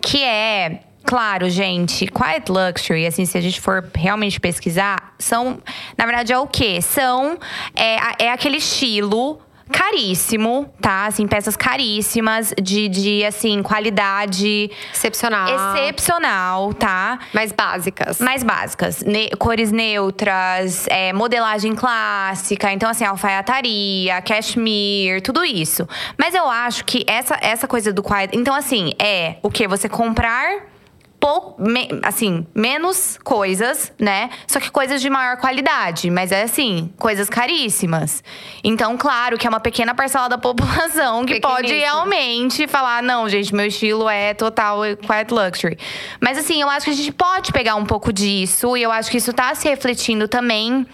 que 0.00 0.22
é 0.22 0.80
Claro, 1.08 1.48
gente, 1.48 2.06
quiet 2.06 2.50
luxury, 2.50 3.06
assim, 3.06 3.24
se 3.24 3.38
a 3.38 3.40
gente 3.40 3.62
for 3.62 3.90
realmente 3.94 4.38
pesquisar, 4.38 5.14
são, 5.18 5.58
na 5.96 6.04
verdade, 6.04 6.34
é 6.34 6.38
o 6.38 6.46
quê? 6.46 6.82
São, 6.82 7.38
é, 7.74 8.26
é 8.26 8.30
aquele 8.30 8.58
estilo 8.58 9.40
caríssimo, 9.70 10.72
tá? 10.80 11.06
Assim, 11.06 11.26
peças 11.26 11.56
caríssimas, 11.56 12.52
de, 12.60 12.88
de 12.88 13.24
assim, 13.24 13.62
qualidade. 13.62 14.70
Excepcional. 14.92 15.74
Excepcional, 15.74 16.74
tá? 16.74 17.18
Mais 17.32 17.52
básicas. 17.52 18.20
Mais 18.20 18.42
básicas. 18.42 19.02
Ne 19.02 19.30
cores 19.38 19.70
neutras, 19.70 20.86
é, 20.88 21.12
modelagem 21.12 21.74
clássica. 21.74 22.72
Então, 22.72 22.88
assim, 22.90 23.04
alfaiataria, 23.04 24.20
cashmere, 24.22 25.20
tudo 25.20 25.44
isso. 25.44 25.86
Mas 26.16 26.34
eu 26.34 26.48
acho 26.48 26.84
que 26.84 27.04
essa, 27.06 27.38
essa 27.40 27.68
coisa 27.68 27.92
do 27.92 28.02
quiet. 28.02 28.36
Então, 28.36 28.54
assim, 28.54 28.92
é 28.98 29.36
o 29.42 29.50
que? 29.50 29.68
Você 29.68 29.88
comprar 29.88 30.77
pouco, 31.20 31.60
me, 31.60 31.88
assim, 32.02 32.46
menos 32.54 33.18
coisas, 33.22 33.92
né? 33.98 34.30
Só 34.46 34.60
que 34.60 34.70
coisas 34.70 35.00
de 35.00 35.10
maior 35.10 35.36
qualidade, 35.38 36.10
mas 36.10 36.32
é 36.32 36.42
assim, 36.42 36.92
coisas 36.96 37.28
caríssimas. 37.28 38.22
Então, 38.62 38.96
claro 38.96 39.36
que 39.36 39.46
é 39.46 39.50
uma 39.50 39.60
pequena 39.60 39.94
parcela 39.94 40.28
da 40.28 40.38
população 40.38 41.24
que 41.24 41.40
pode 41.40 41.72
realmente 41.72 42.66
falar: 42.66 43.02
não, 43.02 43.28
gente, 43.28 43.54
meu 43.54 43.66
estilo 43.66 44.08
é 44.08 44.34
total 44.34 44.80
quiet 45.04 45.32
luxury. 45.32 45.78
Mas 46.20 46.38
assim, 46.38 46.60
eu 46.60 46.68
acho 46.68 46.84
que 46.84 46.90
a 46.90 46.94
gente 46.94 47.12
pode 47.12 47.52
pegar 47.52 47.74
um 47.74 47.84
pouco 47.84 48.12
disso 48.12 48.76
e 48.76 48.82
eu 48.82 48.92
acho 48.92 49.10
que 49.10 49.16
isso 49.16 49.32
tá 49.32 49.54
se 49.54 49.68
refletindo 49.68 50.28
também 50.28 50.86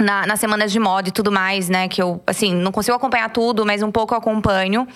na, 0.00 0.26
nas 0.26 0.40
semanas 0.40 0.72
de 0.72 0.78
moda 0.78 1.08
e 1.08 1.12
tudo 1.12 1.30
mais, 1.30 1.68
né? 1.68 1.88
Que 1.88 2.02
eu, 2.02 2.22
assim, 2.26 2.54
não 2.54 2.72
consigo 2.72 2.96
acompanhar 2.96 3.30
tudo, 3.30 3.64
mas 3.64 3.82
um 3.82 3.90
pouco 3.90 4.14
acompanho. 4.14 4.86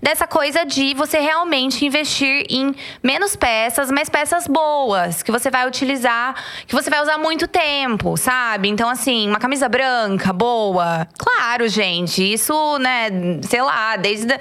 Dessa 0.00 0.26
coisa 0.26 0.64
de 0.64 0.94
você 0.94 1.18
realmente 1.18 1.84
investir 1.84 2.46
em 2.48 2.74
menos 3.02 3.36
peças, 3.36 3.90
mas 3.90 4.08
peças 4.08 4.46
boas, 4.46 5.22
que 5.22 5.30
você 5.30 5.50
vai 5.50 5.66
utilizar, 5.66 6.34
que 6.66 6.74
você 6.74 6.88
vai 6.88 7.02
usar 7.02 7.18
muito 7.18 7.46
tempo, 7.46 8.16
sabe? 8.16 8.68
Então, 8.68 8.88
assim, 8.88 9.28
uma 9.28 9.38
camisa 9.38 9.68
branca, 9.68 10.32
boa. 10.32 11.06
Claro, 11.18 11.68
gente, 11.68 12.32
isso, 12.32 12.78
né, 12.78 13.08
sei 13.42 13.62
lá, 13.62 13.96
desde. 13.96 14.32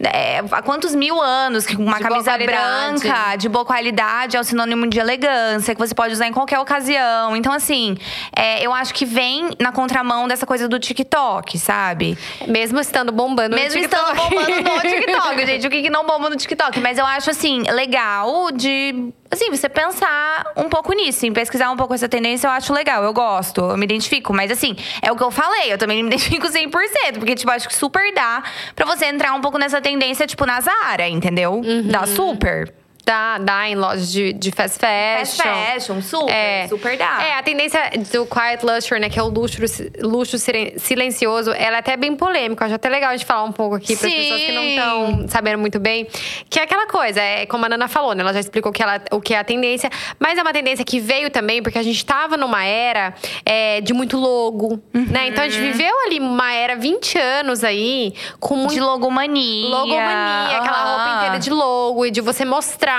É, 0.00 0.38
há 0.50 0.62
quantos 0.62 0.94
mil 0.94 1.20
anos 1.20 1.66
que 1.66 1.76
uma 1.76 1.96
de 1.96 2.02
camisa 2.02 2.36
branca 2.38 3.36
de 3.36 3.48
boa 3.48 3.64
qualidade 3.64 4.36
é 4.36 4.40
o 4.40 4.44
sinônimo 4.44 4.86
de 4.86 4.98
elegância, 4.98 5.74
que 5.74 5.80
você 5.80 5.94
pode 5.94 6.12
usar 6.12 6.26
em 6.26 6.32
qualquer 6.32 6.58
ocasião. 6.58 7.36
Então, 7.36 7.52
assim, 7.52 7.96
é, 8.34 8.64
eu 8.64 8.72
acho 8.72 8.92
que 8.94 9.04
vem 9.04 9.50
na 9.68 9.72
contramão 9.72 10.26
dessa 10.26 10.46
coisa 10.46 10.66
do 10.66 10.78
TikTok, 10.78 11.58
sabe? 11.58 12.16
Mesmo 12.46 12.80
estando 12.80 13.12
bombando 13.12 13.54
Mesmo 13.54 13.80
no 13.80 13.88
TikTok. 13.88 14.12
estando 14.12 14.30
bombando 14.30 14.62
no 14.62 14.80
TikTok, 14.90 15.46
gente. 15.46 15.66
O 15.66 15.70
que, 15.70 15.82
que 15.82 15.90
não 15.90 16.06
bomba 16.06 16.30
no 16.30 16.36
TikTok? 16.36 16.80
Mas 16.80 16.98
eu 16.98 17.04
acho, 17.06 17.30
assim, 17.30 17.62
legal 17.70 18.50
de 18.50 19.12
assim, 19.30 19.50
você 19.50 19.68
pensar 19.68 20.52
um 20.56 20.70
pouco 20.70 20.90
nisso, 20.94 21.26
em 21.26 21.32
pesquisar 21.34 21.70
um 21.70 21.76
pouco 21.76 21.92
essa 21.92 22.08
tendência, 22.08 22.46
eu 22.46 22.50
acho 22.50 22.72
legal, 22.72 23.04
eu 23.04 23.12
gosto, 23.12 23.60
eu 23.60 23.76
me 23.76 23.84
identifico. 23.84 24.32
Mas 24.32 24.50
assim, 24.50 24.74
é 25.02 25.12
o 25.12 25.16
que 25.16 25.22
eu 25.22 25.30
falei, 25.30 25.70
eu 25.70 25.76
também 25.76 26.02
me 26.02 26.08
identifico 26.08 26.46
100%, 26.46 27.18
porque, 27.18 27.34
tipo, 27.34 27.50
acho 27.50 27.68
que 27.68 27.76
super 27.76 28.12
dá 28.14 28.42
pra 28.74 28.86
você 28.86 29.04
entrar 29.04 29.34
um 29.34 29.40
pouco 29.42 29.58
nessa 29.58 29.82
tendência, 29.82 30.26
tipo, 30.26 30.46
na 30.46 30.60
Zara, 30.62 31.06
entendeu? 31.08 31.52
Uhum. 31.54 31.88
Dá 31.88 32.06
super. 32.06 32.72
Dá, 33.08 33.38
dá 33.38 33.66
em 33.66 33.74
lojas 33.74 34.12
de, 34.12 34.34
de 34.34 34.50
fast 34.50 34.78
fashion. 34.78 35.42
Fast 35.42 35.42
fashion, 35.42 36.02
super, 36.02 36.30
é, 36.30 36.68
super 36.68 36.94
dá. 36.98 37.22
É, 37.22 37.38
a 37.38 37.42
tendência 37.42 37.80
do 38.12 38.26
quiet 38.26 38.62
luxury, 38.62 39.00
né, 39.00 39.08
que 39.08 39.18
é 39.18 39.22
o 39.22 39.28
luxo, 39.28 39.62
luxo 40.02 40.36
silencioso, 40.76 41.50
ela 41.52 41.76
é 41.76 41.78
até 41.78 41.96
bem 41.96 42.14
polêmica. 42.14 42.66
Acho 42.66 42.74
até 42.74 42.90
legal 42.90 43.08
a 43.08 43.16
gente 43.16 43.24
falar 43.24 43.44
um 43.44 43.52
pouco 43.52 43.76
aqui 43.76 43.96
para 43.96 44.08
as 44.08 44.14
pessoas 44.14 44.42
que 44.42 44.52
não 44.52 44.62
estão 44.62 45.28
sabendo 45.28 45.58
muito 45.58 45.80
bem. 45.80 46.06
Que 46.50 46.60
é 46.60 46.64
aquela 46.64 46.86
coisa, 46.86 47.18
é 47.18 47.46
como 47.46 47.64
a 47.64 47.70
Nana 47.70 47.88
falou, 47.88 48.14
né? 48.14 48.20
Ela 48.20 48.34
já 48.34 48.40
explicou 48.40 48.70
que 48.72 48.82
ela, 48.82 49.00
o 49.10 49.22
que 49.22 49.32
é 49.32 49.38
a 49.38 49.44
tendência, 49.44 49.88
mas 50.18 50.36
é 50.36 50.42
uma 50.42 50.52
tendência 50.52 50.84
que 50.84 51.00
veio 51.00 51.30
também 51.30 51.62
porque 51.62 51.78
a 51.78 51.82
gente 51.82 51.96
estava 51.96 52.36
numa 52.36 52.62
era 52.62 53.14
é, 53.42 53.80
de 53.80 53.94
muito 53.94 54.18
logo, 54.18 54.82
uhum. 54.94 55.06
né? 55.08 55.28
Então 55.28 55.42
a 55.42 55.48
gente 55.48 55.62
viveu 55.62 55.94
ali 56.04 56.20
uma 56.20 56.52
era 56.52 56.76
20 56.76 57.16
anos 57.16 57.64
aí 57.64 58.12
com 58.38 58.54
muito. 58.54 58.74
De 58.74 58.80
logomania. 58.80 59.66
Logomania, 59.66 60.58
uhum. 60.58 60.62
aquela 60.62 60.84
roupa 60.84 61.16
inteira 61.16 61.38
de 61.38 61.48
logo 61.48 62.04
e 62.04 62.10
de 62.10 62.20
você 62.20 62.44
mostrar 62.44 62.97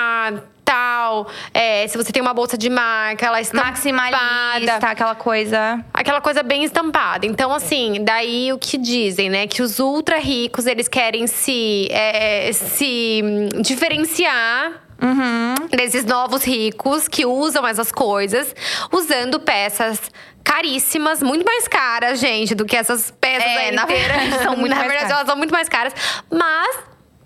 tal. 0.64 1.28
É, 1.54 1.88
se 1.88 1.98
você 1.98 2.12
tem 2.12 2.22
uma 2.22 2.34
bolsa 2.34 2.58
de 2.58 2.70
marca, 2.70 3.26
ela 3.26 3.42
estampada. 3.42 3.72
Maximalista, 3.72 4.88
aquela 4.88 5.16
coisa. 5.16 5.84
Aquela 5.94 6.22
coisa 6.22 6.44
bem 6.44 6.64
estampada. 6.64 7.26
Então, 7.26 7.52
assim, 7.54 8.04
daí 8.04 8.54
o 8.54 8.58
que 8.60 8.78
dizem, 8.78 9.30
né? 9.30 9.48
Que 9.48 9.62
os 9.64 9.80
ultra 9.80 10.20
ricos, 10.20 10.66
eles 10.68 10.88
querem 10.88 11.26
se, 11.28 11.88
é, 11.92 12.52
se 12.54 13.22
diferenciar 13.62 14.84
Uhum. 15.02 15.56
desses 15.70 16.04
novos 16.04 16.44
ricos 16.44 17.08
que 17.08 17.26
usam 17.26 17.66
essas 17.66 17.90
coisas, 17.90 18.54
usando 18.92 19.40
peças 19.40 19.98
caríssimas, 20.44 21.24
muito 21.24 21.46
mais 21.46 21.70
caras, 21.70 22.20
gente, 22.20 22.54
do 22.54 22.66
que 22.66 22.76
essas 22.76 23.10
peças 23.12 23.46
É, 23.50 23.58
aí 23.68 23.72
na 23.72 23.86
verdade, 23.86 24.32
são 24.44 24.58
muito 24.58 24.72
Na 24.72 24.76
mais 24.76 24.88
verdade, 24.90 25.08
caras. 25.08 25.12
elas 25.12 25.28
são 25.28 25.38
muito 25.38 25.52
mais 25.54 25.70
caras, 25.70 25.94
mas 26.30 26.80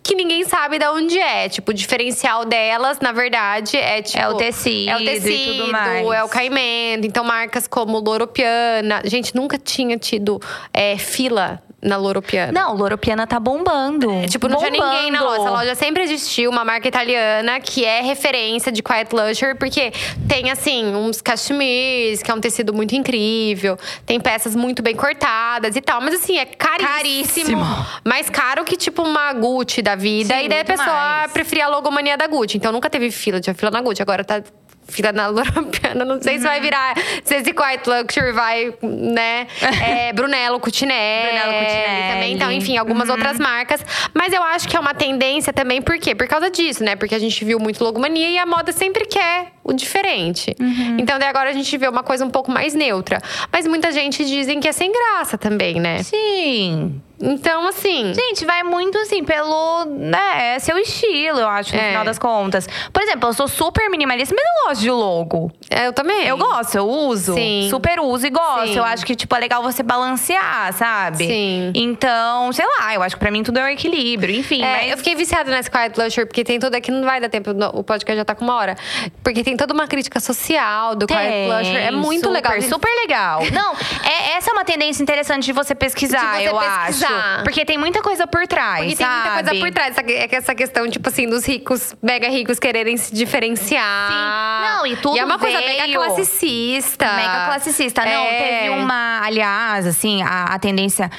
que 0.04 0.16
ninguém 0.16 0.44
sabe 0.44 0.78
de 0.78 0.86
onde 0.88 1.18
é. 1.18 1.48
Tipo, 1.48 1.72
o 1.72 1.74
diferencial 1.74 2.44
delas, 2.44 3.00
na 3.00 3.12
verdade, 3.12 3.78
é 3.78 4.02
tipo. 4.02 4.22
É 4.22 4.28
o 4.28 4.36
tecido 4.36 4.90
É 4.90 4.98
o 4.98 5.06
tecido, 5.06 6.14
é 6.14 6.24
o 6.24 6.28
caimento. 6.28 7.08
Então, 7.08 7.24
marcas 7.24 7.68
como 7.68 8.00
Loropiana. 8.00 9.02
Gente, 9.06 9.34
nunca 9.34 9.58
tinha 9.58 9.98
tido 9.98 10.42
é, 10.74 10.98
fila 10.98 11.64
na 11.84 11.98
Loropiana. 11.98 12.52
Não, 12.52 12.76
Loropiana 12.76 13.28
tá 13.28 13.40
bombando. 13.40 14.08
Tipo, 14.30 14.48
não 14.48 14.58
tinha 14.58 14.72
ninguém 14.72 15.12
na 15.12 15.22
loja. 15.22 15.34
Essa 15.34 15.44
Bombando. 15.44 15.58
loja 15.58 15.76
sempre 15.76 16.04
existiu, 16.04 16.50
uma 16.50 16.64
marca 16.64 16.88
italiana 16.88 17.60
que 17.60 17.84
é 17.84 18.02
referência 18.02 18.72
de 18.72 18.82
Quiet 18.82 19.14
Luxury, 19.14 19.56
porque 19.56 19.92
tem, 20.28 20.50
assim, 20.50 20.96
uns 20.96 21.22
cachemirs, 21.22 22.24
que 22.24 22.32
é 22.32 22.34
um 22.34 22.40
tecido 22.40 22.74
muito 22.74 22.96
incrível, 22.96 23.78
tem 24.06 24.20
peças 24.20 24.56
muito 24.56 24.82
bem 24.82 24.96
cortadas 24.96 25.76
e 25.76 25.82
tal. 25.82 26.02
Mas, 26.02 26.16
assim, 26.16 26.38
é 26.38 26.46
caríssimo. 26.46 26.88
Caríssimo. 26.88 27.66
Mais 28.06 28.30
caro 28.30 28.64
que, 28.64 28.78
tipo, 28.78 29.04
uma 29.04 29.34
Gucci 29.34 29.82
da 29.82 29.96
vida. 29.96 30.36
Sim, 30.36 30.46
e 30.46 30.50
daí 30.50 30.62
a 30.62 30.66
pessoa 30.66 30.88
mais. 30.88 31.32
preferia 31.32 31.66
a 31.66 31.70
logomania 31.70 32.18
da 32.18 32.28
Gucci. 32.28 32.58
Então, 32.58 32.72
nunca 32.72 32.90
teve 32.90 33.12
fila, 33.12 33.42
tinha 33.42 33.54
fila 33.54 33.72
na 33.72 33.82
Gucci. 33.82 34.02
Agora 34.02 34.24
tá 34.24 34.42
fila 34.88 35.12
na 35.12 35.28
Loropiana. 35.28 36.04
Não 36.06 36.22
sei 36.22 36.34
se 36.38 36.44
Uhum. 36.44 36.50
vai 36.50 36.60
virar. 36.62 36.94
Se 37.24 37.36
esse 37.36 37.54
Quiet 37.54 37.88
Luxury 37.88 38.32
vai, 38.32 38.74
né? 38.82 39.48
É, 39.82 40.12
Brunello 40.14 40.60
Cucinelli. 40.60 41.28
Brunello 41.28 41.64
Cucinelli. 41.66 42.14
Também, 42.14 42.34
então, 42.34 42.52
enfim, 42.52 42.78
algumas 42.78 43.08
Uhum. 43.10 43.16
outras 43.16 43.40
marcas. 43.40 43.82
Mas 44.14 44.34
eu 44.34 44.44
acho 44.44 44.68
que 44.68 44.76
é 44.76 44.80
uma 44.80 44.94
tendência 44.94 45.54
também, 45.54 45.82
por 45.82 45.98
quê? 45.98 46.14
Por 46.14 46.28
causa 46.28 46.50
disso, 46.52 46.84
né? 46.84 46.96
Porque 46.96 47.16
a 47.16 47.20
gente 47.20 47.44
viu 47.46 47.60
muito 47.60 47.84
logomania 47.84 48.30
e 48.30 48.38
a 48.38 48.46
moda 48.46 48.72
sempre 48.72 49.06
quer 49.06 49.53
o 49.64 49.74
diferente. 49.74 50.56
Uhum. 50.60 50.98
Então, 51.00 51.18
daí 51.18 51.30
agora 51.30 51.50
a 51.50 51.54
gente 51.54 51.78
vê 51.78 51.88
uma 51.88 52.04
coisa 52.04 52.26
um 52.26 52.30
pouco 52.30 52.52
mais 52.52 52.74
neutra. 52.74 53.22
Mas 53.52 53.66
muita 53.68 53.92
gente 53.92 54.26
dizem 54.26 54.60
que 54.60 54.68
é 54.68 54.72
sem 54.72 54.92
graça 54.92 55.38
também, 55.38 55.80
né? 55.80 56.04
Sim. 56.04 57.02
Então, 57.26 57.66
assim. 57.70 58.14
Gente, 58.14 58.44
vai 58.44 58.64
muito 58.64 58.98
assim 58.98 59.24
pelo, 59.24 59.86
né, 59.86 60.56
é 60.56 60.60
seu 60.60 60.78
estilo, 60.78 61.40
eu 61.40 61.48
acho, 61.48 61.74
no 61.74 61.80
É. 61.80 61.90
final 61.90 62.04
das 62.04 62.20
contas. 62.20 62.68
Por 62.92 63.02
exemplo, 63.02 63.30
eu 63.30 63.34
sou 63.34 63.48
super 63.48 63.90
minimalista, 63.90 64.36
mas 64.36 64.44
eu 64.44 64.68
gosto 64.68 64.82
de 64.82 64.92
logo. 64.92 65.52
é, 65.70 65.88
Eu 65.88 65.94
também. 65.94 66.26
Eu 66.28 66.38
gosto, 66.38 66.76
eu 66.76 66.86
uso. 66.86 67.34
Sim. 67.36 67.68
Super 67.70 68.00
uso 68.02 68.28
e 68.28 68.30
gosto. 68.30 68.68
Sim. 68.68 68.78
Eu 68.78 68.84
acho 68.84 69.06
que, 69.06 69.16
tipo, 69.16 69.34
é 69.36 69.40
legal 69.40 69.64
você 69.64 69.82
balancear, 69.82 70.74
sabe? 70.74 71.26
Sim. 71.28 71.72
Então, 71.74 72.52
sei 72.52 72.66
lá, 72.66 72.94
eu 72.94 73.02
acho 73.02 73.16
que 73.16 73.20
pra 73.22 73.32
mim 73.32 73.42
tudo 73.42 73.58
é 73.60 73.64
um 73.64 73.68
equilíbrio. 73.68 74.36
Enfim, 74.36 74.62
É, 74.62 74.82
mas. 74.82 74.92
eu 74.92 74.98
fiquei 74.98 75.16
viciada 75.16 75.50
nesse 75.50 75.72
Quiet 75.72 75.98
Luxury, 75.98 76.26
porque 76.26 76.44
tem 76.44 76.60
toda 76.60 76.78
aqui, 76.78 76.92
não 76.92 77.04
vai 77.06 77.22
dar 77.22 77.30
tempo, 77.30 77.52
o 77.74 77.84
podcast 77.86 78.18
já 78.18 78.26
tá 78.26 78.36
com 78.36 78.44
uma 78.44 78.56
hora. 78.56 78.76
Porque 79.24 79.44
tem 79.46 79.53
toda 79.58 79.74
uma 79.74 79.88
crítica 79.88 80.20
social 80.20 80.96
do 80.96 81.06
Quiet 81.08 81.24
Tem, 81.24 81.50
Luxury. 81.52 81.78
É 81.78 81.92
muito 81.92 82.24
super, 82.28 82.32
legal. 82.34 82.62
Super 82.62 82.90
legal. 83.02 83.42
Não, 83.52 83.74
é, 84.04 84.38
essa 84.38 84.52
é 84.52 84.54
uma 84.54 84.66
tendência 84.66 85.02
interessante 85.02 85.46
de 85.46 85.52
você 85.54 85.74
pesquisar, 85.76 86.38
De 86.38 86.44
você 86.44 86.50
eu 86.50 86.58
pesquisar. 86.60 87.08
acho. 87.36 87.44
Porque 87.44 87.66
tem 87.66 87.78
muita 87.78 88.02
coisa 88.02 88.26
por 88.28 88.46
trás. 88.48 88.86
Porque 88.86 88.96
tem 88.96 89.06
muita 89.08 89.30
sabe? 89.34 89.44
coisa 89.50 89.66
por 89.66 89.72
trás. 89.74 89.98
É 89.98 90.28
que 90.28 90.36
essa 90.36 90.56
questão, 90.56 90.90
tipo 90.90 91.08
assim, 91.10 91.28
dos 91.28 91.46
ricos, 91.46 91.96
mega 92.02 92.30
ricos 92.30 92.60
quererem 92.60 92.98
se 92.98 93.14
diferenciar. 93.14 94.12
Sim. 94.12 94.78
Não, 94.78 94.86
e 94.88 94.96
tudo 94.98 95.16
E 95.16 95.20
é 95.20 95.26
uma 95.26 95.38
coisa 95.40 95.60
mega 95.60 95.84
veio- 95.86 96.00
classicista. 96.00 97.14
Mega 97.14 97.46
classicista. 97.46 98.02
Não, 98.06 98.12
É. 98.26 98.38
teve 98.38 98.70
uma. 98.70 99.22
Aliás, 99.24 99.86
assim, 99.88 100.22
a, 100.24 100.46
a 100.46 100.60
tendência. 100.60 101.10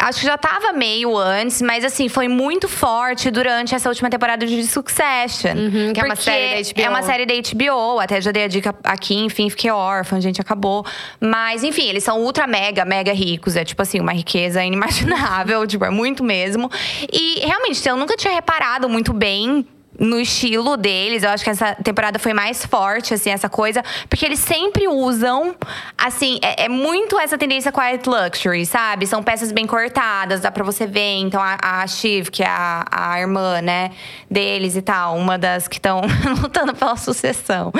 Acho 0.00 0.20
que 0.20 0.26
já 0.26 0.38
tava 0.38 0.72
meio 0.72 1.16
antes, 1.16 1.60
mas 1.60 1.84
assim, 1.84 2.08
foi 2.08 2.28
muito 2.28 2.68
forte 2.68 3.32
durante 3.32 3.74
essa 3.74 3.88
última 3.88 4.08
temporada 4.08 4.46
de 4.46 4.64
Succession. 4.64 5.56
Uhum, 5.56 5.92
que 5.92 6.00
é 6.00 6.04
uma 6.04 6.14
série 6.14 6.62
da 6.62 6.70
HBO. 6.70 6.80
É 6.82 6.88
uma 6.88 7.02
série 7.02 7.26
da 7.26 7.34
HBO. 7.34 7.98
Até 7.98 8.20
já 8.20 8.30
dei 8.30 8.44
a 8.44 8.48
dica 8.48 8.72
aqui, 8.84 9.16
enfim, 9.16 9.50
fiquei 9.50 9.72
órfã, 9.72 10.20
gente, 10.20 10.40
acabou. 10.40 10.86
Mas, 11.20 11.64
enfim, 11.64 11.88
eles 11.88 12.04
são 12.04 12.20
ultra 12.20 12.46
mega, 12.46 12.84
mega 12.84 13.12
ricos. 13.12 13.56
É 13.56 13.64
tipo 13.64 13.82
assim, 13.82 13.98
uma 13.98 14.12
riqueza 14.12 14.62
inimaginável, 14.64 15.66
tipo, 15.66 15.84
é 15.84 15.90
muito 15.90 16.22
mesmo. 16.22 16.70
E 17.12 17.40
realmente, 17.44 17.86
eu 17.88 17.96
nunca 17.96 18.16
tinha 18.16 18.32
reparado 18.32 18.88
muito 18.88 19.12
bem 19.12 19.66
no 19.98 20.20
estilo 20.20 20.76
deles. 20.76 21.22
Eu 21.22 21.30
acho 21.30 21.42
que 21.42 21.50
essa 21.50 21.74
temporada 21.74 22.18
foi 22.18 22.32
mais 22.32 22.64
forte, 22.64 23.14
assim, 23.14 23.30
essa 23.30 23.48
coisa. 23.48 23.82
Porque 24.08 24.24
eles 24.24 24.38
sempre 24.38 24.86
usam, 24.86 25.54
assim, 25.96 26.38
é, 26.42 26.64
é 26.64 26.68
muito 26.68 27.18
essa 27.18 27.36
tendência 27.36 27.72
quiet 27.72 28.08
luxury, 28.08 28.64
sabe? 28.64 29.06
São 29.06 29.22
peças 29.22 29.50
bem 29.50 29.66
cortadas, 29.66 30.40
dá 30.40 30.50
pra 30.50 30.64
você 30.64 30.86
ver. 30.86 31.18
Então, 31.18 31.40
a, 31.42 31.58
a 31.60 31.86
Shiv, 31.86 32.30
que 32.30 32.42
é 32.42 32.48
a, 32.48 32.84
a 32.90 33.20
irmã, 33.20 33.60
né, 33.60 33.90
deles 34.30 34.76
e 34.76 34.82
tal, 34.82 35.16
uma 35.16 35.36
das 35.36 35.66
que 35.66 35.76
estão 35.76 36.02
lutando 36.42 36.74
pela 36.74 36.96
sucessão. 36.96 37.72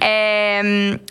É, 0.00 0.60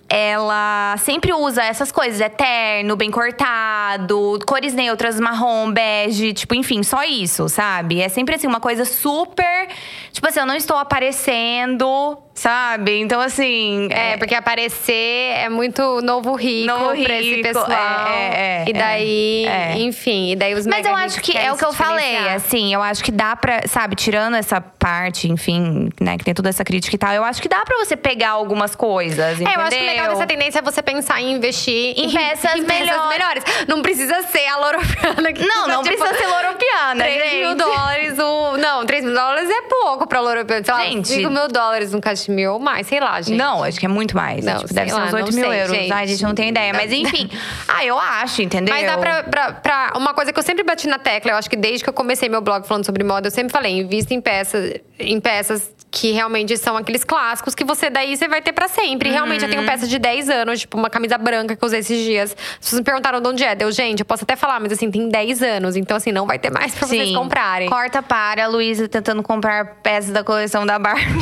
ela 0.09 0.95
sempre 0.97 1.33
usa 1.33 1.63
essas 1.63 1.91
coisas, 1.91 2.19
é 2.19 2.29
terno, 2.29 2.95
bem 2.95 3.11
cortado, 3.11 4.39
cores 4.45 4.73
neutras, 4.73 5.19
marrom, 5.19 5.71
bege, 5.71 6.33
tipo, 6.33 6.55
enfim, 6.55 6.83
só 6.83 7.03
isso, 7.03 7.47
sabe? 7.47 8.01
É 8.01 8.09
sempre 8.09 8.35
assim, 8.35 8.47
uma 8.47 8.59
coisa 8.59 8.83
super. 8.85 9.67
Tipo 10.11 10.27
assim, 10.27 10.39
eu 10.39 10.45
não 10.49 10.55
estou 10.55 10.77
aparecendo, 10.77 12.17
sabe? 12.39 12.99
Então, 12.99 13.19
assim. 13.19 13.87
É, 13.91 14.17
porque 14.17 14.33
aparecer 14.35 14.93
é 15.37 15.49
muito 15.49 16.01
novo 16.01 16.33
rico 16.35 16.67
Novo 16.67 17.03
pra 17.03 17.19
esse 17.19 17.29
rico, 17.35 17.43
pessoal. 17.43 17.69
é, 17.71 18.63
é, 18.63 18.65
e 18.67 18.73
daí, 18.73 19.45
é. 19.45 19.73
enfim, 19.79 20.31
e 20.31 20.35
daí 20.35 20.53
os 20.53 20.65
Mas 20.65 20.85
eu 20.85 20.95
acho 20.95 21.21
que 21.21 21.35
é 21.37 21.51
o 21.51 21.57
que 21.57 21.65
eu 21.65 21.73
falei, 21.73 22.17
assim, 22.29 22.73
eu 22.73 22.81
acho 22.81 23.03
que 23.03 23.11
dá 23.11 23.35
pra, 23.35 23.61
sabe, 23.67 23.95
tirando 23.95 24.35
essa 24.35 24.61
parte, 24.61 25.29
enfim, 25.29 25.89
né, 25.99 26.17
que 26.17 26.23
tem 26.23 26.33
toda 26.33 26.49
essa 26.49 26.63
crítica 26.63 26.95
e 26.95 26.99
tal, 26.99 27.13
eu 27.13 27.23
acho 27.23 27.41
que 27.41 27.49
dá 27.49 27.61
pra 27.65 27.77
você 27.77 27.95
pegar 27.95 28.29
algumas 28.31 28.75
coisas, 28.75 29.39
É, 29.39 29.43
eu 29.43 29.61
acho 29.61 29.69
que 29.71 29.75
legal 29.77 29.93
entendeu? 30.05 30.11
dessa 30.13 30.27
tendência 30.27 30.59
é 30.59 30.61
você 30.61 30.81
pensar 30.81 31.21
em 31.21 31.33
investir 31.33 31.93
Em 31.97 32.11
peças 32.11 32.59
melhores. 32.61 33.09
melhores. 33.09 33.43
Não 33.67 33.81
precisa 33.81 34.21
ser 34.23 34.45
a 34.47 34.57
Loropiana. 34.57 35.33
que 35.33 35.41
Não, 35.45 35.55
custa, 35.55 35.67
não 35.73 35.83
tipo, 35.83 35.97
precisa 35.97 36.17
ser 36.17 36.27
loropiana, 36.27 37.03
3 37.03 37.33
mil 37.33 37.49
gente. 37.49 37.57
dólares 37.57 38.19
o. 38.19 38.57
Não, 38.57 38.85
3 38.85 39.03
mil 39.05 39.13
dólares 39.13 39.49
é 39.49 39.61
pouco 39.63 40.07
pra 40.07 40.19
Loropiana. 40.21 40.63
Sei 40.63 40.73
lá, 40.73 40.83
Gente. 40.85 41.07
5 41.09 41.29
mil 41.29 41.47
dólares 41.47 41.91
no 41.91 42.01
cachemir 42.29 42.49
ou 42.51 42.59
mais, 42.59 42.87
sei 42.87 42.99
lá, 42.99 43.19
gente. 43.21 43.37
Não, 43.37 43.63
acho 43.63 43.79
que 43.79 43.85
é 43.85 43.89
muito 43.89 44.15
mais. 44.15 44.45
Não, 44.45 44.59
tipo, 44.59 44.73
deve 44.73 44.89
ser 44.89 44.95
lá, 44.95 45.05
uns 45.05 45.13
8 45.13 45.25
não 45.25 45.33
mil 45.35 45.49
sei, 45.49 45.61
euros. 45.61 45.75
gente. 45.75 45.91
Ai, 45.91 46.03
a 46.03 46.07
gente 46.07 46.23
não 46.23 46.33
tem 46.35 46.49
ideia. 46.49 46.73
Mas 46.73 46.91
enfim. 46.91 47.29
ah, 47.67 47.83
eu 47.83 47.97
acho, 47.97 48.41
entendeu? 48.41 48.73
Mas 48.73 48.85
dá 48.85 48.97
pra, 48.97 49.23
pra, 49.23 49.51
pra- 49.53 49.93
Uma 49.95 50.13
coisa 50.13 50.31
que 50.31 50.39
eu 50.39 50.43
sempre 50.43 50.63
bati 50.63 50.87
na 50.87 50.99
tecla, 50.99 51.31
eu 51.31 51.35
acho 51.35 51.49
que 51.49 51.55
desde 51.55 51.83
que 51.83 51.89
eu 51.89 51.93
comecei 51.93 52.29
meu 52.29 52.41
blog 52.41 52.65
falando 52.67 52.85
sobre 52.85 53.03
moda, 53.03 53.27
eu 53.27 53.31
sempre 53.31 53.51
falei, 53.51 53.77
invista 53.79 54.13
em 54.13 54.21
peças, 54.21 54.75
em 54.99 55.19
peças 55.19 55.71
que 55.91 56.11
realmente 56.11 56.55
são 56.57 56.77
aqueles 56.77 57.03
clássicos 57.03 57.55
que 57.55 57.63
você 57.63 57.89
daí 57.89 58.15
você 58.15 58.27
vai 58.27 58.41
ter 58.41 58.53
pra 58.53 58.67
sempre. 58.67 59.09
Realmente, 59.09 59.43
eu 59.43 59.49
tenho 59.49 59.65
peças 59.65 59.89
de 59.89 59.97
10 59.97 60.29
anos, 60.29 60.59
tipo 60.59 60.77
uma 60.77 60.89
camisa 60.89 61.17
branca 61.17 61.55
que 61.55 61.63
eu 61.63 61.67
usei 61.67 61.79
esses 61.79 62.03
dias. 62.03 62.35
Se 62.59 62.69
vocês 62.69 62.79
me 62.79 62.85
perguntaram 62.85 63.19
de 63.21 63.27
onde 63.27 63.43
é, 63.43 63.55
deu, 63.55 63.71
gente, 63.71 64.01
eu 64.01 64.05
posso 64.05 64.23
até 64.23 64.35
falar, 64.35 64.59
mas 64.59 64.71
assim, 64.71 64.91
tem 64.91 65.09
10 65.09 65.41
anos. 65.41 65.75
Então, 65.75 65.97
assim, 65.97 66.11
não 66.11 66.27
vai 66.27 66.37
ter 66.37 66.51
mais 66.51 66.75
pra 66.75 66.87
vocês 66.87 67.15
comprarem. 67.15 67.69
Corta 67.69 68.01
para 68.03 68.45
a 68.45 68.47
Luísa 68.47 68.87
tentando 68.87 69.23
comprar 69.23 69.77
peças 69.81 70.11
da 70.11 70.23
coleção 70.23 70.65
da 70.65 70.77
Barbie. 70.77 71.05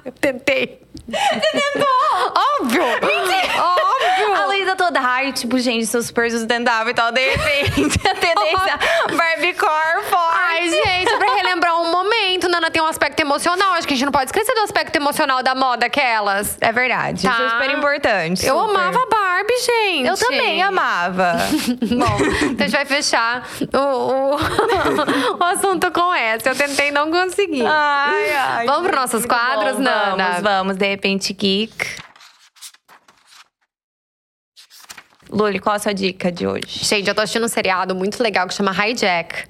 Eu 0.04 0.12
tentei. 0.12 0.80
Óbvio! 2.60 2.82
Óbvio! 2.82 3.89
A 4.42 4.46
Luísa 4.46 4.76
toda, 4.76 5.00
ai, 5.00 5.32
tipo, 5.32 5.58
gente, 5.58 5.86
seus 5.86 6.06
super 6.06 6.30
sustentável 6.30 6.90
e 6.90 6.94
tal. 6.94 7.12
De 7.12 7.20
repente, 7.20 7.98
a 8.08 8.14
tendência 8.14 8.78
Barbiecore 9.16 10.02
forte. 10.08 10.38
Ai, 10.40 10.68
gente, 10.68 11.16
pra 11.16 11.34
relembrar 11.34 11.80
um 11.80 11.90
momento, 11.90 12.48
Nana 12.48 12.70
tem 12.70 12.82
um 12.82 12.86
aspecto 12.86 13.20
emocional. 13.20 13.72
Acho 13.74 13.86
que 13.86 13.94
a 13.94 13.96
gente 13.96 14.04
não 14.06 14.12
pode 14.12 14.26
esquecer 14.26 14.54
do 14.54 14.60
aspecto 14.60 14.94
emocional 14.96 15.42
da 15.42 15.54
moda, 15.54 15.86
aquelas. 15.86 16.56
É 16.60 16.72
verdade, 16.72 17.22
Tá. 17.22 17.30
isso 17.32 17.42
é 17.42 17.50
super 17.50 17.70
importante. 17.70 18.46
Eu 18.46 18.58
super. 18.58 18.70
amava 18.76 18.98
a 18.98 19.06
Barbie, 19.06 19.60
gente. 19.60 20.08
Eu 20.08 20.16
também 20.16 20.62
amava. 20.62 21.34
Bom, 21.80 22.18
então 22.42 22.66
a 22.66 22.68
gente 22.68 22.70
vai 22.70 22.84
fechar 22.84 23.48
o, 23.72 23.78
o, 23.78 24.36
o 25.40 25.44
assunto 25.44 25.90
com 25.92 26.12
essa. 26.14 26.50
Eu 26.50 26.56
tentei 26.56 26.90
não 26.90 27.10
conseguir. 27.10 27.64
Ai, 27.66 28.32
ai. 28.32 28.66
Vamos 28.66 28.82
pros 28.88 29.00
nossos 29.00 29.26
quadros, 29.26 29.76
bom. 29.76 29.82
Nana? 29.82 30.16
Vamos, 30.16 30.42
vamos. 30.42 30.76
De 30.76 30.86
repente, 30.88 31.32
geek. 31.32 32.09
Luli, 35.32 35.58
qual 35.58 35.76
a 35.76 35.78
sua 35.78 35.92
dica 35.94 36.30
de 36.32 36.46
hoje? 36.46 36.62
Gente, 36.84 37.08
eu 37.08 37.14
tô 37.14 37.20
assistindo 37.20 37.44
um 37.44 37.48
seriado 37.48 37.94
muito 37.94 38.20
legal 38.22 38.46
que 38.48 38.54
chama 38.54 38.72
Hijack, 38.72 39.44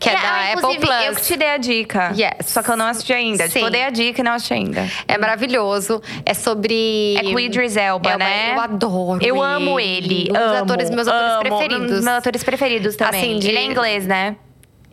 que 0.00 0.08
é, 0.08 0.12
da 0.14 0.18
ah, 0.20 0.52
Apple 0.52 0.78
Plus. 0.78 1.04
Eu 1.06 1.14
que 1.14 1.22
te 1.22 1.36
dei 1.36 1.48
a 1.50 1.56
dica. 1.58 2.12
Yes. 2.16 2.46
Só 2.46 2.62
que 2.62 2.70
eu 2.70 2.76
não 2.76 2.86
assisti 2.86 3.12
ainda. 3.12 3.44
Tipo, 3.44 3.58
Sim. 3.58 3.64
eu 3.66 3.70
dei 3.70 3.82
a 3.84 3.90
dica 3.90 4.20
e 4.20 4.24
não 4.24 4.32
assisti 4.32 4.54
ainda. 4.54 4.88
É 5.06 5.18
maravilhoso. 5.18 6.00
É 6.24 6.32
sobre. 6.32 7.16
É 7.18 7.22
com 7.32 7.38
Idris 7.38 7.76
Elba, 7.76 8.10
É, 8.12 8.16
né? 8.18 8.54
Eu 8.54 8.60
adoro. 8.60 9.24
Eu 9.24 9.42
amo 9.42 9.78
ele. 9.78 10.28
Um 10.30 10.32
dos 10.32 10.42
amo, 10.42 10.56
atores, 10.64 10.90
meus 10.90 11.08
atores 11.08 11.32
amo. 11.32 11.40
preferidos. 11.42 11.82
Um 11.90 11.94
dos 11.94 12.04
meus 12.04 12.16
atores 12.16 12.42
preferidos 12.42 12.96
também. 12.96 13.20
Assim, 13.20 13.38
de- 13.38 13.48
Ele 13.48 13.58
é 13.58 13.64
inglês, 13.64 14.06
né? 14.06 14.36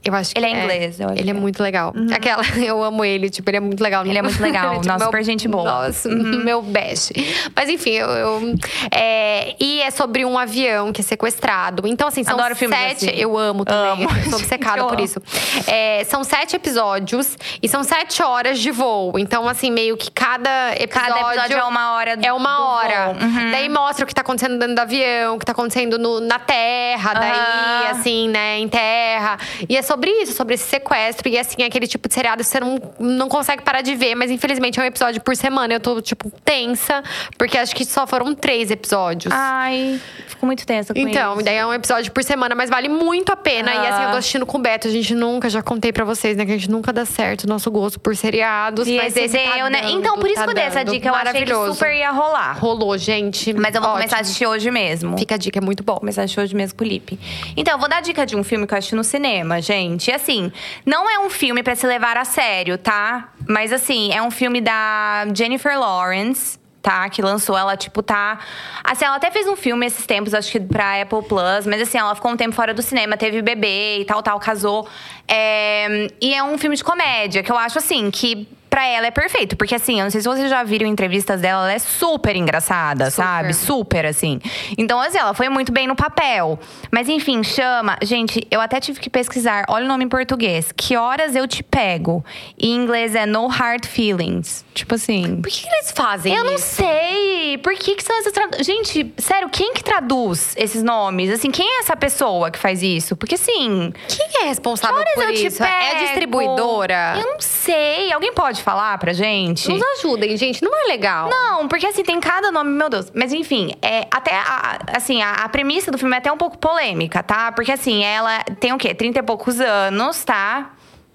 Eu 0.03 0.13
acho 0.15 0.33
que 0.33 0.39
Ele 0.39 0.47
é 0.47 0.49
inglês, 0.61 0.99
eu 0.99 1.07
acho 1.09 1.19
Ele 1.19 1.29
é 1.29 1.31
é. 1.31 1.33
muito 1.33 1.61
legal. 1.63 1.93
Aquela, 2.13 2.43
eu 2.63 2.83
amo 2.83 3.05
ele, 3.05 3.29
tipo, 3.29 3.49
ele 3.49 3.57
é 3.57 3.59
muito 3.59 3.81
legal. 3.81 4.05
Ele 4.05 4.17
é 4.17 4.21
muito 4.21 4.41
legal, 4.41 4.73
é, 4.73 4.75
tipo, 4.79 4.87
nossa, 4.87 4.97
meu- 4.99 5.05
super 5.07 5.23
gente 5.23 5.47
boa. 5.47 5.63
Nossa, 5.63 6.09
meu 6.09 6.61
best. 6.61 7.13
Mas 7.55 7.69
enfim, 7.69 7.91
eu. 7.91 8.07
eu- 8.09 8.55
é, 8.91 9.55
e 9.59 9.81
é 9.81 9.91
sobre 9.91 10.25
um 10.25 10.37
avião 10.37 10.91
que 10.91 11.01
é 11.01 11.03
sequestrado. 11.03 11.87
Então, 11.87 12.07
assim, 12.07 12.23
são 12.23 12.33
Adoro 12.37 12.55
sete. 12.55 13.09
assim. 13.09 13.15
Eu 13.19 13.37
amo 13.37 13.63
também. 13.65 14.05
Amo. 14.05 14.17
Eu 14.17 14.29
sou 14.31 14.39
obcecada 14.39 14.79
Eu 14.79 14.87
por 14.87 14.95
amo. 14.95 15.05
isso. 15.05 15.21
É, 15.67 16.03
são 16.05 16.23
sete 16.23 16.55
episódios 16.55 17.37
e 17.61 17.67
são 17.67 17.83
sete 17.83 18.21
horas 18.21 18.59
de 18.59 18.71
voo. 18.71 19.17
Então, 19.17 19.47
assim, 19.47 19.71
meio 19.71 19.95
que 19.95 20.11
cada 20.11 20.73
episódio. 20.75 21.13
Cada 21.13 21.31
episódio 21.33 21.57
é 21.57 21.63
uma 21.63 21.93
hora 21.93 22.17
É 22.21 22.33
uma 22.33 22.73
hora. 22.75 23.15
Uhum. 23.21 23.51
Daí 23.51 23.69
mostra 23.69 24.03
o 24.03 24.07
que 24.07 24.13
tá 24.13 24.21
acontecendo 24.21 24.57
dentro 24.59 24.75
do 24.75 24.79
avião, 24.79 25.35
o 25.35 25.39
que 25.39 25.45
tá 25.45 25.51
acontecendo 25.53 25.97
no- 25.97 26.19
na 26.19 26.39
terra, 26.39 27.13
daí, 27.13 27.87
assim, 27.91 28.27
né, 28.29 28.59
em 28.59 28.67
terra. 28.67 29.37
E 29.69 29.77
é 29.77 29.81
sobre 29.81 29.92
isso, 30.07 30.33
sobre 30.33 30.55
esse 30.55 30.63
sequestro. 30.65 31.27
E 31.29 31.37
assim, 31.37 31.63
aquele 31.63 31.87
tipo 31.87 32.07
de 32.07 32.13
seriado 32.13 32.43
que 32.43 32.49
você 32.49 32.59
não, 32.59 32.79
não 32.99 33.29
consegue 33.29 33.61
parar 33.63 33.81
de 33.81 33.95
ver, 33.95 34.15
mas 34.15 34.31
infelizmente 34.31 34.79
é 34.79 34.83
um 34.83 34.85
episódio 34.85 35.21
por 35.21 35.35
semana. 35.35 35.73
Eu 35.73 35.79
tô, 35.79 36.01
tipo, 36.01 36.31
tensa, 36.43 37.03
porque 37.37 37.57
acho 37.57 37.75
que 37.75 37.85
só 37.85 38.05
foram 38.07 38.33
três 38.33 38.71
episódios. 38.71 39.33
Ai, 39.35 39.99
fico 40.27 40.45
muito 40.45 40.65
tensa 40.65 40.93
com 40.93 40.99
Então, 40.99 41.35
isso. 41.35 41.43
daí 41.45 41.55
é 41.55 41.65
um 41.65 41.73
episódio 41.73 42.11
por 42.11 42.23
semana, 42.23 42.55
mas 42.55 42.69
vale 42.69 42.89
muito 42.89 43.31
a 43.31 43.35
pena. 43.35 43.73
E 43.73 43.77
assim, 43.87 44.03
eu 44.03 44.09
tô 44.09 44.15
Ah. 44.15 44.19
assistindo 44.19 44.45
com 44.45 44.57
o 44.57 44.61
Beto. 44.61 44.87
A 44.87 44.91
gente 44.91 45.13
nunca, 45.15 45.49
já 45.49 45.61
contei 45.61 45.91
pra 45.91 46.05
vocês, 46.05 46.35
né? 46.37 46.45
Que 46.45 46.51
a 46.51 46.57
gente 46.57 46.69
nunca 46.71 46.91
dá 46.93 47.05
certo 47.05 47.43
o 47.43 47.47
nosso 47.47 47.69
gosto 47.71 47.99
por 47.99 48.15
seriados. 48.15 48.87
E 48.87 48.97
mas 48.97 49.15
esse 49.15 49.37
esse 49.37 49.49
tá 49.49 49.55
deu, 49.55 49.69
né? 49.69 49.81
dando, 49.81 49.91
Então, 49.99 50.17
por 50.17 50.25
isso 50.27 50.35
tá 50.35 50.43
que 50.45 50.49
eu 50.49 50.53
dei 50.55 50.63
essa 50.63 50.83
dica. 50.83 51.07
Eu 51.09 51.15
achei 51.15 51.43
que 51.45 51.53
super 51.53 51.93
ia 51.93 52.11
rolar. 52.11 52.57
Rolou, 52.59 52.97
gente. 52.97 53.53
Mas 53.53 53.75
eu 53.75 53.81
vou 53.81 53.91
começar 53.91 54.15
a 54.15 54.19
Ótimo. 54.19 54.21
assistir 54.21 54.47
hoje 54.47 54.71
mesmo. 54.71 55.17
Fica 55.17 55.35
a 55.35 55.37
dica, 55.37 55.59
é 55.59 55.61
muito 55.61 55.83
bom. 55.83 55.97
começar 55.97 56.21
a 56.21 56.23
assistir 56.25 56.39
hoje 56.41 56.55
mesmo 56.55 56.77
com 56.77 56.83
o 56.83 56.87
Lipe. 56.87 57.19
Então, 57.55 57.73
eu 57.75 57.79
vou 57.79 57.87
dar 57.87 58.01
dica 58.01 58.25
de 58.25 58.35
um 58.35 58.43
filme 58.43 58.65
que 58.67 58.73
eu 58.73 58.77
assisti 58.77 58.95
no 58.95 59.03
cinema, 59.03 59.61
gente. 59.61 59.82
E 60.07 60.11
assim, 60.11 60.51
não 60.85 61.09
é 61.09 61.19
um 61.19 61.29
filme 61.29 61.61
pra 61.63 61.75
se 61.75 61.85
levar 61.85 62.17
a 62.17 62.25
sério, 62.25 62.77
tá? 62.77 63.29
Mas 63.47 63.71
assim, 63.71 64.11
é 64.13 64.21
um 64.21 64.31
filme 64.31 64.61
da 64.61 65.25
Jennifer 65.33 65.77
Lawrence. 65.77 66.61
Tá, 66.81 67.09
que 67.09 67.21
lançou, 67.21 67.57
ela, 67.57 67.77
tipo, 67.77 68.03
tá. 68.03 68.39
Assim, 68.83 69.05
ela 69.05 69.15
até 69.15 69.31
fez 69.31 69.47
um 69.47 69.55
filme 69.55 69.85
esses 69.85 70.05
tempos, 70.05 70.33
acho 70.33 70.51
que 70.51 70.59
pra 70.59 71.01
Apple 71.01 71.23
Plus, 71.29 71.65
mas 71.65 71.81
assim, 71.81 71.97
ela 71.97 72.13
ficou 72.13 72.29
um 72.29 72.35
tempo 72.35 72.53
fora 72.53 72.73
do 72.73 72.81
cinema, 72.81 73.15
teve 73.15 73.41
bebê 73.41 73.99
e 74.01 74.05
tal, 74.05 74.21
tal, 74.21 74.37
casou. 74.37 74.85
É, 75.25 76.09
E 76.19 76.33
é 76.33 76.43
um 76.43 76.57
filme 76.57 76.75
de 76.75 76.83
comédia, 76.83 77.41
que 77.41 77.49
eu 77.49 77.57
acho 77.57 77.77
assim, 77.77 78.11
que 78.11 78.49
pra 78.73 78.87
ela 78.87 79.05
é 79.05 79.11
perfeito. 79.11 79.55
Porque 79.55 79.75
assim, 79.75 79.99
eu 79.99 80.05
não 80.05 80.09
sei 80.09 80.19
se 80.19 80.27
vocês 80.27 80.49
já 80.49 80.63
viram 80.63 80.87
entrevistas 80.87 81.39
dela, 81.39 81.65
ela 81.65 81.73
é 81.73 81.77
super 81.77 82.35
engraçada, 82.35 83.11
Super. 83.11 83.23
sabe? 83.23 83.53
Super, 83.53 84.05
assim. 84.07 84.39
Então, 84.75 84.99
assim, 84.99 85.19
ela 85.19 85.35
foi 85.35 85.47
muito 85.47 85.71
bem 85.71 85.85
no 85.85 85.95
papel. 85.95 86.57
Mas 86.91 87.07
enfim, 87.07 87.43
chama. 87.43 87.97
Gente, 88.01 88.47
eu 88.49 88.59
até 88.59 88.79
tive 88.79 88.99
que 88.99 89.11
pesquisar. 89.11 89.65
Olha 89.69 89.85
o 89.85 89.87
nome 89.87 90.05
em 90.05 90.09
português. 90.09 90.71
Que 90.75 90.97
horas 90.97 91.35
eu 91.35 91.47
te 91.47 91.61
pego? 91.61 92.25
Em 92.57 92.75
inglês 92.75 93.13
é 93.13 93.27
No 93.27 93.45
Hard 93.45 93.85
Feelings. 93.85 94.65
Tipo 94.73 94.95
assim. 94.95 95.39
Por 95.39 95.51
que, 95.51 95.67
que 95.67 95.75
eles 95.75 95.91
fazem 95.91 96.33
Eu 96.33 96.43
não 96.43 96.55
isso? 96.55 96.77
sei. 96.77 97.59
Por 97.59 97.75
que, 97.75 97.93
que 97.93 98.03
são 98.03 98.17
essas 98.17 98.33
tradu... 98.33 98.63
Gente, 98.63 99.13
sério, 99.19 99.49
quem 99.49 99.75
que 99.75 99.83
traduz 99.83 100.55
esses 100.57 100.81
nomes? 100.81 101.29
Assim, 101.29 101.51
quem 101.51 101.77
é 101.77 101.79
essa 101.81 101.95
pessoa 101.95 102.49
que 102.49 102.57
faz 102.57 102.81
isso? 102.81 103.15
Porque 103.15 103.35
assim. 103.35 103.93
Quem 104.07 104.41
é 104.41 104.45
responsável 104.45 104.97
Horas 104.97 105.13
por 105.13 105.25
eu 105.25 105.33
te 105.35 105.45
isso? 105.45 105.63
É 105.63 105.67
a 105.67 105.91
pego? 105.91 106.05
distribuidora? 106.05 107.13
Eu 107.19 107.33
não 107.33 107.39
sei. 107.39 108.11
Alguém 108.11 108.33
pode 108.33 108.62
falar 108.63 108.97
pra 108.97 109.13
gente? 109.13 109.69
Nos 109.69 109.81
ajudem, 109.97 110.35
gente. 110.37 110.63
Não 110.63 110.71
é 110.73 110.87
legal. 110.87 111.29
Não, 111.29 111.67
porque 111.67 111.85
assim, 111.85 112.03
tem 112.03 112.19
cada 112.19 112.51
nome, 112.51 112.71
meu 112.71 112.89
Deus. 112.89 113.11
Mas 113.13 113.33
enfim, 113.33 113.73
é, 113.81 114.07
até 114.11 114.35
a, 114.35 114.79
assim, 114.95 115.21
a, 115.21 115.33
a 115.33 115.49
premissa 115.49 115.91
do 115.91 115.97
filme 115.97 116.15
é 116.15 116.17
até 116.17 116.31
um 116.31 116.37
pouco 116.37 116.57
polêmica, 116.57 117.21
tá? 117.21 117.51
Porque 117.51 117.71
assim, 117.71 118.03
ela 118.03 118.43
tem 118.59 118.73
o 118.73 118.77
quê? 118.77 118.95
30 118.95 119.19
e 119.19 119.23
poucos 119.23 119.59
anos, 119.59 120.23
tá? 120.23 120.71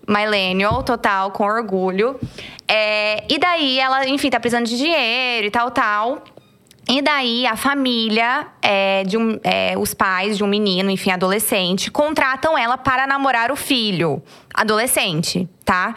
Millennial, 0.07 0.83
total, 0.83 1.31
com 1.33 1.45
orgulho. 1.45 2.19
É, 2.67 3.25
e 3.29 3.39
daí 3.39 3.79
ela, 3.79 4.07
enfim, 4.07 4.31
tá 4.31 4.39
precisando 4.39 4.67
de 4.67 4.77
dinheiro 4.77 5.47
e 5.47 5.51
tal, 5.51 5.71
tal. 5.71 6.23
E 6.91 7.03
daí 7.03 7.47
a 7.47 7.55
família, 7.55 8.47
é, 8.63 9.05
de 9.05 9.19
um, 9.19 9.39
é, 9.45 9.77
os 9.77 9.93
pais 9.93 10.39
de 10.39 10.43
um 10.43 10.47
menino, 10.47 10.91
enfim, 10.91 11.11
adolescente, 11.11 11.91
contratam 11.91 12.57
ela 12.57 12.79
para 12.79 13.07
namorar 13.07 13.53
o 13.53 13.57
filho, 13.57 14.23
adolescente, 14.55 15.47
tá? 15.69 15.95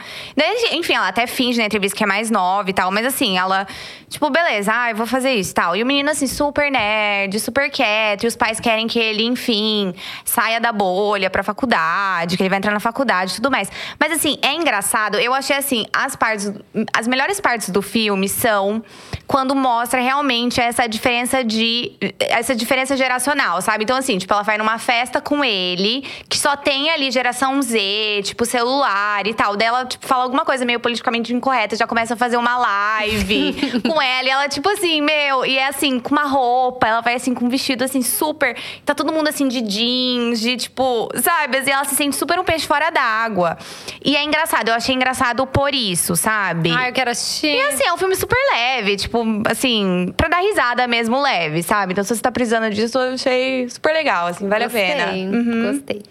Enfim, 0.73 0.95
ela 0.95 1.07
até 1.07 1.25
finge 1.25 1.57
na 1.57 1.65
entrevista 1.65 1.97
que 1.97 2.03
é 2.03 2.07
mais 2.07 2.29
nova 2.29 2.69
e 2.69 2.73
tal, 2.73 2.91
mas 2.91 3.05
assim, 3.05 3.37
ela, 3.37 3.65
tipo, 4.09 4.29
beleza, 4.29 4.69
ah, 4.75 4.89
eu 4.89 4.97
vou 4.97 5.07
fazer 5.07 5.31
isso 5.31 5.51
e 5.51 5.53
tal. 5.53 5.77
E 5.77 5.81
o 5.81 5.85
menino, 5.85 6.11
assim, 6.11 6.27
super 6.27 6.69
nerd, 6.69 7.39
super 7.39 7.71
quieto, 7.71 8.25
e 8.25 8.27
os 8.27 8.35
pais 8.35 8.59
querem 8.59 8.85
que 8.85 8.99
ele, 8.99 9.23
enfim, 9.23 9.95
saia 10.25 10.59
da 10.59 10.73
bolha 10.73 11.29
pra 11.29 11.41
faculdade, 11.41 12.35
que 12.35 12.43
ele 12.43 12.49
vai 12.49 12.57
entrar 12.57 12.73
na 12.73 12.81
faculdade 12.81 13.31
e 13.31 13.35
tudo 13.35 13.49
mais. 13.49 13.71
Mas 13.97 14.11
assim, 14.11 14.37
é 14.41 14.53
engraçado, 14.53 15.17
eu 15.17 15.33
achei 15.33 15.55
assim, 15.55 15.85
as 15.93 16.17
partes, 16.17 16.51
as 16.93 17.07
melhores 17.07 17.39
partes 17.39 17.69
do 17.69 17.81
filme 17.81 18.27
são 18.27 18.83
quando 19.25 19.55
mostra 19.55 20.01
realmente 20.01 20.59
essa 20.59 20.85
diferença 20.85 21.45
de 21.45 21.93
essa 22.19 22.53
diferença 22.53 22.97
geracional, 22.97 23.61
sabe? 23.61 23.85
Então 23.85 23.95
assim, 23.95 24.17
tipo, 24.17 24.33
ela 24.33 24.43
vai 24.43 24.57
numa 24.57 24.77
festa 24.77 25.21
com 25.21 25.45
ele, 25.45 26.01
que 26.27 26.37
só 26.37 26.57
tem 26.57 26.89
ali 26.89 27.09
geração 27.09 27.61
Z, 27.61 28.21
tipo 28.25 28.43
celular 28.43 29.25
e 29.25 29.33
tal. 29.33 29.60
Daí 29.61 29.67
ela 29.67 29.85
tipo 29.85 30.07
fala 30.07 30.23
alguma 30.23 30.43
coisa 30.43 30.65
meio 30.65 30.79
politicamente 30.79 31.31
incorreta, 31.31 31.75
já 31.75 31.85
começa 31.85 32.15
a 32.15 32.17
fazer 32.17 32.35
uma 32.35 32.57
live 32.57 33.53
com 33.87 34.01
ela, 34.01 34.27
e 34.27 34.31
ela 34.31 34.49
tipo 34.49 34.67
assim, 34.67 35.01
meu, 35.01 35.45
e 35.45 35.55
é 35.55 35.67
assim, 35.67 35.99
com 35.99 36.15
uma 36.15 36.23
roupa, 36.23 36.87
ela 36.87 37.01
vai 37.01 37.13
assim 37.13 37.31
com 37.31 37.45
um 37.45 37.49
vestido 37.49 37.83
assim 37.83 38.01
super, 38.01 38.57
tá 38.83 38.95
todo 38.95 39.13
mundo 39.13 39.27
assim 39.27 39.47
de 39.47 39.61
jeans, 39.61 40.41
de 40.41 40.57
tipo, 40.57 41.09
sabe? 41.21 41.57
Assim, 41.57 41.69
ela 41.69 41.83
se 41.83 41.93
sente 41.93 42.15
super 42.15 42.39
um 42.39 42.43
peixe 42.43 42.65
fora 42.65 42.89
d'água. 42.89 43.55
E 44.03 44.15
é 44.15 44.23
engraçado, 44.23 44.69
eu 44.69 44.73
achei 44.73 44.95
engraçado 44.95 45.45
por 45.45 45.75
isso, 45.75 46.15
sabe? 46.15 46.71
Ai, 46.71 46.89
eu 46.89 46.93
quero 46.93 47.11
assistir. 47.11 47.55
E 47.55 47.61
assim, 47.61 47.83
é 47.85 47.93
um 47.93 47.97
filme 47.97 48.15
super 48.15 48.39
leve, 48.53 48.97
tipo, 48.97 49.23
assim, 49.47 50.11
pra 50.17 50.27
dar 50.27 50.39
risada 50.39 50.87
mesmo 50.87 51.21
leve, 51.21 51.61
sabe? 51.61 51.91
Então, 51.91 52.03
se 52.03 52.15
você 52.15 52.21
tá 52.21 52.31
precisando 52.31 52.71
disso, 52.71 52.97
eu 52.97 53.13
achei 53.13 53.69
super 53.69 53.93
legal, 53.93 54.25
assim, 54.25 54.49
vale 54.49 54.63
Gostei, 54.63 54.91
a 54.91 54.95
pena. 54.95 55.11
Uhum. 55.11 55.71
Gostei. 55.71 56.01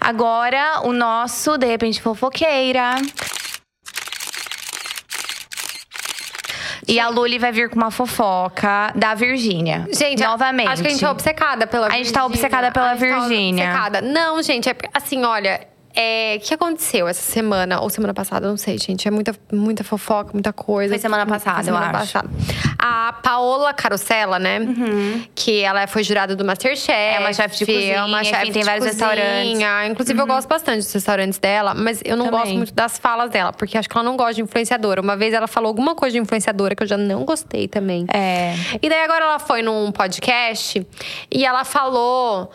Agora, 0.00 0.80
o 0.82 0.92
nosso, 0.92 1.58
de 1.58 1.66
repente, 1.66 2.00
fofoqueira. 2.00 2.94
E 6.88 6.98
a 6.98 7.08
Luli 7.08 7.38
vai 7.38 7.52
vir 7.52 7.68
com 7.68 7.76
uma 7.76 7.90
fofoca 7.90 8.90
da 8.96 9.14
Virgínia. 9.14 9.86
Gente, 9.92 10.22
novamente. 10.24 10.68
acho 10.68 10.82
que 10.82 10.88
a 10.88 10.90
gente 10.90 11.04
é 11.04 11.10
obcecada 11.10 11.66
pela 11.66 11.86
A 11.86 11.90
gente 11.90 12.12
tá 12.12 12.20
Virgínia. 12.20 12.26
obcecada 12.26 12.72
pela 12.72 12.88
tá 12.88 12.94
Virgínia. 12.94 13.64
obcecada. 13.66 14.00
Não, 14.00 14.42
gente, 14.42 14.68
é 14.68 14.76
assim, 14.92 15.22
olha. 15.24 15.68
É, 15.94 16.36
O 16.36 16.40
que 16.40 16.54
aconteceu 16.54 17.08
essa 17.08 17.20
semana? 17.22 17.80
Ou 17.80 17.90
semana 17.90 18.14
passada, 18.14 18.48
não 18.48 18.56
sei, 18.56 18.78
gente. 18.78 19.06
É 19.06 19.10
muita, 19.10 19.34
muita 19.52 19.82
fofoca, 19.84 20.30
muita 20.32 20.52
coisa. 20.52 20.92
Foi 20.94 20.98
semana 20.98 21.26
passada, 21.26 21.62
semana 21.62 21.86
eu 21.86 21.96
acho. 21.96 22.12
passada. 22.12 22.30
A 22.78 23.12
Paola 23.22 23.72
Carosella, 23.74 24.38
né? 24.38 24.60
Que 25.34 25.60
ela 25.62 25.86
foi 25.86 26.02
jurada 26.02 26.34
do 26.36 26.44
Masterchef. 26.44 26.90
Uhum. 26.90 27.16
É 27.16 27.18
uma 27.20 27.32
chefe 27.32 27.58
de 27.58 27.66
cozinha, 27.66 27.94
É 27.96 28.04
uma 28.04 28.24
chefe 28.24 28.52
tem 28.52 28.62
vários 28.62 28.86
cozinha. 28.86 29.08
restaurantes. 29.08 29.60
Uhum. 29.62 29.92
Inclusive, 29.92 30.20
eu 30.20 30.26
gosto 30.26 30.48
bastante 30.48 30.78
dos 30.78 30.92
restaurantes 30.92 31.38
dela. 31.38 31.74
Mas 31.74 32.00
eu 32.04 32.16
não 32.16 32.26
Também. 32.26 32.40
gosto 32.40 32.54
muito 32.56 32.74
das 32.74 32.98
falas 32.98 33.30
dela. 33.30 33.52
Porque 33.52 33.76
acho 33.76 33.88
que 33.88 33.96
ela 33.96 34.04
não 34.04 34.16
gosta 34.16 34.34
de 34.34 34.42
influenciadora. 34.42 35.00
Uma 35.00 35.16
vez 35.16 35.34
ela 35.34 35.46
falou 35.46 35.68
alguma 35.68 35.94
coisa 35.94 36.14
de 36.14 36.20
influenciadora 36.20 36.74
que 36.74 36.82
eu 36.82 36.86
já 36.86 36.96
não 36.96 37.24
gostei 37.24 37.68
também. 37.68 38.06
É. 38.12 38.54
E 38.80 38.88
daí 38.88 39.02
agora 39.02 39.24
ela 39.24 39.38
foi 39.38 39.62
num 39.62 39.90
podcast 39.92 40.86
e 41.30 41.44
ela 41.44 41.64
falou. 41.64 42.50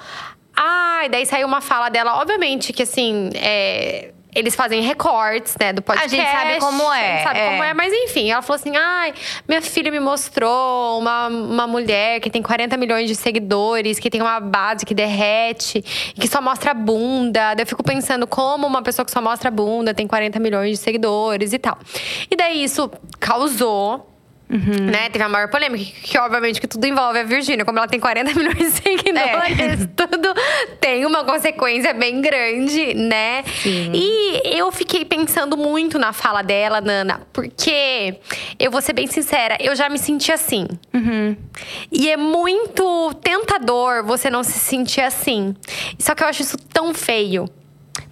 Ah, 0.56 1.02
e 1.06 1.10
daí 1.10 1.26
saiu 1.26 1.48
uma 1.48 1.62
fala 1.62 1.90
dela, 1.90 2.20
obviamente 2.22 2.72
que 2.72 2.84
assim. 2.84 3.30
é, 3.36 4.12
Eles 4.34 4.54
fazem 4.54 4.82
recortes, 4.82 5.56
né, 5.60 5.72
do 5.72 5.82
podcast. 5.82 6.14
gente 6.14 6.30
sabe 6.30 6.60
como 6.60 6.90
a 6.92 7.00
é, 7.00 7.14
gente 7.14 7.24
sabe 7.24 7.40
é. 7.40 7.50
como 7.50 7.64
é, 7.64 7.74
mas 7.74 7.94
enfim, 7.94 8.32
ela 8.32 8.42
falou 8.42 8.56
assim: 8.56 8.76
ai, 8.76 9.14
minha 9.48 9.62
filha 9.62 9.90
me 9.92 10.00
mostrou 10.00 11.00
uma, 11.00 11.28
uma 11.28 11.68
mulher 11.68 12.20
que 12.20 12.30
tem 12.30 12.42
40 12.42 12.76
milhões 12.78 13.08
de 13.08 13.16
seguidores, 13.16 13.98
que 13.98 14.10
tem 14.10 14.22
uma 14.22 14.40
base 14.40 14.86
que 14.86 14.94
derrete, 14.94 15.82
que 15.82 16.28
só 16.28 16.42
mostra 16.42 16.72
a 16.72 16.74
bunda. 16.74 17.54
Daí 17.54 17.64
eu 17.64 17.68
fico 17.68 17.84
pensando 17.84 18.28
como 18.28 18.68
uma 18.68 18.82
pessoa 18.82 19.06
que 19.06 19.12
só 19.12 19.22
mostra 19.22 19.48
a 19.48 19.52
bunda 19.52 19.94
tem 19.94 20.06
40 20.08 20.38
milhões 20.40 20.72
de 20.72 20.78
seguidores 20.78 21.54
e 21.54 21.60
tal. 21.60 21.78
E 22.30 22.36
daí 22.36 22.64
isso 22.64 22.92
causou. 23.20 24.12
Uhum. 24.56 24.86
Né? 24.86 25.10
Teve 25.10 25.24
a 25.26 25.30
maior 25.30 25.50
polêmica, 25.50 25.84
que, 25.84 25.92
que 26.12 26.18
obviamente 26.18 26.62
que 26.62 26.68
tudo 26.68 26.86
envolve 26.88 27.20
a 27.20 27.24
Virgínia. 27.24 27.66
Como 27.66 27.78
ela 27.78 27.88
tem 27.88 28.00
40 28.00 28.34
milhões 28.40 28.58
de 28.58 28.72
seguidores, 28.72 29.82
É. 29.84 29.88
tudo 29.96 30.34
tem 30.80 31.06
uma 31.06 31.24
consequência 31.26 31.94
bem 31.94 32.22
grande, 32.22 32.94
né? 32.94 33.44
Sim. 33.62 33.92
E 33.94 34.58
eu 34.58 34.72
fiquei 34.72 35.04
pensando 35.04 35.58
muito 35.58 36.00
na 36.00 36.14
fala 36.14 36.42
dela, 36.42 36.80
Nana, 36.80 37.22
porque 37.34 38.16
eu 38.58 38.72
vou 38.72 38.82
ser 38.82 38.94
bem 38.94 39.08
sincera, 39.08 39.58
eu 39.60 39.76
já 39.76 39.90
me 39.90 39.98
senti 40.00 40.32
assim. 40.32 40.68
Uhum. 40.94 41.36
E 41.92 42.10
é 42.10 42.16
muito 42.18 43.14
tentador 43.22 44.04
você 44.06 44.30
não 44.30 44.44
se 44.44 44.58
sentir 44.60 45.02
assim. 45.02 45.56
Só 46.00 46.16
que 46.16 46.24
eu 46.24 46.28
acho 46.28 46.42
isso 46.42 46.58
tão 46.58 46.94
feio. 46.94 47.50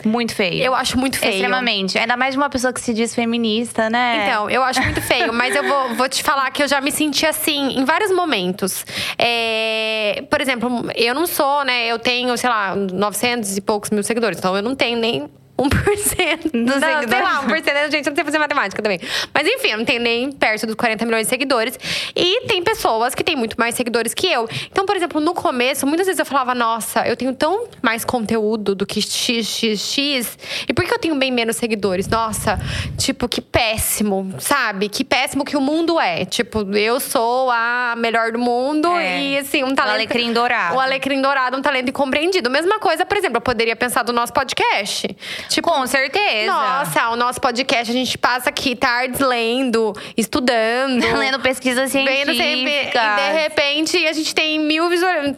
Muito 0.06 0.36
feio. 0.36 0.62
Eu 0.62 0.76
acho 0.76 0.98
muito 0.98 1.18
feio. 1.18 1.34
Extremamente. 1.34 1.98
Ainda 1.98 2.18
mais 2.18 2.34
de 2.34 2.38
uma 2.38 2.50
pessoa 2.50 2.74
que 2.74 2.82
se 2.82 2.94
diz 2.94 3.14
feminista, 3.16 3.90
né? 3.90 4.26
Então, 4.28 4.50
eu 4.50 4.64
acho 4.64 4.82
muito 4.82 5.02
feio, 5.02 5.32
mas 5.34 5.56
eu 5.56 5.64
vou, 5.64 5.96
vou 5.96 6.10
te 6.10 6.24
falar 6.24 6.50
que 6.52 6.62
eu 6.62 6.68
já 6.68 6.82
me 6.82 6.92
senti 6.92 7.26
assim 7.26 7.78
em 7.78 7.86
vários 7.86 8.12
momentos. 8.12 8.86
É, 9.18 10.24
por 10.30 10.42
exemplo, 10.42 10.90
eu 10.96 11.14
não 11.14 11.26
sou, 11.26 11.64
né? 11.64 11.88
Eu 11.88 12.00
tenho, 12.00 12.36
sei 12.38 12.50
lá, 12.50 12.76
900 12.76 13.58
e 13.58 13.62
poucos 13.62 13.90
mil 13.90 14.04
seguidores, 14.04 14.38
então 14.38 14.56
eu 14.56 14.62
não 14.62 14.76
tenho 14.76 14.98
nem 14.98 15.30
1% 15.58 16.44
dos 16.44 16.52
não, 16.54 16.80
seguidores. 16.80 17.10
Sei 17.10 17.22
lá, 17.22 17.44
1%. 17.44 17.92
Gente, 17.92 18.08
eu 18.08 18.12
não 18.12 18.16
sei 18.16 18.24
fazer 18.24 18.40
matemática 18.40 18.82
também. 18.82 19.00
Mas 19.34 19.48
enfim, 19.48 19.70
eu 19.70 19.78
não 19.78 19.86
tenho 19.86 20.02
nem 20.02 20.32
perto 20.32 20.66
dos 20.66 20.76
40 20.76 21.06
milhões 21.06 21.28
de 21.28 21.30
seguidores. 21.30 21.78
E 22.16 22.42
tem 22.48 22.64
pessoas 22.64 23.14
que 23.14 23.24
têm 23.24 23.36
muito 23.36 23.56
mais 23.60 23.76
seguidores 23.76 24.14
que 24.14 24.28
eu. 24.28 24.50
Então, 24.72 24.86
por 24.86 24.96
exemplo, 24.96 25.22
no 25.22 25.34
começo, 25.34 25.86
muitas 25.86 26.08
vezes 26.08 26.20
eu 26.20 26.26
falava, 26.26 26.56
nossa, 26.56 27.08
eu 27.08 27.16
tenho 27.16 27.34
tão 27.34 27.68
mais 27.82 28.04
conteúdo 28.04 28.74
do 28.74 28.86
que 28.86 29.00
XXX. 29.02 30.38
E 30.68 30.74
por 30.74 30.86
que 30.86 30.94
eu 30.94 31.00
tenho 31.00 31.16
bem 31.16 31.32
menos 31.32 31.56
seguidores? 31.56 32.08
Nossa, 32.08 32.60
tipo, 32.98 33.30
que 33.30 33.40
péssimo, 33.42 34.34
sabe? 34.40 34.90
Que 34.90 35.04
péssimo 35.04 35.46
que 35.46 35.56
o 35.56 35.62
mundo 35.62 36.00
é. 36.00 36.26
Tipo, 36.26 36.76
eu 36.76 37.00
sou 37.00 37.52
a 37.52 37.94
melhor 37.98 38.32
do 38.32 38.40
mundo 38.40 38.88
é. 38.98 39.22
e 39.22 39.38
assim, 39.38 39.64
um 39.64 39.76
talento. 39.76 39.92
O 39.92 39.96
alecrim 39.96 40.34
dourado. 40.34 40.76
O 40.76 40.80
alecrim 40.80 41.22
dourado, 41.22 41.58
um 41.58 41.62
talento 41.62 41.90
incompreendido. 41.90 42.50
Mesma 42.50 42.80
coisa, 42.80 43.06
por 43.06 43.18
exemplo, 43.18 43.38
eu 43.38 43.42
poderia 43.42 43.76
pensar 43.76 44.02
do 44.02 44.12
nosso 44.12 44.34
podcast. 44.34 45.16
Tipo, 45.54 45.70
Com 45.70 45.86
certeza. 45.86 46.52
Nossa, 46.52 47.10
o 47.12 47.16
nosso 47.16 47.40
podcast, 47.40 47.92
a 47.92 47.94
gente 47.94 48.18
passa 48.18 48.50
aqui 48.50 48.76
tardes 48.76 49.20
lendo, 49.20 49.94
estudando. 50.18 51.04
lendo 51.16 51.40
pesquisas 51.42 51.92
científicas. 51.92 52.36
Sempre, 52.36 52.90
e 52.90 53.16
de 53.16 53.40
repente 53.40 54.08
a 54.08 54.14
gente 54.14 54.34
tem 54.34 54.60
mil 54.60 54.90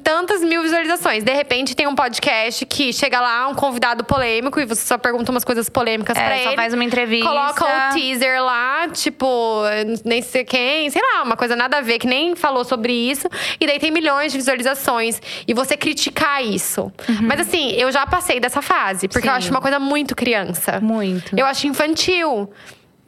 tantas 0.02 0.42
mil 0.42 0.62
visualizações. 0.62 1.22
De 1.22 1.34
repente 1.34 1.76
tem 1.76 1.86
um 1.86 1.96
podcast 1.96 2.66
que 2.66 2.94
chega 2.94 3.20
lá, 3.20 3.46
um 3.50 3.56
convidado 3.56 4.06
polêmico, 4.06 4.58
e 4.58 4.66
você 4.66 4.86
só 4.86 4.98
pergunta 4.98 5.32
umas 5.32 5.44
coisas 5.44 5.70
polêmicas 5.70 6.16
é, 6.18 6.26
pra 6.26 6.38
só 6.38 6.48
ele. 6.50 6.56
faz 6.56 6.74
uma 6.74 6.84
entrevista. 6.86 7.28
Coloca 7.28 7.66
um 7.66 7.94
teaser 7.94 8.42
lá, 8.42 8.88
tipo, 8.88 9.64
nem 10.06 10.22
sei 10.22 10.46
quem, 10.46 10.90
sei 10.90 11.02
lá, 11.02 11.24
uma 11.24 11.36
coisa 11.36 11.58
nada 11.58 11.80
a 11.80 11.82
ver, 11.82 12.00
que 12.00 12.08
nem 12.08 12.38
falou 12.38 12.64
sobre 12.64 12.94
isso. 12.94 13.28
E 13.60 13.68
daí 13.68 13.80
tem 13.80 13.92
milhões 13.92 14.32
de 14.32 14.38
visualizações. 14.38 15.22
E 15.46 15.54
você 15.54 15.76
criticar 15.76 16.42
isso. 16.42 16.84
Uhum. 17.10 17.18
Mas 17.24 17.42
assim, 17.42 17.72
eu 17.72 17.92
já 17.92 18.08
passei 18.08 18.40
dessa 18.40 18.62
fase, 18.62 19.10
porque 19.10 19.28
Sim. 19.28 19.34
eu 19.34 19.34
acho 19.34 19.52
uma 19.52 19.62
coisa 19.62 19.78
muito 19.78 19.95
muito 19.96 20.14
criança. 20.14 20.82
Muito. 20.82 21.38
Eu 21.38 21.46
acho 21.46 21.68
infantil. 21.68 22.52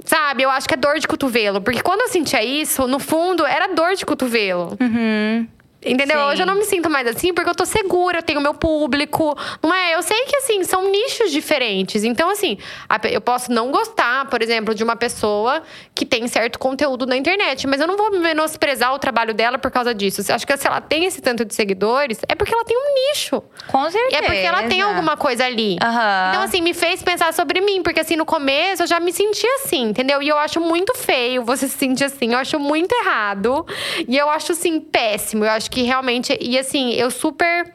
Sabe? 0.05 0.43
Eu 0.43 0.49
acho 0.49 0.67
que 0.69 0.73
é 0.73 0.77
dor 0.77 0.99
de 0.99 1.07
cotovelo. 1.07 1.59
Porque 1.59 1.81
quando 1.81 2.01
eu 2.01 2.07
sentia 2.07 2.41
isso, 2.41 2.87
no 2.87 2.97
fundo, 2.97 3.45
era 3.45 3.67
dor 3.73 3.93
de 3.95 4.05
cotovelo. 4.05 4.77
Uhum. 4.79 5.45
Entendeu? 5.91 6.17
Sim. 6.17 6.23
Hoje 6.23 6.41
eu 6.41 6.45
não 6.45 6.55
me 6.55 6.65
sinto 6.65 6.89
mais 6.89 7.07
assim 7.07 7.33
porque 7.33 7.49
eu 7.49 7.55
tô 7.55 7.65
segura, 7.65 8.19
eu 8.19 8.23
tenho 8.23 8.41
meu 8.41 8.53
público. 8.53 9.37
Não 9.61 9.73
é? 9.73 9.95
Eu 9.95 10.01
sei 10.01 10.25
que, 10.25 10.35
assim, 10.37 10.63
são 10.63 10.89
nichos 10.89 11.31
diferentes. 11.31 12.03
Então, 12.03 12.29
assim, 12.29 12.57
eu 13.11 13.21
posso 13.21 13.51
não 13.51 13.71
gostar, 13.71 14.25
por 14.27 14.41
exemplo, 14.41 14.73
de 14.73 14.83
uma 14.83 14.95
pessoa 14.95 15.61
que 15.93 16.05
tem 16.05 16.27
certo 16.27 16.57
conteúdo 16.57 17.05
na 17.05 17.15
internet, 17.15 17.67
mas 17.67 17.79
eu 17.79 17.87
não 17.87 17.95
vou 17.95 18.11
menosprezar 18.19 18.93
o 18.93 18.99
trabalho 18.99 19.33
dela 19.33 19.57
por 19.57 19.71
causa 19.71 19.93
disso. 19.93 20.21
Eu 20.27 20.35
acho 20.35 20.47
que 20.47 20.57
se 20.57 20.67
ela 20.67 20.81
tem 20.81 21.05
esse 21.05 21.21
tanto 21.21 21.45
de 21.45 21.53
seguidores, 21.53 22.19
é 22.27 22.35
porque 22.35 22.53
ela 22.53 22.65
tem 22.65 22.77
um 22.77 23.11
nicho. 23.11 23.43
Com 23.67 23.83
certeza. 23.89 24.15
E 24.15 24.15
é 24.15 24.21
porque 24.21 24.37
ela 24.37 24.63
tem 24.63 24.81
alguma 24.81 25.15
coisa 25.15 25.45
ali. 25.45 25.77
Uhum. 25.81 26.29
Então, 26.29 26.41
assim, 26.41 26.61
me 26.61 26.73
fez 26.73 27.03
pensar 27.03 27.33
sobre 27.33 27.61
mim, 27.61 27.81
porque, 27.83 27.99
assim, 27.99 28.15
no 28.15 28.25
começo 28.25 28.83
eu 28.83 28.87
já 28.87 28.99
me 28.99 29.13
sentia 29.13 29.49
assim, 29.55 29.89
entendeu? 29.89 30.21
E 30.21 30.27
eu 30.27 30.37
acho 30.37 30.59
muito 30.59 30.93
feio 30.95 31.43
você 31.43 31.67
se 31.67 31.77
sentir 31.77 32.05
assim. 32.05 32.33
Eu 32.33 32.39
acho 32.39 32.59
muito 32.59 32.93
errado. 32.93 33.65
E 34.07 34.17
eu 34.17 34.29
acho, 34.29 34.53
assim, 34.53 34.79
péssimo. 34.79 35.45
Eu 35.45 35.51
acho 35.51 35.67
acho 35.67 35.71
que 35.77 35.83
realmente. 35.83 36.35
E 36.41 36.57
assim, 36.57 36.93
eu 36.93 37.11
super. 37.11 37.71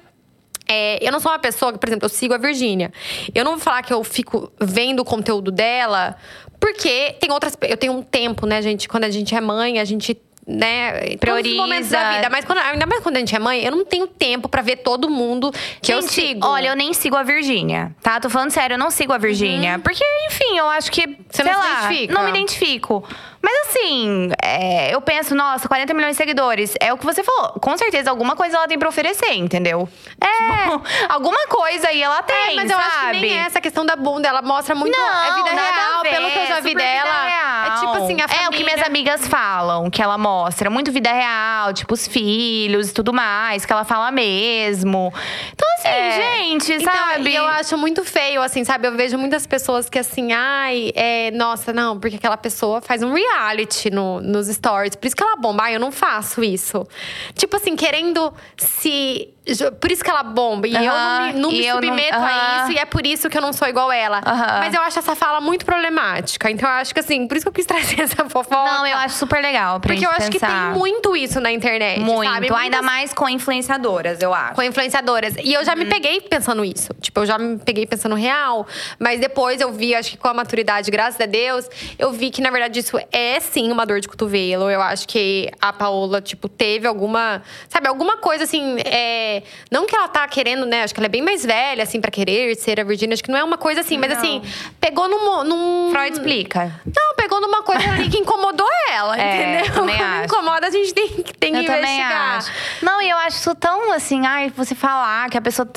É, 0.67 0.99
eu 1.07 1.13
não 1.13 1.21
sou 1.21 1.31
uma 1.31 1.39
pessoa 1.39 1.73
que, 1.73 1.79
por 1.79 1.89
exemplo, 1.89 2.07
eu 2.07 2.09
sigo 2.09 2.35
a 2.35 2.39
Virgínia. 2.39 2.93
Eu 3.33 3.45
não 3.45 3.53
vou 3.53 3.61
falar 3.61 3.83
que 3.83 3.93
eu 3.93 4.03
fico 4.03 4.53
vendo 4.61 5.01
o 5.01 5.05
conteúdo 5.05 5.53
dela, 5.53 6.17
porque 6.59 7.13
tem 7.21 7.31
outras. 7.31 7.57
Eu 7.61 7.77
tenho 7.77 7.93
um 7.93 8.03
tempo, 8.03 8.45
né, 8.45 8.61
gente? 8.61 8.89
Quando 8.89 9.05
a 9.05 9.11
gente 9.11 9.33
é 9.37 9.41
mãe, 9.41 9.79
a 9.79 9.85
gente 9.85 10.21
né, 10.47 11.17
prioriza 11.17 11.57
momentos 11.57 11.89
da 11.89 12.13
vida, 12.13 12.29
mas 12.29 12.45
quando, 12.45 12.59
ainda 12.59 12.85
mais 12.85 13.01
quando 13.01 13.17
a 13.17 13.19
gente 13.21 13.35
é 13.35 13.39
mãe, 13.39 13.65
eu 13.65 13.71
não 13.71 13.85
tenho 13.85 14.07
tempo 14.07 14.49
para 14.49 14.61
ver 14.61 14.77
todo 14.77 15.09
mundo 15.09 15.53
que 15.81 15.93
gente, 15.93 15.93
eu 15.93 16.03
sigo. 16.03 16.47
Olha, 16.47 16.69
eu 16.69 16.77
nem 16.77 16.93
sigo 16.93 17.15
a 17.15 17.23
Virgínia, 17.23 17.95
tá? 18.03 18.19
Tô 18.19 18.29
falando 18.29 18.51
sério, 18.51 18.75
eu 18.75 18.79
não 18.79 18.91
sigo 18.91 19.13
a 19.13 19.19
Virgínia, 19.19 19.77
uhum. 19.77 19.81
porque 19.81 20.05
enfim, 20.27 20.59
eu 20.59 20.69
acho 20.69 20.91
que 20.91 21.17
você 21.31 21.45
não 21.45 21.53
lá, 21.53 21.63
se 21.63 21.71
identifica. 21.71 22.15
Não 22.15 22.25
me 22.25 22.31
identifico. 22.31 23.05
Mas 23.43 23.69
assim, 23.69 24.31
é, 24.41 24.95
eu 24.95 25.01
penso, 25.01 25.35
nossa, 25.35 25.67
40 25.67 25.93
milhões 25.95 26.13
de 26.13 26.17
seguidores. 26.17 26.75
É 26.81 26.93
o 26.93 26.97
que 26.97 27.05
você 27.05 27.25
falou. 27.25 27.55
Com 27.61 27.77
certeza, 27.77 28.09
alguma 28.09 28.37
coisa 28.37 28.57
ela 28.57 28.69
tem 28.69 28.79
pra 28.79 28.89
oferecer, 28.89 29.35
entendeu? 29.35 29.89
É. 30.21 30.63
Tipo, 30.63 30.83
alguma 31.09 31.47
coisa 31.49 31.89
aí 31.89 32.03
ela 32.03 32.23
tem. 32.23 32.53
É, 32.53 32.55
mas 32.55 32.71
eu 32.71 32.77
sabe? 32.77 32.89
acho 32.89 33.07
que 33.07 33.21
nem 33.21 33.39
é 33.39 33.43
essa 33.47 33.61
questão 33.61 33.85
da 33.85 33.97
bunda. 33.97 34.29
Ela 34.29 34.43
mostra 34.43 34.75
muito 34.75 34.97
não, 34.97 35.05
a 35.05 35.35
vida 35.35 35.51
real, 35.51 36.03
ver, 36.03 36.11
pelo 36.11 36.31
que 36.31 36.39
eu 36.39 36.47
já 36.47 36.61
vi 36.61 36.75
dela. 36.75 37.29
É 37.67 37.71
tipo 37.81 38.05
assim, 38.05 38.21
a 38.21 38.29
família. 38.29 38.47
É 38.47 38.49
o 38.49 38.53
que 38.53 38.65
minhas 38.65 38.83
amigas 38.83 39.27
falam, 39.27 39.91
que 39.91 40.01
ela 40.01 40.17
mostra. 40.17 40.32
Muito 40.71 40.93
vida 40.93 41.13
real, 41.13 41.73
tipo, 41.73 41.95
os 41.95 42.07
filhos 42.07 42.91
e 42.91 42.95
tudo 42.95 43.13
mais, 43.13 43.65
que 43.65 43.73
ela 43.73 43.85
fala 43.85 44.11
mesmo. 44.11 45.13
Então, 45.53 45.69
assim, 45.79 45.89
é. 45.89 46.11
gente, 46.13 46.73
então, 46.75 46.93
sabe? 46.93 47.31
E 47.31 47.37
eu 47.37 47.47
acho 47.47 47.77
muito 47.77 48.05
feio, 48.05 48.43
assim, 48.43 48.65
sabe? 48.65 48.87
Eu 48.89 48.97
vejo 48.97 49.19
muitas 49.19 49.47
pessoas 49.47 49.89
que 49.89 49.99
assim, 49.99 50.33
ai, 50.33 50.93
é, 50.95 51.31
nossa, 51.33 51.73
não, 51.73 51.99
porque 51.99 52.17
aquela 52.17 52.37
pessoa 52.37 52.81
faz 52.81 53.03
um 53.03 53.13
reality 53.13 53.91
no, 53.91 54.21
nos 54.21 54.49
stories. 54.49 54.97
Por 54.97 55.07
isso 55.07 55.17
que 55.17 55.23
ela 55.23 55.37
bomba. 55.37 55.65
Ah, 55.65 55.73
eu 55.73 55.81
não 55.81 55.93
faço 55.93 56.43
isso. 56.43 56.87
Tipo 57.35 57.57
assim, 57.57 57.77
querendo 57.77 58.33
se 58.57 59.33
por 59.81 59.91
isso 59.91 60.05
que 60.05 60.11
ela 60.11 60.23
bomba. 60.23 60.69
E 60.69 60.75
eu 60.75 60.81
não 60.81 61.27
me, 61.27 61.33
não 61.33 61.51
me 61.51 61.71
submeto 61.73 62.19
não, 62.19 62.25
a 62.25 62.57
isso. 62.63 62.73
E 62.73 62.79
é 62.79 62.85
por 62.85 63.05
isso 63.05 63.29
que 63.29 63.37
eu 63.37 63.43
não 63.43 63.53
sou 63.53 63.67
igual 63.67 63.91
ela. 63.91 64.21
Mas 64.61 64.73
eu 64.73 64.81
acho 64.83 64.99
essa 64.99 65.17
fala 65.17 65.41
muito 65.41 65.65
problemática. 65.65 66.51
Então 66.51 66.69
eu 66.69 66.77
acho 66.77 66.95
que 66.95 67.01
assim, 67.01 67.27
por 67.27 67.37
isso 67.37 67.45
que 67.45 67.49
eu 67.49 67.53
quis 67.53 67.67
trazer 67.73 68.01
essa 68.01 68.25
fofoca. 68.29 68.73
Não, 68.73 68.87
eu 68.87 68.97
acho 68.99 69.17
super 69.17 69.43
legal. 69.43 69.81
Porque 69.81 70.07
eu 70.07 70.11
acho 70.11 70.22
pensar. 70.31 70.47
que 70.47 70.71
tem 70.71 70.79
muito 70.79 71.17
isso 71.17 71.41
na 71.41 71.53
internet. 71.53 72.01
Muito. 72.01 72.29
Sabe? 72.29 72.49
Muitas... 72.49 72.59
Ainda 72.59 72.83
mais 72.83 73.13
com 73.13 73.29
influenciadoras, 73.29 74.21
eu 74.21 74.33
acho. 74.33 74.55
Com 74.55 74.63
influenciadoras. 74.63 75.35
E 75.43 75.53
eu 75.53 75.65
já 75.65 75.73
uhum. 75.73 75.79
me 75.79 75.87
peguei 75.87 76.21
pensando 76.21 76.65
isso. 76.65 76.95
Tipo, 77.01 77.21
eu 77.21 77.27
já 77.27 77.39
me 77.39 77.59
peguei 77.59 77.87
pensando 77.87 78.15
real. 78.15 78.67
Mas 78.99 79.21
depois 79.21 79.61
eu 79.61 79.73
vi, 79.73 79.95
acho 79.95 80.11
que 80.13 80.17
com 80.17 80.29
a 80.29 80.35
maturidade, 80.35 80.91
graças 80.91 81.21
a 81.21 81.27
Deus, 81.27 81.69
eu 81.99 82.13
vi 82.13 82.31
que, 82.31 82.41
na 82.41 82.51
verdade, 82.51 82.81
isso 82.81 82.99
é 83.11 83.41
sim 83.41 83.71
uma 83.71 83.85
dor 83.85 84.01
de 84.01 84.09
cotovelo. 84.09 84.71
Eu 84.71 84.81
acho 84.83 85.07
que 85.07 85.51
a 85.61 85.73
Paola, 85.73 86.21
tipo, 86.21 86.49
teve 86.49 86.87
alguma. 86.87 87.43
Sabe, 87.69 87.89
alguma 87.89 88.17
coisa 88.19 88.45
assim. 88.45 88.77
É, 88.85 89.43
não 89.71 89.87
que 89.87 89.95
ela 89.95 90.09
tá 90.09 90.27
querendo, 90.29 90.67
né? 90.67 90.83
Acho 90.83 90.95
que 90.95 91.01
ela 91.01 91.07
é 91.07 91.11
bem 91.11 91.23
mais 91.23 91.45
velha, 91.45 91.83
assim, 91.83 92.01
para 92.01 92.11
querer 92.11 92.55
ser 92.57 92.81
a 92.81 92.85
Virgínia. 92.85 93.15
Acho 93.15 93.23
que 93.23 93.31
não 93.31 93.39
é 93.39 93.45
uma 93.45 93.59
coisa 93.59 93.81
assim, 93.81 93.99
mas 93.99 94.13
assim, 94.13 94.43
pegou 94.81 95.09
num, 95.09 95.45
num. 95.45 95.91
Freud 95.91 96.13
explica. 96.13 96.81
Não, 96.85 97.15
pegou 97.17 97.41
numa 97.41 97.63
coisa 97.63 97.89
ali 97.91 98.09
que 98.09 98.19
incomodou 98.19 98.69
ela, 98.91 99.21
é, 99.21 99.35
entendeu? 99.35 99.75
Também 99.75 99.97
Quando 99.97 100.03
acho. 100.13 100.25
incomoda, 100.25 100.67
a 100.67 100.71
gente 100.71 100.95
tem, 100.95 101.09
tem 101.39 101.53
que 101.53 101.59
eu 101.59 101.63
investigar. 101.63 102.37
Acho. 102.39 102.53
Não, 102.83 103.01
e 103.03 103.11
eu 103.11 103.19
acho 103.19 103.37
isso 103.39 103.55
tão 103.55 103.93
assim, 103.93 104.27
ai, 104.27 104.53
você 104.57 104.75
falar 104.75 105.29
que 105.31 105.39
a 105.39 105.41
pessoa 105.41 105.69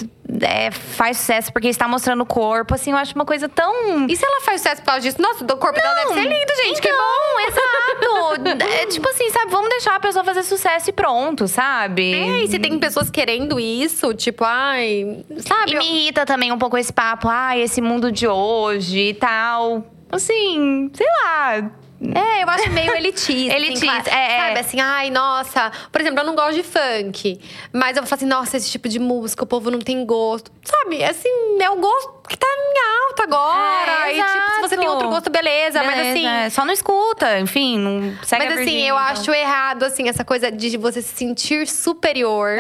é, 0.42 0.72
faz 0.72 1.18
sucesso 1.18 1.54
porque 1.54 1.68
está 1.68 1.88
mostrando 1.88 2.22
o 2.22 2.26
corpo, 2.26 2.74
assim, 2.74 2.92
eu 2.92 2.98
acho 2.98 3.14
uma 3.16 3.26
coisa 3.26 3.48
tão. 3.48 4.08
E 4.08 4.16
se 4.16 4.26
ela 4.26 4.42
faz 4.42 4.62
sucesso 4.62 4.82
por 4.82 4.88
causa 4.88 5.02
disso? 5.02 5.22
Nossa, 5.22 5.44
o 5.44 5.58
corpo 5.58 5.80
não, 5.80 5.84
dela 5.84 5.96
deve 5.96 6.14
ser 6.14 6.28
lindo, 6.28 6.56
gente. 6.64 6.80
Então, 6.80 6.82
que 6.82 6.94
bom! 6.94 7.40
Exato! 7.48 8.64
é 8.74 8.86
tipo 8.88 9.08
assim, 9.10 9.30
sabe? 9.30 9.52
Vamos 9.52 9.70
deixar 9.70 9.96
a 9.96 10.00
pessoa 10.00 10.24
fazer 10.24 10.44
sucesso 10.44 10.90
e 10.90 10.94
pronto, 10.94 11.48
sabe? 11.48 12.14
É, 12.14 12.44
e 12.44 12.48
se 12.48 12.60
tem 12.60 12.78
pessoas 12.80 13.10
querendo 13.10 13.60
isso, 13.60 14.14
tipo, 14.14 14.44
ai. 14.44 15.24
Sabe? 15.38 15.74
E 15.74 15.78
me 15.78 15.86
irrita 15.86 16.26
também 16.26 16.52
um 16.52 16.58
pouco 16.58 16.78
esse 16.78 16.92
papo, 16.92 17.28
ai, 17.28 17.62
esse 17.62 17.82
mundo 17.82 18.12
de 18.12 18.28
hoje 18.28 19.10
e 19.10 19.14
tal. 19.14 19.86
Assim, 20.12 20.90
sei 20.94 21.08
lá 21.24 21.72
é, 22.02 22.44
eu 22.44 22.50
acho 22.50 22.70
meio 22.72 22.94
elitista. 22.96 23.32
Elitista, 23.56 23.98
assim, 23.98 24.10
é, 24.10 24.40
Sabe, 24.40 24.56
é. 24.56 24.60
assim, 24.60 24.80
ai, 24.80 25.10
nossa. 25.10 25.72
Por 25.92 26.02
exemplo, 26.02 26.20
eu 26.20 26.26
não 26.26 26.36
gosto 26.36 26.56
de 26.56 26.64
funk. 26.64 27.40
Mas 27.72 27.96
eu 27.96 28.04
vou 28.04 28.10
falar 28.10 28.18
assim, 28.18 28.26
nossa, 28.26 28.58
esse 28.58 28.70
tipo 28.70 28.90
de 28.90 29.00
música, 29.00 29.44
o 29.44 29.48
povo 29.48 29.72
não 29.72 29.80
tem 29.80 30.06
gosto. 30.06 30.52
Sabe, 30.64 31.04
assim, 31.04 31.30
é 31.62 31.70
o 31.70 31.78
gosto 31.78 32.15
que 32.28 32.38
tá 32.38 32.48
em 32.48 33.08
alta 33.08 33.24
agora. 33.24 34.10
É, 34.10 34.18
e, 34.18 34.22
tipo, 34.22 34.52
se 34.56 34.62
você 34.62 34.78
tem 34.78 34.88
outro 34.88 35.10
gosto, 35.10 35.30
beleza. 35.30 35.80
beleza 35.80 35.84
mas 35.84 36.00
assim. 36.00 36.28
É. 36.28 36.50
Só 36.50 36.66
não 36.66 36.74
escuta, 36.74 37.40
enfim, 37.40 37.78
não 37.78 38.14
segue 38.24 38.46
Mas 38.46 38.60
assim, 38.60 38.82
eu 38.82 38.96
então. 38.96 38.98
acho 38.98 39.32
errado, 39.32 39.84
assim, 39.84 40.08
essa 40.10 40.24
coisa 40.24 40.52
de 40.52 40.78
você 40.78 41.02
se 41.02 41.16
sentir 41.16 41.68
superior. 41.68 42.60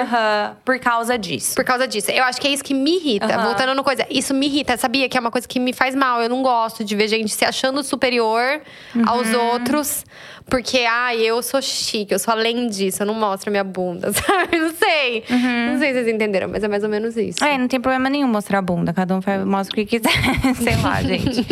Por 0.63 0.79
causa 0.79 1.17
disso. 1.17 1.55
Por 1.55 1.63
causa 1.63 1.87
disso. 1.87 2.11
Eu 2.11 2.23
acho 2.23 2.39
que 2.39 2.47
é 2.47 2.51
isso 2.51 2.63
que 2.63 2.73
me 2.73 2.97
irrita. 2.97 3.37
Voltando 3.39 3.73
no 3.73 3.83
coisa, 3.83 4.05
isso 4.09 4.33
me 4.33 4.47
irrita, 4.47 4.77
sabia? 4.77 5.07
Que 5.07 5.17
é 5.17 5.19
uma 5.19 5.31
coisa 5.31 5.47
que 5.47 5.59
me 5.59 5.73
faz 5.73 5.95
mal. 5.95 6.21
Eu 6.21 6.29
não 6.29 6.41
gosto 6.41 6.83
de 6.83 6.95
ver 6.95 7.07
gente 7.07 7.33
se 7.33 7.45
achando 7.45 7.83
superior 7.83 8.61
aos 9.05 9.33
outros. 9.33 10.05
Porque, 10.47 10.79
ai, 10.79 11.21
eu 11.21 11.41
sou 11.41 11.59
chique, 11.59 12.13
eu 12.13 12.19
sou 12.19 12.31
além 12.31 12.67
disso, 12.67 13.01
eu 13.01 13.07
não 13.07 13.15
mostro 13.15 13.49
minha 13.49 13.63
bunda, 13.63 14.13
sabe? 14.13 14.57
Não 14.57 14.71
sei. 14.75 15.23
Uhum. 15.27 15.71
Não 15.71 15.79
sei 15.79 15.87
se 15.87 15.93
vocês 15.95 16.07
entenderam, 16.07 16.47
mas 16.47 16.63
é 16.63 16.67
mais 16.67 16.83
ou 16.83 16.89
menos 16.89 17.17
isso. 17.17 17.43
É, 17.43 17.57
não 17.57 17.67
tem 17.67 17.81
problema 17.81 18.09
nenhum 18.09 18.27
mostrar 18.27 18.59
a 18.59 18.61
bunda. 18.61 18.93
Cada 18.93 19.15
um 19.15 19.21
mostra 19.55 19.73
o 19.73 19.75
que 19.75 19.85
quiser. 19.85 20.11
sei 20.61 20.75
lá, 20.81 21.01
gente. 21.01 21.45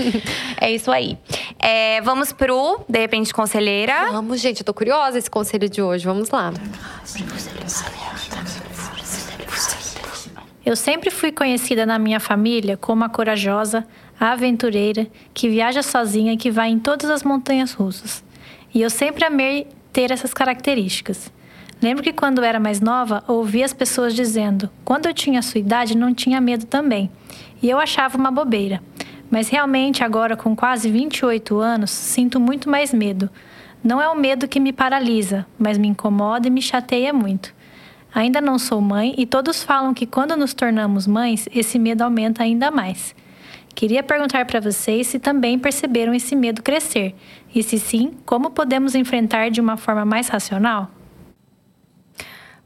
É 0.59 0.71
isso 0.71 0.91
aí. 0.91 1.17
É, 1.59 2.01
vamos 2.01 2.31
pro 2.33 2.81
De 2.87 2.99
Repente 2.99 3.33
Conselheira. 3.33 4.11
Vamos, 4.11 4.41
gente, 4.41 4.59
eu 4.59 4.65
tô 4.65 4.73
curiosa 4.73 5.17
esse 5.17 5.29
conselho 5.29 5.69
de 5.69 5.81
hoje. 5.81 6.05
Vamos 6.05 6.29
lá. 6.29 6.53
Eu 10.65 10.75
sempre 10.75 11.09
fui 11.09 11.31
conhecida 11.31 11.85
na 11.85 11.99
minha 11.99 12.19
família 12.19 12.77
como 12.77 13.03
a 13.03 13.09
corajosa, 13.09 13.85
a 14.19 14.31
aventureira, 14.31 15.07
que 15.33 15.49
viaja 15.49 15.81
sozinha 15.81 16.33
e 16.33 16.37
que 16.37 16.49
vai 16.49 16.69
em 16.69 16.79
todas 16.79 17.09
as 17.09 17.23
montanhas 17.23 17.73
russas. 17.73 18.23
E 18.73 18.81
eu 18.81 18.89
sempre 18.89 19.25
amei 19.25 19.67
ter 19.91 20.11
essas 20.11 20.33
características. 20.33 21.31
Lembro 21.81 22.01
que 22.01 22.13
quando 22.13 22.41
era 22.43 22.61
mais 22.61 22.79
nova, 22.79 23.23
ouvia 23.27 23.65
as 23.65 23.73
pessoas 23.73 24.15
dizendo: 24.15 24.69
quando 24.85 25.05
eu 25.05 25.13
tinha 25.13 25.39
a 25.39 25.41
sua 25.41 25.59
idade, 25.59 25.97
não 25.97 26.13
tinha 26.13 26.39
medo 26.39 26.65
também. 26.65 27.11
E 27.63 27.69
eu 27.69 27.79
achava 27.79 28.17
uma 28.17 28.29
bobeira. 28.29 28.83
Mas 29.31 29.49
realmente, 29.49 30.03
agora 30.03 30.35
com 30.35 30.55
quase 30.55 30.91
28 30.91 31.57
anos, 31.57 31.89
sinto 31.89 32.39
muito 32.39 32.69
mais 32.69 32.93
medo. 32.93 33.29
Não 33.83 34.01
é 34.01 34.07
o 34.09 34.15
medo 34.15 34.47
que 34.47 34.59
me 34.59 34.71
paralisa, 34.71 35.45
mas 35.57 35.77
me 35.77 35.87
incomoda 35.87 36.47
e 36.47 36.51
me 36.51 36.61
chateia 36.61 37.11
muito. 37.11 37.55
Ainda 38.13 38.39
não 38.39 38.59
sou 38.59 38.79
mãe 38.79 39.15
e 39.17 39.25
todos 39.25 39.63
falam 39.63 39.93
que 39.93 40.05
quando 40.05 40.37
nos 40.37 40.53
tornamos 40.53 41.07
mães, 41.07 41.47
esse 41.51 41.79
medo 41.79 42.03
aumenta 42.03 42.43
ainda 42.43 42.69
mais. 42.69 43.15
Queria 43.73 44.03
perguntar 44.03 44.45
para 44.45 44.59
vocês 44.59 45.07
se 45.07 45.17
também 45.17 45.57
perceberam 45.57 46.13
esse 46.13 46.35
medo 46.35 46.61
crescer 46.61 47.15
e, 47.55 47.63
se 47.63 47.79
sim, 47.79 48.13
como 48.25 48.51
podemos 48.51 48.93
enfrentar 48.93 49.49
de 49.49 49.59
uma 49.59 49.77
forma 49.77 50.05
mais 50.05 50.27
racional? 50.27 50.91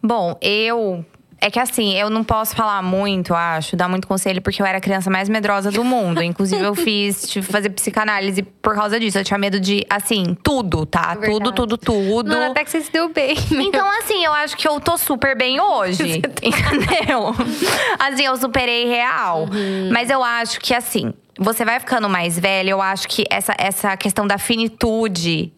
Bom, 0.03 0.37
eu. 0.41 1.05
É 1.39 1.51
que 1.51 1.59
assim, 1.59 1.93
eu 1.93 2.09
não 2.09 2.23
posso 2.23 2.55
falar 2.55 2.81
muito, 2.81 3.33
acho, 3.33 3.75
dar 3.75 3.87
muito 3.87 4.07
conselho, 4.07 4.41
porque 4.41 4.61
eu 4.61 4.65
era 4.65 4.79
a 4.79 4.81
criança 4.81 5.09
mais 5.09 5.29
medrosa 5.29 5.71
do 5.71 5.83
mundo. 5.83 6.21
Inclusive, 6.23 6.63
eu 6.63 6.73
fiz, 6.73 7.29
tive 7.29 7.45
que 7.45 7.51
fazer 7.51 7.69
psicanálise 7.69 8.41
por 8.41 8.73
causa 8.73 8.99
disso. 8.99 9.19
Eu 9.19 9.23
tinha 9.23 9.37
medo 9.37 9.59
de, 9.59 9.85
assim, 9.89 10.35
tudo, 10.43 10.85
tá? 10.85 11.13
Verdade. 11.13 11.31
Tudo, 11.31 11.51
tudo, 11.51 11.77
tudo. 11.77 12.29
Não, 12.29 12.51
até 12.51 12.63
que 12.63 12.71
você 12.71 12.81
se 12.81 12.91
deu 12.91 13.09
bem. 13.09 13.35
né? 13.51 13.63
Então, 13.63 13.87
assim, 13.99 14.25
eu 14.25 14.33
acho 14.33 14.57
que 14.57 14.67
eu 14.67 14.79
tô 14.79 14.97
super 14.97 15.37
bem 15.37 15.59
hoje. 15.61 16.17
Entendeu? 16.41 17.35
Assim, 17.99 18.25
eu 18.25 18.35
superei 18.37 18.87
real. 18.87 19.47
Mas 19.91 20.09
eu 20.09 20.23
acho 20.23 20.59
que, 20.59 20.73
assim, 20.73 21.13
você 21.39 21.63
vai 21.63 21.79
ficando 21.79 22.09
mais 22.09 22.37
velha, 22.39 22.71
eu 22.71 22.81
acho 22.81 23.07
que 23.07 23.25
essa, 23.29 23.53
essa 23.57 23.95
questão 23.95 24.25
da 24.25 24.37
finitude. 24.39 25.53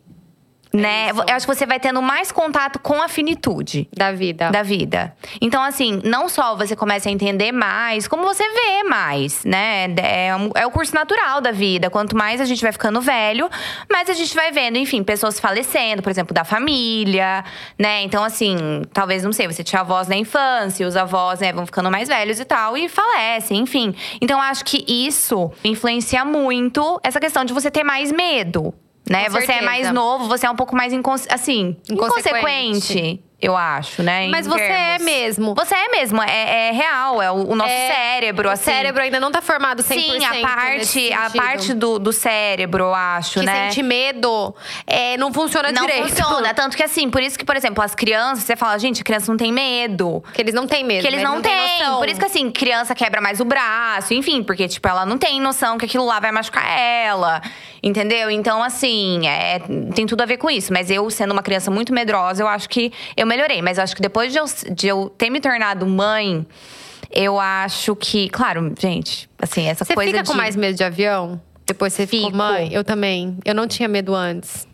Né? 0.72 1.10
isso. 1.10 1.24
Eu 1.28 1.36
acho 1.36 1.48
que 1.48 1.56
você 1.56 1.66
vai 1.66 1.80
tendo 1.80 2.02
mais 2.02 2.32
contato 2.32 2.80
com 2.80 3.02
a 3.02 3.08
finitude 3.08 3.90
Da 3.96 4.12
vida. 4.12 4.50
da 4.52 4.62
vida. 4.62 5.16
Então, 5.42 5.64
assim, 5.64 6.00
não 6.04 6.30
só 6.30 6.56
você 6.56 6.76
começa 6.76 7.10
a 7.10 7.12
entender 7.12 7.52
mais, 7.52 8.08
como 8.08 8.24
você 8.24 8.44
vê 8.48 8.84
mais, 8.84 9.44
né? 9.44 9.88
É, 9.98 10.36
um- 10.36 10.52
é 10.56 10.66
o 10.68 10.72
curso 10.72 10.94
natural 10.94 11.42
da 11.42 11.52
vida. 11.52 11.90
Quanto 11.90 12.16
mais 12.16 12.40
a 12.40 12.46
gente 12.46 12.62
vai 12.62 12.72
ficando 12.72 13.02
velho, 13.02 13.50
mais 13.92 14.10
a 14.10 14.14
gente 14.14 14.36
vai 14.36 14.52
vendo, 14.52 14.78
enfim, 14.78 15.04
pessoas 15.04 15.40
falecendo, 15.40 16.04
por 16.04 16.10
exemplo, 16.12 16.34
da 16.34 16.44
família, 16.44 17.44
né? 17.78 18.02
Então, 18.04 18.24
assim, 18.24 18.84
talvez, 18.94 19.24
não 19.24 19.34
sei, 19.34 19.48
você 19.48 19.64
tinha 19.64 19.82
avós 19.82 20.08
na 20.08 20.16
infância, 20.16 20.88
os 20.88 20.96
avós, 20.96 21.40
né, 21.40 21.52
vão 21.52 21.66
ficando 21.66 21.90
mais 21.90 22.08
velhos 22.08 22.40
e 22.40 22.46
tal, 22.46 22.78
e 22.78 22.88
falecem, 22.88 23.58
enfim. 23.60 23.96
Então, 24.22 24.38
eu 24.38 24.44
acho 24.44 24.64
que 24.64 24.86
isso 24.88 25.52
influencia 25.64 26.24
muito 26.24 27.00
essa 27.04 27.20
questão 27.20 27.44
de 27.44 27.54
você 27.54 27.72
ter 27.72 27.84
mais 27.84 28.12
medo. 28.12 28.74
Né? 29.10 29.26
Com 29.26 29.32
você 29.32 29.44
é 29.44 29.46
certeza. 29.48 29.66
mais 29.66 29.92
novo, 29.92 30.28
você 30.28 30.46
é 30.46 30.50
um 30.50 30.56
pouco 30.56 30.76
mais 30.76 30.94
assim, 31.30 31.76
Inconsequente. 31.90 31.90
inconsequente, 31.90 33.24
eu 33.42 33.56
acho, 33.56 34.04
né? 34.04 34.28
Mas 34.30 34.46
você 34.46 34.62
é 34.62 34.68
termos. 34.98 35.06
mesmo. 35.06 35.56
Você 35.56 35.74
é 35.74 35.88
mesmo, 35.90 36.22
é, 36.22 36.68
é 36.68 36.72
real, 36.72 37.22
é 37.22 37.32
o, 37.32 37.52
o 37.52 37.56
nosso 37.56 37.72
É, 37.72 37.88
cérebro, 37.94 38.50
o 38.50 38.52
assim. 38.52 38.66
cérebro 38.66 39.02
ainda 39.02 39.20
não 39.20 39.32
tá 39.32 39.42
formado 39.42 39.82
100% 39.82 39.94
Sim, 39.94 40.26
a 40.26 40.42
parte, 40.42 41.14
a 41.14 41.30
parte 41.30 41.74
do, 41.74 41.98
do 42.00 42.12
cérebro, 42.12 42.84
eu 42.86 42.94
acho, 42.94 43.40
que 43.40 43.46
né? 43.46 43.70
sente 43.70 43.82
medo, 43.82 44.54
é, 44.86 45.16
não 45.18 45.32
funciona 45.32 45.72
não 45.72 45.86
direito. 45.86 46.10
funciona. 46.10 46.54
Tanto 46.54 46.76
que 46.76 46.84
assim, 46.84 47.10
por 47.10 47.22
isso 47.22 47.40
que, 47.40 47.46
por 47.46 47.56
exemplo, 47.56 47.82
as 47.84 47.96
crianças, 47.96 48.44
você 48.44 48.56
fala, 48.56 48.78
gente, 48.78 49.04
criança 49.04 49.32
não 49.32 49.38
tem 49.38 49.54
medo. 49.54 50.22
Que 50.34 50.42
eles 50.42 50.54
não 50.54 50.68
têm 50.68 50.84
medo. 50.84 51.02
Que 51.02 51.08
eles 51.08 51.22
né? 51.22 51.28
não, 51.28 51.42
têm 51.42 51.52
têm. 51.56 51.80
noção. 51.80 52.00
Por 52.00 52.10
isso 52.10 52.20
que, 52.20 52.26
assim, 52.26 52.52
criança 52.52 52.94
quebra 52.94 53.22
mais 53.22 53.40
o 53.40 53.46
braço, 53.46 54.14
enfim, 54.14 54.44
porque, 54.44 54.68
tipo, 54.68 54.86
ela 54.88 55.06
não 55.06 55.18
tem 55.18 55.40
noção 55.40 55.78
que 55.78 55.86
aquilo 55.86 56.06
lá 56.06 56.20
vai 56.20 56.32
machucar 56.32 56.66
ela. 56.78 57.42
Entendeu? 57.82 58.30
Então, 58.30 58.62
assim, 58.62 59.26
é, 59.26 59.60
tem 59.96 60.06
tudo 60.06 60.22
a 60.22 60.26
ver 60.26 60.36
com 60.36 60.50
isso. 60.50 60.74
Mas 60.74 60.92
eu, 60.92 61.10
sendo 61.10 61.32
uma 61.32 61.42
criança 61.42 61.72
muito 61.72 61.94
medrosa, 61.94 62.44
eu 62.44 62.48
acho 62.48 62.68
que 62.68 62.92
eu 63.16 63.29
melhorei. 63.30 63.62
Mas 63.62 63.78
eu 63.78 63.84
acho 63.84 63.96
que 63.96 64.02
depois 64.02 64.32
de 64.34 64.40
eu, 64.40 64.46
de 64.74 64.88
eu 64.88 65.10
ter 65.18 65.30
me 65.30 65.40
tornado 65.40 65.86
mãe, 65.86 66.46
eu 67.12 67.40
acho 67.40 67.96
que. 67.96 68.28
Claro, 68.30 68.74
gente, 68.78 69.30
assim, 69.42 69.68
essa 69.68 69.86
Você 69.86 69.94
coisa 69.94 70.12
fica 70.12 70.24
de. 70.24 70.30
com 70.30 70.36
mais 70.36 70.56
medo 70.56 70.76
de 70.76 70.84
avião? 70.84 71.40
Depois 71.66 71.94
você 71.94 72.08
ficou 72.08 72.26
Fico. 72.28 72.38
mãe? 72.38 72.70
Eu 72.74 72.84
também. 72.84 73.38
Eu 73.46 73.54
não 73.54 73.68
tinha 73.68 73.88
medo 73.88 74.14
antes. 74.16 74.68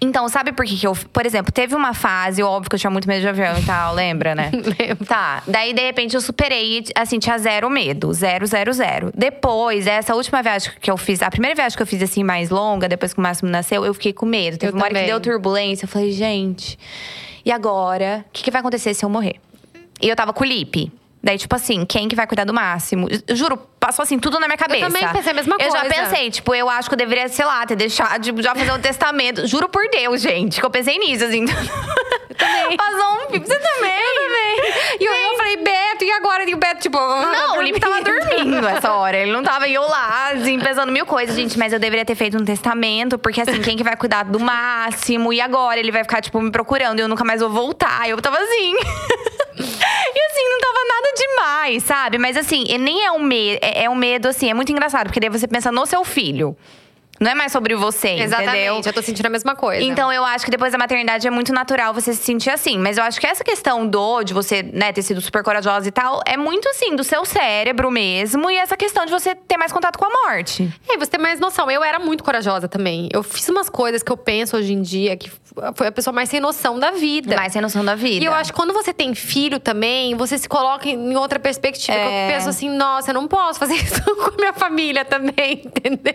Então, 0.00 0.26
sabe 0.28 0.52
por 0.52 0.64
que, 0.64 0.76
que 0.76 0.86
eu. 0.86 0.96
Por 1.12 1.24
exemplo, 1.26 1.52
teve 1.52 1.74
uma 1.76 1.92
fase, 1.94 2.42
óbvio 2.42 2.68
que 2.70 2.74
eu 2.74 2.80
tinha 2.80 2.90
muito 2.90 3.06
medo 3.06 3.20
de 3.20 3.28
avião 3.28 3.56
e 3.58 3.62
tal, 3.64 3.94
lembra, 3.94 4.34
né? 4.34 4.50
Lembro. 4.80 5.04
Tá. 5.04 5.42
Daí, 5.46 5.72
de 5.74 5.82
repente, 5.82 6.14
eu 6.16 6.20
superei, 6.20 6.82
assim, 6.96 7.18
tinha 7.18 7.38
zero 7.38 7.68
medo. 7.70 8.12
Zero, 8.12 8.46
zero, 8.46 8.72
zero. 8.72 9.12
Depois, 9.14 9.86
essa 9.86 10.14
última 10.14 10.42
viagem 10.42 10.72
que 10.80 10.90
eu 10.90 10.96
fiz, 10.96 11.22
a 11.22 11.30
primeira 11.30 11.54
viagem 11.54 11.76
que 11.76 11.82
eu 11.82 11.86
fiz, 11.86 12.02
assim, 12.02 12.24
mais 12.24 12.48
longa, 12.50 12.88
depois 12.88 13.12
que 13.12 13.20
o 13.20 13.22
Máximo 13.22 13.50
nasceu, 13.50 13.84
eu 13.84 13.92
fiquei 13.94 14.12
com 14.14 14.24
medo. 14.26 14.56
Teve 14.56 14.72
Eu 14.72 14.76
uma 14.76 14.84
hora 14.84 14.94
que 14.94 15.00
também. 15.00 15.10
deu 15.10 15.20
turbulência. 15.20 15.84
Eu 15.84 15.88
falei, 15.88 16.10
gente, 16.10 16.76
e 17.44 17.50
agora? 17.52 18.24
O 18.28 18.32
que, 18.32 18.42
que 18.44 18.50
vai 18.50 18.60
acontecer 18.60 18.94
se 18.94 19.04
eu 19.04 19.08
morrer? 19.08 19.36
E 20.00 20.08
eu 20.08 20.16
tava 20.16 20.32
com 20.32 20.42
o 20.44 20.46
Lipe. 20.46 20.92
Daí, 21.22 21.36
tipo 21.36 21.54
assim, 21.54 21.84
quem 21.84 22.08
que 22.08 22.16
vai 22.16 22.26
cuidar 22.26 22.44
do 22.44 22.54
máximo? 22.54 23.06
Eu 23.28 23.36
Juro, 23.36 23.58
passou 23.78 24.02
assim, 24.02 24.18
tudo 24.18 24.40
na 24.40 24.46
minha 24.46 24.56
cabeça. 24.56 24.86
também 24.86 25.06
pensei 25.08 25.32
a 25.32 25.34
mesma 25.34 25.56
Eu 25.60 25.70
já 25.70 25.80
coisa. 25.80 25.94
pensei, 25.94 26.30
tipo, 26.30 26.54
eu 26.54 26.66
acho 26.70 26.88
que 26.88 26.94
eu 26.94 26.98
deveria, 26.98 27.28
sei 27.28 27.44
lá, 27.44 27.66
ter 27.66 27.76
deixado, 27.76 28.22
tipo, 28.22 28.40
já 28.40 28.54
fazer 28.54 28.72
um 28.72 28.80
testamento. 28.80 29.46
Juro 29.46 29.68
por 29.68 29.82
Deus, 29.90 30.22
gente, 30.22 30.58
que 30.58 30.64
eu 30.64 30.70
pensei 30.70 30.98
nisso, 30.98 31.24
assim. 31.26 31.44
Também. 32.40 32.76
Passou 32.76 33.14
um. 33.14 33.28
Você 33.28 33.58
também? 33.58 34.00
Eu 34.00 34.14
também. 34.14 34.96
E 34.98 35.04
eu, 35.04 35.12
eu 35.12 35.36
falei, 35.36 35.56
Beto, 35.58 36.04
e 36.04 36.10
agora? 36.10 36.48
E 36.48 36.54
o 36.54 36.56
Beto, 36.56 36.80
tipo. 36.80 36.98
Não, 36.98 37.58
o 37.58 37.62
Lipe 37.62 37.78
tava 37.78 38.00
dormindo. 38.02 38.66
essa 38.66 38.92
hora. 38.92 39.16
Ele 39.16 39.30
não 39.32 39.42
tava 39.42 39.68
e 39.68 39.74
eu 39.74 39.82
lá, 39.82 40.30
assim, 40.30 40.58
pensando 40.58 40.90
mil 40.90 41.06
coisas. 41.06 41.36
Gente, 41.36 41.58
mas 41.58 41.72
eu 41.72 41.78
deveria 41.78 42.04
ter 42.04 42.14
feito 42.14 42.36
um 42.36 42.44
testamento, 42.44 43.18
porque 43.18 43.40
assim, 43.40 43.60
quem 43.60 43.76
que 43.76 43.84
vai 43.84 43.96
cuidar 43.96 44.24
do 44.24 44.40
máximo? 44.40 45.32
E 45.32 45.40
agora 45.40 45.78
ele 45.78 45.92
vai 45.92 46.02
ficar, 46.02 46.20
tipo, 46.20 46.40
me 46.40 46.50
procurando 46.50 46.98
e 46.98 47.02
eu 47.02 47.08
nunca 47.08 47.24
mais 47.24 47.40
vou 47.40 47.50
voltar. 47.50 48.08
Eu 48.08 48.20
tava 48.20 48.38
assim. 48.38 48.72
e 49.56 49.60
assim, 49.60 50.48
não 50.48 50.60
tava 50.60 50.78
nada 50.88 51.14
demais, 51.16 51.82
sabe? 51.82 52.18
Mas 52.18 52.36
assim, 52.36 52.64
nem 52.78 53.04
é 53.04 53.12
um 53.12 53.20
medo. 53.20 53.58
É, 53.62 53.84
é 53.84 53.90
um 53.90 53.94
medo, 53.94 54.28
assim, 54.28 54.50
é 54.50 54.54
muito 54.54 54.72
engraçado, 54.72 55.06
porque 55.06 55.20
daí 55.20 55.30
você 55.30 55.46
pensa 55.46 55.70
no 55.70 55.86
seu 55.86 56.04
filho. 56.04 56.56
Não 57.20 57.30
é 57.30 57.34
mais 57.34 57.52
sobre 57.52 57.74
você, 57.74 58.08
Exatamente, 58.08 58.56
entendeu? 58.56 58.80
eu 58.82 58.92
tô 58.94 59.02
sentindo 59.02 59.26
a 59.26 59.28
mesma 59.28 59.54
coisa. 59.54 59.82
Então, 59.82 60.10
eu 60.10 60.24
acho 60.24 60.42
que 60.42 60.50
depois 60.50 60.72
da 60.72 60.78
maternidade 60.78 61.26
é 61.26 61.30
muito 61.30 61.52
natural 61.52 61.92
você 61.92 62.14
se 62.14 62.22
sentir 62.22 62.48
assim. 62.48 62.78
Mas 62.78 62.96
eu 62.96 63.04
acho 63.04 63.20
que 63.20 63.26
essa 63.26 63.44
questão 63.44 63.86
do, 63.86 64.22
de 64.22 64.32
você, 64.32 64.62
né, 64.62 64.90
ter 64.90 65.02
sido 65.02 65.20
super 65.20 65.42
corajosa 65.42 65.86
e 65.86 65.90
tal, 65.90 66.22
é 66.24 66.38
muito 66.38 66.66
assim, 66.70 66.96
do 66.96 67.04
seu 67.04 67.26
cérebro 67.26 67.90
mesmo. 67.90 68.50
E 68.50 68.56
essa 68.56 68.74
questão 68.74 69.04
de 69.04 69.12
você 69.12 69.34
ter 69.34 69.58
mais 69.58 69.70
contato 69.70 69.98
com 69.98 70.06
a 70.06 70.08
morte. 70.08 70.72
É, 70.88 70.96
você 70.96 71.10
tem 71.10 71.20
mais 71.20 71.38
noção. 71.38 71.70
Eu 71.70 71.84
era 71.84 71.98
muito 71.98 72.24
corajosa 72.24 72.66
também. 72.68 73.10
Eu 73.12 73.22
fiz 73.22 73.46
umas 73.50 73.68
coisas 73.68 74.02
que 74.02 74.10
eu 74.10 74.16
penso 74.16 74.56
hoje 74.56 74.72
em 74.72 74.80
dia 74.80 75.14
que 75.14 75.30
foi 75.74 75.88
a 75.88 75.92
pessoa 75.92 76.14
mais 76.14 76.28
sem 76.28 76.40
noção 76.40 76.78
da 76.78 76.92
vida. 76.92 77.36
Mais 77.36 77.52
sem 77.52 77.60
noção 77.60 77.84
da 77.84 77.94
vida. 77.94 78.24
E 78.24 78.26
eu 78.26 78.32
acho 78.32 78.52
que 78.52 78.56
quando 78.56 78.72
você 78.72 78.94
tem 78.94 79.14
filho 79.14 79.58
também, 79.58 80.14
você 80.14 80.38
se 80.38 80.48
coloca 80.48 80.88
em 80.88 81.16
outra 81.16 81.38
perspectiva. 81.38 81.98
É. 81.98 82.28
Eu 82.28 82.34
penso 82.34 82.48
assim, 82.48 82.68
nossa, 82.70 83.10
eu 83.10 83.14
não 83.14 83.26
posso 83.26 83.58
fazer 83.58 83.74
isso 83.82 84.02
com 84.02 84.30
a 84.30 84.36
minha 84.38 84.52
família 84.52 85.04
também, 85.04 85.62
entendeu? 85.66 86.14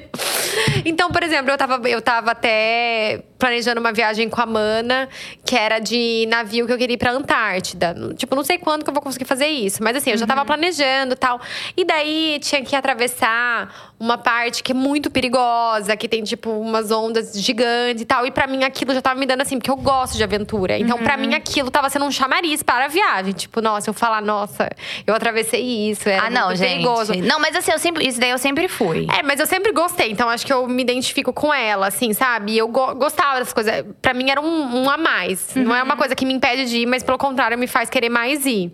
Então, 0.83 0.94
por 1.11 1.23
exemplo, 1.23 1.51
eu 1.51 1.57
tava, 1.57 1.89
eu 1.89 2.01
tava 2.01 2.31
até 2.31 3.23
planejando 3.45 3.79
uma 3.79 3.93
viagem 3.93 4.27
com 4.27 4.41
a 4.41 4.45
Mana, 4.47 5.07
que 5.45 5.55
era 5.55 5.77
de 5.77 6.25
navio 6.29 6.65
que 6.65 6.73
eu 6.73 6.77
queria 6.79 6.95
ir 6.95 6.97
pra 6.97 7.11
Antártida. 7.11 7.95
Tipo, 8.17 8.35
não 8.35 8.43
sei 8.43 8.57
quando 8.57 8.83
que 8.83 8.89
eu 8.89 8.93
vou 8.93 9.03
conseguir 9.03 9.25
fazer 9.25 9.45
isso. 9.45 9.83
Mas 9.83 9.95
assim, 9.97 10.09
eu 10.09 10.17
já 10.17 10.25
tava 10.25 10.41
Uhum. 10.41 10.47
planejando 10.47 11.15
tal. 11.15 11.39
E 11.77 11.85
daí 11.85 12.39
tinha 12.41 12.63
que 12.63 12.75
atravessar 12.75 13.93
uma 13.99 14.17
parte 14.17 14.63
que 14.63 14.71
é 14.71 14.75
muito 14.75 15.11
perigosa, 15.11 15.95
que 15.95 16.07
tem, 16.07 16.23
tipo, 16.23 16.49
umas 16.49 16.89
ondas 16.91 17.33
gigantes 17.39 18.01
e 18.01 18.05
tal. 18.05 18.25
E 18.25 18.31
pra 18.31 18.47
mim 18.47 18.63
aquilo 18.63 18.93
já 18.95 19.01
tava 19.01 19.19
me 19.19 19.25
dando 19.27 19.41
assim, 19.41 19.57
porque 19.59 19.69
eu 19.69 19.75
gosto 19.77 20.17
de 20.17 20.23
aventura. 20.23 20.77
Então, 20.79 20.97
pra 20.97 21.13
Uhum. 21.15 21.21
mim, 21.27 21.33
aquilo 21.35 21.69
tava 21.69 21.87
sendo 21.89 22.05
um 22.05 22.11
chamariz 22.11 22.63
para 22.63 22.85
a 22.85 22.87
viagem. 22.87 23.31
Tipo, 23.33 23.61
nossa, 23.61 23.89
eu 23.89 23.93
falar, 23.93 24.21
nossa, 24.23 24.69
eu 25.05 25.13
atravessei 25.13 25.61
isso. 25.91 26.09
Era 26.09 26.23
Ah, 26.25 26.29
não, 26.31 26.47
muito 26.47 26.57
gente. 26.57 26.69
perigoso. 26.71 27.13
Não, 27.21 27.39
mas 27.39 27.55
assim, 27.55 27.71
eu 27.71 27.79
sempre, 27.79 28.07
isso 28.07 28.19
daí 28.19 28.31
eu 28.31 28.37
sempre 28.39 28.67
fui. 28.67 29.05
É, 29.17 29.21
mas 29.21 29.39
eu 29.39 29.45
sempre 29.45 29.71
gostei, 29.71 30.11
então 30.11 30.27
acho 30.29 30.45
que 30.45 30.51
eu 30.51 30.67
me 30.67 30.81
identifico 30.81 31.31
com 31.31 31.53
ela, 31.53 31.87
assim, 31.87 32.11
sabe? 32.13 32.53
E 32.53 32.57
eu 32.57 32.67
go- 32.67 32.95
gostava 32.95 33.34
dessas 33.39 33.53
coisas. 33.53 33.85
Pra 34.01 34.13
mim 34.13 34.29
era 34.29 34.41
um, 34.41 34.83
um 34.83 34.89
a 34.89 34.97
mais. 34.97 35.49
Não 35.55 35.73
é 35.75 35.79
Uhum. 35.79 35.85
uma 35.85 35.97
coisa 35.97 36.15
que 36.15 36.25
me 36.25 36.33
impede 36.33 36.65
de 36.65 36.77
ir, 36.79 36.85
mas 36.85 37.03
pelo 37.03 37.17
contrário, 37.17 37.57
me 37.57 37.67
faz 37.67 37.89
querer 37.89 38.09
mais 38.09 38.45
ir. 38.45 38.71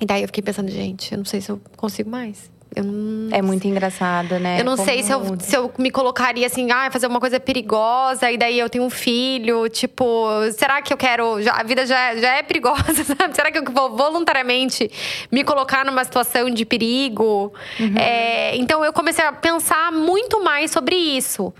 E 0.00 0.06
daí 0.06 0.22
eu 0.22 0.28
fiquei 0.28 0.42
pensando, 0.42 0.70
gente, 0.70 1.12
eu 1.12 1.18
não 1.18 1.24
sei 1.24 1.40
se 1.40 1.50
eu 1.50 1.60
consigo 1.76 2.10
mais. 2.10 2.50
Eu 2.74 2.84
não. 2.84 3.36
É 3.36 3.42
muito 3.42 3.66
engraçado, 3.68 4.38
né? 4.40 4.58
Eu 4.58 4.64
não 4.64 4.76
Como 4.76 4.88
sei 4.88 5.02
se 5.02 5.12
eu, 5.12 5.36
se 5.38 5.54
eu 5.54 5.70
me 5.76 5.90
colocaria 5.90 6.46
assim, 6.46 6.70
ah, 6.70 6.90
fazer 6.90 7.06
uma 7.06 7.20
coisa 7.20 7.38
perigosa, 7.38 8.32
e 8.32 8.38
daí 8.38 8.58
eu 8.58 8.70
tenho 8.70 8.82
um 8.82 8.88
filho. 8.88 9.68
Tipo, 9.68 10.26
será 10.56 10.80
que 10.80 10.90
eu 10.90 10.96
quero. 10.96 11.42
Já, 11.42 11.52
a 11.52 11.62
vida 11.62 11.84
já, 11.84 12.16
já 12.16 12.36
é 12.38 12.42
perigosa, 12.42 13.04
sabe? 13.04 13.34
Será 13.34 13.52
que 13.52 13.58
eu 13.58 13.64
vou 13.70 13.94
voluntariamente 13.94 14.90
me 15.30 15.44
colocar 15.44 15.84
numa 15.84 16.02
situação 16.02 16.48
de 16.48 16.64
perigo? 16.64 17.52
Uhum. 17.78 17.94
É, 17.98 18.56
então 18.56 18.82
eu 18.82 18.92
comecei 18.94 19.22
a 19.22 19.32
pensar 19.32 19.92
muito 19.92 20.42
mais 20.42 20.70
sobre 20.70 20.96
isso. 20.96 21.52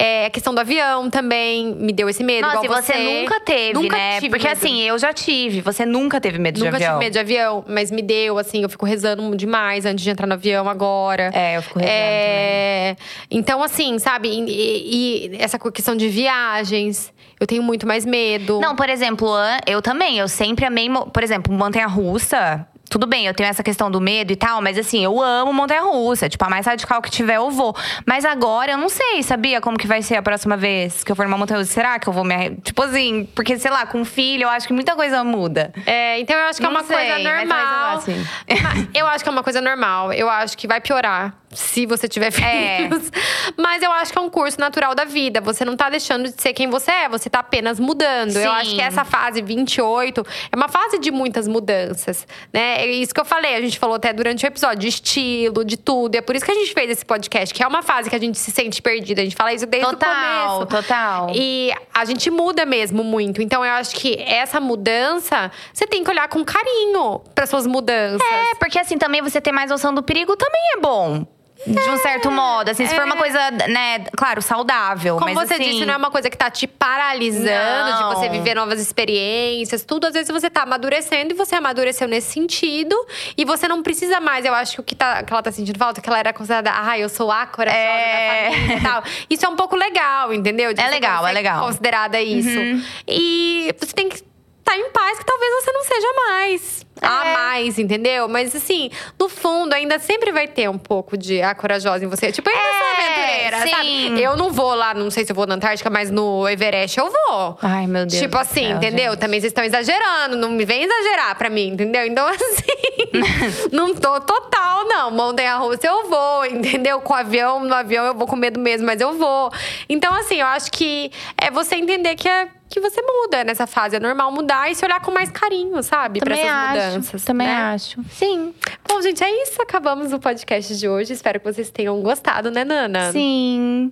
É, 0.00 0.26
a 0.26 0.30
questão 0.30 0.54
do 0.54 0.60
avião 0.60 1.10
também 1.10 1.74
me 1.74 1.92
deu 1.92 2.08
esse 2.08 2.22
medo. 2.22 2.46
Nossa, 2.46 2.64
igual 2.64 2.78
e 2.78 2.82
você, 2.84 3.20
nunca 3.20 3.40
teve, 3.40 3.72
Nunca 3.74 3.96
né? 3.96 4.14
tive 4.20 4.28
Porque 4.30 4.46
medo. 4.46 4.56
assim, 4.56 4.80
eu 4.82 4.96
já 4.96 5.12
tive. 5.12 5.60
Você 5.60 5.84
nunca 5.84 6.20
teve 6.20 6.38
medo 6.38 6.58
Nunca 6.60 6.70
de 6.70 6.76
avião. 6.76 6.92
tive 6.92 7.04
medo 7.04 7.12
de 7.14 7.18
avião, 7.18 7.64
mas 7.66 7.90
me 7.90 8.00
deu, 8.00 8.38
assim, 8.38 8.62
eu 8.62 8.68
fico 8.68 8.86
rezando 8.86 9.36
demais 9.36 9.84
antes 9.84 10.04
de 10.04 10.10
entrar 10.10 10.26
no 10.28 10.34
avião 10.34 10.68
agora. 10.68 11.32
É, 11.34 11.56
eu 11.56 11.62
fico 11.62 11.80
rezando 11.80 11.92
É, 11.92 12.96
Então, 13.28 13.60
assim, 13.60 13.98
sabe, 13.98 14.28
e, 14.28 14.40
e- 14.48 15.30
e 15.32 15.36
essa 15.42 15.58
questão 15.58 15.96
de 15.96 16.06
viagens, 16.08 17.12
eu 17.40 17.46
tenho 17.46 17.62
muito 17.64 17.84
mais 17.84 18.06
medo. 18.06 18.60
Não, 18.60 18.76
por 18.76 18.88
exemplo, 18.88 19.28
eu 19.66 19.82
também. 19.82 20.18
Eu 20.18 20.28
sempre 20.28 20.64
amei. 20.64 20.88
Por 21.12 21.24
exemplo, 21.24 21.52
montanha-russa. 21.52 22.66
Tudo 22.90 23.06
bem, 23.06 23.26
eu 23.26 23.34
tenho 23.34 23.48
essa 23.48 23.62
questão 23.62 23.90
do 23.90 24.00
medo 24.00 24.32
e 24.32 24.36
tal, 24.36 24.62
mas 24.62 24.78
assim, 24.78 25.04
eu 25.04 25.20
amo 25.20 25.52
montanha-russa. 25.52 26.28
Tipo, 26.28 26.44
a 26.46 26.48
mais 26.48 26.64
radical 26.66 27.02
que 27.02 27.10
tiver, 27.10 27.36
eu 27.36 27.50
vou. 27.50 27.76
Mas 28.06 28.24
agora 28.24 28.72
eu 28.72 28.78
não 28.78 28.88
sei, 28.88 29.22
sabia 29.22 29.60
como 29.60 29.76
que 29.76 29.86
vai 29.86 30.00
ser 30.02 30.16
a 30.16 30.22
próxima 30.22 30.56
vez 30.56 31.04
que 31.04 31.12
eu 31.12 31.16
for 31.16 31.24
numa 31.26 31.36
montanha-russa? 31.36 31.70
Será 31.72 31.98
que 31.98 32.08
eu 32.08 32.12
vou 32.12 32.24
me. 32.24 32.56
Tipo 32.56 32.82
assim, 32.82 33.28
porque, 33.34 33.58
sei 33.58 33.70
lá, 33.70 33.84
com 33.86 34.04
filho, 34.04 34.44
eu 34.44 34.48
acho 34.48 34.66
que 34.66 34.72
muita 34.72 34.94
coisa 34.96 35.22
muda. 35.22 35.72
É, 35.86 36.18
então 36.20 36.36
eu 36.36 36.46
acho 36.46 36.58
que 36.60 36.64
é 36.66 36.68
Não 36.70 36.76
uma 36.76 36.84
coisa 36.84 37.02
sei, 37.14 37.24
mas 37.24 37.40
eu 37.42 37.46
normal. 37.46 37.58
vá 37.66 37.92
assim. 37.94 38.26
Mas 38.48 38.88
Eu 38.94 39.06
acho 39.06 39.22
que 39.22 39.28
é 39.28 39.32
uma 39.32 39.42
coisa 39.42 39.60
normal. 39.60 40.12
Eu 40.12 40.28
acho 40.30 40.56
que 40.56 40.66
vai 40.66 40.80
piorar 40.80 41.34
se 41.52 41.86
você 41.86 42.06
tiver 42.08 42.28
É. 42.42 42.88
filhos. 42.88 43.10
Mas 43.56 43.82
eu 43.82 43.90
acho 43.92 44.12
que 44.12 44.18
é 44.18 44.20
um 44.22 44.28
curso 44.30 44.58
natural 44.60 44.94
da 44.94 45.04
vida. 45.04 45.40
Você 45.40 45.64
não 45.64 45.76
tá 45.76 45.88
deixando 45.88 46.24
de 46.30 46.40
ser 46.40 46.52
quem 46.52 46.68
você 46.68 46.90
é, 46.90 47.08
você 47.08 47.28
tá 47.30 47.38
apenas 47.40 47.80
mudando. 47.80 48.36
Eu 48.36 48.42
Sim. 48.50 48.56
acho 48.56 48.74
que 48.74 48.80
essa 48.82 49.04
fase 49.04 49.40
28 49.42 50.24
é 50.52 50.56
uma 50.56 50.68
fase 50.68 50.98
de 50.98 51.10
muitas 51.10 51.48
mudanças, 51.48 52.26
né? 52.52 52.82
É 52.82 52.86
isso 52.86 53.14
que 53.14 53.20
eu 53.20 53.24
falei, 53.24 53.54
a 53.56 53.60
gente 53.60 53.78
falou 53.78 53.96
até 53.96 54.12
durante 54.12 54.44
o 54.44 54.46
episódio, 54.46 54.78
de 54.78 54.88
estilo, 54.88 55.64
de 55.64 55.76
tudo. 55.76 56.14
E 56.14 56.18
é 56.18 56.20
por 56.20 56.36
isso 56.36 56.44
que 56.44 56.50
a 56.50 56.54
gente 56.54 56.72
fez 56.72 56.90
esse 56.90 57.04
podcast, 57.04 57.54
que 57.54 57.62
é 57.62 57.66
uma 57.66 57.82
fase 57.82 58.08
que 58.10 58.16
a 58.16 58.20
gente 58.20 58.38
se 58.38 58.50
sente 58.50 58.80
perdida. 58.82 59.20
A 59.20 59.24
gente 59.24 59.36
fala 59.36 59.52
isso 59.52 59.66
desde 59.66 59.88
Total, 59.90 60.62
o 60.62 60.66
começo. 60.66 60.82
total. 60.82 61.30
E 61.34 61.72
a 61.94 62.04
gente 62.04 62.30
muda 62.30 62.64
mesmo 62.66 63.02
muito. 63.02 63.40
Então 63.42 63.64
eu 63.64 63.72
acho 63.72 63.94
que 63.94 64.20
essa 64.22 64.60
mudança, 64.60 65.50
você 65.72 65.86
tem 65.86 66.04
que 66.04 66.10
olhar 66.10 66.28
com 66.28 66.44
carinho 66.44 67.20
para 67.34 67.46
suas 67.46 67.66
mudanças. 67.66 68.20
É, 68.20 68.54
porque 68.56 68.78
assim, 68.78 68.98
também 68.98 69.22
você 69.22 69.40
ter 69.40 69.52
mais 69.52 69.70
noção 69.70 69.94
do 69.94 70.02
perigo 70.02 70.36
também 70.36 70.60
é 70.76 70.80
bom. 70.80 71.26
De 71.66 71.90
um 71.90 71.98
certo 71.98 72.30
modo. 72.30 72.70
Assim, 72.70 72.86
se 72.86 72.94
for 72.94 73.04
uma 73.04 73.16
coisa, 73.16 73.50
né, 73.50 74.04
claro, 74.16 74.40
saudável. 74.40 75.16
Como 75.16 75.34
mas, 75.34 75.48
você 75.48 75.54
assim, 75.54 75.64
disse, 75.72 75.84
não 75.84 75.94
é 75.94 75.96
uma 75.96 76.10
coisa 76.10 76.30
que 76.30 76.36
tá 76.36 76.48
te 76.50 76.66
paralisando 76.66 77.90
Não. 77.90 78.08
de 78.10 78.14
você 78.14 78.28
viver 78.28 78.54
novas 78.54 78.80
experiências, 78.80 79.84
tudo. 79.84 80.06
Às 80.06 80.14
vezes 80.14 80.30
você 80.30 80.48
tá 80.48 80.62
amadurecendo 80.62 81.32
e 81.32 81.36
você 81.36 81.56
amadureceu 81.56 82.06
nesse 82.06 82.32
sentido. 82.32 82.94
E 83.36 83.44
você 83.44 83.66
não 83.66 83.82
precisa 83.82 84.20
mais, 84.20 84.44
eu 84.44 84.54
acho 84.54 84.74
que 84.76 84.80
o 84.80 84.84
que, 84.84 84.94
tá, 84.94 85.22
que 85.22 85.32
ela 85.32 85.42
tá 85.42 85.50
sentindo 85.50 85.78
falta, 85.78 86.00
que 86.00 86.08
ela 86.08 86.18
era 86.18 86.32
considerada, 86.32 86.70
ah, 86.74 86.98
eu 86.98 87.08
sou 87.08 87.30
a 87.30 87.44
corajosa 87.46 87.76
É. 87.82 88.48
da 88.48 88.54
família 88.54 88.76
e 88.76 88.80
tal. 88.82 89.02
Isso 89.28 89.44
é 89.44 89.48
um 89.48 89.56
pouco 89.56 89.74
legal, 89.76 90.32
entendeu? 90.32 90.72
De 90.72 90.80
É 90.80 90.88
legal, 90.88 91.26
é 91.26 91.32
legal. 91.32 91.60
Uhum. 91.60 91.66
considerada 91.66 92.20
isso. 92.20 92.58
E 93.06 93.74
você 93.78 93.92
tem 93.92 94.08
que 94.08 94.22
estar 94.68 94.78
em 94.78 94.90
paz, 94.90 95.18
que 95.18 95.24
talvez 95.24 95.64
você 95.64 95.72
não 95.72 95.84
seja 95.84 96.08
mais. 96.28 96.88
A 97.00 97.28
É. 97.28 97.32
mais, 97.32 97.78
entendeu? 97.78 98.28
Mas 98.28 98.54
assim, 98.56 98.90
no 99.20 99.28
fundo, 99.28 99.72
ainda 99.72 100.00
sempre 100.00 100.32
vai 100.32 100.48
ter 100.48 100.68
um 100.68 100.76
pouco 100.78 101.16
de 101.16 101.40
a 101.40 101.54
corajosa 101.54 102.04
em 102.04 102.08
você. 102.08 102.32
Tipo, 102.32 102.50
eu 102.50 102.56
ainda 102.56 102.68
sou 102.72 102.86
É, 102.88 102.90
aventureira, 103.06 103.60
sim. 103.62 103.68
sabe? 103.70 104.20
Eu 104.22 104.36
não 104.36 104.50
vou 104.50 104.74
lá, 104.74 104.92
não 104.94 105.08
sei 105.08 105.24
se 105.24 105.30
eu 105.30 105.36
vou 105.36 105.46
na 105.46 105.54
Antártica, 105.54 105.88
mas 105.88 106.10
no 106.10 106.48
Everest 106.48 106.98
eu 106.98 107.08
vou. 107.08 107.56
Ai, 107.62 107.86
meu 107.86 108.04
Deus. 108.04 108.20
Tipo 108.20 108.36
assim, 108.36 108.66
céu, 108.66 108.76
entendeu? 108.78 109.12
gente. 109.12 109.20
Também 109.20 109.40
vocês 109.40 109.50
estão 109.52 109.62
exagerando, 109.62 110.36
não 110.36 110.50
me 110.50 110.64
vem 110.64 110.82
exagerar 110.82 111.36
pra 111.38 111.48
mim, 111.48 111.68
entendeu? 111.68 112.04
Então, 112.04 112.26
assim, 112.34 113.08
não 113.70 113.94
tô 113.94 114.20
total, 114.20 114.84
não. 114.86 115.10
Montanha 115.12 115.56
russa 115.56 115.86
eu 115.86 116.08
vou, 116.08 116.44
entendeu? 116.46 117.00
Com 117.00 117.12
o 117.12 117.16
avião, 117.16 117.60
no 117.60 117.74
avião 117.74 118.04
eu 118.06 118.14
vou 118.14 118.26
com 118.26 118.34
medo 118.34 118.58
mesmo, 118.58 118.84
mas 118.86 119.00
eu 119.00 119.12
vou. 119.16 119.50
Então, 119.88 120.12
assim, 120.14 120.40
eu 120.40 120.46
acho 120.48 120.70
que 120.72 121.12
é 121.40 121.48
você 121.50 121.76
entender 121.76 122.16
que 122.16 122.28
é. 122.28 122.48
Que 122.68 122.80
você 122.80 123.00
muda 123.00 123.44
nessa 123.44 123.66
fase. 123.66 123.96
É 123.96 124.00
normal 124.00 124.30
mudar 124.30 124.70
e 124.70 124.74
se 124.74 124.84
olhar 124.84 125.00
com 125.00 125.10
mais 125.10 125.30
carinho, 125.30 125.82
sabe? 125.82 126.20
Também 126.20 126.40
pra 126.40 126.48
essas 126.48 126.78
acho. 126.78 126.86
mudanças. 126.90 127.24
Também 127.24 127.46
né? 127.46 127.54
acho. 127.54 128.04
Sim. 128.10 128.54
Bom, 128.86 129.00
gente, 129.00 129.22
é 129.24 129.42
isso. 129.42 129.60
Acabamos 129.62 130.12
o 130.12 130.18
podcast 130.18 130.76
de 130.76 130.88
hoje. 130.88 131.12
Espero 131.14 131.40
que 131.40 131.50
vocês 131.50 131.70
tenham 131.70 132.00
gostado, 132.02 132.50
né, 132.50 132.64
Nana? 132.64 133.10
Sim. 133.12 133.90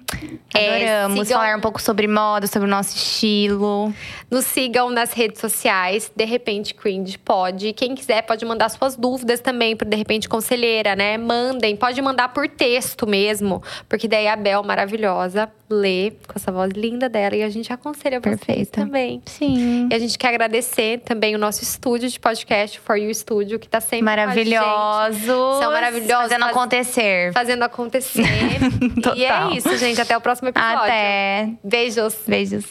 É, 0.54 0.98
Adoramos 0.98 1.26
sigam- 1.26 1.40
falar 1.40 1.56
um 1.56 1.60
pouco 1.60 1.80
sobre 1.80 2.06
moda, 2.06 2.46
sobre 2.46 2.68
o 2.68 2.70
nosso 2.70 2.94
estilo. 2.96 3.92
Nos 4.30 4.44
sigam 4.44 4.90
nas 4.90 5.12
redes 5.12 5.40
sociais, 5.40 6.10
De 6.14 6.24
Repente 6.24 6.74
Cringe 6.74 7.16
pode. 7.18 7.72
Quem 7.72 7.94
quiser 7.94 8.22
pode 8.22 8.44
mandar 8.44 8.68
suas 8.68 8.96
dúvidas 8.96 9.40
também 9.40 9.74
pro 9.76 9.88
De 9.88 9.96
Repente 9.96 10.28
Conselheira, 10.28 10.94
né? 10.94 11.16
Mandem, 11.16 11.76
pode 11.76 12.00
mandar 12.02 12.28
por 12.30 12.48
texto 12.48 13.06
mesmo, 13.06 13.62
porque 13.88 14.06
daí 14.08 14.28
a 14.28 14.36
Bel, 14.36 14.62
maravilhosa, 14.62 15.50
lê 15.70 16.10
com 16.26 16.34
essa 16.36 16.52
voz 16.52 16.72
linda 16.72 17.08
dela 17.08 17.36
e 17.36 17.42
a 17.42 17.48
gente 17.48 17.72
aconselha 17.72 18.20
vocês 18.20 18.65
Perfeita. 18.66 18.80
também. 18.82 19.22
Sim. 19.26 19.88
E 19.90 19.94
a 19.94 19.98
gente 19.98 20.18
quer 20.18 20.28
agradecer 20.28 21.00
também 21.00 21.34
o 21.34 21.38
nosso 21.38 21.62
estúdio 21.62 22.08
de 22.08 22.18
podcast, 22.20 22.78
For 22.80 22.96
You 22.96 23.14
Studio, 23.14 23.58
que 23.58 23.68
tá 23.68 23.80
sempre 23.80 24.02
gente, 24.04 25.16
São 25.60 25.72
maravilhosos. 25.72 26.22
Fazendo 26.28 26.40
faz- 26.42 26.56
acontecer. 26.56 27.32
Fazendo 27.32 27.62
acontecer. 27.62 28.22
e 29.16 29.24
é 29.24 29.56
isso, 29.56 29.76
gente. 29.78 30.00
Até 30.00 30.16
o 30.16 30.20
próximo 30.20 30.48
episódio. 30.48 30.78
Até. 30.78 31.50
Beijos. 31.64 32.14
Beijos. 32.26 32.64